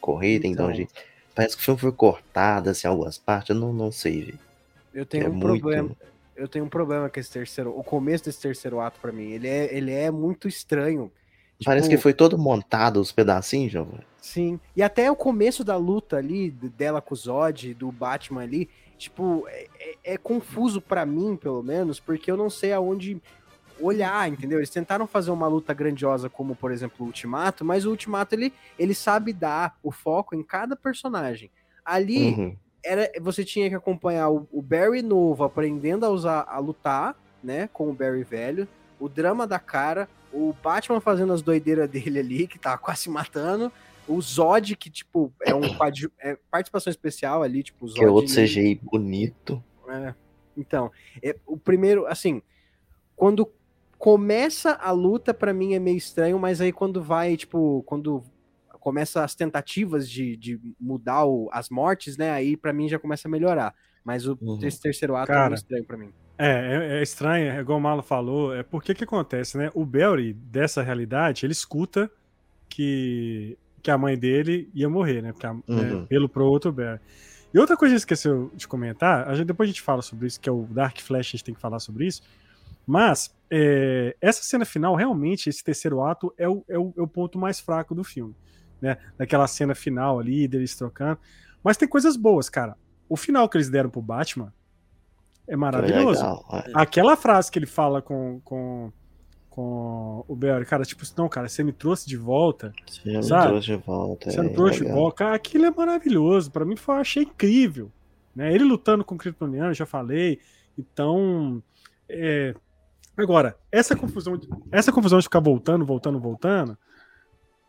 Correr, 0.00 0.40
tem 0.40 0.52
que 0.52 0.56
dar 0.56 0.64
um 0.64 0.66
então. 0.66 0.76
jeito. 0.76 0.94
Parece 1.34 1.56
que 1.56 1.62
o 1.62 1.64
filme 1.64 1.80
foi 1.80 1.92
cortado, 1.92 2.70
assim, 2.70 2.86
algumas 2.86 3.16
partes, 3.16 3.50
eu 3.50 3.56
não, 3.56 3.72
não 3.72 3.90
sei, 3.90 4.24
velho. 4.24 4.38
Eu 4.92 5.06
tenho 5.06 5.26
é 5.26 5.28
um 5.28 5.32
muito... 5.32 5.60
problema. 5.60 5.96
Eu 6.34 6.48
tenho 6.48 6.64
um 6.64 6.68
problema 6.68 7.08
com 7.08 7.20
esse 7.20 7.30
terceiro. 7.30 7.78
O 7.78 7.84
começo 7.84 8.24
desse 8.24 8.40
terceiro 8.40 8.80
ato, 8.80 8.98
para 9.00 9.12
mim, 9.12 9.30
ele 9.30 9.48
é, 9.48 9.74
ele 9.74 9.92
é 9.92 10.10
muito 10.10 10.48
estranho 10.48 11.10
Parece 11.64 11.88
tipo, 11.88 11.98
que 11.98 12.02
foi 12.02 12.12
todo 12.12 12.38
montado 12.38 13.00
os 13.00 13.12
pedacinhos, 13.12 13.72
João. 13.72 13.88
Sim. 14.20 14.58
E 14.76 14.82
até 14.82 15.10
o 15.10 15.16
começo 15.16 15.64
da 15.64 15.76
luta 15.76 16.16
ali, 16.16 16.50
dela 16.50 17.00
com 17.00 17.14
o 17.14 17.16
Zod, 17.16 17.74
do 17.74 17.90
Batman 17.90 18.42
ali, 18.42 18.68
tipo, 18.96 19.44
é, 19.48 19.66
é, 19.78 20.14
é 20.14 20.16
confuso 20.16 20.80
para 20.80 21.04
mim, 21.04 21.36
pelo 21.36 21.62
menos, 21.62 21.98
porque 21.98 22.30
eu 22.30 22.36
não 22.36 22.48
sei 22.48 22.72
aonde 22.72 23.20
olhar, 23.80 24.28
entendeu? 24.30 24.58
Eles 24.58 24.70
tentaram 24.70 25.06
fazer 25.06 25.30
uma 25.30 25.48
luta 25.48 25.74
grandiosa 25.74 26.28
como, 26.28 26.54
por 26.54 26.70
exemplo, 26.70 26.98
o 27.00 27.04
Ultimato, 27.06 27.64
mas 27.64 27.84
o 27.84 27.90
Ultimato 27.90 28.34
ele, 28.34 28.52
ele 28.78 28.94
sabe 28.94 29.32
dar 29.32 29.76
o 29.82 29.90
foco 29.90 30.34
em 30.34 30.42
cada 30.42 30.76
personagem. 30.76 31.50
Ali 31.84 32.34
uhum. 32.34 32.56
era 32.84 33.10
você 33.20 33.44
tinha 33.44 33.68
que 33.68 33.74
acompanhar 33.74 34.30
o, 34.30 34.46
o, 34.52 34.62
Barry 34.62 35.02
novo 35.02 35.42
aprendendo 35.42 36.06
a 36.06 36.10
usar 36.10 36.46
a 36.48 36.58
lutar, 36.58 37.16
né, 37.42 37.68
com 37.72 37.90
o 37.90 37.92
Barry 37.92 38.22
velho, 38.22 38.68
o 39.00 39.08
drama 39.08 39.46
da 39.46 39.58
cara, 39.58 40.08
o 40.32 40.54
Batman 40.62 41.00
fazendo 41.00 41.32
as 41.32 41.42
doideiras 41.42 41.88
dele 41.88 42.18
ali, 42.18 42.46
que 42.46 42.58
tá 42.58 42.76
quase 42.78 43.08
matando. 43.10 43.70
O 44.08 44.20
Zod, 44.20 44.74
que, 44.76 44.90
tipo, 44.90 45.32
é 45.42 45.54
um 45.54 45.62
é 46.20 46.36
participação 46.50 46.90
especial 46.90 47.42
ali, 47.42 47.62
tipo, 47.62 47.84
o 47.84 47.88
Zod. 47.88 48.00
Que 48.00 48.04
é 48.04 48.10
outro 48.10 48.34
CGI 48.34 48.80
bonito. 48.82 49.62
É. 49.88 50.14
Então, 50.56 50.90
é, 51.22 51.36
o 51.46 51.56
primeiro, 51.56 52.06
assim, 52.06 52.42
quando 53.14 53.50
começa 53.98 54.72
a 54.72 54.90
luta, 54.90 55.32
para 55.32 55.54
mim 55.54 55.74
é 55.74 55.78
meio 55.78 55.96
estranho, 55.96 56.38
mas 56.38 56.60
aí 56.60 56.72
quando 56.72 57.02
vai, 57.02 57.36
tipo, 57.36 57.82
quando 57.86 58.22
começa 58.80 59.22
as 59.22 59.34
tentativas 59.34 60.10
de, 60.10 60.36
de 60.36 60.60
mudar 60.78 61.24
o, 61.24 61.48
as 61.52 61.70
mortes, 61.70 62.16
né, 62.16 62.32
aí 62.32 62.56
para 62.56 62.72
mim 62.72 62.88
já 62.88 62.98
começa 62.98 63.28
a 63.28 63.30
melhorar. 63.30 63.72
Mas 64.04 64.26
o, 64.26 64.36
uhum. 64.40 64.58
esse 64.62 64.80
terceiro 64.80 65.14
ato 65.14 65.28
Cara, 65.28 65.44
é 65.44 65.48
meio 65.50 65.54
estranho 65.54 65.84
pra 65.84 65.96
mim. 65.96 66.12
É, 66.38 66.48
é, 66.48 66.98
é 66.98 67.02
estranho, 67.02 67.52
é 67.52 67.60
igual 67.60 67.78
o 67.78 67.80
Malo 67.80 68.02
falou, 68.02 68.54
é 68.54 68.62
porque 68.62 68.94
que 68.94 69.04
acontece, 69.04 69.56
né? 69.56 69.70
O 69.74 69.84
Barry, 69.84 70.32
dessa 70.32 70.82
realidade, 70.82 71.46
ele 71.46 71.52
escuta 71.52 72.10
que, 72.68 73.56
que 73.82 73.90
a 73.90 73.98
mãe 73.98 74.18
dele 74.18 74.70
ia 74.74 74.88
morrer, 74.88 75.22
né? 75.22 75.32
Porque 75.32 75.46
a, 75.46 75.54
né, 75.54 75.62
uhum. 75.68 76.00
né, 76.00 76.06
pelo 76.08 76.28
pro 76.28 76.44
outro 76.46 76.72
Barry. 76.72 77.00
E 77.52 77.58
outra 77.58 77.76
coisa 77.76 77.94
que 77.94 77.98
esqueceu 77.98 78.50
de 78.54 78.66
comentar, 78.66 79.28
a 79.28 79.34
gente, 79.34 79.46
depois 79.46 79.68
a 79.68 79.72
gente 79.72 79.82
fala 79.82 80.00
sobre 80.00 80.26
isso, 80.26 80.40
que 80.40 80.48
é 80.48 80.52
o 80.52 80.62
Dark 80.70 80.98
Flash, 81.00 81.28
a 81.28 81.30
gente 81.32 81.44
tem 81.44 81.54
que 81.54 81.60
falar 81.60 81.78
sobre 81.80 82.06
isso. 82.06 82.22
Mas 82.86 83.34
é, 83.50 84.16
essa 84.20 84.42
cena 84.42 84.64
final, 84.64 84.94
realmente, 84.94 85.48
esse 85.48 85.62
terceiro 85.62 86.02
ato 86.02 86.32
é 86.38 86.48
o, 86.48 86.64
é 86.66 86.78
o, 86.78 86.92
é 86.96 87.02
o 87.02 87.06
ponto 87.06 87.38
mais 87.38 87.60
fraco 87.60 87.94
do 87.94 88.02
filme. 88.02 88.34
Né? 88.80 88.96
Daquela 89.18 89.46
cena 89.46 89.74
final 89.74 90.18
ali, 90.18 90.48
deles 90.48 90.74
trocando. 90.74 91.18
Mas 91.62 91.76
tem 91.76 91.86
coisas 91.86 92.16
boas, 92.16 92.48
cara. 92.48 92.76
O 93.08 93.16
final 93.16 93.48
que 93.48 93.58
eles 93.58 93.68
deram 93.68 93.90
pro 93.90 94.00
Batman 94.00 94.52
é 95.46 95.56
maravilhoso. 95.56 96.20
legal, 96.20 96.44
é. 96.52 96.72
Aquela 96.74 97.16
frase 97.16 97.50
que 97.50 97.58
ele 97.58 97.66
fala 97.66 98.00
com, 98.00 98.40
com, 98.44 98.92
com 99.50 100.24
o 100.26 100.36
Barry, 100.36 100.64
cara, 100.64 100.84
tipo, 100.84 101.04
não, 101.16 101.28
cara, 101.28 101.48
você 101.48 101.62
me 101.62 101.72
trouxe 101.72 102.08
de 102.08 102.16
volta. 102.16 102.72
Você 102.86 103.16
me 103.16 103.22
sabe? 103.22 103.48
trouxe 103.48 103.66
de 103.66 103.76
volta. 103.76 104.30
Você 104.30 104.40
me 104.40 104.48
é 104.48 104.52
trouxe 104.52 104.78
de 104.78 104.84
legal. 104.84 104.98
volta. 104.98 105.16
Cara, 105.16 105.36
aquilo 105.36 105.66
é 105.66 105.70
maravilhoso. 105.70 106.50
Pra 106.50 106.64
mim, 106.64 106.76
foi, 106.76 106.96
eu 106.96 107.00
achei 107.00 107.22
incrível. 107.24 107.90
Né? 108.34 108.54
Ele 108.54 108.64
lutando 108.64 109.04
com 109.04 109.14
o 109.14 109.18
Kryptoniano, 109.18 109.74
já 109.74 109.84
falei. 109.84 110.38
Então, 110.78 111.62
é, 112.08 112.54
agora, 113.16 113.56
essa 113.70 113.94
confusão, 113.96 114.36
de, 114.36 114.48
essa 114.70 114.92
confusão 114.92 115.18
de 115.18 115.24
ficar 115.24 115.40
voltando, 115.40 115.84
voltando, 115.84 116.18
voltando, 116.18 116.78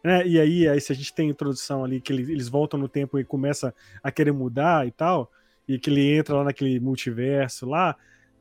né? 0.04 0.28
E 0.28 0.40
aí, 0.40 0.68
aí, 0.68 0.82
se 0.82 0.92
a 0.92 0.96
gente 0.96 1.14
tem 1.14 1.30
a 1.30 1.32
introdução 1.32 1.84
ali 1.84 2.02
que 2.02 2.12
eles, 2.12 2.28
eles 2.28 2.50
voltam 2.50 2.80
no 2.80 2.90
tempo 2.90 3.18
e 3.18 3.24
começa 3.24 3.74
a 4.04 4.12
querer 4.12 4.34
mudar 4.34 4.86
e 4.86 4.92
tal, 4.92 5.32
e 5.68 5.80
que 5.80 5.90
ele 5.90 6.16
entra 6.18 6.36
lá 6.36 6.44
naquele 6.44 6.80
multiverso 6.80 7.68
lá, 7.68 7.96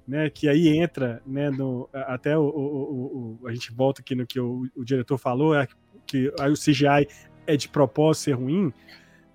né? 0.06 0.28
Que 0.30 0.48
aí 0.48 0.68
entra, 0.68 1.22
né? 1.26 1.50
No, 1.50 1.88
até 1.92 2.36
o, 2.36 2.42
o- 2.42 3.38
o- 3.42 3.48
a 3.48 3.52
gente 3.52 3.72
volta 3.72 4.00
aqui 4.00 4.14
no 4.14 4.26
que 4.26 4.40
o, 4.40 4.66
o 4.74 4.84
diretor 4.84 5.18
falou, 5.18 5.54
é 5.54 5.66
que 6.06 6.32
aí 6.40 6.50
o 6.50 6.56
CGI 6.56 7.06
é 7.46 7.56
de 7.56 7.68
propósito 7.68 8.24
ser 8.24 8.32
ruim, 8.32 8.72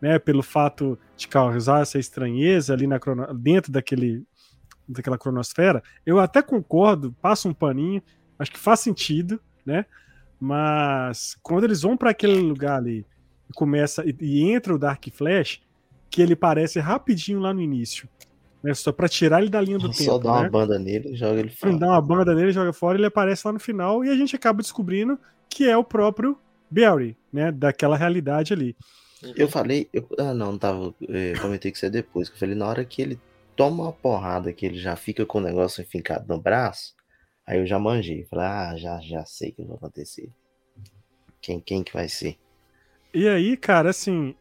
né? 0.02 0.20
Pelo 0.20 0.44
fato 0.44 0.98
de 1.16 1.28
causar 1.28 1.82
essa 1.82 1.98
estranheza 2.00 2.74
ali 2.74 2.88
na 2.88 3.00
dentro 3.34 3.72
daquele 3.72 4.24
daquela 4.88 5.18
cronosfera. 5.18 5.84
Eu 6.06 6.18
até 6.20 6.42
concordo, 6.42 7.14
passa 7.22 7.50
um 7.50 7.54
paninho, 7.54 8.02
acho 8.40 8.52
que 8.52 8.60
faz 8.60 8.80
sentido, 8.80 9.40
né? 9.66 9.86
Mas 10.40 11.36
quando 11.42 11.64
eles 11.66 11.82
vão 11.82 11.98
para 11.98 12.12
aquele 12.12 12.40
lugar 12.40 12.78
ali 12.78 13.06
e 13.50 13.54
começa 13.54 14.04
e, 14.06 14.16
e 14.22 14.44
entra 14.52 14.74
o 14.74 14.80
Dark 14.80 15.04
Flash, 15.12 15.62
que 16.10 16.22
ele 16.22 16.36
parece 16.36 16.80
rapidinho 16.80 17.40
lá 17.40 17.54
no 17.54 17.62
início, 17.62 18.08
né? 18.64 18.74
Só 18.74 18.92
para 18.92 19.10
tirar 19.10 19.42
ele 19.42 19.50
da 19.50 19.62
linha 19.62 19.80
do 19.80 19.92
Só 19.94 20.18
tempo, 20.18 20.20
dá 20.20 20.32
uma 20.34 20.44
né? 20.44 20.50
banda 20.50 20.80
nele 20.80 21.10
e 21.14 21.16
joga 21.16 21.40
ele 21.40 21.50
fora. 21.50 21.78
dá 21.78 21.88
uma 21.88 22.02
banda 22.02 22.34
nele, 22.36 22.52
joga 22.52 22.74
fora, 22.74 22.98
ele 22.98 23.06
aparece 23.08 23.46
lá 23.46 23.54
no 23.54 23.60
final 23.60 24.04
e 24.04 24.10
a 24.10 24.16
gente 24.16 24.36
acaba 24.36 24.62
descobrindo 24.62 25.20
que 25.50 25.68
é 25.68 25.76
o 25.78 25.84
próprio 25.84 26.38
Barry, 26.70 27.18
né? 27.32 27.52
Daquela 27.52 27.98
realidade 27.98 28.54
ali. 28.54 28.76
Eu 29.36 29.48
falei, 29.50 29.90
eu, 29.94 30.08
ah 30.20 30.34
não, 30.34 30.52
não 30.54 30.60
tava, 30.60 30.94
eh, 31.10 31.34
comentei 31.42 31.72
que 31.72 31.78
isso 31.78 31.86
é 31.86 31.90
depois, 31.90 32.30
que 32.30 32.36
eu 32.36 32.40
falei, 32.40 32.56
na 32.56 32.68
hora 32.68 32.86
que 32.86 33.02
ele 33.02 33.20
toma 33.56 33.84
uma 33.86 33.94
porrada, 33.94 34.54
que 34.54 34.66
ele 34.66 34.78
já 34.78 34.96
fica 34.96 35.26
com 35.26 35.40
o 35.40 35.42
negócio 35.42 35.82
enfincado 35.82 36.26
no 36.28 36.40
braço, 36.40 36.94
aí 37.46 37.58
eu 37.60 37.66
já 37.66 37.80
manjei, 37.80 38.26
falei, 38.26 38.46
ah, 38.46 38.76
já, 38.78 39.00
já 39.02 39.26
sei 39.26 39.50
o 39.50 39.54
que 39.56 39.64
vai 39.64 39.76
acontecer. 39.78 40.30
Quem, 41.42 41.60
quem 41.60 41.84
que 41.84 41.94
vai 41.94 42.08
ser? 42.08 42.38
E 43.14 43.28
aí, 43.28 43.58
cara, 43.58 43.90
assim, 43.90 44.36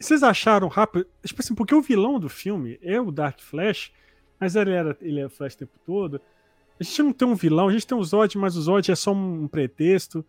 vocês 0.00 0.22
acharam 0.22 0.66
rápido, 0.68 1.06
tipo 1.24 1.40
assim, 1.42 1.54
porque 1.54 1.74
o 1.74 1.82
vilão 1.82 2.18
do 2.18 2.28
filme 2.28 2.78
é 2.82 3.00
o 3.00 3.10
Dark 3.10 3.38
Flash, 3.40 3.92
mas 4.38 4.56
ele 4.56 4.70
era 4.72 4.96
ele 5.00 5.20
é 5.20 5.26
o 5.26 5.30
Flash 5.30 5.54
o 5.54 5.58
tempo 5.58 5.78
todo. 5.84 6.20
A 6.78 6.82
gente 6.82 7.02
não 7.02 7.12
tem 7.12 7.28
um 7.28 7.34
vilão, 7.34 7.68
a 7.68 7.72
gente 7.72 7.86
tem 7.86 7.96
o 7.98 8.02
Zod, 8.02 8.38
mas 8.38 8.56
o 8.56 8.62
Zod 8.62 8.90
é 8.90 8.94
só 8.96 9.12
um 9.12 9.46
pretexto. 9.46 10.24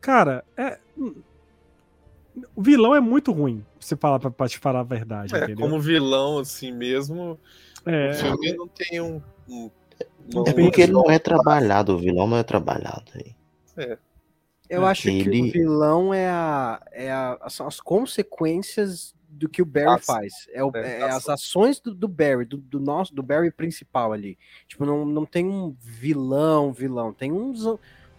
Cara, 0.00 0.44
é 0.56 0.78
o 2.56 2.62
vilão 2.62 2.94
é 2.94 3.00
muito 3.00 3.30
ruim, 3.32 3.58
pra 3.78 3.86
você 3.86 3.96
falar 3.96 4.18
pra, 4.18 4.30
pra 4.30 4.48
te 4.48 4.58
falar 4.58 4.80
a 4.80 4.84
verdade, 4.84 5.34
É, 5.34 5.38
entendeu? 5.44 5.56
como 5.68 5.80
vilão, 5.80 6.38
assim 6.38 6.72
mesmo, 6.72 7.38
É, 7.86 8.10
o 8.10 8.14
filme 8.14 8.52
não 8.54 8.68
tem 8.68 9.00
um. 9.00 9.20
um- 9.48 9.70
um- 10.34 10.44
É 10.46 10.52
porque 10.52 10.82
ele 10.82 10.92
não 10.92 11.10
é 11.10 11.18
trabalhado, 11.18 11.94
o 11.94 11.98
vilão 11.98 12.26
não 12.26 12.36
é 12.36 12.42
trabalhado. 12.42 13.04
aí. 13.14 13.34
Eu 14.68 14.86
acho 14.86 15.02
que 15.02 15.08
Ele- 15.10 15.48
o 15.48 15.52
vilão 15.52 16.14
é, 16.14 16.28
a, 16.30 16.80
é 16.92 17.12
a- 17.12 17.38
são 17.50 17.66
as 17.66 17.80
consequências 17.80 19.14
do 19.28 19.48
que 19.48 19.62
o 19.62 19.66
Barry 19.66 20.00
faz. 20.06 20.32
É, 20.52 20.62
o- 20.62 20.70
É, 20.74 21.00
é 21.00 21.02
as 21.04 21.28
ações 21.28 21.80
do, 21.80 21.94
do 21.94 22.08
Barry, 22.08 22.44
do, 22.44 22.56
do 22.58 22.78
nosso, 22.80 23.14
do 23.14 23.22
Barry 23.22 23.50
principal 23.50 24.12
ali. 24.12 24.38
Tipo, 24.68 24.84
não, 24.86 25.04
não 25.04 25.24
tem 25.26 25.46
um 25.46 25.74
vilão, 25.80 26.72
vilão. 26.72 27.12
Tem 27.12 27.32
uns, 27.32 27.64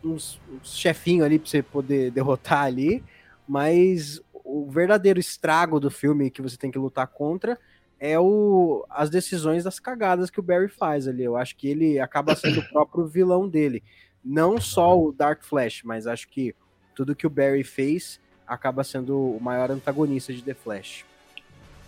uns, 0.03 0.39
uns 0.51 0.75
chefinhos 0.77 1.25
ali 1.25 1.39
pra 1.39 1.49
você 1.49 1.63
poder 1.63 2.11
derrotar 2.11 2.63
ali, 2.65 3.03
mas 3.47 4.21
o 4.33 4.69
verdadeiro 4.69 5.19
estrago 5.19 5.79
do 5.79 5.89
filme 5.89 6.29
que 6.29 6.41
você 6.41 6.57
tem 6.57 6.69
que 6.71 6.77
lutar 6.77 7.07
contra 7.07 7.57
é 7.99 8.19
o, 8.19 8.85
as 8.89 9.09
decisões 9.09 9.63
das 9.63 9.79
cagadas 9.79 10.29
que 10.29 10.39
o 10.39 10.43
Barry 10.43 10.67
faz 10.67 11.07
ali. 11.07 11.23
Eu 11.23 11.37
acho 11.37 11.55
que 11.55 11.67
ele 11.67 11.99
acaba 11.99 12.35
sendo 12.35 12.59
o 12.59 12.67
próprio 12.69 13.05
vilão 13.07 13.47
dele. 13.47 13.81
Não 14.23 14.59
só 14.59 14.99
o 14.99 15.11
Dark 15.11 15.43
Flash, 15.43 15.81
mas 15.83 16.07
acho 16.07 16.27
que 16.29 16.55
tudo 16.95 17.15
que 17.15 17.27
o 17.27 17.29
Barry 17.29 17.63
fez 17.63 18.19
acaba 18.47 18.83
sendo 18.83 19.17
o 19.17 19.39
maior 19.41 19.71
antagonista 19.71 20.33
de 20.33 20.41
The 20.41 20.53
Flash. 20.53 21.05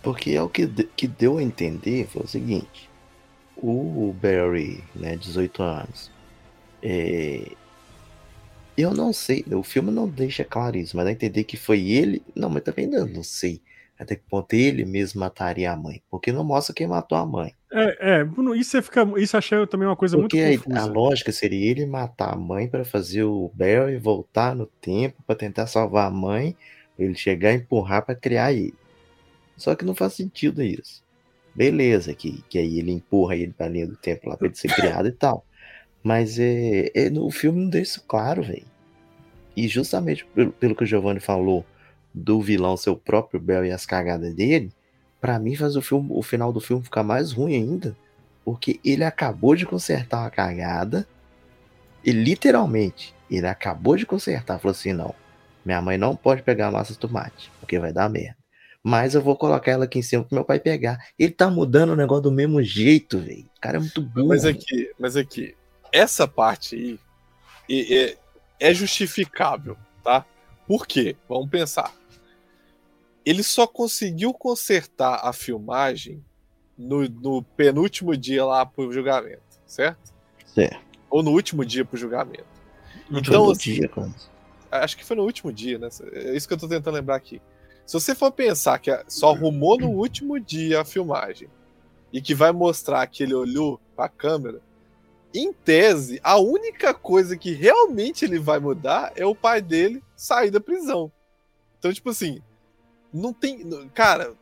Porque 0.02 0.32
é 0.32 0.42
o 0.42 0.48
que, 0.48 0.66
de- 0.66 0.84
que 0.84 1.06
deu 1.06 1.38
a 1.38 1.42
entender 1.42 2.06
foi 2.06 2.22
o 2.22 2.28
seguinte: 2.28 2.88
o 3.56 4.14
Barry, 4.20 4.84
né, 4.94 5.16
18 5.16 5.62
anos, 5.62 6.10
é, 6.82 7.52
eu 8.76 8.92
não 8.92 9.12
sei, 9.12 9.44
o 9.50 9.62
filme 9.62 9.90
não 9.90 10.06
deixa 10.06 10.44
claro 10.44 10.76
isso, 10.76 10.96
mas 10.96 11.04
dá 11.06 11.10
a 11.10 11.12
entender 11.14 11.44
que 11.44 11.56
foi 11.56 11.88
ele. 11.88 12.22
Não, 12.34 12.50
mas 12.50 12.62
também 12.62 12.86
não, 12.86 13.06
não 13.06 13.22
sei 13.22 13.60
até 13.98 14.16
que 14.16 14.22
ponto 14.28 14.52
ele 14.54 14.84
mesmo 14.84 15.20
mataria 15.20 15.72
a 15.72 15.76
mãe, 15.76 16.02
porque 16.10 16.32
não 16.32 16.44
mostra 16.44 16.74
quem 16.74 16.86
matou 16.86 17.16
a 17.18 17.26
mãe. 17.26 17.54
é, 17.72 18.20
é, 18.20 18.24
isso 18.56 18.70
você 18.70 18.82
fica, 18.82 19.02
isso 19.16 19.36
eu 19.36 19.38
achei 19.38 19.66
também 19.66 19.88
uma 19.88 19.96
coisa 19.96 20.16
Porque 20.16 20.38
muito 20.38 20.70
a, 20.72 20.82
a 20.82 20.86
confusa. 20.86 20.86
lógica 20.86 21.32
seria 21.32 21.70
ele 21.70 21.86
matar 21.86 22.32
a 22.34 22.36
mãe 22.36 22.68
para 22.68 22.84
fazer 22.84 23.24
o 23.24 23.50
Barry 23.54 23.98
voltar 23.98 24.54
no 24.54 24.66
tempo 24.66 25.22
para 25.26 25.36
tentar 25.36 25.66
salvar 25.66 26.06
a 26.06 26.10
mãe, 26.10 26.56
ele 26.98 27.14
chegar 27.14 27.52
e 27.52 27.56
empurrar 27.56 28.04
para 28.04 28.14
criar 28.14 28.52
ele. 28.52 28.74
Só 29.56 29.74
que 29.74 29.84
não 29.84 29.94
faz 29.94 30.14
sentido 30.14 30.62
isso. 30.62 31.02
Beleza, 31.54 32.14
que, 32.14 32.42
que 32.48 32.58
aí 32.58 32.78
ele 32.78 32.92
empurra 32.92 33.34
ele 33.36 33.52
pra 33.52 33.68
linha 33.68 33.86
do 33.86 33.96
tempo 33.96 34.28
lá 34.28 34.36
pra 34.36 34.46
ele 34.46 34.56
ser 34.56 34.68
criado 34.74 35.08
e 35.08 35.12
tal. 35.12 35.44
Mas 36.02 36.38
é, 36.38 36.90
é, 36.94 37.10
no 37.10 37.30
filme 37.30 37.60
não 37.62 37.70
deixa 37.70 37.92
isso 37.92 38.04
claro, 38.06 38.42
velho. 38.42 38.66
E 39.56 39.66
justamente 39.68 40.24
pelo, 40.26 40.52
pelo 40.52 40.74
que 40.76 40.84
o 40.84 40.86
Giovanni 40.86 41.20
falou 41.20 41.64
do 42.16 42.40
vilão 42.40 42.78
ser 42.78 42.88
o 42.88 42.96
próprio 42.96 43.38
Barry 43.38 43.68
e 43.68 43.72
as 43.72 43.84
cagadas 43.84 44.34
dele, 44.34 44.72
pra 45.20 45.38
mim 45.38 45.54
faz 45.54 45.76
o, 45.76 45.82
filme, 45.82 46.08
o 46.10 46.22
final 46.22 46.50
do 46.50 46.60
filme 46.60 46.82
ficar 46.82 47.02
mais 47.02 47.30
ruim 47.30 47.54
ainda. 47.54 47.94
Porque 48.42 48.80
ele 48.82 49.04
acabou 49.04 49.54
de 49.54 49.66
consertar 49.66 50.20
uma 50.20 50.30
cagada. 50.30 51.06
E 52.02 52.12
literalmente, 52.12 53.14
ele 53.30 53.46
acabou 53.46 53.96
de 53.96 54.06
consertar. 54.06 54.58
Falou 54.58 54.72
assim: 54.72 54.92
não, 54.92 55.14
minha 55.64 55.82
mãe 55.82 55.98
não 55.98 56.16
pode 56.16 56.42
pegar 56.42 56.70
massa 56.70 56.92
de 56.94 56.98
tomate, 56.98 57.50
porque 57.60 57.78
vai 57.78 57.92
dar 57.92 58.08
merda. 58.08 58.36
Mas 58.82 59.14
eu 59.16 59.20
vou 59.20 59.36
colocar 59.36 59.72
ela 59.72 59.84
aqui 59.84 59.98
em 59.98 60.02
cima 60.02 60.22
pro 60.22 60.36
meu 60.36 60.44
pai 60.44 60.60
pegar. 60.60 61.04
Ele 61.18 61.32
tá 61.32 61.50
mudando 61.50 61.90
o 61.90 61.96
negócio 61.96 62.22
do 62.22 62.32
mesmo 62.32 62.62
jeito, 62.62 63.18
velho. 63.18 63.44
O 63.56 63.60
cara 63.60 63.78
é 63.78 63.80
muito 63.80 64.00
burro. 64.00 64.28
Mas 64.28 64.44
aqui, 64.44 64.92
mas 64.96 65.16
aqui, 65.16 65.56
essa 65.92 66.26
parte 66.28 66.76
aí 66.76 67.00
é, 67.68 68.04
é- 68.04 68.16
é 68.60 68.72
justificável, 68.72 69.76
tá? 70.04 70.24
Por 70.68 70.86
quê? 70.86 71.16
Vamos 71.28 71.50
pensar. 71.50 71.92
Ele 73.26 73.42
só 73.42 73.66
conseguiu 73.66 74.32
consertar 74.32 75.20
a 75.24 75.32
filmagem 75.32 76.24
no, 76.78 77.08
no 77.08 77.42
penúltimo 77.42 78.16
dia 78.16 78.44
lá 78.44 78.64
pro 78.64 78.92
julgamento, 78.92 79.42
certo? 79.66 80.14
Certo. 80.54 80.78
Ou 81.10 81.24
no 81.24 81.32
último 81.32 81.64
dia 81.64 81.84
pro 81.84 81.98
julgamento. 81.98 82.46
Todo 83.08 83.18
Então, 83.18 83.50
assim, 83.50 83.74
dia, 83.74 83.88
cara. 83.88 84.10
acho 84.70 84.96
que 84.96 85.04
foi 85.04 85.16
no 85.16 85.24
último 85.24 85.52
dia, 85.52 85.76
né? 85.78 85.88
É 86.12 86.36
isso 86.36 86.46
que 86.46 86.54
eu 86.54 86.58
tô 86.58 86.68
tentando 86.68 86.94
lembrar 86.94 87.16
aqui. 87.16 87.42
Se 87.84 87.94
você 87.94 88.14
for 88.14 88.30
pensar 88.30 88.78
que 88.78 88.90
só 89.08 89.30
arrumou 89.30 89.78
no 89.78 89.90
último 89.90 90.38
dia 90.38 90.80
a 90.80 90.84
filmagem 90.84 91.48
e 92.12 92.20
que 92.20 92.34
vai 92.34 92.52
mostrar 92.52 93.06
que 93.06 93.22
ele 93.22 93.34
olhou 93.34 93.80
pra 93.94 94.08
câmera, 94.08 94.60
em 95.34 95.52
tese, 95.52 96.20
a 96.22 96.38
única 96.38 96.94
coisa 96.94 97.36
que 97.36 97.52
realmente 97.52 98.24
ele 98.24 98.38
vai 98.38 98.58
mudar 98.58 99.12
é 99.16 99.26
o 99.26 99.34
pai 99.34 99.60
dele 99.60 100.02
sair 100.16 100.50
da 100.50 100.60
prisão. 100.60 101.12
Então, 101.78 101.92
tipo 101.92 102.10
assim, 102.10 102.40
não 103.12 103.32
tem. 103.32 103.64
Cara, 103.94 104.32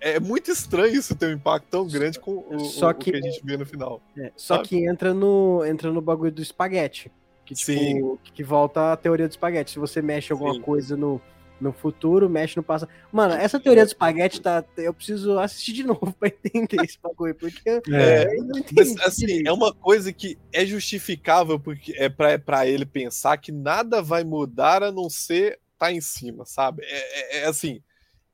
é 0.00 0.20
muito 0.20 0.50
estranho 0.50 0.94
isso 0.94 1.14
ter 1.16 1.26
um 1.26 1.32
impacto 1.32 1.66
tão 1.70 1.86
grande 1.86 2.18
com 2.20 2.44
o, 2.48 2.60
Só 2.60 2.88
o- 2.88 2.90
o 2.90 2.94
que- 2.94 3.10
que 3.12 3.16
a 3.16 3.20
gente 3.20 3.44
vê 3.44 3.56
no 3.56 3.66
final. 3.66 4.00
É, 4.16 4.32
só 4.36 4.56
Sabe? 4.56 4.68
que 4.68 4.86
entra 4.86 5.12
no, 5.12 5.64
entra 5.66 5.90
no 5.92 6.00
bagulho 6.00 6.30
do 6.32 6.42
espaguete. 6.42 7.10
Que, 7.44 7.54
tipo, 7.54 7.72
Sim. 7.72 8.18
que 8.34 8.44
volta 8.44 8.92
a 8.92 8.96
teoria 8.96 9.26
do 9.26 9.30
espaguete. 9.30 9.70
Se 9.72 9.78
você 9.78 10.02
mexe 10.02 10.32
alguma 10.32 10.52
Sim. 10.54 10.60
coisa 10.60 10.96
no, 10.98 11.18
no 11.58 11.72
futuro, 11.72 12.28
mexe 12.28 12.56
no 12.56 12.62
passado. 12.62 12.90
Mano, 13.10 13.32
essa 13.34 13.58
teoria 13.58 13.84
do 13.84 13.88
espaguete 13.88 14.40
tá. 14.40 14.62
Eu 14.76 14.92
preciso 14.92 15.38
assistir 15.38 15.72
de 15.72 15.82
novo 15.88 16.14
pra 16.20 16.28
entender 16.28 16.84
esse 16.84 16.98
bagulho, 17.02 17.34
porque 17.34 17.68
É. 17.90 18.36
eu 18.36 18.44
não 18.44 18.48
Mas, 18.76 18.90
entendi. 18.90 19.02
assim, 19.02 19.26
direito. 19.26 19.48
é 19.48 19.52
uma 19.52 19.72
coisa 19.74 20.12
que 20.12 20.38
é 20.52 20.64
justificável 20.66 21.58
porque 21.58 21.94
é 21.96 22.08
pra, 22.10 22.38
pra 22.38 22.66
ele 22.66 22.84
pensar 22.84 23.36
que 23.38 23.50
nada 23.50 24.02
vai 24.02 24.22
mudar 24.24 24.82
a 24.82 24.92
não 24.92 25.08
ser 25.08 25.58
tá 25.78 25.92
em 25.92 26.00
cima, 26.00 26.44
sabe? 26.44 26.82
É, 26.84 27.38
é- 27.38 27.42
é 27.42 27.46
assim, 27.46 27.82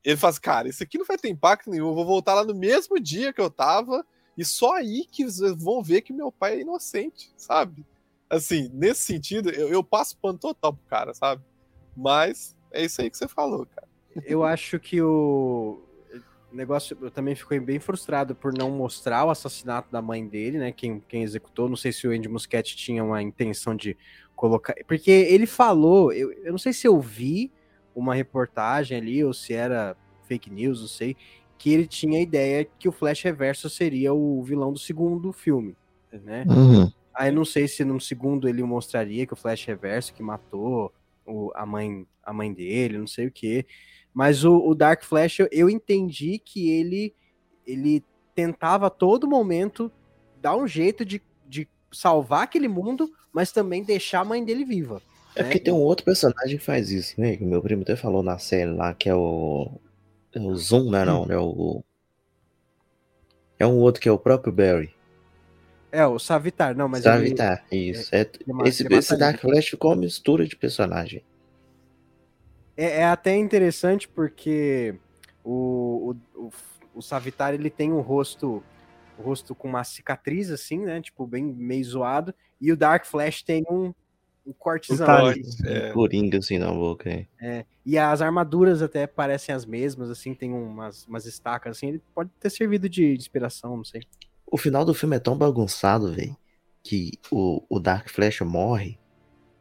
ele 0.03 0.17
faz, 0.17 0.39
cara, 0.39 0.69
isso 0.69 0.83
aqui 0.83 0.99
não 0.99 1.05
vai 1.07 1.17
ter 1.17 1.29
impacto 1.29 1.71
nenhum, 1.71 1.89
eu 1.89 1.95
vou 1.95 2.05
voltar 2.05 2.35
lá 2.35 2.45
no 2.45 2.55
mesmo 2.55 2.99
dia 3.01 3.33
que 3.33 3.41
eu 3.41 3.51
tava 3.51 4.05
e 4.37 4.45
só 4.45 4.75
aí 4.75 5.07
que 5.11 5.25
vão 5.57 5.83
ver 5.83 6.03
que 6.03 6.13
meu 6.13 6.31
pai 6.33 6.55
é 6.57 6.61
inocente, 6.61 7.33
sabe? 7.37 7.85
Assim, 8.29 8.71
nesse 8.73 9.03
sentido, 9.03 9.51
eu, 9.51 9.69
eu 9.69 9.85
passo 9.85 10.17
pano 10.19 10.39
total 10.39 10.73
pro 10.73 10.87
cara, 10.87 11.15
sabe? 11.15 11.43
Mas 11.97 12.57
é 12.73 12.85
isso 12.85 13.01
aí 13.01 13.09
que 13.11 13.17
você 13.17 13.29
falou, 13.29 13.67
cara. 13.67 13.87
Eu 14.25 14.45
acho 14.45 14.79
que 14.79 15.01
o. 15.01 15.81
Negócio, 16.53 16.97
eu 17.01 17.11
também 17.11 17.35
fiquei 17.35 17.59
bem 17.59 17.81
frustrado 17.81 18.33
por 18.33 18.57
não 18.57 18.71
mostrar 18.71 19.25
o 19.25 19.31
assassinato 19.31 19.91
da 19.91 20.01
mãe 20.01 20.25
dele, 20.27 20.59
né? 20.59 20.71
Quem, 20.71 21.01
quem 21.09 21.25
executou. 21.25 21.69
Não 21.69 21.77
sei 21.77 21.93
se 21.93 22.07
o 22.07 22.13
Andy 22.13 22.29
Muschietti 22.29 22.77
tinha 22.77 23.03
uma 23.03 23.21
intenção 23.21 23.75
de 23.75 23.97
colocar. 24.45 24.75
Porque 24.87 25.11
ele 25.11 25.47
falou, 25.47 26.13
eu, 26.13 26.31
eu 26.33 26.53
não 26.53 26.59
sei 26.59 26.73
se 26.73 26.87
eu 26.87 27.01
vi 27.01 27.51
uma 27.95 28.15
reportagem 28.15 28.99
ali 28.99 29.25
ou 29.25 29.33
se 29.33 29.55
era 29.55 29.97
fake 30.25 30.51
news, 30.51 30.81
não 30.81 30.89
sei, 30.89 31.17
que 31.57 31.73
ele 31.73 31.87
tinha 31.87 32.19
a 32.19 32.23
ideia 32.23 32.67
que 32.79 32.89
o 32.89 32.93
Flash 32.93 33.23
Reverso 33.23 33.71
seria 33.71 34.13
o 34.13 34.43
vilão 34.43 34.73
do 34.73 34.79
segundo 34.79 35.33
filme, 35.33 35.75
né? 36.13 36.45
Uhum. 36.47 36.93
Aí 37.15 37.31
não 37.31 37.45
sei 37.45 37.67
se 37.69 37.85
no 37.85 37.99
segundo 38.01 38.49
ele 38.49 38.63
mostraria 38.63 39.27
que 39.27 39.33
o 39.33 39.37
Flash 39.37 39.65
Reverso 39.65 40.13
que 40.13 40.23
matou 40.23 40.93
o, 41.25 41.51
a 41.55 41.65
mãe 41.65 42.07
a 42.23 42.33
mãe 42.33 42.53
dele, 42.53 42.99
não 42.99 43.07
sei 43.07 43.27
o 43.27 43.33
que. 43.33 43.65
Mas 44.13 44.45
o, 44.45 44.57
o, 44.59 44.75
Dark 44.75 45.03
Flash 45.05 45.39
eu, 45.39 45.49
eu 45.53 45.71
entendi 45.71 46.39
que 46.39 46.71
ele 46.71 47.15
ele 47.67 48.05
tentava 48.35 48.89
a 48.89 48.91
todo 48.91 49.29
momento 49.29 49.91
dar 50.41 50.57
um 50.57 50.67
jeito 50.67 51.05
de, 51.05 51.19
de 51.19 51.23
salvar 51.95 52.43
aquele 52.43 52.69
mundo, 52.69 53.11
mas 53.33 53.53
também 53.53 53.83
deixar 53.83 54.21
a 54.21 54.25
mãe 54.25 54.45
dele 54.45 54.65
viva. 54.65 55.01
É 55.35 55.43
né? 55.43 55.49
porque 55.49 55.59
tem 55.59 55.73
um 55.73 55.83
outro 55.83 56.05
personagem 56.05 56.59
que 56.59 56.65
faz 56.65 56.91
isso, 56.91 57.21
né? 57.21 57.37
Que 57.37 57.45
meu 57.45 57.63
primo 57.63 57.83
até 57.83 57.97
falou 57.97 58.23
na 58.23 58.39
série 58.39 58.71
lá, 58.71 58.95
que 58.95 59.09
é 59.09 59.15
o. 59.15 59.71
É 60.33 60.41
o 60.41 60.55
Zoom, 60.57 60.91
né? 60.91 61.05
Não, 61.05 61.27
é 61.31 61.39
o. 61.39 61.83
É 63.59 63.67
um 63.67 63.79
outro 63.79 64.01
que 64.01 64.09
é 64.09 64.13
o 64.13 64.19
próprio 64.19 64.53
Barry. 64.53 64.93
É, 65.91 66.05
o 66.05 66.19
Savitar, 66.19 66.77
não, 66.77 66.89
mas 66.89 67.05
Savitar, 67.05 67.65
isso. 67.71 68.13
É, 68.13 68.23
ele 68.23 68.53
ma- 68.53 68.67
esse, 68.67 68.85
ele 68.85 68.97
esse. 68.97 69.17
Dark 69.17 69.41
Flash 69.41 69.69
ficou 69.69 69.93
uma 69.93 69.97
mistura 69.97 70.45
de 70.45 70.57
personagem. 70.57 71.23
É, 72.77 73.01
é 73.01 73.05
até 73.05 73.37
interessante 73.37 74.09
porque 74.09 74.97
o, 75.45 76.17
o, 76.35 76.47
o, 76.47 76.53
o 76.97 77.03
Savitar 77.03 77.55
ele 77.55 77.71
tem 77.71 77.93
um 77.93 78.01
rosto 78.01 78.61
o 79.19 79.23
rosto 79.23 79.55
com 79.55 79.69
uma 79.69 79.85
cicatriz 79.85 80.51
assim, 80.51 80.79
né? 80.79 81.01
Tipo, 81.01 81.27
bem 81.27 81.45
meio 81.45 81.85
zoado. 81.85 82.35
E 82.61 82.73
o 82.73 82.77
Dark 82.77 83.05
Flash 83.05 83.43
tem 83.43 83.65
um, 83.71 83.93
um 84.47 84.53
cortezão. 84.53 85.07
Tá 85.07 85.27
ali. 85.27 85.43
É. 85.65 85.91
Coringa 85.93 86.39
assim 86.39 86.59
na 86.59 86.73
boca. 86.73 87.11
é. 87.11 87.27
É, 87.41 87.65
e 87.85 87.99
as 87.99 88.23
armaduras 88.23 88.81
até 88.83 89.07
parecem 89.07 89.55
as 89.55 89.67
mesmas, 89.67 90.11
assim, 90.11 90.35
tem 90.35 90.53
umas, 90.53 91.07
umas 91.07 91.27
estacas, 91.27 91.77
assim. 91.77 91.89
Ele 91.89 92.03
pode 92.15 92.31
ter 92.41 92.51
servido 92.51 92.89
de, 92.89 93.13
de 93.13 93.19
inspiração, 93.19 93.77
não 93.77 93.85
sei. 93.85 94.03
O 94.47 94.57
final 94.57 94.85
do 94.85 94.95
filme 94.95 95.17
é 95.17 95.21
tão 95.21 95.37
bagunçado, 95.37 96.13
velho, 96.13 96.37
que 96.83 97.13
o, 97.31 97.63
o 97.69 97.79
Dark 97.79 98.09
Flash 98.09 98.41
morre 98.41 98.99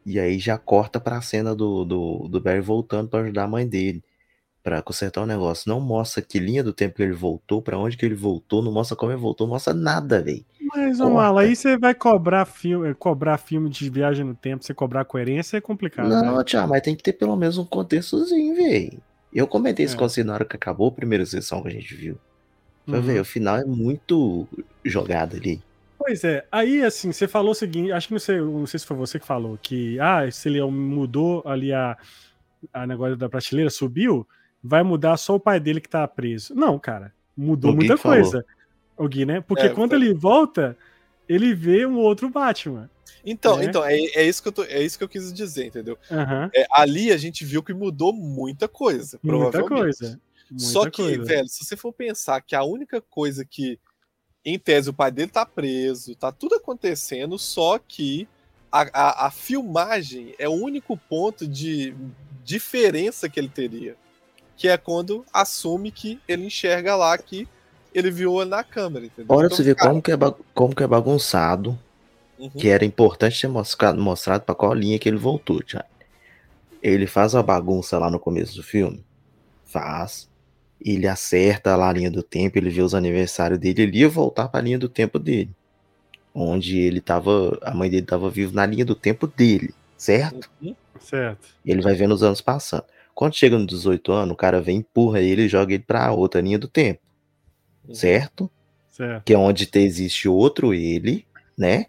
e 0.06 0.20
aí 0.20 0.38
já 0.38 0.58
corta 0.58 1.00
pra 1.00 1.22
cena 1.22 1.54
do, 1.54 1.84
do, 1.84 2.28
do 2.28 2.40
Barry 2.40 2.60
voltando 2.60 3.08
pra 3.08 3.20
ajudar 3.20 3.44
a 3.44 3.48
mãe 3.48 3.66
dele. 3.66 4.04
Pra 4.64 4.80
consertar 4.80 5.20
o 5.22 5.26
negócio. 5.26 5.68
Não 5.68 5.78
mostra 5.78 6.22
que 6.22 6.38
linha 6.38 6.64
do 6.64 6.72
tempo 6.72 6.96
que 6.96 7.02
ele 7.02 7.12
voltou, 7.12 7.60
pra 7.60 7.78
onde 7.78 7.98
que 7.98 8.06
ele 8.06 8.14
voltou, 8.14 8.62
não 8.62 8.72
mostra 8.72 8.96
como 8.96 9.12
ele 9.12 9.20
voltou, 9.20 9.46
não 9.46 9.52
mostra 9.52 9.74
nada, 9.74 10.22
velho. 10.22 10.42
Mas. 10.58 10.98
Mala, 10.98 11.42
aí 11.42 11.54
você 11.54 11.76
vai 11.76 11.94
cobrar 11.94 12.46
filme, 12.46 12.94
cobrar 12.94 13.36
filme 13.36 13.68
de 13.68 13.90
viagem 13.90 14.24
no 14.24 14.34
tempo, 14.34 14.64
você 14.64 14.72
cobrar 14.72 15.04
coerência 15.04 15.58
é 15.58 15.60
complicado. 15.60 16.08
Não, 16.08 16.38
né? 16.38 16.66
Mas 16.66 16.82
tem 16.82 16.96
que 16.96 17.02
ter 17.02 17.12
pelo 17.12 17.36
menos 17.36 17.58
um 17.58 17.64
contextozinho, 17.66 18.56
velho. 18.56 18.98
Eu 19.30 19.46
comentei 19.46 19.84
isso 19.84 19.96
É. 19.96 19.98
com 19.98 20.08
você 20.08 20.24
na 20.24 20.32
hora 20.32 20.44
que 20.46 20.56
acabou 20.56 20.88
a 20.88 20.92
primeira 20.92 21.26
sessão 21.26 21.60
que 21.62 21.68
a 21.68 21.72
gente 21.72 21.94
viu. 21.94 22.16
Uhum. 22.86 23.00
velho, 23.02 23.20
o 23.20 23.24
final 23.24 23.58
é 23.58 23.64
muito 23.64 24.48
jogado 24.84 25.36
ali. 25.36 25.60
Pois 25.98 26.22
é, 26.24 26.46
aí 26.52 26.82
assim, 26.82 27.12
você 27.12 27.26
falou 27.28 27.52
o 27.52 27.54
seguinte, 27.54 27.92
acho 27.92 28.08
que 28.08 28.14
não 28.14 28.20
sei, 28.20 28.40
não 28.40 28.66
sei 28.66 28.80
se 28.80 28.86
foi 28.86 28.96
você 28.96 29.18
que 29.18 29.26
falou, 29.26 29.58
que 29.60 29.98
ah, 30.00 30.30
se 30.30 30.48
ele 30.48 30.62
mudou 30.64 31.42
ali 31.46 31.72
a, 31.72 31.96
a 32.72 32.86
negócio 32.86 33.16
da 33.16 33.28
prateleira, 33.28 33.70
subiu, 33.70 34.26
vai 34.66 34.82
mudar 34.82 35.18
só 35.18 35.34
o 35.36 35.40
pai 35.40 35.60
dele 35.60 35.78
que 35.80 35.88
tá 35.88 36.08
preso. 36.08 36.54
Não, 36.54 36.78
cara, 36.78 37.12
mudou 37.36 37.72
O 37.72 37.74
muita 37.76 37.96
que 37.96 38.02
falou. 38.02 38.18
coisa. 38.22 38.44
O 38.96 39.06
Gui, 39.06 39.26
né? 39.26 39.40
Porque 39.42 39.66
É, 39.66 39.68
quando 39.68 39.90
foi. 39.90 39.98
ele 39.98 40.14
volta, 40.14 40.76
ele 41.28 41.52
vê 41.54 41.84
um 41.84 41.98
outro 41.98 42.30
Batman. 42.30 42.88
Então, 43.26 43.58
né? 43.58 43.64
então 43.64 43.84
é, 43.84 43.94
é 43.96 44.22
isso 44.26 44.42
que 44.42 44.48
eu 44.48 44.52
tô, 44.52 44.64
é 44.64 44.82
isso 44.82 44.96
que 44.96 45.04
eu 45.04 45.08
quis 45.08 45.32
dizer, 45.32 45.66
entendeu? 45.66 45.98
Aham. 46.10 46.50
É, 46.54 46.66
ali 46.72 47.10
a 47.12 47.16
gente 47.16 47.44
viu 47.44 47.62
que 47.62 47.74
mudou 47.74 48.12
muita 48.12 48.66
coisa, 48.68 49.18
Muita 49.22 49.62
coisa. 49.64 50.20
Muita 50.50 50.64
Só 50.64 50.88
que, 50.90 51.02
coisa. 51.02 51.24
velho, 51.24 51.48
se 51.48 51.64
você 51.64 51.76
for 51.76 51.92
pensar 51.92 52.40
que 52.42 52.54
a 52.54 52.62
única 52.62 53.00
coisa 53.00 53.44
que, 53.44 53.78
em 54.44 54.58
tese, 54.58 54.90
o 54.90 54.94
pai 54.94 55.10
dele 55.10 55.30
tá 55.30 55.44
preso, 55.44 56.14
tá 56.14 56.30
tudo 56.30 56.54
acontecendo, 56.54 57.38
só 57.38 57.78
que 57.78 58.28
a, 58.70 58.82
a, 58.92 59.26
a 59.26 59.30
filmagem 59.30 60.34
é 60.38 60.48
o 60.48 60.52
único 60.52 60.96
ponto 60.96 61.48
de 61.48 61.94
diferença 62.44 63.28
que 63.28 63.40
ele 63.40 63.48
teria. 63.48 63.96
Que 64.56 64.68
é 64.68 64.76
quando 64.76 65.24
assume 65.32 65.90
que 65.90 66.20
ele 66.28 66.46
enxerga 66.46 66.94
lá 66.94 67.16
que 67.18 67.48
ele 67.94 68.10
viu 68.10 68.44
na 68.44 68.64
câmera, 68.64 69.06
entendeu? 69.06 69.36
Olha 69.36 69.46
Então, 69.46 69.56
você 69.56 69.62
ver 69.62 69.76
cara, 69.76 69.90
como 69.90 70.02
que, 70.02 70.12
é 70.12 70.16
como 70.52 70.74
que 70.74 70.82
é 70.82 70.86
bagunçado, 70.86 71.78
uhum. 72.38 72.50
que 72.50 72.68
era 72.68 72.84
importante 72.84 73.40
ter 73.40 73.48
mostrado, 73.48 74.00
mostrado 74.00 74.44
pra 74.44 74.54
qual 74.54 74.74
linha 74.74 74.98
que 74.98 75.08
ele 75.08 75.16
voltou, 75.16 75.62
Thiago. 75.62 75.86
Ele 76.82 77.06
faz 77.06 77.34
uma 77.34 77.42
bagunça 77.42 77.98
lá 77.98 78.10
no 78.10 78.18
começo 78.18 78.56
do 78.56 78.62
filme. 78.62 79.04
Faz. 79.64 80.28
Ele 80.80 81.06
acerta 81.06 81.76
lá 81.76 81.88
a 81.88 81.92
linha 81.92 82.10
do 82.10 82.22
tempo, 82.22 82.58
ele 82.58 82.68
vê 82.68 82.82
os 82.82 82.94
aniversários 82.94 83.58
dele, 83.58 83.82
ele 83.82 83.98
ia 84.00 84.08
voltar 84.08 84.48
pra 84.48 84.60
linha 84.60 84.78
do 84.78 84.88
tempo 84.88 85.18
dele. 85.18 85.50
Onde 86.34 86.78
ele 86.78 87.00
tava. 87.00 87.58
A 87.62 87.72
mãe 87.72 87.88
dele 87.88 88.04
tava 88.04 88.28
viva 88.28 88.52
na 88.52 88.66
linha 88.66 88.84
do 88.84 88.94
tempo 88.94 89.26
dele, 89.26 89.72
certo? 89.96 90.50
Uhum. 90.60 90.74
Certo. 91.00 91.48
Ele 91.64 91.80
vai 91.80 91.94
vendo 91.94 92.12
os 92.12 92.22
anos 92.22 92.40
passando. 92.40 92.84
Quando 93.14 93.34
chega 93.34 93.56
nos 93.58 93.66
18 93.66 94.12
anos, 94.12 94.32
o 94.32 94.36
cara 94.36 94.60
vem, 94.60 94.78
empurra 94.78 95.20
ele 95.20 95.42
e 95.42 95.48
joga 95.48 95.72
ele 95.74 95.82
pra 95.86 96.10
outra 96.12 96.40
linha 96.40 96.58
do 96.58 96.68
tempo, 96.68 97.00
Uhum. 97.88 97.94
certo? 97.94 98.50
Certo. 98.90 99.24
Que 99.24 99.34
é 99.34 99.38
onde 99.38 99.66
te- 99.66 99.78
existe 99.80 100.28
outro 100.28 100.72
ele, 100.74 101.26
né? 101.56 101.86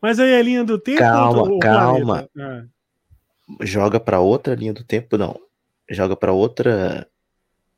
Mas 0.00 0.18
aí 0.18 0.34
a 0.34 0.42
linha 0.42 0.64
do 0.64 0.78
tempo. 0.78 0.98
Calma, 0.98 1.58
calma. 1.60 2.28
planeta? 2.34 2.68
Joga 3.62 3.98
pra 4.00 4.20
outra 4.20 4.54
linha 4.54 4.72
do 4.72 4.84
tempo, 4.84 5.16
não. 5.18 5.38
Joga 5.90 6.14
pra 6.16 6.32
outra 6.32 7.06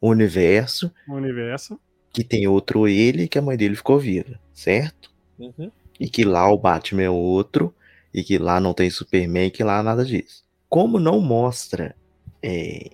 universo 0.01 0.93
universo. 1.09 1.79
que 2.13 2.23
tem 2.25 2.47
outro 2.47 2.87
ele 2.87 3.27
que 3.29 3.39
a 3.39 3.43
mãe 3.43 3.57
dele 3.57 3.75
ficou 3.77 3.99
viva, 3.99 4.39
certo? 4.53 5.11
Uhum. 5.39 5.71
E 5.99 6.09
que 6.09 6.25
lá 6.25 6.51
o 6.51 6.59
Batman 6.59 7.03
é 7.05 7.11
outro, 7.11 7.75
e 8.13 8.23
que 8.23 8.37
lá 8.39 8.61
não 8.61 8.75
tem 8.75 8.91
Superman, 8.91 9.47
e 9.47 9.51
que 9.51 9.65
lá 9.65 9.83
nada 9.83 10.05
disso. 10.05 10.45
Como 10.69 10.99
não 10.99 11.21
mostra 11.21 11.95
é, 12.43 12.91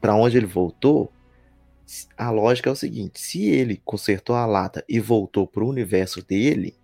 para 0.00 0.14
onde 0.14 0.36
ele 0.36 0.46
voltou, 0.46 1.12
a 2.16 2.30
lógica 2.30 2.68
é 2.68 2.72
o 2.72 2.76
seguinte: 2.76 3.20
se 3.20 3.44
ele 3.48 3.80
consertou 3.84 4.36
a 4.36 4.46
lata 4.46 4.84
e 4.88 4.98
voltou 5.00 5.46
pro 5.46 5.66
universo 5.68 6.24
dele, 6.26 6.74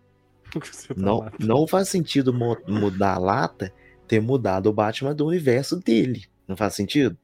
não, 0.96 1.30
não 1.38 1.66
faz 1.66 1.88
sentido 1.88 2.32
mudar 2.66 3.14
a 3.14 3.18
lata 3.18 3.72
ter 4.06 4.20
mudado 4.20 4.66
o 4.68 4.72
Batman 4.72 5.14
do 5.14 5.26
universo 5.26 5.76
dele. 5.76 6.24
Não 6.46 6.56
faz 6.56 6.74
sentido? 6.74 7.16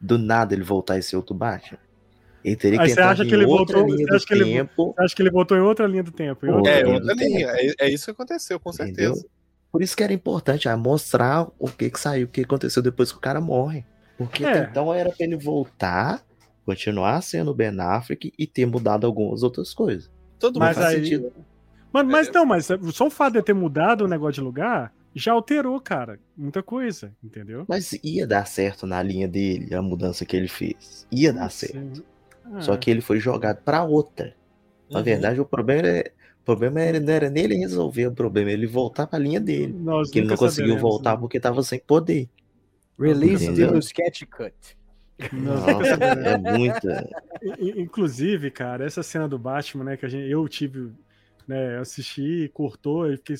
Do 0.00 0.18
nada 0.18 0.54
ele 0.54 0.64
voltar 0.64 0.96
a 0.96 1.02
ser 1.02 1.16
outro 1.16 1.34
Batman. 1.34 1.78
Ele 2.42 2.56
teria 2.56 2.78
que 2.78 2.82
Aí 2.82 2.88
você 2.88 2.92
entrar 2.92 3.10
acha 3.12 3.22
em 3.24 3.28
que 3.28 3.34
ele 3.34 3.44
outra 3.44 3.78
voltou- 3.78 3.94
linha 3.94 4.06
você 4.06 4.10
do 4.10 4.16
acha 4.16 4.26
que 4.26 4.34
ele 4.34 4.44
tempo. 4.44 4.94
Você 4.96 5.04
acha 5.04 5.14
que 5.16 5.22
ele 5.22 5.30
botou 5.30 5.56
em 5.56 5.60
outra 5.60 5.86
linha 5.86 6.02
do 6.02 6.10
tempo? 6.10 6.46
em 6.46 6.50
Outra 6.50 6.72
É, 6.72 6.82
linha 6.82 6.94
outra 6.96 7.14
linha. 7.14 7.46
É, 7.54 7.86
é 7.86 7.90
isso 7.90 8.06
que 8.06 8.10
aconteceu, 8.10 8.58
com 8.58 8.70
Entendeu? 8.70 9.14
Por 9.72 9.82
isso 9.82 9.96
que 9.96 10.02
era 10.04 10.12
importante 10.12 10.68
ah, 10.68 10.76
mostrar 10.76 11.48
o 11.58 11.66
que 11.68 11.88
que 11.90 11.98
saiu, 11.98 12.26
o 12.26 12.30
que 12.30 12.42
aconteceu 12.42 12.82
depois 12.82 13.10
que 13.10 13.16
o 13.18 13.20
cara 13.20 13.40
morre. 13.40 13.84
Porque 14.18 14.44
É. 14.44 14.68
então 14.70 14.92
era 14.92 15.08
pra 15.10 15.24
ele 15.24 15.36
voltar, 15.36 16.22
continuar 16.64 17.20
sendo 17.22 17.50
o 17.50 17.54
Ben 17.54 17.74
Affleck 17.80 18.32
e 18.38 18.46
ter 18.46 18.66
mudado 18.66 19.06
algumas 19.06 19.42
outras 19.42 19.72
coisas. 19.72 20.10
Todo 20.38 20.58
Mas 20.60 20.76
mundo 20.76 20.84
faz 20.84 20.94
aí- 20.96 21.04
sentido. 21.04 21.32
Mas, 21.92 22.06
mas 22.06 22.28
É. 22.28 22.32
não, 22.32 22.44
mas 22.46 22.68
só 22.92 23.06
o 23.06 23.10
fato 23.10 23.32
de 23.32 23.38
eu 23.38 23.42
ter 23.42 23.54
mudado 23.54 24.04
o 24.04 24.08
negócio 24.08 24.34
de 24.34 24.40
lugar 24.42 24.92
já 25.14 25.32
alterou, 25.32 25.78
cara. 25.80 26.18
Muita 26.36 26.62
coisa, 26.62 27.12
entendeu? 27.22 27.64
Mas 27.68 27.92
ia 28.04 28.26
dar 28.26 28.46
certo 28.46 28.86
na 28.86 29.02
linha 29.02 29.26
dele, 29.28 29.74
a 29.74 29.82
mudança 29.82 30.24
que 30.24 30.36
ele 30.36 30.48
fez. 30.48 31.06
Ia 31.10 31.32
dar 31.32 31.50
certo. 31.50 32.04
Só 32.60 32.72
Ah, 32.74 32.78
que 32.78 32.90
ele 32.90 33.00
foi 33.00 33.18
jogado 33.20 33.62
pra 33.62 33.84
outra. 33.84 34.34
Na 34.90 34.98
Uhum. 34.98 35.04
verdade, 35.04 35.40
o 35.40 35.44
problema, 35.44 35.86
é, 35.88 36.12
o 36.42 36.44
problema 36.44 36.80
era, 36.80 36.98
não 36.98 37.12
era 37.12 37.30
nele 37.30 37.54
resolver 37.54 38.08
o 38.08 38.12
problema, 38.12 38.50
ele 38.50 38.66
voltar 38.66 39.06
pra 39.06 39.18
linha 39.18 39.40
dele. 39.40 39.72
nós 39.72 40.10
Que 40.10 40.18
ele 40.18 40.26
não 40.28 40.36
conseguiu 40.36 40.76
voltar 40.76 41.12
né? 41.14 41.20
porque 41.20 41.38
tava 41.38 41.62
sem 41.62 41.78
poder. 41.78 42.28
Release 42.98 43.50
do 43.52 43.78
sketch 43.78 44.24
cut. 44.24 44.52
Nossa, 45.32 45.94
é 46.04 46.36
muita. 46.36 47.08
I- 47.58 47.80
Inclusive, 47.80 48.50
cara, 48.50 48.84
essa 48.84 49.02
cena 49.02 49.28
do 49.28 49.38
Batman, 49.38 49.84
né, 49.84 49.96
que 49.96 50.04
a 50.04 50.08
gente, 50.08 50.28
eu 50.28 50.46
tive, 50.48 50.90
né, 51.46 51.78
assisti, 51.78 52.50
cortou, 52.52 53.06
eu 53.08 53.16
fiquei, 53.16 53.36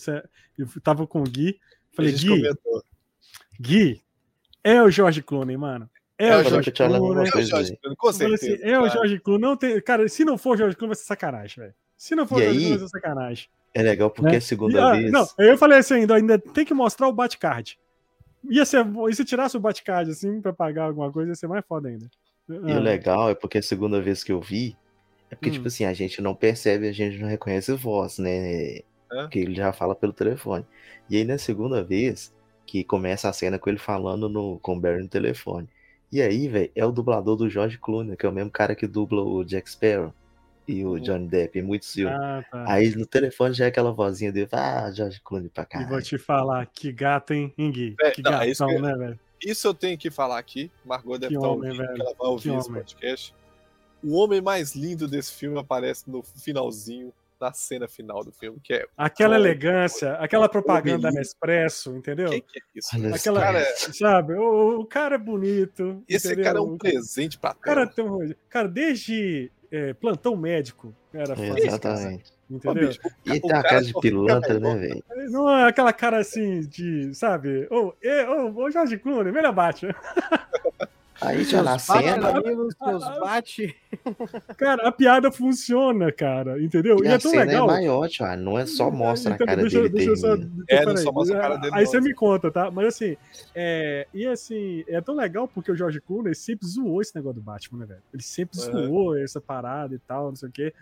eu 0.58 0.66
tava 0.82 1.06
com 1.06 1.20
o 1.20 1.24
Gui, 1.24 1.58
falei, 1.92 2.12
Gui, 2.12 2.28
comentou. 2.28 2.84
Gui, 3.60 4.00
é 4.62 4.80
o 4.82 4.90
George 4.90 5.22
Clooney, 5.22 5.56
mano. 5.56 5.90
É, 6.18 6.28
É 6.28 6.36
o 6.36 6.44
George 6.44 6.70
Clooney, 6.70 6.96
É 6.96 7.00
o 7.00 7.26
Jorge. 7.42 7.76
Clooney, 7.76 7.96
com 7.96 8.12
certeza. 8.12 8.52
assim, 8.54 8.62
é 8.62 8.78
o 8.78 8.82
cara. 8.82 8.92
George 8.92 9.18
Clooney, 9.18 9.42
não 9.42 9.56
tem, 9.56 9.80
cara, 9.80 10.08
se 10.08 10.24
não 10.24 10.38
for 10.38 10.54
o 10.54 10.56
George 10.56 10.76
Clooney 10.76 10.90
vai 10.94 10.96
ser 10.96 11.06
sacanagem, 11.06 11.64
velho. 11.64 11.74
Se 12.02 12.16
não 12.16 12.26
for 12.26 12.42
E 12.42 12.46
o 12.46 12.50
aí, 12.50 12.78
ser 12.80 12.88
sacanagem. 12.88 13.48
É 13.72 13.80
legal 13.80 14.10
porque 14.10 14.32
né? 14.32 14.38
a 14.38 14.40
segunda 14.40 14.76
E, 14.76 14.80
ah, 14.80 14.90
vez. 14.90 15.12
Não, 15.12 15.24
eu 15.38 15.56
falei 15.56 15.78
assim 15.78 15.94
ainda, 15.94 16.16
ainda 16.16 16.36
tem 16.36 16.64
que 16.64 16.74
mostrar 16.74 17.06
o 17.06 17.12
Batcard. 17.12 17.78
Ia 18.50 18.64
ser, 18.64 18.84
e 19.08 19.14
se 19.14 19.24
tirasse 19.24 19.56
o 19.56 19.60
Batcard 19.60 20.10
assim 20.10 20.40
pra 20.40 20.52
pagar 20.52 20.86
alguma 20.86 21.12
coisa, 21.12 21.30
ia 21.30 21.36
ser 21.36 21.46
mais 21.46 21.64
foda 21.64 21.88
ainda. 21.88 22.10
E 22.48 22.54
o 22.54 22.76
Ah, 22.76 22.80
legal 22.80 23.30
é 23.30 23.36
porque 23.36 23.58
a 23.58 23.62
segunda 23.62 24.02
vez 24.02 24.24
que 24.24 24.32
eu 24.32 24.40
vi, 24.40 24.76
é 25.30 25.36
porque, 25.36 25.50
Hum. 25.50 25.52
tipo 25.52 25.68
assim, 25.68 25.84
a 25.84 25.92
gente 25.92 26.20
não 26.20 26.34
percebe, 26.34 26.88
a 26.88 26.92
gente 26.92 27.18
não 27.20 27.28
reconhece 27.28 27.72
voz, 27.74 28.18
né? 28.18 28.78
É. 28.78 28.82
Porque 29.08 29.38
ele 29.38 29.54
já 29.54 29.72
fala 29.72 29.94
pelo 29.94 30.12
telefone. 30.12 30.66
E 31.08 31.18
aí, 31.18 31.24
na 31.24 31.38
segunda 31.38 31.84
vez, 31.84 32.34
que 32.66 32.82
começa 32.82 33.28
a 33.28 33.32
cena 33.32 33.60
com 33.60 33.70
ele 33.70 33.78
falando 33.78 34.28
no, 34.28 34.58
com 34.58 34.76
o 34.76 34.80
Barry 34.80 35.02
no 35.02 35.08
telefone. 35.08 35.68
E 36.10 36.20
aí, 36.20 36.48
velho, 36.48 36.72
é 36.74 36.84
o 36.84 36.90
dublador 36.90 37.36
do 37.36 37.48
George 37.48 37.78
Clooney, 37.78 38.16
que 38.16 38.26
é 38.26 38.28
o 38.28 38.32
mesmo 38.32 38.50
cara 38.50 38.74
que 38.74 38.88
dubla 38.88 39.22
o 39.22 39.44
Jack 39.44 39.70
Sparrow 39.70 40.12
e 40.66 40.84
o 40.84 40.98
Johnny 41.00 41.26
Depp 41.28 41.58
em 41.58 41.62
muitos 41.62 41.92
filmes. 41.92 42.14
ah, 42.18 42.44
tá. 42.50 42.64
Aí 42.72 42.94
no 42.94 43.04
telefone 43.06 43.52
já 43.54 43.64
é 43.64 43.68
aquela 43.68 43.92
vozinha 43.92 44.30
dele, 44.32 44.48
ah, 44.52 44.90
George 44.92 45.20
Clooney 45.24 45.48
pra 45.48 45.64
E 45.64 45.66
caralho. 45.66 45.90
vou 45.90 46.02
te 46.02 46.16
falar, 46.18 46.66
que 46.66 46.92
gato, 46.92 47.32
hein, 47.34 47.52
hein, 47.58 47.70
Gui? 47.72 47.96
É, 48.00 48.10
que 48.10 48.22
não, 48.22 48.40
é 48.40 48.48
isso 48.48 48.64
gatão, 48.64 48.80
que 48.80 48.86
eu- 48.86 48.88
né, 48.98 49.06
velho? 49.06 49.20
Isso 49.44 49.66
eu 49.66 49.74
tenho 49.74 49.98
que 49.98 50.08
falar 50.10 50.38
aqui. 50.38 50.70
Margot 50.84 51.18
deve 51.18 51.32
Que 51.32 51.36
estar 51.36 51.48
ouvindo, 51.48 51.76
velho. 51.76 51.94
que 51.94 52.00
ela 52.00 52.14
vai 52.16 52.28
ouvir 52.28 52.50
Que 52.50 52.56
esse 52.56 52.68
homem. 52.68 52.80
podcast. 52.82 53.34
O 54.04 54.14
homem 54.16 54.40
mais 54.40 54.74
lindo 54.76 55.08
desse 55.08 55.32
filme 55.32 55.58
aparece 55.58 56.08
no 56.08 56.22
finalzinho, 56.22 57.12
na 57.40 57.52
cena 57.52 57.88
final 57.88 58.22
do 58.22 58.30
filme, 58.30 58.60
que 58.62 58.72
é. 58.72 58.86
Aquela 58.96 59.34
Homem, 59.36 59.46
elegância, 59.48 60.12
aquela 60.14 60.48
propaganda. 60.48 61.10
Nespresso, 61.10 61.96
entendeu? 61.96 62.30
Que 62.30 62.40
que 62.40 62.58
é 62.60 62.62
isso? 62.76 62.88
Olha 62.94 63.08
esse 63.08 63.16
Aquela, 63.28 63.40
cara 63.40 63.58
é- 63.58 63.74
sabe, 63.74 64.34
o, 64.34 64.78
o 64.80 64.86
cara 64.86 65.16
é 65.16 65.18
bonito. 65.18 66.04
Esse 66.08 66.28
entendeu? 66.28 66.44
cara 66.44 66.58
é 66.58 66.62
um 66.62 66.78
presente 66.78 67.36
pra 67.36 67.50
O 67.50 67.54
cara 67.56 67.84
tela. 67.88 68.08
tem 68.10 68.28
um. 68.30 68.34
Cara, 68.48 68.68
desde 68.68 69.50
é, 69.72 69.94
plantão 69.94 70.36
médico, 70.36 70.94
era 71.14 71.34
Exatamente. 71.58 72.30
Entendeu? 72.50 72.88
bicho, 72.88 73.00
E 73.24 73.40
tem 73.40 73.50
uma 73.50 73.62
cara 73.62 73.80
de 73.80 73.94
pilantra, 73.98 74.60
né, 74.60 74.76
velho? 74.76 75.04
Não 75.30 75.48
é 75.48 75.66
aquela 75.66 75.92
cara 75.94 76.18
assim 76.18 76.60
de, 76.60 77.14
sabe? 77.14 77.66
Ô, 77.70 77.94
ô, 77.94 78.62
ô, 78.64 78.70
Jorge 78.70 78.98
Clooney, 78.98 79.32
melhor 79.32 79.54
Batman. 79.54 79.94
Aí 81.20 81.44
já 81.44 81.62
na 81.62 81.78
cena, 81.78 82.32
Camilo, 82.32 82.68
seus 82.72 83.04
bate. 83.20 83.76
Cara, 84.56 84.88
a 84.88 84.92
piada 84.92 85.30
funciona, 85.30 86.10
cara, 86.10 86.60
entendeu? 86.62 86.98
e 87.02 87.06
E, 87.06 87.08
a 87.08 87.14
é 87.14 87.18
tão 87.18 87.30
cena 87.30 87.44
legal. 87.44 87.64
é 87.64 87.72
maior. 87.72 88.08
Não 88.38 88.58
é 88.58 88.66
só 88.66 88.90
mostra 88.90 89.32
a 89.32 89.34
Então, 89.34 89.46
cara 89.46 89.60
deixa, 89.60 89.76
dele 89.76 89.88
deixa 89.90 90.10
eu 90.10 90.16
só. 90.16 90.34
É, 90.68 90.86
não 90.86 90.96
só 90.96 91.12
mostra 91.12 91.38
a 91.38 91.40
cara 91.40 91.56
dele, 91.56 91.72
Aí 91.74 91.86
você 91.86 92.00
me 92.00 92.14
conta, 92.14 92.50
tá? 92.50 92.70
Mas 92.70 92.88
assim, 92.88 93.16
é, 93.54 94.06
e 94.12 94.26
assim, 94.26 94.84
é 94.88 95.00
tão 95.00 95.14
legal 95.14 95.46
porque 95.46 95.70
o 95.70 95.76
George 95.76 96.00
Clooney 96.00 96.34
sempre 96.34 96.66
zoou 96.66 97.00
esse 97.00 97.14
negócio 97.14 97.40
do 97.40 97.42
Batman, 97.44 97.80
né, 97.80 97.86
velho? 97.86 98.02
Ele 98.12 98.22
sempre 98.22 98.58
Aham. 98.60 98.86
zoou 98.86 99.16
essa 99.16 99.40
parada 99.40 99.94
e 99.94 99.98
tal, 99.98 100.28
não 100.30 100.36
sei 100.36 100.48
o 100.48 100.52
quê. 100.52 100.74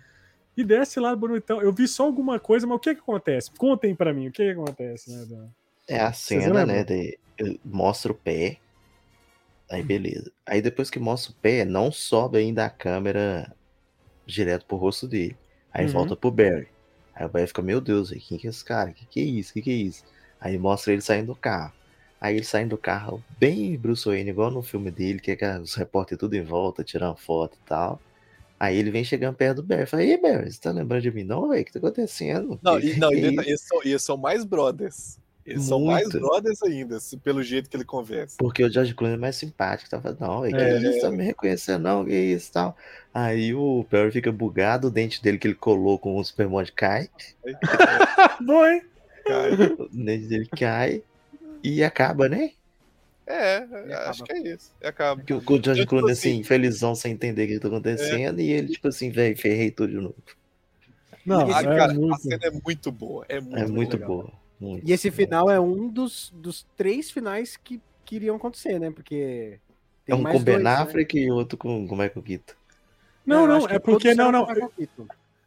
E 0.57 0.64
desce 0.64 1.01
lá 1.01 1.14
bonitão. 1.14 1.61
Eu 1.61 1.72
vi 1.72 1.87
só 1.89 2.05
alguma 2.05 2.39
coisa, 2.39 2.66
mas 2.66 2.76
o 2.76 2.81
que 2.81 2.95
que 2.95 3.01
acontece? 3.01 3.51
Contem 3.57 3.95
pra 3.95 4.12
mim, 4.12 4.28
o 4.28 4.33
que 4.33 4.45
que 4.45 4.51
acontece, 4.51 5.11
né? 5.11 5.24
Dan? 5.28 5.47
É 5.89 6.01
a 6.01 6.12
cena, 6.12 6.64
né? 6.64 6.85
De, 6.85 7.18
mostra 7.64 8.12
o 8.12 8.14
pé. 8.14 8.59
Aí 9.70 9.82
beleza. 9.82 10.32
Aí 10.44 10.60
depois 10.60 10.90
que 10.90 10.98
mostra 10.98 11.32
o 11.32 11.34
pé, 11.36 11.64
não 11.64 11.92
sobe 11.92 12.38
ainda 12.38 12.64
a 12.64 12.70
câmera 12.70 13.54
direto 14.26 14.66
pro 14.66 14.76
rosto 14.76 15.06
dele. 15.06 15.36
Aí 15.72 15.86
Uhum. 15.86 15.92
volta 15.92 16.16
pro 16.16 16.30
Barry. 16.30 16.66
Aí 17.14 17.24
o 17.24 17.28
Barry 17.28 17.46
fica, 17.46 17.62
meu 17.62 17.80
Deus, 17.80 18.10
quem 18.10 18.36
que 18.36 18.48
é 18.48 18.50
esse 18.50 18.64
cara? 18.64 18.92
Que 18.92 19.06
que 19.06 19.20
é 19.20 19.22
isso? 19.22 19.52
Que 19.52 19.62
que 19.62 19.70
é 19.70 19.74
isso? 19.74 20.04
Aí 20.40 20.58
mostra 20.58 20.92
ele 20.92 21.02
saindo 21.02 21.26
do 21.26 21.36
carro. 21.36 21.72
Aí 22.20 22.36
ele 22.36 22.44
saindo 22.44 22.70
do 22.70 22.78
carro, 22.78 23.22
bem 23.38 23.78
Bruce 23.78 24.06
Wayne, 24.06 24.30
igual 24.30 24.50
no 24.50 24.62
filme 24.62 24.90
dele, 24.90 25.20
que 25.20 25.30
é 25.30 25.36
que 25.36 25.46
os 25.46 25.74
repórteres 25.74 26.18
tudo 26.18 26.34
em 26.34 26.42
volta, 26.42 26.84
tirando 26.84 27.16
foto 27.16 27.56
e 27.56 27.68
tal. 27.68 28.00
Aí 28.58 28.76
ele 28.76 28.90
vem 28.90 29.04
chegando 29.04 29.36
perto 29.36 29.56
do 29.56 29.62
Barry. 29.62 29.86
Fala, 29.86 30.02
e 30.02 30.12
aí, 30.12 30.20
Barry, 30.20 30.52
você 30.52 30.60
tá 30.60 30.70
lembrando 30.70 31.02
de 31.02 31.10
mim 31.10 31.24
não, 31.24 31.48
velho? 31.48 31.62
O 31.62 31.64
que 31.64 31.72
tá 31.72 31.78
acontecendo? 31.78 32.58
Não, 32.62 32.78
e, 32.78 32.98
não, 32.98 33.10
e 33.14 33.34
e 33.34 33.88
eles 33.88 34.02
são 34.02 34.18
mais 34.18 34.44
brothers. 34.44 35.18
Eles 35.51 35.64
são 35.64 35.80
mais 35.84 36.05
Muito. 36.05 36.20
brothers 36.20 36.62
ainda, 36.62 36.98
pelo 37.24 37.42
jeito 37.42 37.68
que 37.68 37.76
ele 37.76 37.84
conversa. 37.84 38.36
Porque 38.38 38.62
o 38.64 38.70
George 38.72 38.94
Clooney 38.94 39.16
é 39.16 39.20
mais 39.20 39.34
simpático. 39.36 39.90
Tava, 39.90 40.16
não, 40.20 40.42
velho, 40.42 40.55
que 40.57 40.62
É. 40.62 40.78
isso? 40.90 41.01
Tá 41.01 41.11
me 41.11 41.24
reconhecendo, 41.24 41.82
não, 41.82 42.05
que 42.05 42.14
isso 42.14 42.53
tal. 42.53 42.76
Aí 43.12 43.53
o 43.53 43.84
Barry 43.90 44.12
fica 44.12 44.30
bugado, 44.30 44.86
o 44.86 44.90
dente 44.90 45.20
dele 45.22 45.38
que 45.38 45.48
ele 45.48 45.55
colou 45.57 45.98
com 45.98 46.16
o 46.16 46.24
Supermod 46.24 46.70
cai, 46.72 47.09
Bom, 48.40 48.64
hein? 48.66 48.82
Cara, 49.26 49.74
o 49.78 49.88
dente 49.88 50.26
dele 50.26 50.48
cai 50.57 51.03
e 51.62 51.82
acaba, 51.82 52.28
né? 52.28 52.53
É, 53.26 53.57
acaba. 53.59 54.11
acho 54.11 54.24
que 54.24 54.32
é 54.32 54.38
isso. 54.55 54.72
E 54.80 54.86
acaba. 54.86 55.22
Que 55.22 55.32
o, 55.34 55.38
o 55.38 55.42
George 55.62 55.80
tipo 55.82 55.86
Clooney, 55.90 56.12
assim- 56.12 56.30
assim, 56.34 56.42
felizão, 56.44 56.94
sem 56.94 57.12
entender 57.12 57.44
o 57.44 57.48
que 57.48 57.59
tá 57.61 57.68
acontecendo, 57.68 58.40
e 58.40 58.51
ele, 58.51 58.68
tipo 58.68 58.88
assim, 58.88 59.11
velho, 59.11 59.36
ferrei 59.36 59.70
tudo 59.70 59.90
de 59.90 59.96
novo. 60.01 60.16
Não, 61.26 61.51
Ah, 61.53 61.61
é 61.61 61.64
cara, 61.64 61.92
a 61.92 61.94
muito. 61.94 62.20
cena 62.22 62.38
é 62.44 62.51
muito 62.51 62.90
boa. 62.90 63.26
É 63.28 63.40
muito, 63.40 63.57
É 63.59 63.66
muito 63.66 63.98
boa. 63.98 64.32
Muito. 64.61 64.86
E 64.86 64.92
esse 64.92 65.11
final 65.11 65.50
é 65.50 65.58
um 65.58 65.88
dos, 65.88 66.30
dos 66.36 66.66
três 66.76 67.11
finais 67.11 67.56
que, 67.56 67.80
que 68.04 68.16
iriam 68.16 68.36
acontecer, 68.36 68.78
né? 68.78 68.90
Porque. 68.90 69.58
É 70.06 70.14
um 70.14 70.20
mais 70.20 70.36
com 70.36 70.44
Ben 70.44 70.54
dois, 70.56 70.64
né? 70.64 70.74
Affleck 70.74 71.18
e 71.18 71.30
outro 71.30 71.56
com, 71.56 71.86
com 71.86 71.96
Michael 71.96 72.22
Keaton. 72.22 72.54
Não, 73.24 73.46
não, 73.46 73.56
acho 73.56 73.68
que 73.68 73.74
é 73.74 73.78
porque. 73.78 74.14
Não, 74.14 74.30
não. 74.30 74.46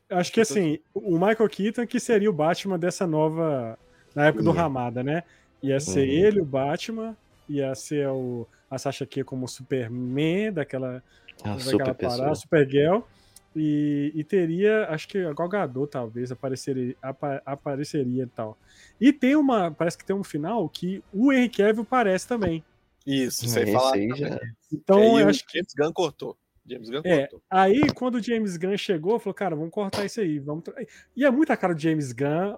Acho 0.10 0.32
que 0.32 0.42
assim, 0.42 0.80
o 0.94 1.14
Michael 1.14 1.50
Keaton 1.50 1.86
que 1.86 2.00
seria 2.00 2.30
o 2.30 2.34
Batman 2.34 2.80
dessa 2.80 3.06
nova. 3.06 3.78
Na 4.16 4.28
época 4.28 4.44
do. 4.44 4.52
Ramada, 4.52 5.04
né? 5.04 5.24
Ia 5.62 5.80
ser 5.80 6.08
Uhum. 6.08 6.14
ele, 6.14 6.42
o 6.42 6.46
Batman, 6.46 7.16
ia 7.48 7.74
ser 7.74 8.08
o, 8.10 8.48
a 8.70 8.78
Sasha 8.78 9.06
Kia 9.06 9.24
como 9.24 9.48
Superman, 9.48 10.52
daquela, 10.52 11.02
É 11.44 11.48
uma 11.48 11.56
daquela 11.56 11.60
super 11.60 11.94
parada. 11.96 12.36
Supergirl. 12.36 13.00
E, 13.56 14.12
e 14.16 14.24
teria, 14.24 14.88
acho 14.90 15.08
que 15.08 15.18
a 15.20 15.32
Gal 15.34 15.48
Gadot 15.48 15.88
talvez 15.92 16.32
apareceria, 16.32 16.96
apa- 17.02 17.42
apareceria 17.46 18.24
e 18.24 18.28
tal. 18.28 18.58
E 19.00 19.14
tem 19.14 19.36
uma, 19.36 19.70
parece 19.72 19.98
que 19.98 20.06
tem 20.06 20.16
um 20.16 20.24
final 20.24 20.68
que 20.70 21.04
o 21.14 21.32
Henry 21.32 21.50
Cavill 21.50 21.84
aparece 21.84 22.28
também. 22.28 22.64
Isso, 23.06 23.48
sem 23.48 23.72
falar. 23.72 23.94
aí 23.96 24.10
já. 24.16 24.40
Então 24.72 24.98
É, 25.00 25.06
e 25.18 25.20
eu 25.22 25.26
o 25.26 25.30
acho 25.30 25.46
que 25.46 25.58
James 25.58 25.74
Gunn 25.78 25.92
cortou. 25.94 26.38
James 26.66 26.90
Gunn 26.90 27.02
É, 27.04 27.22
cortou. 27.28 27.42
aí 27.50 27.82
quando 27.94 28.16
o 28.16 28.24
James 28.24 28.56
Gunn 28.58 28.78
chegou, 28.78 29.20
falou, 29.20 29.34
cara, 29.36 29.56
vamos 29.56 29.72
cortar 29.72 30.06
isso 30.06 30.20
aí. 30.22 30.40
Vamos 30.40 30.64
E 31.16 31.26
é 31.26 31.30
muita 31.30 31.56
cara 31.58 31.76
do 31.76 31.82
James 31.82 32.12
Gunn. 32.12 32.56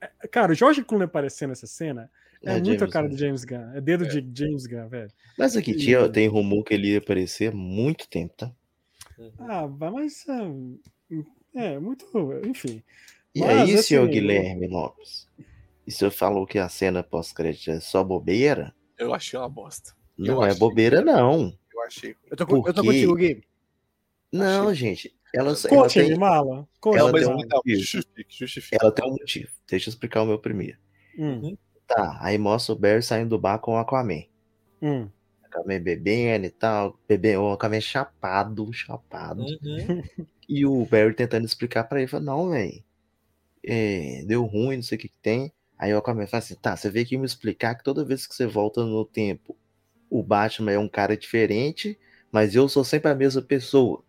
É, 0.00 0.28
Cara, 0.28 0.52
o 0.52 0.54
George 0.54 0.82
Clooney 0.84 1.06
aparecendo 1.06 1.50
nessa 1.50 1.66
cena 1.66 2.08
é, 2.42 2.52
É, 2.52 2.60
muita 2.60 2.78
James 2.78 2.92
cara 2.92 3.06
Gunn. 3.08 3.14
do 3.16 3.20
James 3.20 3.44
Gunn. 3.44 3.72
É 3.74 3.80
dedo 3.80 4.06
de 4.06 4.24
James 4.40 4.66
Gunn, 4.66 4.88
velho. 4.88 5.10
Mas 5.36 5.56
aqui, 5.56 5.72
E- 5.72 5.76
tinha, 5.76 6.08
tem 6.08 6.28
rumor 6.28 6.62
que 6.62 6.72
ele 6.72 6.92
ia 6.92 6.98
aparecer 6.98 7.50
há 7.52 7.54
muito 7.54 8.08
tempo, 8.08 8.32
tá? 8.36 8.52
Ah, 9.38 9.66
vai- 9.66 9.90
mas. 9.90 10.26
É, 11.54 11.74
é 11.74 11.78
muito. 11.78 12.06
Enfim. 12.46 12.82
E 13.34 13.40
Mas, 13.40 13.70
aí, 13.70 13.78
senhor 13.82 14.04
assim, 14.04 14.12
Guilherme 14.12 14.66
Lopes? 14.68 15.28
E 15.86 15.90
o 15.90 15.92
senhor 15.92 16.10
falou 16.10 16.46
que 16.46 16.58
a 16.58 16.68
cena 16.68 17.02
pós-crédito 17.02 17.70
é 17.70 17.80
só 17.80 18.02
bobeira? 18.02 18.74
Eu 18.98 19.14
achei 19.14 19.38
uma 19.38 19.48
bosta. 19.48 19.94
Não 20.16 20.34
Eu 20.36 20.42
é 20.44 20.48
achei. 20.48 20.58
bobeira, 20.58 21.00
não. 21.00 21.56
Eu 21.72 21.82
achei. 21.82 22.16
Eu 22.30 22.36
tô, 22.36 22.46
com- 22.46 22.60
Por 22.62 22.68
eu 22.68 22.74
tô 22.74 22.84
contigo, 22.84 23.14
Gui. 23.14 23.42
Não, 24.32 24.74
gente. 24.74 25.14
Ela, 25.34 25.50
ela, 25.50 25.68
Conte 25.68 26.00
aí, 26.00 26.08
tem, 26.08 26.18
mala. 26.18 26.66
Conte 26.80 26.98
ela 26.98 27.12
tem 27.12 27.26
um 27.26 27.30
não, 27.30 27.36
motivo. 27.36 27.80
justifique, 27.80 28.36
justifique. 28.38 28.78
ela 28.80 28.90
tem 28.90 29.06
um 29.06 29.12
motivo. 29.12 29.50
Deixa 29.68 29.88
eu 29.88 29.92
explicar 29.92 30.22
o 30.22 30.26
meu 30.26 30.38
primeiro. 30.38 30.78
Hum, 31.18 31.56
Tá, 31.86 32.18
aí 32.20 32.36
mostra 32.36 32.74
o 32.74 32.78
Barry 32.78 33.02
saindo 33.02 33.30
do 33.30 33.38
bar 33.38 33.58
com 33.58 33.72
o 33.72 33.76
Aquaman. 33.78 34.24
hum. 34.82 35.08
Aquaman 35.50 35.80
bebendo 35.80 36.46
e 36.46 36.50
tal. 36.50 36.98
Bebendo, 37.08 37.42
o 37.42 37.52
Aquaman 37.52 37.80
chapado, 37.80 38.72
chapado. 38.72 39.42
Uhum. 39.42 40.02
E 40.48 40.64
o 40.64 40.82
Barry 40.86 41.12
tentando 41.12 41.44
explicar 41.44 41.84
pra 41.84 41.98
ele, 41.98 42.08
fala, 42.08 42.24
não, 42.24 42.48
velho, 42.48 42.82
é, 43.62 44.24
deu 44.26 44.46
ruim, 44.46 44.76
não 44.76 44.82
sei 44.82 44.96
o 44.96 45.00
que, 45.00 45.08
que 45.08 45.18
tem. 45.20 45.52
Aí 45.76 45.92
o 45.92 45.98
Aquaman 45.98 46.26
fala 46.26 46.42
assim, 46.42 46.54
tá, 46.54 46.74
você 46.74 46.88
veio 46.88 47.04
aqui 47.04 47.18
me 47.18 47.26
explicar 47.26 47.74
que 47.74 47.84
toda 47.84 48.02
vez 48.02 48.26
que 48.26 48.34
você 48.34 48.46
volta 48.46 48.82
no 48.82 49.04
tempo, 49.04 49.54
o 50.08 50.22
Batman 50.22 50.72
é 50.72 50.78
um 50.78 50.88
cara 50.88 51.18
diferente, 51.18 51.98
mas 52.32 52.54
eu 52.54 52.66
sou 52.66 52.82
sempre 52.82 53.10
a 53.10 53.14
mesma 53.14 53.42
pessoa. 53.42 54.02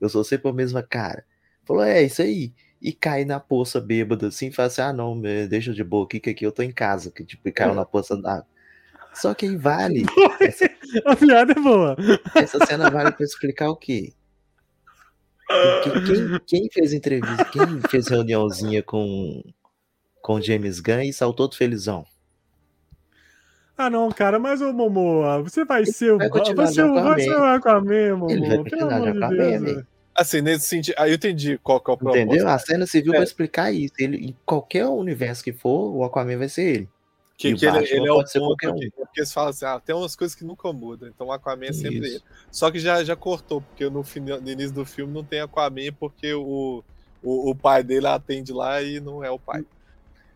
Eu 0.00 0.08
sou 0.08 0.24
sempre 0.24 0.48
a 0.48 0.52
mesma 0.52 0.82
cara. 0.82 1.24
Falou, 1.64 1.84
é, 1.84 2.02
isso 2.02 2.20
aí. 2.20 2.52
E 2.82 2.92
cai 2.92 3.24
na 3.24 3.40
poça 3.40 3.80
bêbada 3.80 4.28
assim, 4.28 4.50
fala 4.50 4.66
assim, 4.66 4.82
ah 4.82 4.92
não, 4.92 5.18
deixa 5.48 5.72
de 5.72 5.82
boa 5.82 6.04
aqui, 6.04 6.20
que 6.20 6.30
aqui 6.30 6.44
eu 6.44 6.52
tô 6.52 6.62
em 6.62 6.72
casa, 6.72 7.10
que 7.10 7.24
tipo, 7.24 7.50
caiu 7.52 7.74
na 7.74 7.86
poça 7.86 8.16
d'água. 8.16 8.46
Só 9.14 9.32
que 9.32 9.46
aí 9.46 9.56
vale, 9.56 10.04
essa, 10.40 10.68
A 11.04 11.16
piada 11.16 11.52
é 11.52 11.60
boa. 11.60 11.96
essa 12.34 12.64
cena 12.66 12.90
vale 12.90 13.12
pra 13.12 13.24
explicar 13.24 13.68
o 13.70 13.76
quê? 13.76 14.12
Porque 15.46 16.00
quem, 16.00 16.40
quem 16.46 16.68
fez 16.72 16.92
entrevista, 16.92 17.44
quem 17.46 17.80
fez 17.88 18.08
reuniãozinha 18.08 18.82
com 18.82 19.42
com 20.20 20.40
James 20.40 20.80
Gunn 20.80 21.02
e 21.02 21.12
saltou 21.12 21.48
todo 21.48 21.56
felizão? 21.56 22.04
Ah, 23.78 23.88
não, 23.90 24.10
cara, 24.10 24.38
mas 24.38 24.60
ô 24.62 24.72
Momoa, 24.72 25.42
você 25.42 25.64
vai 25.64 25.84
ser 25.86 26.12
o. 26.14 26.18
Vai 26.18 26.28
Vai 26.30 26.66
ser 26.66 26.82
o, 26.84 26.94
vai 26.94 27.20
ser 27.20 27.30
o 27.36 27.44
Aquaman, 27.44 27.94
Ele 27.94 28.10
vai 28.10 28.56
Momoa. 28.56 28.64
Pelo 28.64 28.64
continuar 28.64 28.88
de 28.88 28.94
amor 28.94 29.12
de 29.12 29.18
Aquaman, 29.18 29.36
Deus. 29.36 29.50
velho. 29.62 29.64
velho. 29.76 29.86
Assim, 30.16 30.40
nesse 30.40 30.66
sentido. 30.66 30.94
Aí 30.98 31.10
eu 31.10 31.16
entendi 31.16 31.58
qual 31.62 31.78
que 31.78 31.90
é 31.90 31.94
o 31.94 31.96
propósito. 31.98 32.24
Entendeu? 32.26 32.48
A 32.48 32.58
cena 32.58 32.86
serviu 32.86 33.12
É. 33.12 33.16
pra 33.16 33.24
explicar 33.24 33.70
isso. 33.70 33.92
Ele, 33.98 34.16
em 34.16 34.36
qualquer 34.46 34.86
universo 34.86 35.44
que 35.44 35.52
for, 35.52 35.94
o 35.94 36.02
Aquaman 36.02 36.38
vai 36.38 36.48
ser 36.48 36.62
ele. 36.62 36.88
Que, 37.36 37.54
que 37.54 37.66
ele, 37.66 37.78
ele 37.90 38.08
é 38.08 38.12
o 38.12 38.24
ponto 38.24 38.68
um. 38.70 38.90
porque 38.96 39.20
eles 39.20 39.32
falam 39.32 39.50
assim, 39.50 39.66
ah, 39.66 39.78
tem 39.78 39.94
umas 39.94 40.16
coisas 40.16 40.34
que 40.34 40.42
nunca 40.44 40.72
mudam, 40.72 41.06
então 41.08 41.26
o 41.26 41.32
Aquaman 41.32 41.66
é 41.66 41.72
sempre 41.72 41.98
ele. 41.98 42.22
Só 42.50 42.70
que 42.70 42.78
já, 42.78 43.04
já 43.04 43.14
cortou, 43.14 43.60
porque 43.60 43.90
no, 43.90 44.02
final, 44.02 44.40
no 44.40 44.50
início 44.50 44.72
do 44.72 44.86
filme 44.86 45.12
não 45.12 45.22
tem 45.22 45.40
Aquaman, 45.40 45.92
porque 46.00 46.32
o, 46.32 46.82
o, 47.22 47.50
o 47.50 47.54
pai 47.54 47.82
dele 47.84 48.06
atende 48.06 48.52
lá 48.54 48.80
e 48.82 49.00
não 49.00 49.22
é 49.22 49.30
o 49.30 49.38
pai. 49.38 49.62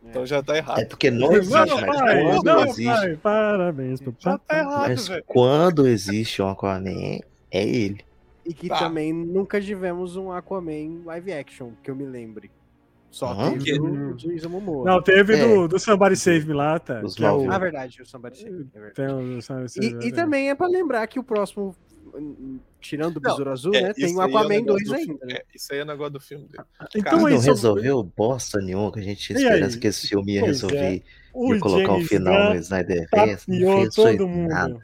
Então 0.02 0.24
já 0.26 0.42
tá 0.42 0.56
errado. 0.56 0.80
É 0.80 0.84
porque 0.84 1.10
não 1.10 1.32
existe, 1.32 1.52
Não, 1.52 1.80
mas 1.80 1.96
pai, 1.96 2.22
quando 2.22 2.44
não, 2.44 2.64
existe, 2.64 2.84
pai, 2.84 3.16
parabéns 3.16 4.00
pro 4.00 4.14
Já 4.18 4.38
tá 4.38 4.58
errado, 4.58 4.88
mas 4.88 5.08
velho. 5.08 5.24
quando 5.26 5.86
existe 5.86 6.42
um 6.42 6.48
Aquaman, 6.48 7.20
É 7.50 7.62
ele. 7.66 8.04
E 8.44 8.54
que 8.54 8.68
Tá. 8.68 8.78
também 8.78 9.12
nunca 9.12 9.60
tivemos 9.60 10.16
um 10.16 10.32
Aquaman 10.32 11.02
live 11.04 11.32
action, 11.32 11.72
que 11.82 11.90
eu 11.90 11.94
me 11.96 12.04
lembre. 12.04 12.50
Só 13.10 13.32
Aham. 13.32 13.58
teve 13.58 13.80
o 13.80 14.14
Jason 14.14 14.48
Momoa. 14.48 14.84
Não, 14.88 15.02
teve 15.02 15.34
É. 15.34 15.44
do, 15.48 15.66
do 15.66 15.78
Somebody 15.80 16.16
Save 16.16 16.46
Me 16.46 16.54
lá, 16.54 16.78
tá? 16.78 17.00
Os 17.04 17.14
que 17.16 17.24
é 17.24 17.30
o. 17.30 17.50
Ah, 17.50 17.58
verdade, 17.58 18.00
o 18.00 18.06
Somebody 18.06 18.38
Save, 18.38 18.68
é 18.72 18.80
verdade. 18.80 18.94
tem 18.94 19.06
o 19.06 19.36
do 19.36 19.42
Somebody 19.42 19.72
Save 19.72 19.86
E, 19.88 19.94
Me, 19.94 20.06
e 20.06 20.10
né? 20.10 20.16
também 20.16 20.50
é 20.50 20.54
pra 20.54 20.68
lembrar 20.68 21.04
que 21.08 21.18
o 21.18 21.24
próximo, 21.24 21.74
hum, 22.14 22.60
tirando 22.80 23.16
o 23.16 23.20
Besouro 23.20 23.50
Azul, 23.50 23.74
É, 23.74 23.82
né? 23.82 23.92
Tem 23.94 24.04
isso 24.06 24.16
o 24.16 24.22
é 24.22 24.24
Aquaman 24.26 24.48
negócio 24.48 24.66
2 24.66 24.84
do 24.88 24.94
ainda, 24.94 25.26
né? 25.26 25.34
É, 25.34 25.44
isso 25.52 25.72
aí 25.72 25.78
é 25.80 25.84
negócio 25.84 26.12
do 26.12 26.20
filme 26.20 26.46
dele. 26.46 26.62
Então 26.94 27.02
Cara, 27.02 27.16
não 27.16 27.28
é 27.28 27.32
resolveu 27.38 28.02
bosta 28.16 28.60
nenhuma 28.60 28.92
que 28.92 29.00
a 29.00 29.02
gente 29.02 29.32
E 29.32 29.46
aí? 29.48 29.76
que 29.80 29.86
esse 29.88 30.06
filme 30.06 30.34
ia 30.34 30.40
Pois 30.42 30.52
resolver. 30.52 31.02
O 31.34 31.54
ia 31.54 31.60
colocar 31.60 31.92
James 31.94 32.08
final 32.08 32.32
Gunn 32.34 32.54
no 32.54 32.60
Snyder 32.60 33.08
Verse. 33.12 33.50
Não 33.50 33.76
fez 33.80 33.94
foi 33.96 34.16
todo 34.16 34.28
mundo. 34.28 34.48
nada. 34.50 34.74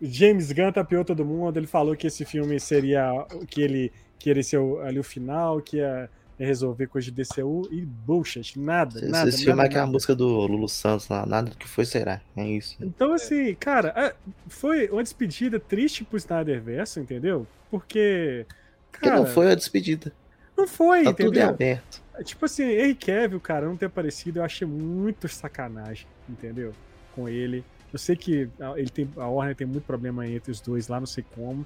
O 0.00 0.06
James 0.06 0.52
Gunn 0.52 0.70
tapeou 0.72 1.04
todo 1.04 1.24
mundo. 1.24 1.56
Ele 1.56 1.66
falou 1.66 1.96
que 1.96 2.06
esse 2.06 2.24
filme 2.24 2.60
seria 2.60 3.26
que 3.48 3.60
ele 3.60 3.92
que 4.18 4.30
ele 4.30 4.42
ser 4.42 4.58
o- 4.58 4.78
ali 4.80 4.98
o 4.98 5.04
final, 5.04 5.60
que 5.60 5.76
ia 5.76 6.08
resolver 6.44 6.86
coisa 6.86 7.10
de 7.10 7.22
DCU 7.22 7.68
e 7.70 7.80
bullshit, 7.82 8.58
nada, 8.58 8.98
Esse, 8.98 9.08
nada, 9.08 9.28
esse 9.28 9.38
filme 9.38 9.52
é 9.52 9.56
nada, 9.56 9.68
aquela 9.68 9.82
nada. 9.86 9.92
música 9.92 10.14
do 10.14 10.26
Lulu 10.46 10.68
Santos 10.68 11.08
lá, 11.08 11.24
nada 11.24 11.50
do 11.50 11.56
que 11.56 11.66
foi 11.66 11.84
será. 11.84 12.20
É 12.36 12.46
isso. 12.46 12.76
Então, 12.80 13.12
assim, 13.12 13.54
cara, 13.54 13.92
é, 13.96 14.14
foi 14.48 14.88
uma 14.88 15.02
despedida 15.02 15.58
triste 15.58 16.04
pro 16.04 16.16
Snyderverse, 16.18 17.00
entendeu? 17.00 17.46
Porque. 17.70 18.46
Porque 18.92 19.06
Cara, 19.08 19.20
não 19.20 19.26
foi 19.26 19.50
a 19.50 19.54
despedida. 19.54 20.12
Não 20.56 20.66
foi, 20.66 21.04
Tá 21.04 21.12
tudo 21.12 21.22
em 21.22 21.28
entendeu? 21.28 21.48
aberto. 21.48 22.02
Tipo 22.24 22.46
assim, 22.46 22.62
Henry 22.64 22.94
Cavill, 22.94 23.40
cara, 23.40 23.66
não 23.66 23.76
ter 23.76 23.86
aparecido, 23.86 24.38
eu 24.38 24.44
achei 24.44 24.66
muito 24.66 25.28
sacanagem, 25.28 26.06
entendeu? 26.28 26.72
Com 27.14 27.28
ele. 27.28 27.62
Eu 27.92 27.98
sei 27.98 28.16
que 28.16 28.48
a, 28.58 28.78
ele 28.78 28.88
tem, 28.88 29.08
a 29.16 29.28
Warner 29.28 29.54
tem 29.54 29.66
muito 29.66 29.84
problema 29.84 30.26
entre 30.26 30.50
os 30.50 30.60
dois 30.60 30.88
lá, 30.88 30.98
não 30.98 31.06
sei 31.06 31.24
como, 31.34 31.64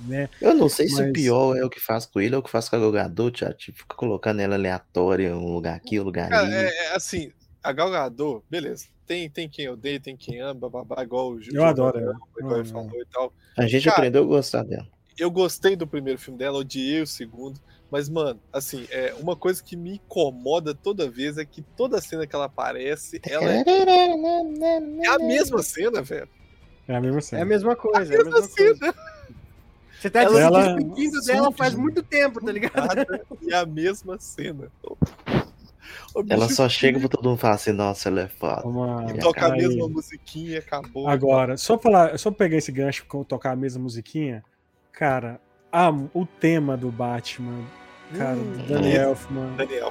né? 0.00 0.28
Eu 0.40 0.54
não 0.54 0.68
sei 0.68 0.88
se 0.88 0.94
Mas- 1.00 1.10
o 1.10 1.12
pior 1.12 1.56
é 1.56 1.64
o 1.64 1.70
que 1.70 1.80
faz 1.80 2.06
com 2.06 2.20
ele 2.20 2.34
ou 2.34 2.40
o 2.40 2.44
que 2.44 2.50
faz 2.50 2.68
com 2.68 2.76
a 2.76 2.78
Gogador, 2.78 3.30
Thiago. 3.30 3.54
Tipo, 3.54 3.78
fica 3.78 3.96
colocando 3.96 4.40
ela 4.40 4.54
aleatória, 4.54 5.36
um 5.36 5.52
lugar 5.54 5.76
aqui, 5.76 5.98
um 6.00 6.04
lugar 6.04 6.32
ali. 6.32 6.52
é, 6.54 6.86
é 6.86 6.94
assim, 6.96 7.32
a 7.62 7.72
Gal 7.72 7.90
Gadot, 7.90 8.42
beleza. 8.50 8.86
Tem, 9.06 9.28
tem 9.28 9.48
quem 9.48 9.68
odeia, 9.68 10.00
tem 10.00 10.16
quem 10.16 10.40
ama, 10.40 10.68
babá, 10.70 11.02
igual 11.02 11.30
o 11.32 11.40
Gil. 11.40 11.54
Eu 11.54 11.64
adoro 11.64 11.98
Gil- 11.98 12.08
ela. 12.08 12.16
Igual 12.38 12.56
ele 12.60 12.68
falou 12.68 12.90
e 13.00 13.06
tal. 13.12 13.32
A 13.56 13.66
gente 13.66 13.84
cara, 13.84 13.96
aprendeu 13.98 14.22
a 14.22 14.26
gostar 14.26 14.62
dela. 14.64 14.86
Eu 15.18 15.30
gostei 15.30 15.76
do 15.76 15.86
primeiro 15.86 16.18
filme 16.18 16.38
dela, 16.38 16.58
odiei 16.58 17.02
o 17.02 17.06
segundo. 17.06 17.60
Mas, 17.90 18.08
mano, 18.08 18.40
assim, 18.52 18.86
é, 18.90 19.14
uma 19.20 19.36
coisa 19.36 19.62
que 19.62 19.76
me 19.76 19.96
incomoda 19.96 20.74
toda 20.74 21.08
vez 21.08 21.38
é 21.38 21.44
que 21.44 21.62
toda 21.62 22.00
cena 22.00 22.26
que 22.26 22.34
ela 22.34 22.46
aparece, 22.46 23.20
ela 23.24 23.44
é, 23.44 23.62
é 25.04 25.08
a 25.08 25.18
mesma 25.18 25.62
cena, 25.62 26.02
velho. 26.02 26.28
É 26.88 26.96
a 26.96 27.00
mesma 27.00 27.16
É 27.16 27.18
a 27.18 27.22
cena. 27.22 27.44
mesma 27.44 27.76
coisa. 27.76 27.98
A 27.98 28.02
é 28.02 28.04
a 28.06 28.24
mesma 28.24 28.40
mesma 28.40 28.48
coisa. 28.56 28.94
Você 30.04 30.10
tá 30.10 30.20
Ela- 30.22 30.38
ela... 30.38 30.74
despedindo 30.74 31.20
dela 31.22 31.50
faz 31.50 31.74
muito 31.74 32.02
tempo, 32.02 32.38
tá 32.44 32.52
ligado? 32.52 33.06
É 33.48 33.54
a 33.56 33.64
mesma 33.64 34.18
cena. 34.20 34.70
Ela 36.28 36.46
só 36.50 36.68
chega 36.68 37.00
pra 37.00 37.08
todo 37.08 37.26
mundo 37.26 37.38
falar 37.38 37.54
assim, 37.54 37.72
nossa, 37.72 38.10
ela 38.10 38.20
é 38.20 38.28
foda. 38.28 38.66
Uma... 38.68 39.14
toca 39.14 39.46
a 39.46 39.52
Aí. 39.54 39.62
mesma 39.62 39.88
musiquinha, 39.88 40.58
acabou. 40.58 41.08
Agora, 41.08 41.56
só 41.56 41.78
falar, 41.78 42.18
só 42.18 42.30
pegar 42.30 42.58
esse 42.58 42.70
gancho 42.70 43.06
com 43.06 43.24
tocar 43.24 43.52
a 43.52 43.56
mesma 43.56 43.82
musiquinha, 43.82 44.44
cara, 44.92 45.40
a- 45.72 45.88
o 46.12 46.26
tema 46.26 46.76
do 46.76 46.90
Batman, 46.90 47.62
cara, 48.14 48.36
Hum, 48.36 48.52
do 48.52 48.62
Danny 48.74 48.94
Elfman. 48.96 49.56
Daniel. 49.56 49.90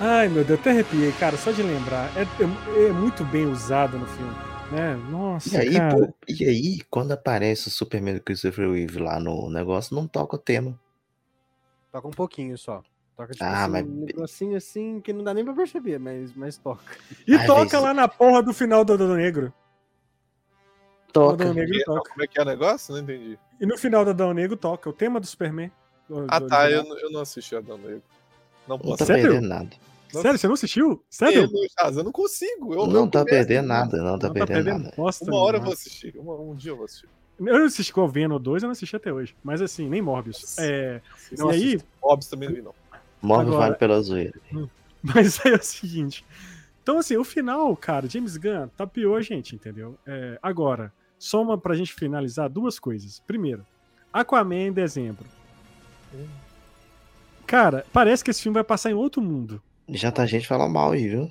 Ai, 0.00 0.28
meu 0.28 0.44
Deus, 0.44 0.60
até 0.60 0.70
arrepiei, 0.70 1.12
cara, 1.12 1.36
só 1.36 1.50
de 1.50 1.62
lembrar. 1.62 2.10
É, 2.16 2.22
é- 2.22 2.86
é 2.88 2.92
muito 2.92 3.22
bem 3.22 3.44
usado 3.44 3.98
no 3.98 4.06
filme, 4.06 4.34
né? 4.70 4.96
Nossa, 5.10 5.54
E 5.56 5.68
aí, 5.68 5.74
cara. 5.76 5.96
pô, 6.06 6.14
e 6.28 6.44
aí, 6.44 6.80
quando 6.90 7.12
aparece 7.12 7.68
o 7.68 7.70
Superman 7.70 8.14
do 8.14 8.20
Christopher 8.22 8.70
Reeve 8.70 8.98
lá 8.98 9.18
no 9.18 9.48
negócio, 9.50 9.94
não 9.94 10.06
toca 10.06 10.36
o 10.36 10.38
tema. 10.38 10.78
Toca 11.92 12.08
um 12.08 12.12
pouquinho 12.12 12.56
só. 12.58 12.82
Toca 13.16 13.32
tipo 13.32 13.44
Ah, 13.44 13.62
assim, 13.64 13.72
mas- 13.72 13.86
um 13.86 14.04
negocinho 14.04 14.56
assim 14.56 15.00
que 15.00 15.12
não 15.12 15.24
dá 15.24 15.34
nem 15.34 15.44
pra 15.44 15.54
perceber, 15.54 15.98
mas, 15.98 16.32
mas 16.34 16.56
toca. 16.56 16.82
E 17.26 17.34
Ai, 17.34 17.46
toca 17.46 17.80
lá 17.80 17.92
na 17.92 18.06
porra 18.06 18.42
do 18.42 18.52
final 18.52 18.84
do 18.84 18.92
Adão 18.92 19.14
Negro. 19.16 19.52
O 21.08 21.12
Toca. 21.12 21.42
Adão 21.42 21.54
Negro 21.54 21.78
toca. 21.84 22.10
Como 22.10 22.22
é 22.22 22.26
que 22.28 22.38
é 22.38 22.42
o 22.42 22.44
negócio? 22.44 22.94
Não 22.94 23.00
entendi. 23.02 23.38
E 23.60 23.66
no 23.66 23.76
final 23.78 24.04
do 24.04 24.10
Adão 24.10 24.32
Negro 24.32 24.56
toca 24.56 24.88
o 24.88 24.92
tema 24.92 25.18
do 25.18 25.26
Superman. 25.26 25.72
do- 26.08 26.26
Ah, 26.28 26.38
do 26.38 26.46
tá. 26.46 26.70
Eu, 26.70 26.84
não- 26.84 26.98
eu 26.98 27.10
não 27.10 27.20
assisti 27.20 27.56
a 27.56 27.60
Dan 27.60 27.76
Negro. 27.78 28.02
Não 28.68 28.76
Não 28.76 28.78
posso 28.78 28.98
tá 28.98 29.06
Sério? 29.06 29.22
perdendo 29.24 29.48
nada. 29.48 29.70
Sério, 30.10 30.38
você 30.38 30.46
não 30.46 30.54
assistiu? 30.54 31.04
Sério? 31.10 31.42
Eu, 31.52 31.92
eu 31.96 32.04
não 32.04 32.12
consigo. 32.12 32.72
Eu, 32.74 32.86
Não 32.86 33.00
eu 33.04 33.10
tá 33.10 33.20
começo, 33.20 33.24
perdendo 33.36 33.66
nada, 33.66 33.96
não 34.02 34.18
tá 34.18 34.26
Não 34.28 34.34
perdendo 34.34 34.64
nada. 34.78 34.92
bosta 34.96 35.24
Uma 35.24 35.36
hora 35.40 35.58
eu 35.58 35.62
vou 35.62 35.72
assistir. 35.72 36.14
Uma- 36.16 36.34
um 36.34 36.54
dia 36.54 36.72
eu 36.72 36.76
vou 36.76 36.84
assistir. 36.86 37.08
Eu 37.38 37.58
não 37.58 37.66
assisti 37.66 37.92
com 37.92 38.00
o 38.00 38.08
Venom 38.08 38.38
2, 38.40 38.62
eu 38.62 38.66
não 38.66 38.72
assisti 38.72 38.96
até 38.96 39.12
hoje. 39.12 39.36
Mas 39.44 39.60
assim, 39.62 39.88
nem 39.88 40.02
Morbius. 40.02 40.58
É, 40.58 41.00
Não 41.38 41.52
e 41.52 41.54
aí. 41.54 41.80
Hobbs 42.02 42.26
também 42.28 42.48
não 42.48 42.56
vi, 42.56 42.62
não. 42.62 42.74
Morre 43.22 43.42
Agora- 43.42 43.58
vale 43.58 43.74
pela 43.76 44.00
zoeira. 44.00 44.40
Mas 45.02 45.44
é 45.46 45.54
o 45.54 45.62
seguinte. 45.62 46.24
Então, 46.82 46.98
assim, 46.98 47.16
o 47.16 47.22
final, 47.24 47.76
cara, 47.76 48.08
James 48.08 48.36
Gunn 48.36 48.68
tapeou 48.76 49.14
a 49.14 49.20
gente, 49.20 49.54
entendeu? 49.54 49.96
É, 50.06 50.38
agora, 50.42 50.92
só 51.18 51.40
uma 51.42 51.56
pra 51.58 51.74
gente 51.74 51.92
finalizar 51.92 52.48
duas 52.48 52.78
coisas. 52.78 53.20
Primeiro, 53.26 53.64
Aquaman 54.12 54.68
em 54.68 54.72
dezembro. 54.72 55.26
Cara, 57.46 57.84
parece 57.92 58.22
que 58.24 58.30
esse 58.30 58.42
filme 58.42 58.54
vai 58.54 58.64
passar 58.64 58.90
em 58.90 58.94
outro 58.94 59.22
mundo. 59.22 59.62
Já 59.88 60.10
tá 60.12 60.26
gente 60.26 60.46
falando 60.46 60.72
mal 60.72 60.92
aí, 60.92 61.08
viu? 61.08 61.30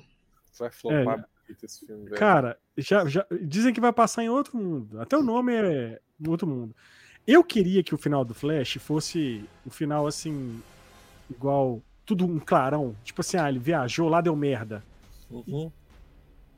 Vai 0.58 0.70
flopar 0.70 1.24
É. 1.48 1.54
esse 1.64 1.86
filme, 1.86 2.04
velho. 2.04 2.16
Cara, 2.16 2.58
já, 2.76 3.06
já 3.06 3.24
dizem 3.42 3.72
que 3.72 3.80
vai 3.80 3.92
passar 3.92 4.22
em 4.24 4.28
outro 4.28 4.56
mundo. 4.58 5.00
Até 5.00 5.16
o 5.16 5.22
nome 5.22 5.54
é 5.54 6.00
outro 6.26 6.46
mundo. 6.46 6.74
Eu 7.26 7.44
queria 7.44 7.82
que 7.82 7.94
o 7.94 7.98
final 7.98 8.24
do 8.24 8.34
Flash 8.34 8.78
fosse 8.80 9.44
o 9.64 9.70
final 9.70 10.06
assim, 10.06 10.60
igual 11.30 11.80
tudo 12.04 12.24
um 12.24 12.38
clarão. 12.38 12.96
Tipo 13.04 13.20
assim, 13.20 13.36
ah, 13.36 13.48
ele 13.48 13.58
viajou, 13.58 14.08
lá 14.08 14.20
deu 14.20 14.34
merda. 14.34 14.82
Uhum. 15.30 15.70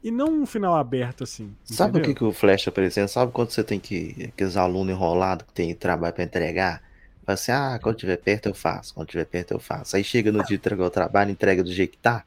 E 0.02 0.10
não 0.10 0.28
um 0.43 0.47
final 0.47 0.77
aberto 0.77 1.24
assim. 1.24 1.55
Sabe 1.64 1.98
o 1.98 2.02
que, 2.02 2.14
que 2.14 2.24
o 2.24 2.32
Flash 2.32 2.64
tá 2.64 2.72
parecendo? 2.72 3.09
Sabe 3.09 3.32
quando 3.32 3.51
você 3.51 3.62
tem 3.62 3.78
que. 3.78 4.31
Aqueles 4.32 4.56
alunos 4.56 4.94
enrolados 4.94 5.47
que 5.47 5.52
tem 5.52 5.74
trabalho 5.74 6.14
pra 6.14 6.24
entregar? 6.24 6.82
Fala 7.31 7.35
assim, 7.35 7.52
ah, 7.52 7.78
quando 7.82 7.97
tiver 7.97 8.16
perto 8.16 8.47
eu 8.48 8.55
faço, 8.55 8.94
quando 8.94 9.09
tiver 9.09 9.24
perto 9.24 9.52
eu 9.52 9.61
faço. 9.61 9.97
Aí 9.97 10.02
chega 10.05 10.32
no 10.32 10.39
dia 10.39 10.48
de 10.48 10.55
entregar 10.55 10.85
o 10.85 10.90
trabalho, 10.90 11.31
entrega 11.31 11.62
do 11.62 11.73
jeito 11.73 11.93
que 11.93 11.98
tá, 11.98 12.24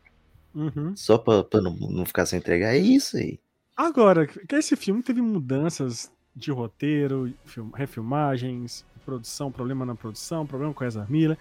Uhum. 0.56 0.96
só 0.96 1.18
pra, 1.18 1.44
pra 1.44 1.60
não, 1.62 1.74
não 1.76 2.06
ficar 2.06 2.26
sem 2.26 2.40
entregar. 2.40 2.74
É 2.74 2.78
isso 2.78 3.18
aí. 3.18 3.40
Agora, 3.76 4.28
que 4.28 4.56
esse 4.56 4.76
filme 4.76 5.02
teve 5.04 5.22
mudanças 5.22 6.12
de 6.36 6.52
roteiro, 6.52 7.34
film- 7.46 7.72
refilmagens, 7.74 8.86
produção, 9.04 9.52
problema 9.52 9.86
na 9.86 9.96
produção, 9.96 10.46
problema 10.46 10.74
com 10.74 10.84
a 10.84 10.88
Ezra 10.88 11.06
Miller. 11.10 11.38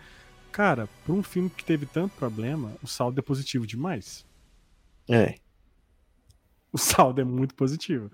Cara, 0.51 0.89
por 1.07 1.15
um 1.15 1.23
filme 1.23 1.49
que 1.51 1.65
teve 1.65 1.87
tanto 1.87 2.15
problema, 2.17 2.73
o 2.83 2.87
saldo 2.87 3.19
é 3.19 3.23
positivo 3.23 3.67
demais. 3.67 4.25
É, 5.09 5.37
O 6.73 6.79
saldo 6.79 7.21
é 7.21 7.25
muito 7.25 7.55
positivo. 7.55 8.11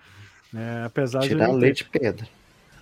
É, 0.54 0.84
apesar 0.84 1.20
de. 1.20 1.28
tirar 1.28 1.46
não 1.48 1.54
ter- 1.54 1.60
leite 1.60 1.84
de 1.84 1.90
pedra. 1.90 2.28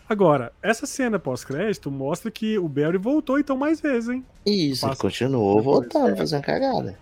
Agora, 0.08 0.52
essa 0.62 0.86
cena 0.86 1.18
pós-crédito 1.18 1.90
mostra 1.90 2.30
que 2.30 2.58
o 2.58 2.68
Barry 2.68 2.96
voltou 2.98 3.38
então 3.38 3.56
mais 3.56 3.80
vezes, 3.80 4.08
hein? 4.08 4.24
E 4.44 4.70
isso, 4.70 4.84
ele 4.84 4.90
Passa- 4.90 5.02
continuou 5.02 5.56
depois, 5.56 5.64
voltando, 5.64 6.10
é. 6.10 6.16
fazendo 6.16 6.42
cagada. 6.42 6.98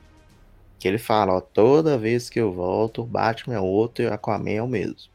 Que 0.79 0.89
ele 0.89 0.99
fala, 0.99 1.35
ó, 1.35 1.41
toda 1.41 1.99
vez 1.99 2.31
que 2.31 2.41
eu 2.41 2.53
volto, 2.53 3.03
o 3.03 3.07
Batman 3.07 3.57
é 3.57 3.61
outro 3.61 4.05
e 4.05 4.09
o 4.09 4.13
Aquaman 4.13 4.51
é 4.51 4.63
o 4.63 4.69
mesmo. 4.69 5.13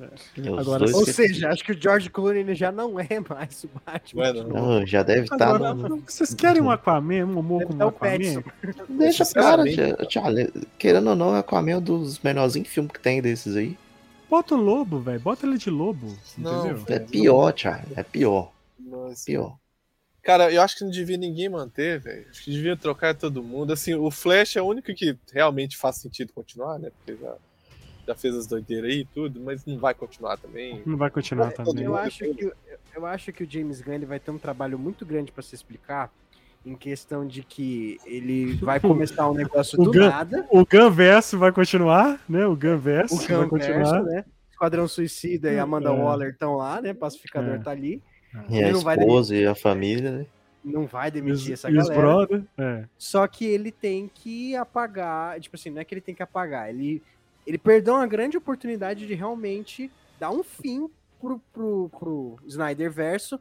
É 0.00 0.48
Agora, 0.58 0.84
Ou 0.96 1.04
que- 1.04 1.12
seja, 1.12 1.50
acho 1.50 1.62
que 1.64 1.72
o 1.72 1.80
George 1.80 2.08
Clooney 2.08 2.40
ele 2.40 2.54
já 2.54 2.70
não 2.72 2.98
é 2.98 3.08
mais 3.28 3.64
o 3.64 3.70
Batman. 3.84 4.22
Não 4.22 4.24
é, 4.24 4.32
não. 4.44 4.78
Não, 4.78 4.86
já 4.86 5.02
deve 5.02 5.22
estar 5.22 5.54
Agora, 5.54 5.74
no. 5.74 5.96
vocês 6.06 6.32
querem 6.32 6.62
um 6.62 6.70
Aquaman, 6.70 7.24
um 7.26 7.38
humor 7.38 7.64
como 7.64 7.78
tá 7.78 7.86
um. 7.86 7.88
Aquaman? 7.88 8.42
Deixa 8.88 9.24
Thiago. 9.26 9.64
Querendo 10.78 11.10
ou 11.10 11.16
não, 11.16 11.32
o 11.32 11.34
Aquaman 11.34 11.72
é 11.72 11.76
um 11.76 11.82
dos 11.82 12.18
menorzinhos 12.20 12.68
filmes 12.68 12.92
que 12.92 13.00
tem 13.00 13.20
desses 13.20 13.56
aí. 13.56 13.76
Bota 14.30 14.54
o 14.54 14.58
lobo, 14.58 15.00
velho. 15.00 15.18
Bota 15.20 15.44
ele 15.44 15.58
de 15.58 15.68
lobo. 15.68 16.16
Não, 16.38 16.68
entendeu? 16.70 16.84
É 16.96 16.98
pior, 17.00 17.52
Thiago. 17.52 17.88
É 17.96 18.02
pior. 18.04 18.52
Nossa. 18.78 19.26
Pior. 19.26 19.58
Cara, 20.22 20.52
eu 20.52 20.62
acho 20.62 20.76
que 20.78 20.84
não 20.84 20.90
devia 20.90 21.16
ninguém 21.16 21.48
manter, 21.48 21.98
velho. 21.98 22.26
Acho 22.30 22.44
que 22.44 22.50
devia 22.50 22.76
trocar 22.76 23.14
todo 23.14 23.42
mundo. 23.42 23.72
Assim, 23.72 23.94
o 23.94 24.10
Flash 24.10 24.54
é 24.56 24.62
o 24.62 24.66
único 24.66 24.94
que 24.94 25.18
realmente 25.32 25.76
faz 25.76 25.96
sentido 25.96 26.32
continuar, 26.32 26.78
né? 26.78 26.90
Porque 26.90 27.20
já, 27.20 27.34
já 28.06 28.14
fez 28.14 28.34
as 28.36 28.46
doideiras 28.46 28.90
aí 28.90 29.00
e 29.00 29.04
tudo, 29.06 29.40
mas 29.40 29.64
não 29.66 29.78
vai 29.78 29.94
continuar 29.94 30.36
também. 30.36 30.80
Não 30.86 30.96
vai 30.96 31.10
continuar 31.10 31.50
também. 31.52 31.84
Eu 31.84 31.96
acho 31.96 32.18
que, 32.34 32.52
eu- 32.94 33.06
acho 33.06 33.32
que 33.32 33.42
o 33.44 33.50
James 33.50 33.80
Gunn 33.80 34.06
vai 34.06 34.20
ter 34.20 34.30
um 34.30 34.38
trabalho 34.38 34.78
muito 34.78 35.04
grande 35.06 35.32
pra 35.32 35.42
se 35.42 35.54
explicar 35.54 36.12
em 36.64 36.74
questão 36.74 37.26
de 37.26 37.42
que 37.42 37.98
ele 38.04 38.54
vai 38.56 38.78
começar 38.78 39.28
um 39.30 39.34
negócio 39.34 39.80
O 39.80 39.84
do 39.84 39.92
Gun- 39.92 40.08
nada, 40.08 40.46
O 40.50 40.64
Gunverso 40.64 41.38
vai 41.38 41.50
continuar, 41.52 42.20
né? 42.28 42.46
O 42.46 42.54
Gunverso 42.54 43.14
o 43.14 43.18
vai 43.18 43.46
Gunverso, 43.48 43.48
continuar. 43.90 44.02
né? 44.02 44.24
Esquadrão 44.50 44.86
Suicida 44.86 45.50
e 45.50 45.58
Amanda 45.58 45.88
É. 45.88 45.92
Waller 45.92 46.30
estão 46.32 46.56
lá, 46.56 46.80
né? 46.82 46.92
Pacificador 46.92 47.54
É. 47.54 47.58
tá 47.58 47.70
ali. 47.70 48.02
E 48.48 48.58
Ele 48.58 48.68
a 48.68 48.72
não 48.72 48.80
vai 48.80 48.96
esposa 48.98 49.34
e 49.34 49.46
a 49.46 49.54
família, 49.54 50.10
né? 50.10 50.26
Não 50.62 50.86
vai 50.86 51.08
E 51.08 51.10
demitir 51.12 51.54
essa 51.54 51.70
e 51.70 51.78
os 51.78 51.88
galera. 51.88 52.00
brother. 52.00 52.44
É. 52.58 52.84
Só 52.98 53.26
que 53.26 53.46
ele 53.46 53.72
tem 53.72 54.10
que 54.12 54.54
apagar, 54.54 55.40
tipo 55.40 55.56
assim, 55.56 55.70
não 55.70 55.80
é 55.80 55.84
que 55.84 55.94
ele 55.94 56.02
tem 56.02 56.14
que 56.14 56.22
apagar, 56.22 56.68
ele, 56.68 57.02
ele 57.46 57.56
perdeu 57.56 57.94
uma 57.94 58.06
grande 58.06 58.36
oportunidade 58.36 59.06
de 59.06 59.14
realmente 59.14 59.90
dar 60.18 60.30
um 60.30 60.42
fim 60.42 60.90
pro, 61.18 61.40
pro, 61.52 61.88
pro 61.98 62.36
Snyder 62.46 62.92
Verso 62.92 63.40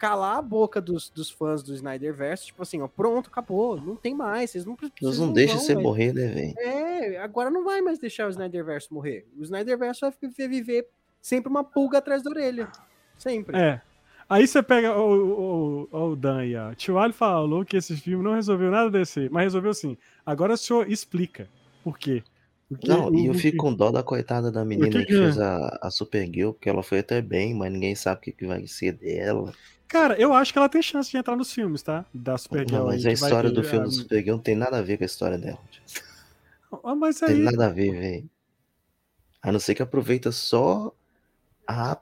calar 0.00 0.38
a 0.38 0.42
boca 0.42 0.80
dos, 0.80 1.10
dos 1.10 1.30
fãs 1.30 1.62
do 1.62 1.74
Snyder 1.74 2.14
Verso, 2.14 2.46
tipo 2.46 2.62
assim, 2.62 2.80
ó, 2.80 2.88
pronto, 2.88 3.28
acabou, 3.28 3.78
não 3.78 3.94
tem 3.94 4.14
mais, 4.14 4.50
vocês 4.50 4.64
não 4.64 4.74
Eles 4.80 4.92
vocês 4.98 5.18
não 5.18 5.30
deixam 5.32 5.58
vão 5.58 5.66
você 5.66 5.74
mais- 5.74 5.84
morrer, 5.86 6.12
né, 6.14 6.26
velho? 6.28 6.54
É, 6.58 7.18
agora 7.18 7.50
não 7.50 7.62
vai 7.62 7.82
mais 7.82 7.98
deixar 7.98 8.26
o 8.26 8.30
Snyder 8.30 8.64
Verso 8.64 8.94
morrer. 8.94 9.28
O 9.38 9.42
Snyder 9.42 9.76
Verso 9.78 10.00
vai 10.00 10.12
viver, 10.22 10.48
viver 10.48 10.88
sempre 11.20 11.50
uma 11.50 11.62
pulga 11.62 11.98
atrás 11.98 12.22
da 12.22 12.30
orelha. 12.30 12.66
Sempre. 13.18 13.58
É. 13.58 13.82
Aí 14.26 14.46
você 14.46 14.62
pega 14.62 14.96
o, 14.96 15.88
o, 15.92 16.10
o 16.12 16.16
Dan 16.16 16.38
aí, 16.38 16.56
ó. 16.56 16.72
Tio 16.72 16.96
Ali 16.98 17.12
falou 17.12 17.62
que 17.64 17.76
esse 17.76 17.94
filme 17.96 18.24
não 18.24 18.34
resolveu 18.34 18.70
nada 18.70 18.90
desse, 18.90 19.28
mas 19.28 19.42
resolveu 19.42 19.74
sim. 19.74 19.98
Agora 20.24 20.54
o 20.54 20.56
senhor 20.56 20.90
explica 20.90 21.46
por 21.84 21.98
quê. 21.98 22.22
Porque 22.70 22.90
Não, 22.90 23.10
e 23.14 23.26
eu 23.26 23.34
fico 23.34 23.58
com 23.58 23.74
dó 23.74 23.90
da 23.90 24.02
coitada 24.02 24.50
da 24.52 24.64
menina 24.64 25.02
que 25.02 25.04
que 25.04 25.12
que 25.12 25.14
é? 25.14 25.16
fez 25.18 25.38
a, 25.38 25.78
a 25.82 25.90
Supergirl, 25.90 26.52
porque 26.52 26.68
ela 26.68 26.82
foi 26.82 27.00
até 27.00 27.20
bem, 27.22 27.54
mas 27.54 27.72
ninguém 27.72 27.94
sabe 27.94 28.18
o 28.20 28.22
que, 28.22 28.32
que 28.32 28.46
vai 28.46 28.66
ser 28.66 28.92
dela. 28.92 29.52
Cara, 29.88 30.18
eu 30.20 30.32
acho 30.32 30.52
que 30.52 30.58
ela 30.58 30.68
tem 30.68 30.82
chance 30.82 31.10
de 31.10 31.16
entrar 31.16 31.36
nos 31.36 31.52
filmes, 31.52 31.82
tá? 31.82 32.06
Da 32.14 32.38
Supergirl. 32.38 32.82
Não, 32.82 32.86
mas 32.86 33.04
a 33.06 33.10
história 33.12 33.50
do 33.50 33.64
filme 33.64 33.84
a- 33.84 33.88
do 33.88 33.90
Supergirl 33.90 34.36
não 34.36 34.42
tem 34.42 34.54
nada 34.54 34.78
a 34.78 34.82
ver 34.82 34.96
com 34.98 35.02
a 35.04 35.06
história 35.06 35.36
dela. 35.36 35.58
Ah, 36.84 36.94
mas 36.94 37.22
Tem 37.24 37.34
aí. 37.34 37.42
nada 37.42 37.66
a 37.66 37.70
ver, 37.70 37.92
velho. 37.98 38.30
A 39.42 39.52
não 39.52 39.60
ser 39.60 39.74
que 39.74 39.82
aproveita 39.82 40.32
só 40.32 40.94
a 41.68 42.00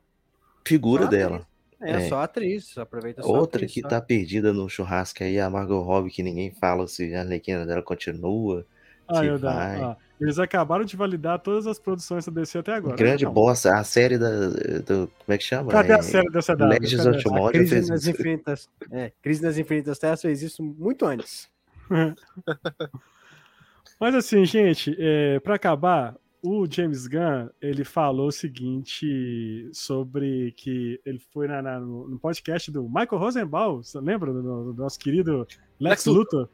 figura 0.67 1.07
Só 1.07 1.09
a 1.09 1.11
dela. 1.11 1.47
É, 1.81 1.99
É. 1.99 2.01
só 2.01 2.17
a 2.19 2.25
atriz, 2.25 2.77
aproveita 2.79 3.23
só 3.23 3.39
a 3.39 3.41
Outra 3.41 3.43
atriz, 3.43 3.73
que 3.73 3.81
só. 3.81 3.89
tá 3.91 4.01
perdida 4.01 4.53
no 4.53 4.69
churrasco 4.69 5.23
aí, 5.23 5.39
a 5.39 5.49
Margot 5.51 5.81
Robbie, 5.83 6.11
que 6.11 6.23
ninguém 6.23 6.51
fala 6.53 6.87
se 6.89 7.15
a 7.15 7.21
Arlequina 7.21 7.65
dela 7.67 7.83
continua, 7.83 8.67
Ah, 9.07 9.23
se 9.23 9.27
eu 9.27 9.39
vai. 9.41 9.91
ó, 9.91 9.97
eles 10.21 10.39
acabaram 10.39 10.85
de 10.85 10.97
validar 10.97 11.39
todas 11.39 11.67
as 11.67 11.79
produções 11.79 12.27
da 12.27 12.33
DC 12.33 12.59
até 12.59 12.75
agora. 12.75 12.97
Grande 12.97 13.25
Não. 13.25 13.33
bosta, 13.33 13.75
a 13.77 13.85
série 13.85 14.19
da. 14.19 14.29
Do, 14.31 15.09
como 15.09 15.35
é 15.35 15.39
que 15.39 15.45
chama? 15.45 15.71
Cadê 15.71 15.93
É, 15.93 15.97
a 15.97 16.03
série 16.03 16.31
da 16.31 16.41
CW? 16.41 16.65
Legends 16.67 17.07
of 17.07 17.23
Tomorrow 17.23 17.51
crise 17.53 17.71
fez 17.71 17.89
nas 17.89 18.01
isso. 18.03 18.11
infinitas. 18.11 18.69
É, 18.91 19.13
crise 19.23 19.43
nas 19.43 19.59
infinitas 19.59 19.99
terras 19.99 20.21
fez 20.23 20.43
isso 20.43 20.63
muito 20.63 21.05
antes. 21.07 21.49
Mas 24.01 24.15
assim, 24.15 24.45
gente, 24.45 24.95
é, 24.99 25.41
para 25.41 25.55
acabar, 25.57 26.15
o 26.43 26.67
James 26.71 27.07
Gunn 27.09 27.49
ele 27.61 27.85
falou 27.85 28.29
o 28.29 28.33
seguinte 28.33 29.69
sobre 29.73 30.53
que 30.57 31.01
ele 31.05 31.19
foi 31.33 31.49
na- 31.49 31.61
na- 31.61 31.81
no, 31.81 32.07
no 32.09 32.19
podcast 32.19 32.71
do 32.71 32.85
Michael 32.85 33.19
Rosenbaum, 33.19 33.83
você 33.83 33.99
lembra 34.01 34.33
do, 34.33 34.73
do- 34.73 34.75
nosso 34.75 34.99
querido 35.01 35.39
Lex 35.81 36.05
Lex 36.05 36.07
Luthor? 36.07 36.43
Lá, 36.43 36.49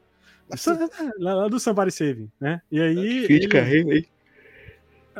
lá 1.18 1.48
do 1.48 1.58
Somebody 1.58 1.90
Saving, 1.90 2.30
né? 2.40 2.60
E 2.70 2.80
aí. 2.80 3.26
Filho 3.26 3.26
de 3.28 3.34
ele- 3.34 3.48
carreira 3.48 3.92
aí. 3.92 4.06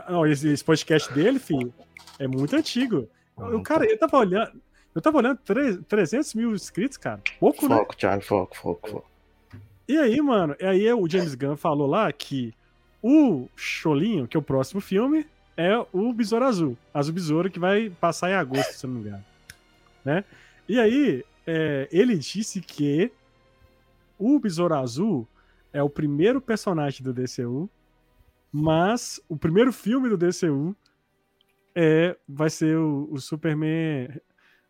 Não, 0.08 0.26
esse, 0.26 0.48
esse 0.48 0.64
podcast 0.64 1.12
dele, 1.12 1.38
filho, 1.38 1.72
é 2.18 2.26
muito 2.26 2.54
antigo. 2.56 3.08
O 3.36 3.62
cara, 3.62 3.84
eu 3.86 3.98
tava 3.98 4.18
olhando. 4.18 4.60
Eu 4.94 5.00
tava 5.02 5.18
olhando 5.18 5.38
tre- 5.38 5.76
300 5.88 6.34
mil 6.34 6.52
inscritos, 6.54 6.96
cara. 6.96 7.20
Pouco, 7.40 7.68
né? 7.68 7.76
Foco, 7.76 7.94
Charlie, 7.98 8.24
foco, 8.24 8.56
foco, 8.56 8.90
foco. 8.90 9.10
E 9.88 9.96
aí, 9.98 10.20
mano, 10.20 10.56
e 10.60 10.64
aí 10.64 10.92
o 10.92 11.08
James 11.08 11.34
Gunn 11.34 11.56
falou 11.56 11.86
lá 11.86 12.10
que 12.12 12.54
o 13.02 13.48
Cholinho, 13.56 14.26
que 14.26 14.36
é 14.36 14.40
o 14.40 14.42
próximo 14.42 14.80
filme, 14.80 15.26
é 15.56 15.76
o 15.92 16.12
Besouro 16.12 16.44
Azul. 16.44 16.76
Azul 16.92 17.12
Besouro, 17.14 17.50
que 17.50 17.58
vai 17.58 17.90
passar 18.00 18.30
em 18.30 18.34
agosto, 18.34 18.72
se 18.72 18.86
eu 18.86 18.90
não 18.90 19.00
me 19.00 19.08
engano. 19.08 19.24
Né? 20.04 20.24
E 20.68 20.78
aí, 20.80 21.24
é, 21.46 21.88
ele 21.92 22.16
disse 22.16 22.60
que 22.60 23.12
o 24.18 24.38
Besouro 24.38 24.74
Azul 24.74 25.28
é 25.72 25.82
o 25.82 25.90
primeiro 25.90 26.40
personagem 26.40 27.02
do 27.02 27.12
DCU, 27.12 27.68
mas 28.52 29.20
o 29.28 29.36
primeiro 29.36 29.72
filme 29.72 30.08
do 30.08 30.16
DCU 30.16 30.74
é, 31.74 32.16
vai 32.28 32.48
ser 32.50 32.76
o, 32.78 33.08
o 33.10 33.20
Superman 33.20 34.08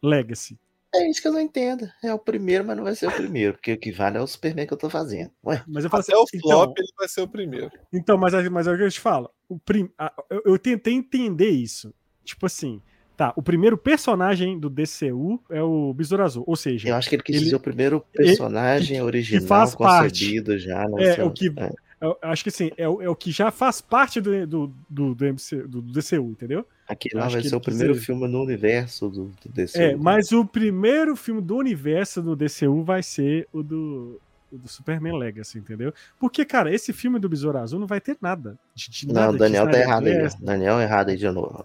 Legacy. 0.02 0.58
É 0.94 1.10
isso 1.10 1.20
que 1.20 1.26
eu 1.26 1.32
não 1.32 1.40
entendo. 1.40 1.88
É 2.02 2.14
o 2.14 2.18
primeiro, 2.18 2.64
mas 2.64 2.76
não 2.76 2.84
vai 2.84 2.94
ser 2.94 3.08
o 3.08 3.12
primeiro, 3.12 3.54
porque 3.54 3.72
o 3.72 3.78
que 3.78 3.90
vale 3.90 4.16
é 4.16 4.20
o 4.20 4.26
Superman 4.26 4.64
que 4.66 4.72
eu 4.72 4.78
tô 4.78 4.88
fazendo. 4.88 5.30
Ué, 5.44 5.62
Mas 5.66 5.82
eu 5.84 5.90
falo 5.90 6.02
Até 6.02 6.16
o 6.16 6.22
assim, 6.22 6.38
flop 6.38 6.70
então, 6.70 6.74
ele 6.78 6.92
vai 6.96 7.08
ser 7.08 7.20
o 7.22 7.28
primeiro. 7.28 7.70
Então, 7.92 8.16
mas, 8.16 8.32
é- 8.32 8.48
mas 8.48 8.66
é 8.68 8.72
o 8.72 8.76
que 8.76 8.84
eu 8.84 8.90
te 8.90 9.00
falo. 9.00 9.28
O 9.48 9.58
prim... 9.58 9.90
a- 9.98 10.12
eu, 10.30 10.42
eu 10.46 10.58
tentei 10.58 10.94
entender 10.94 11.50
isso. 11.50 11.92
Tipo 12.22 12.46
assim, 12.46 12.80
tá, 13.16 13.32
o 13.36 13.42
primeiro 13.42 13.76
personagem 13.78 14.58
do 14.58 14.68
DCU 14.70 15.40
é 15.50 15.62
o 15.62 15.92
Besouro 15.94 16.22
Azul. 16.22 16.44
Ou 16.46 16.56
seja, 16.56 16.88
eu 16.88 16.94
acho 16.96 17.08
que 17.08 17.16
ele 17.16 17.22
quis 17.22 17.36
Ele- 17.36 17.44
dizer 17.44 17.56
o 17.56 17.60
primeiro 17.60 18.04
ele- 18.14 18.28
personagem 18.28 18.96
que 18.96 19.02
original 19.02 19.46
faz 19.46 19.74
parte. 19.74 20.42
já. 20.58 20.88
Não 20.88 20.98
É, 20.98 21.14
sei, 21.14 21.24
o 21.24 21.30
que- 21.30 21.52
é. 21.56 21.72
eu 22.00 22.16
acho 22.22 22.42
que 22.42 22.48
assim, 22.50 22.70
é, 22.76 22.88
o- 22.88 23.00
é 23.02 23.08
o 23.08 23.14
que 23.16 23.30
já 23.30 23.50
faz 23.50 23.80
parte 23.80 24.20
do, 24.20 24.46
do, 24.46 24.72
do, 24.88 25.14
do, 25.14 25.24
MC 25.24 25.56
do 25.62 25.80
DCU, 25.80 26.30
entendeu? 26.30 26.66
Aqui 26.86 27.08
eu 27.12 27.18
lá 27.18 27.28
vai 27.28 27.40
que 27.40 27.48
ser 27.48 27.54
ele 27.54 27.56
o 27.56 27.60
primeiro 27.60 27.94
quis- 27.94 28.04
filme 28.04 28.28
no 28.28 28.42
universo 28.42 29.08
do, 29.08 29.24
do 29.24 29.48
DC. 29.52 29.78
É, 29.82 29.96
mas 29.96 30.32
o 30.32 30.44
primeiro 30.44 31.16
filme 31.16 31.40
do 31.40 31.56
universo 31.56 32.20
do 32.20 32.36
DCU 32.36 32.82
vai 32.84 33.02
ser 33.02 33.48
o 33.52 33.62
do, 33.62 34.20
do 34.52 34.68
Superman 34.68 35.18
Legacy, 35.18 35.58
entendeu? 35.58 35.92
Porque, 36.20 36.44
cara, 36.44 36.72
esse 36.72 36.92
filme 36.92 37.18
do 37.18 37.28
Besouro 37.28 37.56
Azul 37.58 37.80
não 37.80 37.86
vai 37.86 38.00
ter 38.00 38.16
nada. 38.20 38.58
De, 38.74 38.90
de 38.90 39.06
Não, 39.08 39.14
nada 39.14 39.32
o 39.32 39.38
Daniel 39.38 39.70
tá 39.70 39.78
errado 39.80 40.06
aí. 40.06 40.26
Ó. 40.26 40.28
Daniel 40.44 40.80
errado 40.80 41.08
aí 41.08 41.16
de 41.16 41.30
novo. 41.30 41.64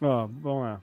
Ó, 0.00 0.26
vamos 0.26 0.62
lá. 0.62 0.82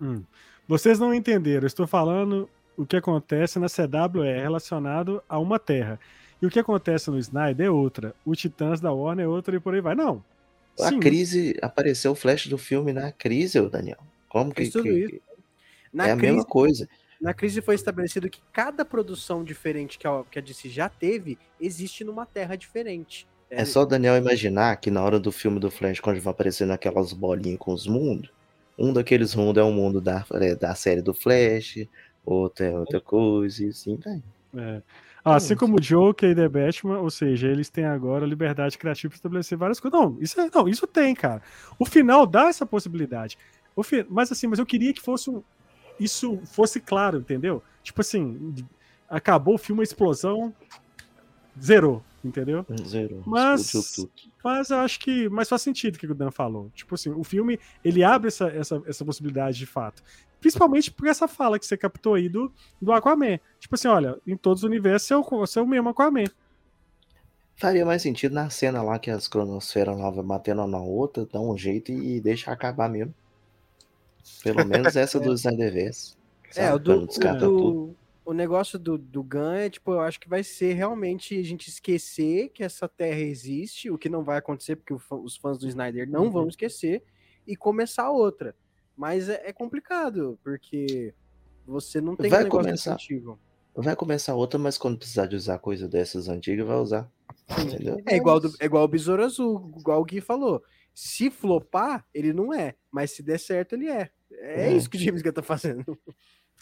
Hum. 0.00 0.22
Vocês 0.66 0.98
não 0.98 1.12
entenderam, 1.14 1.66
estou 1.66 1.86
falando 1.86 2.48
o 2.76 2.86
que 2.86 2.96
acontece 2.96 3.58
na 3.58 3.66
CW 3.68 4.22
é 4.24 4.40
relacionado 4.40 5.22
a 5.28 5.38
uma 5.38 5.58
terra. 5.58 5.98
E 6.40 6.46
o 6.46 6.50
que 6.50 6.58
acontece 6.58 7.10
no 7.10 7.18
Snyder 7.18 7.66
é 7.66 7.70
outra. 7.70 8.14
O 8.24 8.34
Titãs 8.34 8.80
da 8.80 8.92
Warner 8.92 9.26
é 9.26 9.28
outra 9.28 9.54
e 9.56 9.60
por 9.60 9.74
aí 9.74 9.80
vai. 9.80 9.94
Não. 9.94 10.24
A 10.80 10.88
Sim. 10.88 11.00
crise, 11.00 11.54
apareceu 11.60 12.12
o 12.12 12.14
flash 12.14 12.46
do 12.46 12.56
filme 12.56 12.92
na 12.92 13.12
crise, 13.12 13.60
ô 13.60 13.68
Daniel. 13.68 13.98
Como 14.28 14.54
que, 14.54 14.70
tudo 14.70 14.84
que- 14.84 14.90
isso. 14.90 15.20
Na 15.92 16.08
é 16.08 16.12
a 16.12 16.16
crise, 16.16 16.32
mesma 16.32 16.44
coisa. 16.48 16.88
Na 17.20 17.34
crise 17.34 17.60
foi 17.60 17.74
estabelecido 17.74 18.30
que 18.30 18.40
cada 18.52 18.84
produção 18.84 19.44
diferente 19.44 19.98
que 19.98 20.06
a, 20.06 20.24
que 20.30 20.38
a 20.38 20.42
DC 20.42 20.70
já 20.70 20.88
teve 20.88 21.36
existe 21.60 22.04
numa 22.04 22.24
terra 22.24 22.56
diferente. 22.56 23.26
É 23.50 23.64
só 23.64 23.82
o 23.82 23.86
Daniel 23.86 24.16
imaginar 24.16 24.76
que 24.76 24.90
na 24.90 25.02
hora 25.02 25.18
do 25.18 25.32
filme 25.32 25.58
do 25.58 25.70
Flash, 25.70 26.00
quando 26.00 26.20
vai 26.20 26.30
aparecendo 26.32 26.70
aquelas 26.72 27.12
bolinhas 27.12 27.58
com 27.58 27.72
os 27.72 27.86
mundos, 27.86 28.30
um 28.78 28.92
daqueles 28.92 29.34
mundos 29.34 29.60
é 29.60 29.64
o 29.64 29.72
mundo 29.72 30.00
da, 30.00 30.24
é, 30.34 30.54
da 30.54 30.74
série 30.74 31.02
do 31.02 31.12
Flash, 31.12 31.86
outro 32.24 32.64
é 32.64 32.70
outra 32.70 33.00
coisa, 33.00 33.64
e 33.64 33.68
assim, 33.68 33.96
vai. 33.96 34.22
É. 34.56 34.82
Assim 35.22 35.54
como 35.54 35.76
o 35.76 35.80
Joker 35.80 36.30
e 36.30 36.34
The 36.34 36.48
Batman, 36.48 36.98
ou 37.00 37.10
seja, 37.10 37.46
eles 37.48 37.68
têm 37.68 37.84
agora 37.84 38.24
liberdade 38.24 38.78
criativa 38.78 39.10
para 39.10 39.16
estabelecer 39.16 39.58
várias 39.58 39.78
coisas. 39.78 40.00
Não, 40.00 40.16
isso, 40.20 40.40
é, 40.40 40.48
não, 40.54 40.66
isso 40.66 40.86
tem, 40.86 41.14
cara. 41.14 41.42
O 41.78 41.84
final 41.84 42.26
dá 42.26 42.48
essa 42.48 42.64
possibilidade. 42.64 43.36
O 43.76 43.82
fi- 43.82 44.06
Mas 44.08 44.32
assim, 44.32 44.46
mas 44.46 44.58
eu 44.58 44.64
queria 44.64 44.94
que 44.94 45.00
fosse 45.00 45.28
um- 45.28 45.42
isso 45.98 46.38
fosse 46.46 46.80
claro, 46.80 47.18
entendeu? 47.18 47.62
Tipo 47.82 48.00
assim, 48.00 48.54
acabou 49.10 49.56
o 49.56 49.58
filme, 49.58 49.82
a 49.82 49.84
explosão, 49.84 50.54
zerou, 51.60 52.02
entendeu? 52.24 52.64
Zero. 52.86 53.22
Mas-. 53.26 53.72
Mas 54.42 54.70
eu 54.70 54.78
acho 54.78 55.00
que. 55.00 55.28
Mas 55.28 55.48
faz 55.48 55.62
sentido 55.62 55.96
o 55.96 55.98
que 55.98 56.06
o 56.06 56.14
Dan 56.14 56.30
falou. 56.30 56.70
Tipo 56.74 56.94
assim, 56.94 57.10
o 57.10 57.24
filme 57.24 57.58
ele 57.84 58.02
abre 58.04 58.28
essa, 58.28 58.48
essa, 58.48 58.82
essa 58.86 59.04
possibilidade 59.04 59.58
de 59.58 59.66
fato. 59.66 60.02
Principalmente 60.40 60.90
por 60.90 61.06
essa 61.06 61.28
fala 61.28 61.58
que 61.58 61.66
você 61.66 61.76
captou 61.76 62.14
aí 62.14 62.28
do, 62.28 62.50
do 62.80 62.92
Aquaman. 62.92 63.38
Tipo 63.58 63.74
assim, 63.74 63.88
olha, 63.88 64.18
em 64.26 64.36
todos 64.36 64.62
os 64.62 64.68
universos 64.68 65.10
é 65.10 65.16
o, 65.16 65.22
você 65.22 65.58
é 65.58 65.62
o 65.62 65.66
mesmo 65.66 65.90
Aquaman. 65.90 66.24
Faria 67.56 67.84
mais 67.84 68.00
sentido 68.00 68.34
na 68.34 68.48
cena 68.48 68.80
lá 68.82 68.98
que 68.98 69.10
as 69.10 69.28
cronosferas 69.28 69.98
lá 69.98 70.08
vai 70.08 70.24
batendo 70.24 70.62
uma 70.62 70.66
na 70.68 70.80
outra, 70.80 71.26
dá 71.30 71.38
um 71.38 71.58
jeito 71.58 71.92
e 71.92 72.18
deixa 72.18 72.50
acabar 72.50 72.88
mesmo. 72.88 73.14
Pelo 74.42 74.64
menos 74.64 74.96
essa 74.96 75.20
do 75.20 75.34
Snyderverse. 75.34 76.16
É, 76.56 76.70
sabe? 76.70 76.90
o, 76.90 77.06
Pra 77.06 77.32
do, 77.34 77.54
o, 77.54 77.60
do- 77.72 77.96
o 78.30 78.34
negócio 78.34 78.78
do, 78.78 78.96
do 78.96 79.22
Gun 79.22 79.52
é, 79.52 79.70
tipo, 79.70 79.92
eu 79.92 80.00
acho 80.00 80.18
que 80.20 80.28
vai 80.28 80.42
ser 80.44 80.74
realmente 80.74 81.38
a 81.38 81.42
gente 81.42 81.68
esquecer 81.68 82.48
que 82.50 82.62
essa 82.62 82.88
terra 82.88 83.20
existe, 83.20 83.90
o 83.90 83.98
que 83.98 84.08
não 84.08 84.22
vai 84.22 84.38
acontecer, 84.38 84.76
porque 84.76 84.94
os 84.94 85.36
fãs 85.36 85.58
do 85.58 85.66
Snyder 85.68 86.08
não 86.08 86.24
Uhum. 86.24 86.30
vão 86.30 86.48
esquecer, 86.48 87.02
e 87.46 87.56
começar 87.56 88.10
outra. 88.10 88.54
Mas 88.96 89.28
é, 89.28 89.42
é 89.48 89.52
complicado, 89.52 90.38
porque 90.44 91.14
você 91.66 92.00
não 92.00 92.14
tem 92.14 92.30
Vai 92.30 92.40
um 92.40 92.44
negócio 92.44 92.64
começar. 92.66 92.92
definitivo. 92.96 93.38
Vai 93.74 93.96
começar 93.96 94.34
outra, 94.34 94.58
mas 94.58 94.76
quando 94.76 94.98
precisar 94.98 95.26
de 95.26 95.36
usar 95.36 95.58
coisa 95.58 95.88
dessas 95.88 96.28
antigas, 96.28 96.66
vai 96.66 96.76
usar. 96.76 97.10
Entendeu? 97.66 98.00
É 98.06 98.16
igual, 98.16 98.38
do, 98.38 98.52
é 98.60 98.64
igual 98.66 98.84
o 98.84 98.88
Besouro 98.88 99.24
Azul, 99.24 99.72
igual 99.78 100.00
o 100.00 100.04
Gui 100.04 100.20
falou. 100.20 100.62
Se 100.94 101.30
flopar, 101.30 102.04
ele 102.12 102.32
não 102.32 102.52
é, 102.52 102.74
mas 102.90 103.12
se 103.12 103.22
der 103.22 103.38
certo, 103.38 103.74
ele 103.74 103.88
é. 103.88 104.10
É, 104.32 104.66
É. 104.68 104.72
isso 104.72 104.88
que 104.90 104.96
o 104.96 105.00
James 105.00 105.22
Gunn 105.22 105.32
tá 105.32 105.42
fazendo. 105.42 105.98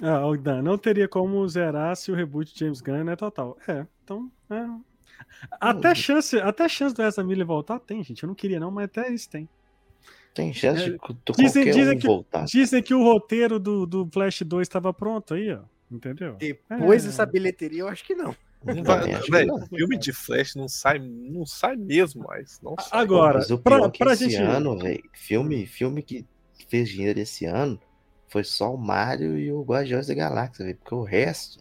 Ah, 0.02 0.26
o 0.26 0.36
Dan, 0.36 0.62
não 0.62 0.78
teria 0.78 1.08
como 1.08 1.46
zerar 1.48 1.96
se 1.96 2.10
o 2.12 2.14
reboot 2.14 2.52
de 2.52 2.60
James 2.60 2.80
Gunn 2.80 3.08
é 3.10 3.16
total. 3.16 3.56
É, 3.66 3.84
então. 4.04 4.30
É. 4.50 4.64
Até 5.60 5.94
chance, 5.94 6.38
até 6.38 6.68
chance 6.68 6.94
do 6.94 7.02
Ezra 7.02 7.24
Miller 7.24 7.44
voltar 7.46 7.78
tem, 7.80 8.02
gente. 8.04 8.22
Eu 8.22 8.28
não 8.28 8.34
queria, 8.34 8.60
não, 8.60 8.70
mas 8.70 8.84
até 8.84 9.10
isso 9.12 9.28
tem. 9.28 9.48
Tem 10.32 10.52
chance 10.54 10.84
de, 10.84 10.90
É, 10.90 10.92
de 10.92 10.98
Dizem, 10.98 11.64
qualquer 11.64 11.72
dizem 11.74 11.96
um 11.96 11.98
que, 11.98 12.06
voltar. 12.06 12.44
dizem 12.44 12.82
que 12.82 12.94
o 12.94 13.02
roteiro 13.02 13.58
do, 13.58 13.84
do 13.86 14.08
Flash 14.12 14.42
2 14.42 14.62
estava 14.68 14.92
pronto 14.94 15.34
aí, 15.34 15.52
ó. 15.52 15.60
Entendeu? 15.90 16.36
Depois 16.38 17.02
É. 17.04 17.06
dessa 17.08 17.26
bilheteria, 17.26 17.80
eu 17.80 17.88
acho 17.88 18.04
que 18.04 18.14
não. 18.14 18.36
Não 18.64 18.82
vai- 18.84 19.44
não. 19.46 19.66
filme 19.66 19.96
de 19.96 20.12
Flash 20.12 20.54
não 20.54 20.68
sai, 20.68 20.98
não 21.00 21.46
sai 21.46 21.76
mesmo 21.76 22.24
mais. 22.24 22.60
Não 22.62 22.74
sai. 22.78 23.00
Agora, 23.00 23.38
Mas 23.38 23.50
o 23.50 23.58
pra- 23.58 23.76
pior 23.76 23.86
é 23.88 23.90
que 23.90 23.98
pra 23.98 24.12
esse 24.12 24.30
gente- 24.30 24.42
ano, 24.42 24.78
velho, 24.78 25.02
filme, 25.14 25.66
filme 25.66 26.02
que 26.02 26.24
fez 26.68 26.88
dinheiro 26.88 27.18
esse 27.20 27.44
ano 27.46 27.80
foi 28.28 28.44
só 28.44 28.74
o 28.74 28.78
Mario 28.78 29.38
e 29.38 29.50
o 29.50 29.62
Guardiões 29.62 30.06
da 30.06 30.14
Galáxia, 30.14 30.64
véio, 30.64 30.76
porque 30.76 30.94
o 30.94 31.02
resto, 31.02 31.58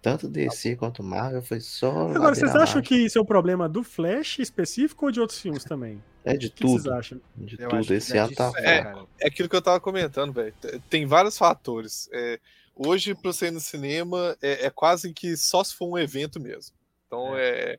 tanto 0.00 0.28
DC 0.28 0.76
quanto 0.76 1.02
Marvel, 1.02 1.42
foi 1.42 1.60
só. 1.60 2.10
Agora, 2.10 2.34
vocês 2.34 2.54
acham 2.54 2.80
que 2.80 2.94
isso 2.94 3.18
é 3.18 3.20
o 3.20 3.24
problema 3.24 3.68
do 3.68 3.82
Flash 3.82 4.38
específico 4.38 5.06
ou 5.06 5.12
de 5.12 5.20
outros 5.20 5.40
filmes 5.40 5.64
também? 5.64 6.02
É 6.24 6.36
de 6.36 6.50
tudo. 6.50 6.72
vocês 6.72 6.86
acham? 6.86 7.20
De 7.34 7.56
Eu 7.58 7.70
tudo. 7.70 7.94
Esse 7.94 8.14
é 8.14 8.20
ano 8.20 8.34
tá 8.34 8.52
É, 8.56 8.82
cara. 8.82 9.06
é 9.18 9.28
aquilo 9.28 9.48
que 9.48 9.56
eu 9.56 9.62
tava 9.62 9.80
comentando, 9.80 10.30
velho. 10.30 10.52
Tem 10.90 11.06
vários 11.06 11.38
fatores. 11.38 12.06
É, 12.12 12.38
hoje, 12.74 13.14
pra 13.14 13.32
você 13.32 13.46
ir 13.46 13.50
no 13.50 13.60
cinema, 13.60 14.36
é, 14.42 14.66
é 14.66 14.70
quase 14.70 15.10
que 15.14 15.34
só 15.38 15.64
se 15.64 15.74
for 15.74 15.88
um 15.88 15.96
evento 15.96 16.38
mesmo. 16.38 16.76
Então, 17.06 17.34
é. 17.34 17.78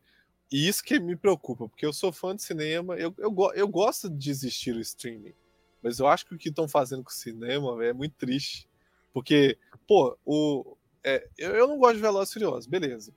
E 0.51 0.67
isso 0.67 0.83
que 0.83 0.99
me 0.99 1.15
preocupa, 1.15 1.69
porque 1.69 1.85
eu 1.85 1.93
sou 1.93 2.11
fã 2.11 2.35
de 2.35 2.41
cinema, 2.41 2.95
eu, 2.95 3.13
eu, 3.19 3.35
eu 3.53 3.67
gosto 3.67 4.09
de 4.09 4.31
existir 4.31 4.75
o 4.75 4.79
streaming, 4.79 5.33
mas 5.81 5.99
eu 5.99 6.07
acho 6.07 6.25
que 6.25 6.35
o 6.35 6.37
que 6.37 6.49
estão 6.49 6.67
fazendo 6.67 7.03
com 7.03 7.09
o 7.09 7.13
cinema 7.13 7.75
véio, 7.77 7.89
é 7.89 7.93
muito 7.93 8.15
triste. 8.15 8.67
Porque, 9.13 9.57
pô, 9.87 10.17
o, 10.25 10.77
é, 11.03 11.27
eu, 11.37 11.51
eu 11.51 11.67
não 11.67 11.77
gosto 11.77 11.95
de 11.95 12.01
Velozes 12.01 12.29
e 12.29 12.33
Furiosos, 12.33 12.67
beleza. 12.67 13.13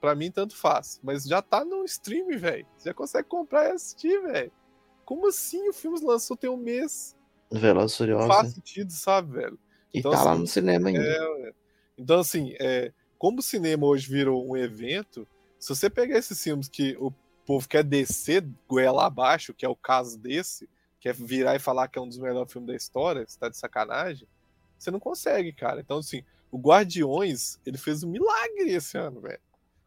Pra 0.00 0.14
mim, 0.14 0.30
tanto 0.30 0.56
faz. 0.56 1.00
Mas 1.02 1.24
já 1.24 1.42
tá 1.42 1.64
no 1.64 1.84
streaming, 1.84 2.36
velho. 2.36 2.66
Você 2.76 2.88
já 2.90 2.94
consegue 2.94 3.28
comprar 3.28 3.68
e 3.68 3.72
assistir, 3.72 4.20
velho. 4.22 4.52
Como 5.04 5.28
assim 5.28 5.68
o 5.68 5.72
filme 5.72 5.98
lançou 6.02 6.36
tem 6.36 6.50
um 6.50 6.56
mês? 6.56 7.16
Velozes 7.50 7.98
e 7.98 8.06
Não 8.06 8.06
Furiosos. 8.06 8.26
faz 8.26 8.48
né? 8.48 8.54
sentido, 8.54 8.92
sabe, 8.92 9.32
velho? 9.32 9.58
E 9.92 9.98
Então, 9.98 10.12
tá 10.12 10.22
lá 10.22 10.32
assim, 10.32 10.40
no 10.40 10.46
cinema 10.46 10.88
ainda. 10.88 11.02
É, 11.02 11.52
então, 11.96 12.20
assim, 12.20 12.54
é, 12.60 12.92
como 13.18 13.40
o 13.40 13.42
cinema 13.42 13.86
hoje 13.86 14.08
virou 14.08 14.48
um 14.48 14.56
evento, 14.56 15.26
se 15.58 15.68
você 15.70 15.90
pegar 15.90 16.18
esses 16.18 16.40
filmes 16.42 16.68
que 16.68 16.96
o 17.00 17.12
povo 17.44 17.68
quer 17.68 17.82
descer 17.82 18.46
goela 18.68 19.06
abaixo, 19.06 19.54
que 19.54 19.64
é 19.64 19.68
o 19.68 19.74
caso 19.74 20.18
desse, 20.18 20.68
quer 21.00 21.14
virar 21.14 21.54
e 21.56 21.58
falar 21.60 21.88
que 21.88 21.98
é 21.98 22.02
um 22.02 22.08
dos 22.08 22.18
melhores 22.18 22.52
filmes 22.52 22.68
da 22.68 22.76
história, 22.76 23.24
você 23.26 23.38
tá 23.38 23.48
de 23.48 23.56
sacanagem, 23.56 24.26
você 24.78 24.90
não 24.90 25.00
consegue, 25.00 25.52
cara. 25.52 25.80
Então, 25.80 25.98
assim, 25.98 26.22
o 26.50 26.58
Guardiões, 26.58 27.58
ele 27.64 27.78
fez 27.78 28.02
um 28.02 28.08
milagre 28.10 28.70
esse 28.72 28.96
ano, 28.96 29.20
velho. 29.20 29.40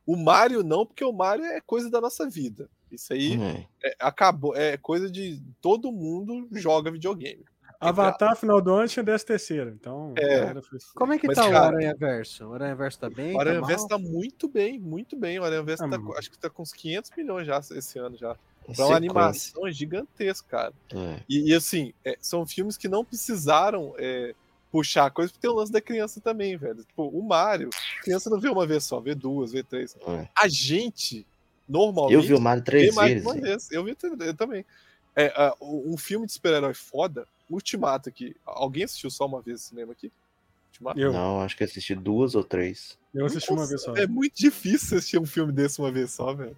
O 0.06 0.16
Mario 0.16 0.64
não, 0.64 0.86
porque 0.86 1.04
o 1.06 1.14
Mario 1.14 1.46
é 1.46 1.62
coisa 1.62 1.90
da 1.90 2.02
nossa 2.02 2.30
vida. 2.30 2.70
Isso 2.92 3.14
aí 3.14 3.40
É. 3.42 3.68
é, 3.90 3.96
acabou, 4.00 4.56
é 4.56 4.76
coisa 4.78 5.10
de 5.10 5.42
todo 5.62 5.92
mundo 5.92 6.48
joga 6.52 6.92
videogame. 6.92 7.46
Avatar, 7.82 8.36
final 8.36 8.62
do 8.62 8.74
ano, 8.74 8.88
tinha 8.88 9.04
10 9.04 9.24
terceiro. 9.24 9.72
Então, 9.72 10.14
É. 10.16 10.54
Como 10.94 11.14
é 11.14 11.18
que 11.18 11.28
Mas, 11.28 11.36
tá 11.36 11.50
cara, 11.50 11.74
o 11.74 11.78
Aranha 11.78 11.96
Verso? 11.98 12.46
O 12.46 12.54
Aranha 12.54 12.76
Verso 12.76 13.00
tá 13.00 13.10
bem? 13.10 13.36
O 13.36 13.40
Aranha 13.40 13.60
tá 13.62 13.68
Verso 13.68 13.88
mal? 13.90 13.90
tá 13.90 13.98
muito 13.98 14.48
bem, 14.48 14.80
muito 14.80 15.18
bem. 15.18 15.40
O 15.40 15.44
Aranha 15.44 15.64
Verso 15.64 15.84
Ah, 15.84 15.90
tá, 15.90 15.98
acho 16.18 16.30
que 16.30 16.38
tá 16.38 16.50
com 16.50 16.62
uns 16.62 16.72
500 16.72 17.12
milhões 17.18 17.48
já 17.48 17.60
esse 17.60 17.98
ano 17.98 18.16
já. 18.16 18.36
Em 18.70 18.74
Pra 18.74 18.86
uma 18.86 18.96
animação 18.96 19.68
é 19.68 19.72
gigantesca, 19.72 20.48
cara. 20.48 20.74
É. 20.94 21.20
E, 21.28 21.50
e, 21.50 21.56
assim, 21.56 21.94
é, 22.06 22.16
são 22.22 22.46
filmes 22.46 22.78
que 22.78 22.88
não 22.88 23.04
precisaram 23.04 23.96
é, 23.98 24.36
puxar 24.72 25.10
coisa, 25.10 25.32
porque 25.32 25.42
tem 25.42 25.52
o 25.52 25.56
lance 25.58 25.72
da 25.72 25.82
criança 25.82 26.22
também, 26.22 26.56
velho. 26.56 26.84
Tipo, 26.84 27.08
o 27.08 27.24
Mario, 27.24 27.70
a 28.00 28.04
criança 28.04 28.30
não 28.30 28.40
vê 28.40 28.50
uma 28.50 28.66
vez 28.66 28.84
só, 28.84 29.00
vê 29.00 29.16
duas, 29.16 29.52
vê 29.52 29.64
três. 29.64 29.98
É. 30.08 30.28
A 30.38 30.48
gente, 30.48 31.26
normalmente. 31.68 32.14
Eu 32.14 32.22
vi 32.22 32.34
o 32.36 32.40
Mario 32.40 32.64
três 32.64 32.96
vezes. 32.96 33.26
hein? 33.26 33.42
vez. 33.42 33.72
Eu 33.72 33.84
vi 33.84 33.98
eu 34.20 34.36
também. 34.36 34.64
É, 35.16 35.34
ah, 35.36 35.56
um 35.62 35.98
filme 35.98 36.26
de 36.26 36.32
super-herói 36.32 36.74
foda, 36.74 37.28
Ultimato 37.54 38.10
aqui. 38.10 38.36
Alguém 38.46 38.84
assistiu 38.84 39.10
só 39.10 39.26
uma 39.26 39.42
vez 39.42 39.62
no 39.62 39.68
cinema 39.68 39.92
aqui? 39.92 40.12
Ultimato? 40.70 41.00
Eu, 41.00 41.12
Não, 41.14 41.42
acho 41.42 41.56
que 41.58 41.64
assisti 41.64 41.94
duas 41.94 42.34
ou 42.36 42.44
três. 42.44 42.98
eu 43.14 43.26
assisti 43.26 43.52
uma 43.52 43.68
vez 43.68 43.82
só. 43.82 43.96
É 43.96 44.08
muito 44.08 44.36
difícil 44.36 44.98
assistir 44.98 45.20
um 45.20 45.26
filme 45.26 45.52
desse 45.52 45.80
uma 45.80 45.92
vez 45.92 46.12
só, 46.12 46.34
velho. 46.34 46.56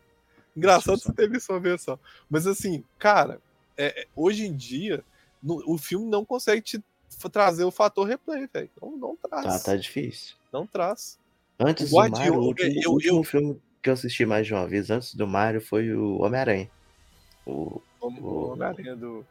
Engraçado 0.56 1.00
você 1.00 1.12
ter 1.12 1.30
visto 1.30 1.50
uma 1.52 1.60
vez 1.60 1.82
só. 1.82 1.98
Mas 2.30 2.46
assim, 2.46 2.84
cara, 3.00 3.42
é- 3.76 4.02
é- 4.04 4.08
hoje 4.16 4.46
em 4.46 4.56
dia, 4.56 5.04
no- 5.42 5.64
o 5.66 5.78
filme 5.78 6.06
não 6.06 6.24
consegue 6.24 6.62
te 6.62 6.84
trazer 7.32 7.64
o 7.64 7.72
fator 7.72 8.08
replay, 8.08 8.48
velho. 8.54 8.70
Não, 8.82 8.96
não 8.98 9.16
traz. 9.16 9.44
Tá, 9.46 9.60
tá 9.60 9.76
difícil. 9.76 10.36
Não 10.52 10.68
traz. 10.68 11.18
Antes 11.60 11.92
O 11.92 12.04
do 12.04 12.10
Mario, 12.12 12.36
o 12.36 12.44
último, 12.46 12.82
eu- 12.84 12.92
último 12.92 13.24
filme 13.24 13.62
que 13.82 13.90
eu 13.90 13.94
assisti 13.94 14.26
mais 14.26 14.46
de 14.46 14.54
uma 14.54 14.68
vez 14.68 14.90
antes 14.92 15.16
do 15.16 15.26
Mario 15.28 15.60
foi 15.62 15.92
o 15.94 16.22
Homem-Aranha. 16.22 16.70
O 17.46 17.82
O, 18.00 18.08
o 18.08 18.52
Homem-Aranha 18.52 18.96
do, 18.96 19.26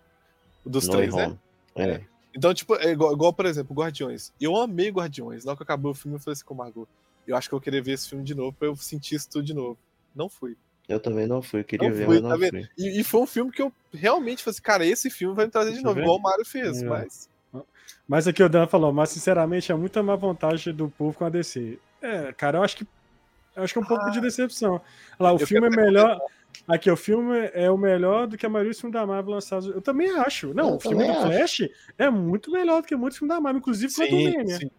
dos 0.65 0.87
No 0.89 0.93
três, 0.95 1.15
né? 1.15 1.27
Home. 1.27 1.39
É. 1.77 2.01
Então, 2.35 2.53
tipo, 2.55 2.75
é 2.77 2.91
igual, 2.93 3.13
igual, 3.13 3.33
por 3.33 3.45
exemplo, 3.47 3.75
Guardiões. 3.77 4.33
Eu 4.41 4.57
amei 4.57 4.89
Guardiões. 4.91 5.47
Hora 5.47 5.57
que 5.57 5.63
acabou 5.63 5.91
o 5.93 5.95
filme, 5.95 6.17
eu 6.17 6.21
falei 6.21 6.33
assim 6.33 6.45
com 6.45 6.55
o 6.55 6.57
Margot. 6.57 6.89
Eu 7.27 7.37
acho 7.37 7.49
que 7.49 7.55
eu 7.55 7.61
queria 7.61 7.83
ver 7.83 7.93
esse 7.93 8.09
filme 8.09 8.25
de 8.25 8.35
novo 8.35 8.53
pra 8.53 8.69
eu 8.69 8.75
sentir 8.77 9.17
isso 9.17 9.29
tudo 9.31 9.45
de 9.45 9.55
novo. 9.55 9.79
Não 10.15 10.29
fui. 10.29 10.57
Eu 10.89 10.99
também 10.99 11.27
não 11.27 11.41
fui, 11.43 11.63
queria 11.63 11.89
Não 11.89 11.97
ver, 11.97 12.07
fui, 12.07 12.15
mas 12.17 12.23
tá 12.23 12.29
não 12.31 12.39
vendo? 12.39 12.51
fui. 12.53 12.69
E, 12.77 13.01
e 13.01 13.05
foi 13.05 13.21
um 13.21 13.27
filme 13.27 13.53
que 13.53 13.63
eu 13.63 13.73
realmente 13.93 14.43
falei 14.43 14.53
assim, 14.55 14.63
cara, 14.63 14.85
esse 14.87 15.09
filme 15.11 15.35
vai 15.35 15.45
me 15.47 15.51
trazer 15.53 15.71
de 15.71 15.77
Deixa 15.77 15.87
eu 15.87 15.91
novo, 15.91 15.97
ver. 15.97 16.03
igual 16.03 16.19
o 16.19 16.23
Mario 16.23 16.45
fez, 16.45 16.83
É. 16.83 16.87
mas. 16.87 17.31
Mas 18.09 18.27
aqui 18.27 18.43
o 18.43 18.49
Dan 18.49 18.67
falou, 18.67 18.93
mas 18.93 19.11
sinceramente 19.11 19.71
é 19.71 19.75
muita 19.75 20.03
má 20.03 20.17
vontade 20.17 20.73
do 20.73 20.89
povo 20.89 21.17
com 21.17 21.25
a 21.25 21.29
DC. 21.31 21.79
É, 22.01 22.33
cara, 22.33 22.59
eu 22.59 22.63
acho 22.65 22.77
que 22.77 22.87
eu 23.55 23.63
acho 23.63 23.73
que 23.73 23.79
é 23.79 23.83
um 23.83 23.87
pouco 23.87 24.11
de 24.11 24.21
decepção. 24.21 24.75
Olha 24.75 24.83
Lá, 25.21 25.33
o 25.33 25.39
Eu 25.39 25.47
filme 25.47 25.67
é 25.67 25.71
melhor. 25.71 26.19
Aqui, 26.69 26.91
o 26.91 26.97
filme 26.97 27.51
é 27.55 27.71
o 27.71 27.77
melhor 27.77 28.27
do 28.27 28.37
que 28.39 28.47
a 28.47 28.49
maioria 28.49 28.71
dos 28.71 28.81
filmes 28.81 28.95
da 28.95 29.07
Marvel 29.07 29.35
lançados. 29.35 29.67
Eu 29.67 29.81
também 29.83 30.11
acho. 30.19 30.55
Não, 30.55 30.71
Eu 30.71 30.75
o 30.77 30.81
filme 30.81 31.07
do 31.07 31.15
Flash 31.15 31.69
é 31.99 32.09
muito 32.11 32.51
melhor 32.53 32.83
do 32.83 32.89
que 32.89 32.95
muitos 32.97 33.19
filmes 33.19 33.35
da 33.35 33.41
Marvel, 33.41 33.59
inclusive 33.59 33.93
quanto 33.95 34.15
o 34.15 34.25
Mania. 34.25 34.57
sim. 34.59 34.71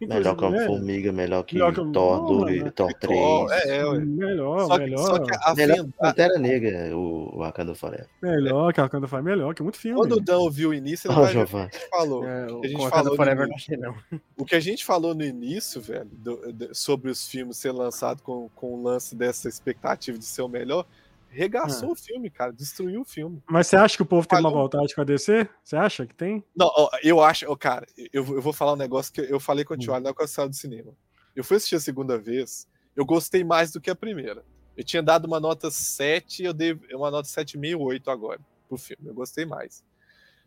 Melhor 0.00 0.36
que 0.36 0.44
a 0.44 0.50
né? 0.50 0.66
Formiga, 0.66 1.12
melhor 1.12 1.44
que 1.44 1.54
Melhor 1.54 1.72
que 1.72 1.80
o- 1.80 1.92
Thor, 1.92 2.16
Não, 2.18 2.38
2, 2.40 2.58
mano. 2.58 2.72
Thor 2.72 2.92
3. 2.94 3.16
Thor, 3.20 3.52
é, 3.52 3.76
é, 3.76 3.84
ué. 3.86 3.98
Melhor, 4.00 4.66
Só 4.66 4.74
que, 4.76 4.84
melhor. 4.84 4.98
só 5.06 5.18
que 5.20 5.30
a 5.40 5.54
Melhor 5.54 5.84
que 5.84 5.92
Pantera 5.92 6.38
Negra, 6.38 6.96
o 6.98 7.38
Wakanda 7.38 7.74
Forever. 7.76 8.06
Melhor 8.20 8.72
que 8.74 8.80
a 8.80 8.82
Wakanda 8.82 9.06
faz 9.06 9.24
melhor, 9.24 9.54
que 9.54 9.62
muito 9.62 9.78
filme. 9.78 9.96
quando 9.96 10.12
o 10.16 10.20
Dan 10.20 10.38
ouviu 10.38 10.70
o 10.70 10.74
início, 10.74 11.08
ele 11.08 11.16
Ó, 11.16 11.22
vai 11.22 11.32
ver 11.32 11.38
o 11.38 11.44
que 11.44 11.50
Giovanni. 11.52 11.70
a 11.72 11.78
gente 11.78 11.90
falou. 11.90 12.24
É, 12.24 12.46
O 12.52 12.60
que 12.60 12.66
a 12.66 12.70
gente 12.70 12.88
falou 12.90 13.16
Forever 13.16 13.42
no 13.44 13.48
não 13.50 13.54
achei, 13.56 13.76
não. 13.76 13.94
O 14.36 14.44
que 14.44 14.54
a 14.56 14.60
gente 14.60 14.84
falou 14.84 15.14
no 15.14 15.22
início, 15.24 15.80
velho, 15.80 16.08
do- 16.12 16.52
do- 16.52 16.74
sobre 16.74 17.08
os 17.08 17.28
filmes 17.28 17.56
ser 17.56 17.70
lançados 17.70 18.20
com, 18.22 18.50
com 18.56 18.74
o 18.74 18.82
lance 18.82 19.14
dessa 19.14 19.48
expectativa 19.48 20.18
de 20.18 20.24
ser 20.24 20.42
o 20.42 20.48
melhor, 20.48 20.84
regaçou 21.30 21.92
o 21.92 21.96
filme, 21.96 22.30
cara, 22.30 22.52
destruiu 22.52 23.02
o 23.02 23.04
filme. 23.04 23.42
Mas 23.48 23.66
você 23.66 23.76
acha 23.76 23.96
que 23.96 24.02
o 24.02 24.06
povo 24.06 24.26
tem 24.26 24.38
uma 24.38 24.50
Falou. 24.50 24.64
vontade 24.64 24.94
com 24.94 25.00
a 25.00 25.04
DC? 25.04 25.48
Você 25.62 25.76
acha 25.76 26.06
que 26.06 26.14
tem? 26.14 26.44
Não, 26.56 26.70
eu 27.02 27.22
acho, 27.22 27.54
cara, 27.56 27.86
eu, 28.12 28.24
eu 28.34 28.42
vou 28.42 28.52
falar 28.52 28.72
um 28.72 28.76
negócio 28.76 29.12
que 29.12 29.20
eu 29.20 29.38
falei 29.38 29.64
com 29.64 29.74
o 29.74 29.76
Hum. 29.76 29.80
Tio 29.80 29.94
Ali 29.94 30.04
na 30.04 30.10
hora 30.10 30.48
do 30.48 30.56
cinema. 30.56 30.92
Eu 31.34 31.44
fui 31.44 31.56
assistir 31.56 31.76
a 31.76 31.80
segunda 31.80 32.18
vez, 32.18 32.66
eu 32.96 33.04
gostei 33.04 33.44
mais 33.44 33.70
do 33.70 33.80
que 33.80 33.90
a 33.90 33.94
primeira. 33.94 34.44
Eu 34.76 34.84
tinha 34.84 35.02
dado 35.02 35.26
uma 35.26 35.40
nota 35.40 35.70
7, 35.70 36.44
eu 36.44 36.52
dei 36.52 36.78
uma 36.92 37.10
nota 37.10 37.28
7,5, 37.28 37.78
8 37.80 38.10
agora 38.10 38.40
pro 38.68 38.78
filme. 38.78 39.08
Eu 39.08 39.14
gostei 39.14 39.44
mais. 39.44 39.84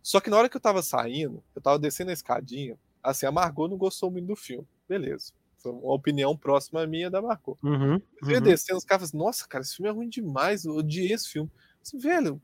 Só 0.02 0.20
que 0.20 0.30
na 0.30 0.38
hora 0.38 0.50
que 0.50 0.58
eu 0.58 0.62
tava 0.62 0.82
saindo, 0.82 1.44
eu 1.56 1.62
tava 1.62 1.78
descendo 1.78 2.10
a 2.10 2.14
escadinha, 2.14 2.78
assim, 3.04 3.26
a 3.26 3.32
Margot 3.32 3.68
não 3.68 3.78
gostou 3.78 4.10
muito 4.10 4.28
do 4.28 4.36
filme. 4.36 4.68
Beleza. 4.88 5.32
Foi 5.62 5.72
uma 5.72 5.94
opinião 5.94 6.36
próxima 6.38 6.82
à 6.84 6.88
minha 6.88 7.10
da 7.10 7.22
Margot. 7.22 7.58
Uhum, 7.64 8.02
Eu 8.22 8.32
ia 8.32 8.40
uhum. 8.40 8.42
descendo, 8.42 8.78
os 8.80 8.86
caras 8.86 9.12
falaram, 9.12 9.28
nossa, 9.28 9.48
cara, 9.48 9.64
esse 9.64 9.76
filme 9.76 9.90
é 9.90 9.94
ruim 9.94 10.10
demais, 10.10 10.66
eu 10.66 10.76
odiei 10.76 11.12
esse 11.14 11.30
filme. 11.30 11.52
Assim, 11.84 11.98
velho, 12.00 12.42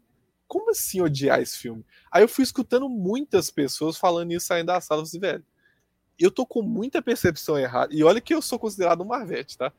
como 0.48 0.72
assim 0.72 1.02
odiar 1.02 1.41
esse 1.41 1.57
filme? 1.57 1.85
Aí 2.11 2.23
eu 2.23 2.30
fui 2.30 2.44
escutando 2.44 2.89
muitas 2.89 3.52
pessoas 3.52 3.98
falando 3.98 4.31
isso 4.34 4.48
saindo 4.48 4.68
da 4.68 4.81
sala, 4.81 5.02
eu 5.02 5.06
falei 5.06 5.10
assim, 5.10 5.19
velho, 5.19 5.45
eu 6.19 6.31
tô 6.31 6.45
com 6.45 6.61
muita 6.64 7.02
percepção 7.02 7.57
errada, 7.60 7.94
e 7.94 8.03
olha 8.03 8.22
que 8.22 8.34
eu 8.34 8.41
sou 8.41 8.60
considerado 8.60 9.02
um 9.03 9.06
Marvete, 9.07 9.57
tá? 9.57 9.72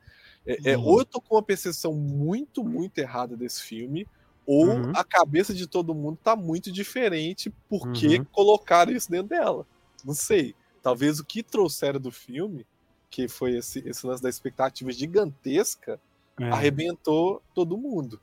É, 0.45 0.73
é, 0.73 0.77
Uhum. 0.77 0.83
Ou 0.83 0.99
eu 1.01 1.05
tô 1.05 1.21
com 1.21 1.35
uma 1.35 1.43
percepção 1.43 1.93
muito, 1.93 2.63
muito 2.63 2.97
errada 2.99 3.37
desse 3.37 3.63
filme, 3.63 4.07
ou 4.45 4.85
Uhum. 4.85 4.91
a 4.93 5.03
cabeça 5.03 5.53
de 5.53 5.67
todo 5.67 5.95
mundo 5.95 6.17
tá 6.23 6.35
muito 6.35 6.71
diferente 6.71 7.51
porque 7.69 8.19
Uhum. 8.19 8.25
colocaram 8.31 8.91
isso 8.93 9.09
dentro 9.11 9.29
dela. 9.29 9.67
Não 10.03 10.13
sei. 10.15 10.55
Talvez 10.81 11.19
o 11.19 11.25
que 11.25 11.43
trouxeram 11.43 11.99
do 11.99 12.11
filme, 12.11 12.65
que 13.09 13.27
foi 13.27 13.57
esse, 13.57 13.79
esse 13.87 14.05
lance 14.05 14.21
da 14.21 14.29
expectativa 14.29 14.91
gigantesca, 14.91 15.99
É. 16.39 16.49
arrebentou 16.49 17.41
todo 17.53 17.77
mundo. 17.77 18.19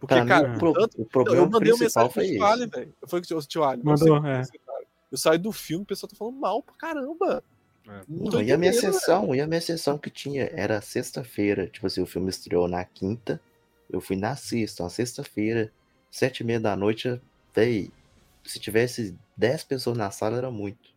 Porque, 0.00 0.24
cara, 0.24 0.54
o, 0.54 0.58
pro- 0.58 0.72
tanto- 0.72 1.00
o 1.02 1.04
problema 1.04 1.42
eu 1.44 1.50
mandei 1.50 1.72
uma 1.72 1.78
mensagem 1.78 2.10
pro 2.10 2.20
foi 2.20 2.28
Tio. 2.32 2.44
Ali, 2.44 2.66
velho. 2.66 2.94
Eu 3.00 3.08
falei 3.08 3.24
que 3.24 3.32
o 3.34 3.40
Tio 3.42 3.64
Ali, 3.64 3.82
Mandou, 3.84 4.26
é. 4.26 4.42
Eu 5.12 5.16
saí 5.18 5.38
do 5.38 5.52
filme, 5.52 5.84
o 5.84 5.86
pessoal 5.86 6.10
tá 6.10 6.16
falando 6.16 6.36
mal 6.38 6.60
pra 6.62 6.74
caramba. 6.74 7.42
Não, 8.08 8.42
e 8.42 8.50
a 8.52 8.58
minha 8.58 8.72
sessão, 8.72 9.32
e 9.32 9.40
a 9.40 9.46
minha 9.46 9.60
sessão 9.60 9.96
que 9.96 10.10
tinha 10.10 10.50
era 10.52 10.80
sexta-feira. 10.80 11.68
Tipo 11.68 11.86
assim, 11.86 12.02
o 12.02 12.06
filme 12.06 12.28
estreou 12.28 12.66
na 12.66 12.84
quinta. 12.84 13.40
Eu 13.88 14.00
fui 14.00 14.16
na 14.16 14.34
sexta, 14.34 14.82
uma 14.82 14.90
sexta-feira, 14.90 15.70
sete 16.10 16.40
e 16.40 16.44
meia 16.44 16.58
da 16.58 16.74
noite. 16.74 17.20
Véi, 17.54 17.92
se 18.44 18.58
tivesse 18.58 19.16
dez 19.36 19.62
pessoas 19.62 19.96
na 19.96 20.10
sala, 20.10 20.36
era 20.36 20.50
muito. 20.50 20.90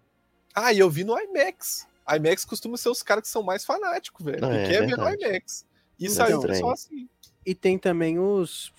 Ah, 0.55 0.73
e 0.73 0.79
eu 0.79 0.89
vi 0.89 1.03
no 1.03 1.15
IMAX. 1.19 1.87
IMAX 2.17 2.45
costuma 2.45 2.77
ser 2.77 2.89
os 2.89 3.01
caras 3.03 3.23
que 3.23 3.29
são 3.29 3.43
mais 3.43 3.63
fanáticos, 3.65 4.25
velho. 4.25 4.41
Não, 4.41 4.51
E 4.53 4.57
é 4.57 4.67
quer 4.67 4.79
ver 4.87 4.97
no 4.97 5.03
verdade. 5.05 5.25
IMAX. 5.25 5.65
E 5.99 6.03
Mas 6.05 6.13
saiu 6.13 6.35
estranho. 6.37 6.53
pessoal 6.55 6.71
assim. 6.73 7.07
E 7.45 7.53
tem 7.55 7.77
também 7.77 8.19
os, 8.19 8.71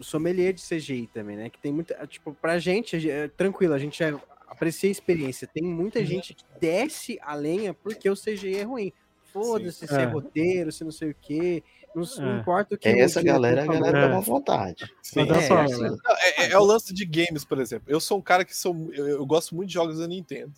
sommelier 0.00 0.52
de 0.52 0.62
CGI 0.62 1.08
também, 1.12 1.36
né? 1.36 1.48
Que 1.50 1.58
tem 1.58 1.72
muita. 1.72 1.94
Tipo, 2.06 2.34
pra 2.34 2.58
gente, 2.58 3.08
é 3.10 3.28
tranquilo, 3.28 3.74
a 3.74 3.78
gente 3.78 4.02
é- 4.02 4.14
aprecia 4.48 4.88
a 4.88 4.92
experiência. 4.92 5.46
Tem 5.46 5.62
muita 5.62 5.98
Uhum. 6.00 6.04
gente 6.06 6.34
que 6.34 6.44
desce 6.60 7.18
a 7.22 7.34
lenha 7.34 7.72
porque 7.74 8.08
o 8.10 8.14
CGI 8.16 8.56
é 8.56 8.62
ruim. 8.62 8.92
Foda-se 9.32 9.86
se 9.86 9.94
é 9.94 10.02
É. 10.02 10.04
roteiro, 10.04 10.70
se 10.70 10.84
não 10.84 10.92
sei 10.92 11.10
o 11.10 11.16
quê. 11.20 11.62
Não, 11.94 12.04
não 12.18 12.36
É. 12.36 12.40
importa 12.40 12.74
o 12.74 12.78
que 12.78 12.88
É 12.88 13.00
essa 13.00 13.20
galera, 13.22 13.62
a 13.62 13.66
galera 13.66 13.98
É. 13.98 14.00
dá 14.02 14.14
uma 14.14 14.20
vontade. 14.20 14.84
Sim, 15.02 15.20
é, 15.30 15.42
só- 15.42 15.62
Não, 15.64 15.96
é, 16.18 16.44
é- 16.46 16.50
é 16.52 16.58
o 16.58 16.64
lance 16.64 16.92
de 16.94 17.04
games, 17.04 17.44
por 17.44 17.58
exemplo. 17.60 17.84
Eu 17.88 17.98
sou 18.00 18.18
um 18.18 18.22
cara 18.22 18.44
que 18.44 18.54
sou. 18.56 18.92
Eu, 18.92 19.06
eu 19.08 19.26
gosto 19.26 19.54
muito 19.56 19.68
de 19.68 19.74
jogos 19.74 19.98
da 19.98 20.06
Nintendo. 20.06 20.52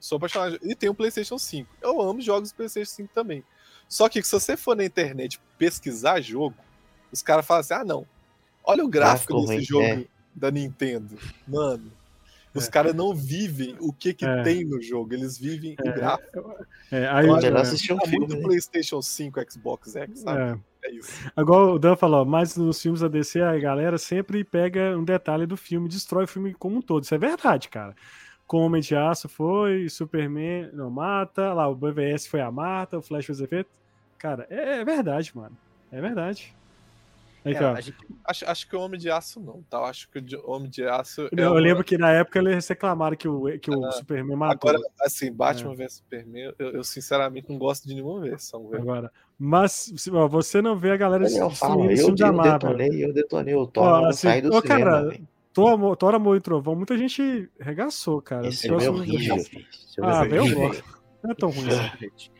Sou 0.00 0.16
apaixonado. 0.16 0.58
E 0.62 0.74
tenho 0.74 0.92
um 0.92 0.94
PlayStation 0.94 1.38
5. 1.38 1.68
Eu 1.82 2.00
amo 2.00 2.20
jogos 2.20 2.50
do 2.52 2.56
PlayStation 2.56 2.90
5 2.90 3.10
também. 3.12 3.44
Só 3.88 4.08
que 4.08 4.22
se 4.22 4.30
você 4.32 4.56
for 4.56 4.76
na 4.76 4.84
internet 4.84 5.40
pesquisar 5.56 6.20
jogo, 6.20 6.56
os 7.10 7.22
caras 7.22 7.46
falam 7.46 7.60
assim: 7.60 7.74
ah, 7.74 7.84
não. 7.84 8.06
Olha 8.64 8.84
o 8.84 8.88
gráfico 8.88 9.34
Gráfico 9.34 9.48
desse 9.52 9.66
jogo 9.66 9.84
é. 9.84 10.04
da 10.34 10.50
Nintendo. 10.50 11.16
Mano. 11.46 11.90
Os 12.54 12.66
É. 12.66 12.70
caras 12.70 12.94
não 12.94 13.14
vivem 13.14 13.76
o 13.78 13.92
que, 13.92 14.12
que 14.12 14.24
É. 14.24 14.42
tem 14.42 14.64
no 14.64 14.80
jogo, 14.82 15.14
eles 15.14 15.38
vivem 15.38 15.76
o 15.80 15.92
gráfico. 15.92 16.54
É, 16.90 17.06
aí, 17.08 17.26
Eu 17.26 17.34
um 17.34 17.38
filme, 17.38 18.18
muito 18.18 18.36
né? 18.36 18.42
PlayStation 18.42 19.02
5, 19.02 19.40
Xbox 19.50 19.94
X, 19.94 20.20
sabe? 20.20 20.40
é. 20.40 20.90
Isso. 20.90 21.30
Agora 21.36 21.72
o 21.72 21.78
Dan 21.78 21.96
falou, 21.96 22.24
mas 22.24 22.56
nos 22.56 22.80
filmes 22.80 23.00
da 23.00 23.08
DC 23.08 23.42
a 23.42 23.58
galera 23.58 23.98
sempre 23.98 24.42
pega 24.44 24.96
um 24.96 25.04
detalhe 25.04 25.44
do 25.44 25.56
filme 25.56 25.88
destrói 25.88 26.24
o 26.24 26.28
filme 26.28 26.54
como 26.54 26.76
um 26.78 26.82
todo. 26.82 27.04
Isso 27.04 27.14
é 27.14 27.18
verdade, 27.18 27.68
cara. 27.68 27.94
Com 28.48 28.58
Homem 28.66 28.80
de 28.80 28.96
Aço 28.96 29.28
foi, 29.28 29.88
Superman 29.90 30.70
não 30.72 30.90
mata, 30.90 31.52
lá 31.52 31.68
o 31.68 31.74
BVS 31.76 32.26
foi 32.26 32.40
a 32.40 32.50
Marta, 32.50 32.98
o 32.98 33.02
Flash 33.02 33.26
fez 33.26 33.40
efeito. 33.40 33.70
Cara, 34.18 34.46
é, 34.50 34.80
é 34.80 34.84
verdade, 34.84 35.30
mano. 35.36 35.56
É 35.92 36.00
verdade. 36.00 36.52
Aí, 37.44 37.54
É, 37.54 37.80
gente- 37.82 37.96
Acho, 38.24 38.50
acho 38.50 38.68
que 38.68 38.74
o 38.76 38.80
Homem 38.80 38.98
de 38.98 39.10
Aço 39.10 39.38
não, 39.40 39.62
tá? 39.70 39.78
Eu 39.78 39.84
Acho 39.84 40.08
que 40.10 40.18
o 40.36 40.50
Homem 40.50 40.68
de 40.68 40.82
Aço. 40.84 41.22
é 41.26 41.28
eu 41.36 41.52
uma- 41.52 41.60
lembro 41.60 41.84
que 41.84 41.96
na 41.96 42.10
época 42.10 42.38
eles 42.40 42.66
reclamaram 42.66 43.16
que 43.16 43.28
o, 43.28 43.58
que 43.58 43.70
o 43.70 43.92
Superman 43.92 44.36
matou. 44.36 44.70
Agora, 44.70 44.84
assim, 45.02 45.30
Batman 45.32 45.72
É. 45.72 45.76
vs 45.76 45.92
Superman, 45.94 46.52
eu, 46.58 46.70
eu 46.72 46.84
sinceramente 46.84 47.48
não 47.48 47.56
gosto 47.58 47.86
de 47.86 47.94
nenhuma 47.94 48.20
versão, 48.20 48.66
velho. 48.68 48.82
Agora. 48.82 49.12
Mas 49.38 49.92
se- 49.96 50.10
ó, 50.10 50.26
você 50.26 50.60
não 50.60 50.76
vê 50.76 50.90
a 50.90 50.96
galera 50.96 51.24
Eu 51.30 51.50
falo, 51.50 51.82
o 51.86 51.90
eu, 51.92 52.14
da 52.14 52.26
eu 52.26 52.32
Marvel. 52.32 52.52
detonei, 52.76 53.04
eu 53.04 53.12
detonei 53.12 53.54
o 53.54 53.66
Thor, 53.66 53.84
Ó, 53.84 54.00
eu 54.00 54.04
assim, 54.06 54.28
ô, 54.28 54.60
cinema, 54.60 54.62
cara. 54.62 55.16
Thor, 55.62 55.72
Amor- 55.72 55.96
Thor, 55.96 56.14
Amor 56.14 56.36
e 56.36 56.40
Trovão, 56.40 56.74
muita 56.74 56.96
gente 56.96 57.48
regaçou, 57.58 58.20
cara. 58.22 58.46
Esse 58.48 58.68
filme 58.68 58.84
é 58.84 58.90
horrível, 58.90 59.36
Ah, 60.02 60.24
velho, 60.24 60.46
eu 60.46 60.54
gosto. 60.54 60.84
Não 61.22 61.30
é 61.30 61.34
tão 61.34 61.50
ruim 61.50 61.68
assim. 61.68 61.96
gente. 62.00 62.32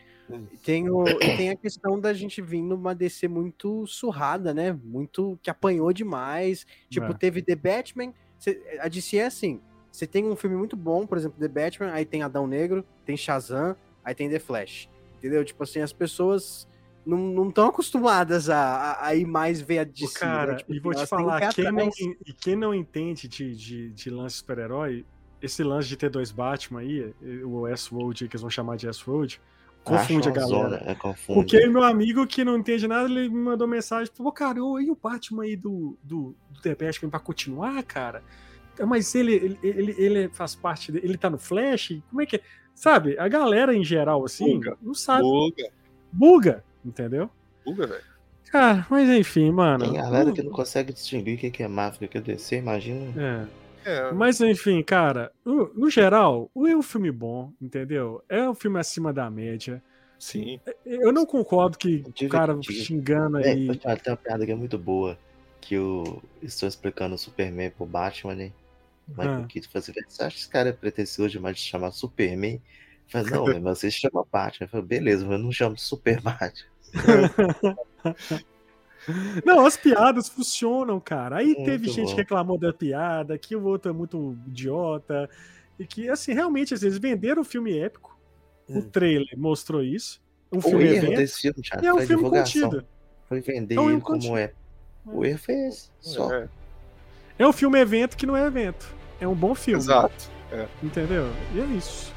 Tem, 0.63 0.87
o, 0.89 1.07
e 1.07 1.37
tem 1.37 1.49
a 1.49 1.55
questão 1.55 1.99
da 1.99 2.13
gente 2.13 2.39
vir 2.41 2.61
numa 2.61 2.93
DC 2.93 3.27
muito 3.27 3.87
surrada, 3.87 4.53
né? 4.53 4.71
Muito 4.83 5.39
que 5.41 5.49
apanhou 5.49 5.91
demais. 5.91 6.67
Tipo, 6.89 7.07
É. 7.07 7.13
teve 7.13 7.41
The 7.41 7.55
Batman. 7.55 8.13
cê- 8.37 8.61
a 8.79 8.87
DC 8.87 9.17
é 9.17 9.25
assim: 9.25 9.59
você 9.91 10.05
tem 10.05 10.25
um 10.25 10.35
filme 10.35 10.55
muito 10.55 10.77
bom, 10.77 11.05
por 11.07 11.17
exemplo, 11.17 11.39
The 11.39 11.47
Batman, 11.47 11.91
aí 11.91 12.05
tem 12.05 12.21
Adão 12.21 12.45
Negro, 12.45 12.85
tem 13.05 13.17
Shazam, 13.17 13.75
aí 14.05 14.13
tem 14.13 14.29
The 14.29 14.37
Flash. 14.39 14.87
Entendeu? 15.17 15.43
Tipo 15.43 15.63
assim, 15.63 15.81
as 15.81 15.91
pessoas 15.91 16.67
não 17.05 17.49
estão 17.49 17.67
acostumadas 17.67 18.49
a, 18.49 18.57
a, 18.57 19.07
a 19.07 19.15
ir 19.15 19.25
mais 19.25 19.61
ver 19.61 19.79
a 19.79 19.83
DC. 19.83 20.19
cara, 20.19 20.51
né? 20.53 20.57
Tipo, 20.59 20.73
e 20.73 20.79
vou 20.79 20.93
te 20.93 21.05
falar, 21.05 21.53
quem 21.53 21.71
não, 21.71 21.89
e 22.25 22.33
quem 22.33 22.55
não 22.55 22.73
entende 22.73 23.27
de, 23.27 23.55
de, 23.55 23.89
de 23.91 24.09
lance 24.09 24.37
super-herói, 24.37 25.05
esse 25.41 25.63
lance 25.63 25.87
de 25.87 25.97
ter 25.97 26.09
dois 26.09 26.31
Batman 26.31 26.81
aí, 26.81 27.13
o 27.43 27.67
S-World, 27.67 28.27
que 28.27 28.35
eles 28.35 28.41
vão 28.41 28.49
chamar 28.49 28.75
de 28.75 28.87
S-World, 28.87 29.41
confunde 29.83 30.27
a 30.27 30.31
galera. 30.31 30.69
zona, 30.69 30.81
é, 30.85 30.95
confunde. 30.95 31.39
Porque 31.39 31.67
meu 31.67 31.83
amigo 31.83 32.27
que 32.27 32.43
não 32.43 32.57
entende 32.57 32.87
nada, 32.87 33.09
ele 33.09 33.29
me 33.29 33.41
mandou 33.41 33.67
mensagem, 33.67 34.11
falou, 34.13 34.31
cara, 34.31 34.59
e 34.59 34.61
o 34.91 34.97
Batman 35.01 35.43
aí 35.43 35.55
do, 35.55 35.97
do, 36.03 36.35
do 36.49 36.61
The 36.61 36.75
Batman 36.75 37.09
pra 37.09 37.19
continuar, 37.19 37.81
cara? 37.83 38.23
Mas 38.87 39.13
ele, 39.13 39.33
ele, 39.33 39.59
ele, 39.61 39.95
ele 39.97 40.29
faz 40.29 40.55
parte, 40.55 40.91
dele, 40.91 41.05
ele 41.05 41.17
tá 41.17 41.29
no 41.29 41.37
Flash? 41.37 42.01
Como 42.09 42.21
é 42.21 42.25
que 42.25 42.37
é? 42.37 42.41
Sabe, 42.73 43.17
a 43.19 43.27
galera 43.27 43.75
em 43.75 43.83
geral, 43.83 44.23
assim, 44.23 44.53
Buga. 44.53 44.77
não 44.81 44.93
sabe, 44.93 45.23
Buga, 45.23 45.69
buga, 46.11 46.63
entendeu? 46.83 47.29
buga, 47.65 47.87
velho. 47.87 48.03
Cara, 48.51 48.87
mas 48.89 49.07
enfim, 49.09 49.51
mano. 49.51 49.85
Tem 49.85 49.93
galera 49.93 50.31
que 50.31 50.41
não 50.41 50.51
consegue 50.51 50.91
distinguir 50.91 51.35
o 51.37 51.51
que 51.51 51.61
é 51.61 51.67
Marvel 51.67 51.99
e 52.01 52.05
o 52.05 52.09
que 52.09 52.17
é 52.17 52.21
DC, 52.21 52.57
imagina. 52.57 53.47
É. 53.55 53.59
É, 53.85 54.11
Mas 54.11 54.41
enfim, 54.41 54.83
cara, 54.83 55.31
no, 55.45 55.89
geral, 55.89 56.51
é 56.67 56.75
um 56.75 56.81
filme 56.81 57.09
bom, 57.11 57.53
entendeu? 57.61 58.21
É 58.27 58.47
um 58.49 58.53
filme 58.53 58.77
acima 58.77 59.13
da 59.13 59.29
média. 59.29 59.81
sim. 60.19 60.59
Eu 60.85 61.13
não 61.13 61.25
concordo 61.25 61.77
que 61.77 62.03
o 62.21 62.27
cara 62.27 62.59
xingando 62.61 63.37
É, 63.39 63.51
aí. 63.51 63.67
tem 63.77 64.11
uma 64.11 64.17
piada 64.17 64.45
que 64.45 64.51
é 64.51 64.55
muito 64.55 64.77
boa. 64.77 65.17
Que 65.61 65.75
eu 65.75 66.21
estou 66.41 66.67
explicando 66.67 67.15
o 67.15 67.17
Superman 67.17 67.69
pro 67.71 67.85
Batman, 67.85 68.35
né? 68.35 68.51
Michael 69.07 69.43
Ah. 69.43 69.47
Keaton 69.47 69.69
falou 69.69 69.83
assim: 69.83 69.93
você 70.07 70.23
acha 70.23 70.35
que 70.35 70.41
esse 70.41 70.49
cara 70.49 70.69
é 70.69 70.73
pretencioso 70.73 71.29
demais 71.31 71.55
de 71.55 71.63
chamar 71.63 71.91
Superman? 71.91 72.61
Falei, 73.09 73.31
não, 73.31 73.45
mas 73.61 73.79
você 73.79 73.91
se 73.91 73.97
chama 73.97 74.25
Batman. 74.31 74.65
Eu 74.65 74.69
falei, 74.69 74.85
beleza, 74.85 75.23
mas 75.25 75.33
eu 75.37 75.43
não 75.43 75.51
chamo 75.51 75.75
de 75.75 75.81
Super 75.81 76.21
Batman. 76.21 76.69
Não, 79.43 79.65
as 79.65 79.75
piadas 79.77 80.29
funcionam, 80.29 80.99
cara. 80.99 81.37
Aí 81.37 81.47
Muito 81.53 81.63
teve 81.65 81.87
gente 81.87 82.07
bom. 82.09 82.11
que 82.11 82.15
reclamou 82.17 82.57
da 82.59 82.71
piada, 82.71 83.37
que 83.37 83.55
o 83.55 83.63
outro 83.65 83.89
é 83.89 83.93
muito 83.93 84.37
idiota. 84.45 85.27
E 85.79 85.85
que, 85.85 86.09
assim, 86.09 86.33
realmente, 86.33 86.73
às 86.73 86.81
vezes 86.81 86.99
venderam 86.99 87.41
o 87.41 87.45
filme 87.45 87.75
épico. 87.79 88.19
O 88.67 88.79
Hum. 88.79 88.89
trailer 88.89 89.35
mostrou 89.37 89.81
isso. 89.81 90.21
Um 90.51 90.57
O 90.57 90.61
filme 90.61 90.83
erro 90.83 90.97
evento. 91.07 91.15
desse 91.17 91.41
filme, 91.41 91.61
Thiago, 91.61 91.83
E 91.83 91.87
é 91.87 91.93
um 91.93 91.97
filme 91.99 92.15
divulgação. 92.23 92.69
contido. 92.69 92.85
Foi 93.27 93.41
vender 93.41 93.75
É 93.75 93.79
um 93.79 93.83
ele 93.83 93.89
filme 93.91 94.01
como 94.01 94.15
contido. 94.19 94.37
é. 94.37 94.53
O 95.05 95.25
erro 95.25 95.39
foi 95.39 95.55
esse. 95.67 95.89
Só. 96.01 96.31
É, 96.33 96.49
É 97.39 97.47
um 97.47 97.53
filme 97.53 97.79
evento 97.79 98.15
que 98.17 98.25
não 98.27 98.35
é 98.37 98.45
evento. 98.45 98.93
É 99.19 99.27
um 99.27 99.33
bom 99.35 99.55
filme. 99.55 99.79
exato. 99.81 100.29
Entendeu? 100.83 101.31
E 101.55 101.61
é 101.61 101.65
isso. 101.65 102.13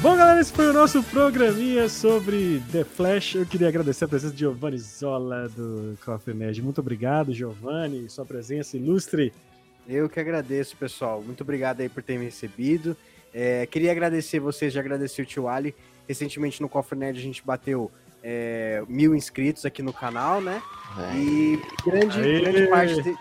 Bom, 0.00 0.16
galera, 0.16 0.40
esse 0.40 0.52
foi 0.52 0.68
o 0.68 0.72
nosso 0.72 1.02
programinha 1.02 1.88
sobre 1.88 2.62
The 2.70 2.84
Flash. 2.84 3.34
Eu 3.34 3.44
queria 3.44 3.68
agradecer 3.68 4.04
a 4.04 4.08
presença 4.08 4.32
de 4.32 4.38
Giovanni 4.40 4.78
Zola 4.78 5.48
do 5.48 5.98
Coffee 6.04 6.34
Nerd. 6.34 6.62
Muito 6.62 6.80
obrigado, 6.80 7.34
Giovanni, 7.34 8.08
sua 8.08 8.24
presença 8.24 8.76
ilustre. 8.76 9.32
Eu 9.88 10.08
que 10.08 10.20
agradeço, 10.20 10.76
pessoal. 10.76 11.20
Muito 11.20 11.40
obrigado 11.42 11.80
aí 11.80 11.88
por 11.88 12.02
ter 12.02 12.16
me 12.16 12.26
recebido. 12.26 12.96
É, 13.34 13.66
queria 13.66 13.90
agradecer 13.90 14.38
vocês, 14.38 14.72
já 14.72 14.80
agradeci 14.80 15.20
o 15.20 15.26
tio 15.26 15.48
Ali. 15.48 15.74
Recentemente 16.06 16.62
no 16.62 16.68
Cofre 16.68 16.96
Nerd 16.96 17.18
a 17.18 17.22
gente 17.22 17.42
bateu 17.44 17.90
é, 18.22 18.82
mil 18.88 19.16
inscritos 19.16 19.66
aqui 19.66 19.82
no 19.82 19.92
canal, 19.92 20.40
né? 20.40 20.62
É. 21.12 21.16
E 21.16 21.62
grande, 21.84 22.40
grande, 22.40 22.66
parte 22.68 23.02
de- 23.02 23.16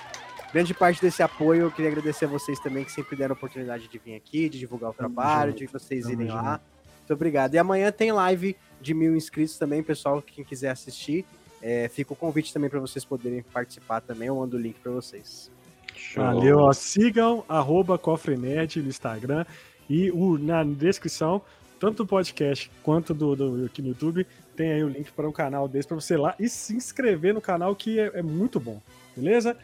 grande 0.51 0.73
parte 0.73 1.01
desse 1.01 1.21
apoio 1.21 1.63
eu 1.63 1.71
queria 1.71 1.91
agradecer 1.91 2.25
a 2.25 2.27
vocês 2.27 2.59
também 2.59 2.83
que 2.83 2.91
sempre 2.91 3.15
deram 3.15 3.33
a 3.33 3.37
oportunidade 3.37 3.87
de 3.87 3.97
vir 3.97 4.15
aqui, 4.15 4.49
de 4.49 4.59
divulgar 4.59 4.89
o 4.89 4.93
trabalho, 4.93 5.51
junto. 5.51 5.59
de 5.59 5.67
vocês 5.67 6.03
Tamo 6.03 6.13
irem 6.13 6.27
lá. 6.27 6.61
Muito 6.99 7.13
obrigado. 7.13 7.53
E 7.53 7.57
amanhã 7.57 7.91
tem 7.91 8.11
live 8.11 8.55
de 8.81 8.93
mil 8.93 9.15
inscritos 9.15 9.57
também, 9.57 9.81
pessoal. 9.81 10.21
Quem 10.21 10.43
quiser 10.43 10.69
assistir, 10.69 11.25
é, 11.61 11.87
fica 11.87 12.13
o 12.13 12.15
convite 12.15 12.53
também 12.53 12.69
para 12.69 12.79
vocês 12.79 13.05
poderem 13.05 13.41
participar 13.41 14.01
também. 14.01 14.27
Eu 14.27 14.35
mando 14.35 14.57
o 14.57 14.59
link 14.59 14.77
para 14.79 14.91
vocês. 14.91 15.49
Show. 15.95 16.23
Valeu, 16.23 16.59
ó. 16.59 16.73
Sigam 16.73 17.43
arroba 17.47 17.97
Cofre 17.97 18.37
Nerd 18.37 18.81
no 18.81 18.89
Instagram 18.89 19.45
e 19.89 20.11
o, 20.11 20.37
na 20.37 20.63
descrição, 20.63 21.41
tanto 21.79 22.03
do 22.03 22.07
podcast 22.07 22.69
quanto 22.83 23.13
do, 23.13 23.35
do 23.35 23.65
aqui 23.65 23.81
no 23.81 23.89
YouTube, 23.89 24.27
tem 24.55 24.71
aí 24.73 24.83
o 24.83 24.89
link 24.89 25.11
para 25.11 25.27
o 25.27 25.31
canal 25.31 25.67
desse 25.67 25.87
para 25.87 25.95
você 25.95 26.15
ir 26.15 26.17
lá 26.17 26.35
e 26.39 26.49
se 26.49 26.75
inscrever 26.75 27.33
no 27.33 27.41
canal 27.41 27.75
que 27.75 27.99
é, 27.99 28.11
é 28.15 28.21
muito 28.21 28.59
bom, 28.59 28.81
beleza? 29.15 29.57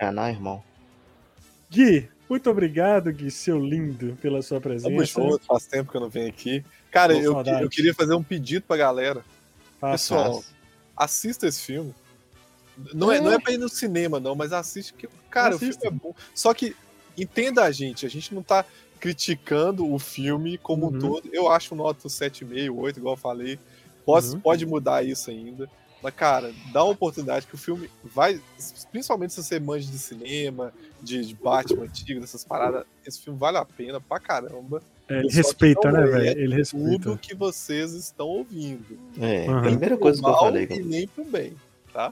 Canal, 0.00 0.28
irmão. 0.30 0.62
Gui, 1.70 2.08
muito 2.28 2.48
obrigado, 2.50 3.12
Gui, 3.12 3.30
seu 3.30 3.58
lindo, 3.58 4.16
pela 4.20 4.40
sua 4.40 4.58
Tamo 4.60 4.74
presença. 4.74 5.04
junto, 5.20 5.44
faz 5.44 5.66
tempo 5.66 5.90
que 5.90 5.96
eu 5.98 6.00
não 6.00 6.08
venho 6.08 6.28
aqui. 6.28 6.64
Cara, 6.90 7.12
eu, 7.12 7.36
eu 7.60 7.68
queria 7.68 7.92
fazer 7.94 8.14
um 8.14 8.22
pedido 8.22 8.64
pra 8.66 8.78
galera. 8.78 9.22
Faça. 9.78 10.14
Pessoal, 10.14 10.42
assista 10.96 11.46
esse 11.46 11.60
filme. 11.60 11.94
Não 12.94 13.12
é, 13.12 13.20
não 13.20 13.30
é 13.30 13.38
pra 13.38 13.52
ir 13.52 13.58
no 13.58 13.68
cinema, 13.68 14.18
não, 14.18 14.34
mas 14.34 14.54
assiste 14.54 14.94
que, 14.94 15.06
cara, 15.28 15.54
Assista. 15.54 15.76
o 15.86 15.90
filme 15.90 15.96
é 15.98 16.00
bom. 16.08 16.14
Só 16.34 16.54
que 16.54 16.74
entenda 17.16 17.62
a 17.64 17.70
gente, 17.70 18.06
a 18.06 18.08
gente 18.08 18.34
não 18.34 18.42
tá 18.42 18.64
criticando 18.98 19.86
o 19.92 19.98
filme 19.98 20.56
como 20.56 20.86
Uhum. 20.88 20.96
um 20.96 20.98
todo. 20.98 21.28
Eu 21.30 21.50
acho 21.52 21.74
nota 21.74 22.08
7,5, 22.08 22.74
8, 22.74 22.98
igual 22.98 23.14
eu 23.14 23.18
falei. 23.20 23.58
Pode, 24.04 24.28
Uhum. 24.28 24.40
pode 24.40 24.64
mudar 24.64 25.04
isso 25.04 25.30
ainda. 25.30 25.68
Mas, 26.02 26.14
cara, 26.14 26.52
dá 26.72 26.82
uma 26.82 26.92
oportunidade 26.92 27.46
que 27.46 27.54
o 27.54 27.58
filme 27.58 27.90
vai. 28.02 28.40
Principalmente 28.90 29.34
se 29.34 29.42
você 29.42 29.60
manja 29.60 29.90
de 29.90 29.98
cinema, 29.98 30.72
de, 31.02 31.24
de 31.26 31.34
Batman 31.34 31.84
antigo, 31.84 32.20
dessas 32.20 32.42
paradas, 32.44 32.84
esse 33.06 33.20
filme 33.20 33.38
vale 33.38 33.58
a 33.58 33.64
pena 33.64 34.00
pra 34.00 34.18
caramba. 34.18 34.82
É, 35.08 35.18
ele 35.18 35.28
respeita, 35.28 35.90
né, 35.92 36.02
é 36.02 36.06
velho? 36.06 36.40
Ele 36.40 36.64
Tudo 36.64 36.88
respeita. 36.92 37.18
que 37.20 37.34
vocês 37.34 37.92
estão 37.92 38.26
ouvindo. 38.28 38.98
É, 39.20 39.48
Uhum. 39.50 39.58
a 39.58 39.62
primeira 39.62 39.96
coisa 39.98 40.20
que 40.20 40.26
eu 40.26 40.30
mal 40.30 40.40
falei. 40.40 40.66
E 40.70 40.82
nem 40.82 41.06
pro 41.08 41.24
bem. 41.24 41.52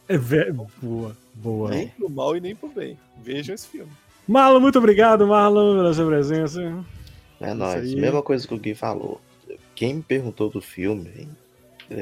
É, 0.08 0.18
ve- 0.18 0.52
boa, 0.82 1.16
boa. 1.34 1.70
Nem 1.70 1.88
pro 1.88 2.10
mal 2.10 2.36
e 2.36 2.40
nem 2.40 2.54
pro 2.56 2.68
bem. 2.68 2.98
Vejam 3.22 3.54
esse 3.54 3.68
filme. 3.68 3.90
Marlon, 4.26 4.58
muito 4.60 4.76
obrigado, 4.78 5.26
Marlon, 5.26 5.76
pela 5.76 5.94
sua 5.94 6.06
presença. 6.06 6.84
É 7.40 7.54
nóis. 7.54 7.94
Mesma 7.94 8.20
coisa 8.20 8.46
que 8.46 8.52
o 8.52 8.58
Gui 8.58 8.74
falou. 8.74 9.20
Quem 9.76 9.94
me 9.94 10.02
perguntou 10.02 10.50
do 10.50 10.60
filme, 10.60 11.08
hein, 11.16 11.28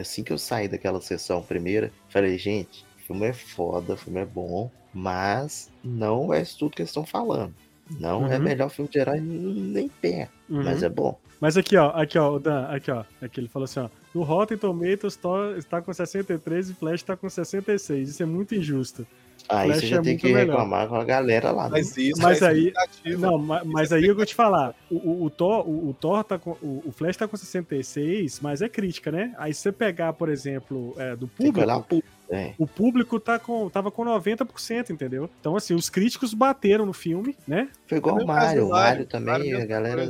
assim 0.00 0.22
que 0.24 0.32
eu 0.32 0.38
saí 0.38 0.68
daquela 0.68 1.00
sessão 1.00 1.42
primeira, 1.42 1.92
falei, 2.08 2.36
gente, 2.38 2.84
o 2.98 3.06
filme 3.06 3.26
é 3.26 3.32
foda, 3.32 3.94
o 3.94 3.96
filme 3.96 4.20
é 4.20 4.24
bom, 4.26 4.70
Mas 4.98 5.70
não 5.84 6.32
é 6.32 6.40
isso 6.40 6.58
tudo 6.58 6.74
que 6.74 6.80
eles 6.80 6.88
estão 6.88 7.04
falando. 7.04 7.52
Não 8.00 8.26
é 8.32 8.36
Uhum. 8.38 8.42
melhor 8.42 8.70
filme 8.70 8.90
de 8.90 8.98
herói 8.98 9.20
nem 9.20 9.88
pé, 9.88 10.28
Uhum. 10.48 10.64
mas 10.64 10.82
é 10.82 10.88
bom. 10.88 11.18
Mas 11.38 11.54
aqui, 11.58 11.76
ó, 11.76 11.90
aqui, 11.90 12.16
ó, 12.18 12.34
o 12.34 12.38
Dan, 12.40 12.64
aqui, 12.68 12.90
ó. 12.90 13.04
Aqui 13.20 13.38
ele 13.40 13.48
falou 13.48 13.64
assim, 13.64 13.80
ó. 13.80 13.90
No 14.14 14.22
Rotten 14.22 14.56
Tomatoes 14.56 15.18
está 15.58 15.82
com 15.82 15.92
63 15.92 16.70
e 16.70 16.74
Flash 16.74 16.94
está 17.00 17.14
com 17.14 17.28
66. 17.28 18.08
Isso 18.08 18.22
é 18.22 18.26
muito 18.26 18.54
injusto. 18.54 19.06
Aí 19.48 19.68
Flash 19.68 19.81
você 19.81 19.86
já 19.86 19.97
é 19.98 20.02
tem 20.02 20.16
que 20.16 20.27
melhor. 20.27 20.47
reclamar 20.47 20.89
com 20.89 20.97
a 20.97 21.05
galera 21.05 21.51
lá. 21.52 21.64
né? 21.64 21.70
Mas 21.73 21.97
isso 21.97 22.20
Mas 22.23 22.43
é 22.43 22.48
aí-. 22.48 22.73
Não, 23.18 23.39
ma- 23.39 23.62
mas, 23.64 23.93
aí 23.93 24.05
eu 24.06 24.14
vou 24.14 24.27
te 24.27 24.35
falar. 24.35 24.74
O, 24.90 24.97
o, 24.97 25.24
o 25.24 25.31
Thor, 25.31 25.68
o, 25.68 25.90
o 25.90 25.94
Thor 25.94 26.24
tá 26.24 26.39
com. 26.39 26.52
O, 26.62 26.82
o 26.86 26.93
Flash 26.93 27.16
tá 27.16 27.28
com 27.28 27.36
66, 27.36 28.40
mas 28.40 28.62
é 28.62 28.68
crítica, 28.68 29.10
né? 29.12 29.35
Aí 29.39 29.52
se 29.55 29.60
você 29.60 29.73
pegar, 29.73 30.12
por 30.14 30.28
exemplo, 30.28 30.94
é, 30.98 31.14
do 31.14 31.27
Tem 31.28 31.52
que 31.52 31.60
olhar 31.60 31.81
público. 31.81 32.09
É. 32.28 32.55
o 32.59 32.66
público 32.66 33.20
tá 33.20 33.39
com, 33.39 33.69
tava 33.70 33.90
com 33.90 34.05
90%, 34.05 34.90
entendeu? 34.90 35.31
Então, 35.40 35.55
assim, 35.57 35.74
os 35.74 35.89
críticos 35.89 36.35
bateram 36.35 36.85
no 36.85 36.93
filme, 36.93 37.36
né? 37.47 37.69
Foi 37.86 37.98
igual 37.98 38.19
É 38.19 38.24
o 38.24 38.27
Mario. 38.27 38.66
O 38.66 38.70
Mario. 38.70 39.07
Também, 39.07 39.27
Mario 39.32 39.59
é 39.59 39.62
a 39.62 39.66
galera. 39.66 40.03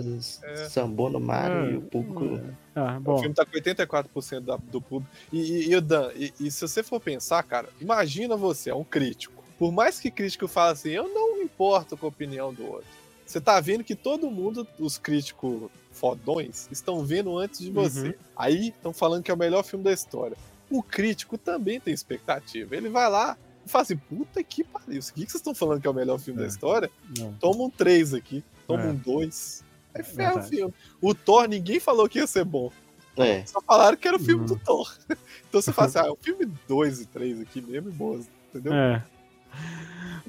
É. 0.44 0.54
sambou 0.68 1.10
no 1.10 1.20
Mario 1.20 1.66
É. 1.66 1.70
e 1.72 1.76
o 1.76 1.82
público. 1.82 2.40
Ah, 2.74 2.98
O 3.04 3.18
filme 3.18 3.34
tá 3.34 3.44
com 3.44 3.52
84% 3.52 4.40
da- 4.46 4.56
do 4.56 4.80
público. 4.80 5.10
E, 5.32 5.40
e, 5.40 5.70
e 5.70 5.76
o 5.76 5.80
Dan, 5.80 6.10
e, 6.14 6.32
e 6.40 6.50
se 6.50 6.60
você 6.66 6.82
for 6.82 7.00
pensar, 7.00 7.42
cara, 7.42 7.68
imagina 7.80 8.36
você, 8.36 8.70
é 8.70 8.74
um 8.74 8.84
crítico. 8.84 9.42
Por 9.58 9.70
mais 9.72 9.98
que 10.00 10.10
crítico 10.10 10.46
fale 10.48 10.72
assim, 10.72 10.90
eu 10.90 11.08
não 11.08 11.36
me 11.38 11.44
importo 11.44 11.96
com 11.96 12.06
a 12.06 12.08
opinião 12.08 12.52
do 12.52 12.64
outro. 12.66 12.86
Você 13.26 13.40
tá 13.40 13.58
vendo 13.60 13.82
que 13.82 13.94
todo 13.94 14.30
mundo, 14.30 14.66
os 14.78 14.98
críticos 14.98 15.70
fodões, 15.90 16.68
estão 16.70 17.04
vendo 17.04 17.36
antes 17.36 17.60
de 17.60 17.70
você. 17.70 18.08
Uhum. 18.08 18.14
Aí 18.36 18.68
estão 18.68 18.92
falando 18.92 19.22
que 19.22 19.30
é 19.30 19.34
o 19.34 19.38
melhor 19.38 19.64
filme 19.64 19.84
da 19.84 19.92
história. 19.92 20.36
O 20.70 20.82
crítico 20.82 21.36
também 21.38 21.78
tem 21.80 21.92
expectativa. 21.94 22.74
Ele 22.76 22.88
vai 22.88 23.08
lá 23.10 23.36
e 23.64 23.68
fala 23.68 23.82
assim: 23.82 23.96
puta 23.96 24.42
que 24.42 24.64
pariu, 24.64 25.00
o 25.00 25.04
que 25.12 25.20
vocês 25.20 25.34
estão 25.36 25.54
falando 25.54 25.80
que 25.80 25.86
é 25.86 25.90
o 25.90 25.94
melhor 25.94 26.18
filme 26.18 26.40
É. 26.40 26.42
da 26.42 26.48
história? 26.48 26.90
Não. 27.18 27.32
Toma 27.34 27.64
um 27.64 27.70
3 27.70 28.14
aqui, 28.14 28.42
toma 28.66 28.82
É. 28.82 28.86
um 28.88 28.94
2. 28.94 29.64
Aí 29.94 30.02
ferra 30.02 30.38
o 30.38 30.42
filme. 30.42 30.74
O 31.00 31.14
Thor, 31.14 31.48
ninguém 31.48 31.80
falou 31.80 32.08
que 32.08 32.18
ia 32.18 32.26
ser 32.26 32.44
bom. 32.44 32.70
É. 33.16 33.46
Só 33.46 33.62
falaram 33.62 33.96
que 33.96 34.06
era 34.06 34.16
o 34.16 34.20
filme 34.20 34.40
Uhum. 34.42 34.46
do 34.46 34.56
Thor. 34.58 34.94
Então 35.48 35.62
você 35.62 35.72
fala 35.72 35.88
assim, 35.88 35.98
ah, 36.04 36.06
é 36.06 36.10
o 36.10 36.16
filme 36.20 36.44
2 36.68 37.00
e 37.00 37.06
3 37.06 37.40
aqui 37.40 37.62
mesmo 37.62 37.88
e 37.88 37.92
boas, 37.92 38.28
entendeu? 38.50 38.74
É. 38.74 39.02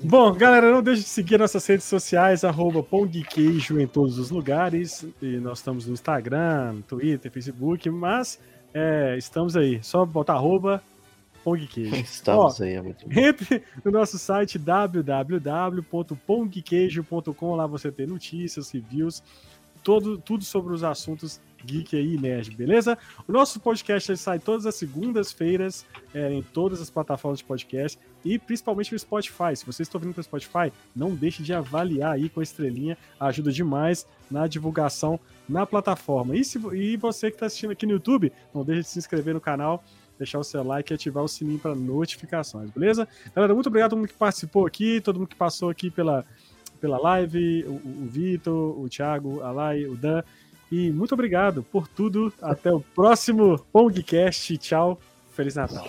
Bom, 0.01 0.31
galera, 0.33 0.71
não 0.71 0.81
deixe 0.83 1.01
de 1.01 1.09
seguir 1.09 1.37
nossas 1.39 1.65
redes 1.65 1.85
sociais, 1.85 2.43
arroba 2.43 2.83
Pongqueijo 2.83 3.79
em 3.79 3.87
todos 3.87 4.17
os 4.19 4.29
lugares. 4.29 5.05
E 5.21 5.37
nós 5.37 5.57
estamos 5.57 5.85
no 5.87 5.93
Instagram, 5.93 6.81
Twitter, 6.87 7.31
Facebook, 7.31 7.89
mas 7.89 8.39
é, 8.73 9.15
estamos 9.17 9.55
aí. 9.55 9.81
Só 9.83 10.05
botar 10.05 10.33
arroba 10.33 10.83
Pongqueijo. 11.43 11.95
Estamos 12.03 12.61
aí, 12.61 12.73
é 12.73 12.81
muito 12.81 13.07
bom. 13.07 13.19
Entre 13.19 13.63
no 13.83 13.91
nosso 13.91 14.19
site 14.19 14.59
www.pongqueijo.com, 14.59 17.55
lá 17.55 17.65
você 17.65 17.91
tem 17.91 18.05
notícias, 18.05 18.69
reviews, 18.71 19.23
todo, 19.83 20.17
tudo 20.17 20.43
sobre 20.43 20.73
os 20.73 20.83
assuntos 20.83 21.39
geek 21.65 21.95
aí, 21.95 22.17
nerd, 22.17 22.55
beleza? 22.55 22.97
O 23.27 23.31
nosso 23.31 23.59
podcast 23.59 24.15
sai 24.17 24.39
todas 24.39 24.65
as 24.65 24.75
segundas-feiras 24.75 25.85
é, 26.13 26.31
em 26.31 26.41
todas 26.41 26.81
as 26.81 26.89
plataformas 26.89 27.39
de 27.39 27.45
podcast 27.45 27.99
e 28.23 28.37
principalmente 28.37 28.91
no 28.91 28.99
Spotify. 28.99 29.55
Se 29.55 29.65
vocês 29.65 29.87
estão 29.87 29.99
vindo 29.99 30.13
para 30.13 30.21
o 30.21 30.23
Spotify, 30.23 30.71
não 30.95 31.15
deixe 31.15 31.43
de 31.43 31.53
avaliar 31.53 32.13
aí 32.13 32.29
com 32.29 32.39
a 32.39 32.43
estrelinha, 32.43 32.97
ajuda 33.19 33.51
demais 33.51 34.05
na 34.29 34.47
divulgação 34.47 35.19
na 35.47 35.65
plataforma. 35.65 36.35
E, 36.35 36.43
se, 36.43 36.59
e 36.73 36.97
você 36.97 37.29
que 37.29 37.35
está 37.35 37.47
assistindo 37.47 37.71
aqui 37.71 37.85
no 37.85 37.93
YouTube, 37.93 38.31
não 38.53 38.63
deixe 38.63 38.81
de 38.83 38.87
se 38.89 38.99
inscrever 38.99 39.33
no 39.33 39.41
canal, 39.41 39.83
deixar 40.17 40.39
o 40.39 40.43
seu 40.43 40.63
like 40.63 40.91
e 40.91 40.95
ativar 40.95 41.23
o 41.23 41.27
sininho 41.27 41.59
para 41.59 41.75
notificações, 41.75 42.69
beleza? 42.71 43.07
Galera, 43.35 43.53
muito 43.53 43.67
obrigado 43.67 43.87
a 43.87 43.89
todo 43.91 43.99
mundo 43.99 44.09
que 44.09 44.15
participou 44.15 44.65
aqui, 44.65 44.99
todo 44.99 45.19
mundo 45.19 45.27
que 45.27 45.35
passou 45.35 45.69
aqui 45.69 45.91
pela, 45.91 46.25
pela 46.77 46.97
live, 46.97 47.65
o, 47.67 47.73
o 47.73 48.07
Vitor, 48.07 48.79
o 48.79 48.87
Thiago, 48.87 49.41
a 49.41 49.51
Lai, 49.51 49.85
o 49.85 49.95
Dan. 49.95 50.23
E 50.71 50.91
muito 50.91 51.13
obrigado 51.13 51.63
por 51.63 51.87
tudo. 51.87 52.31
Até 52.41 52.71
o 52.71 52.79
próximo 52.79 53.57
Pongcast. 53.71 54.57
Tchau. 54.57 54.99
Feliz 55.31 55.55
Natal. 55.55 55.87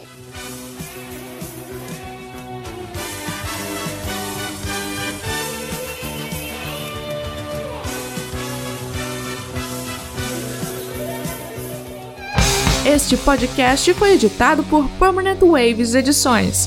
Este 12.86 13.18
podcast 13.18 13.92
foi 13.92 14.12
editado 14.12 14.64
por 14.64 14.88
Permanent 14.98 15.40
Waves 15.40 15.94
Edições. 15.94 16.66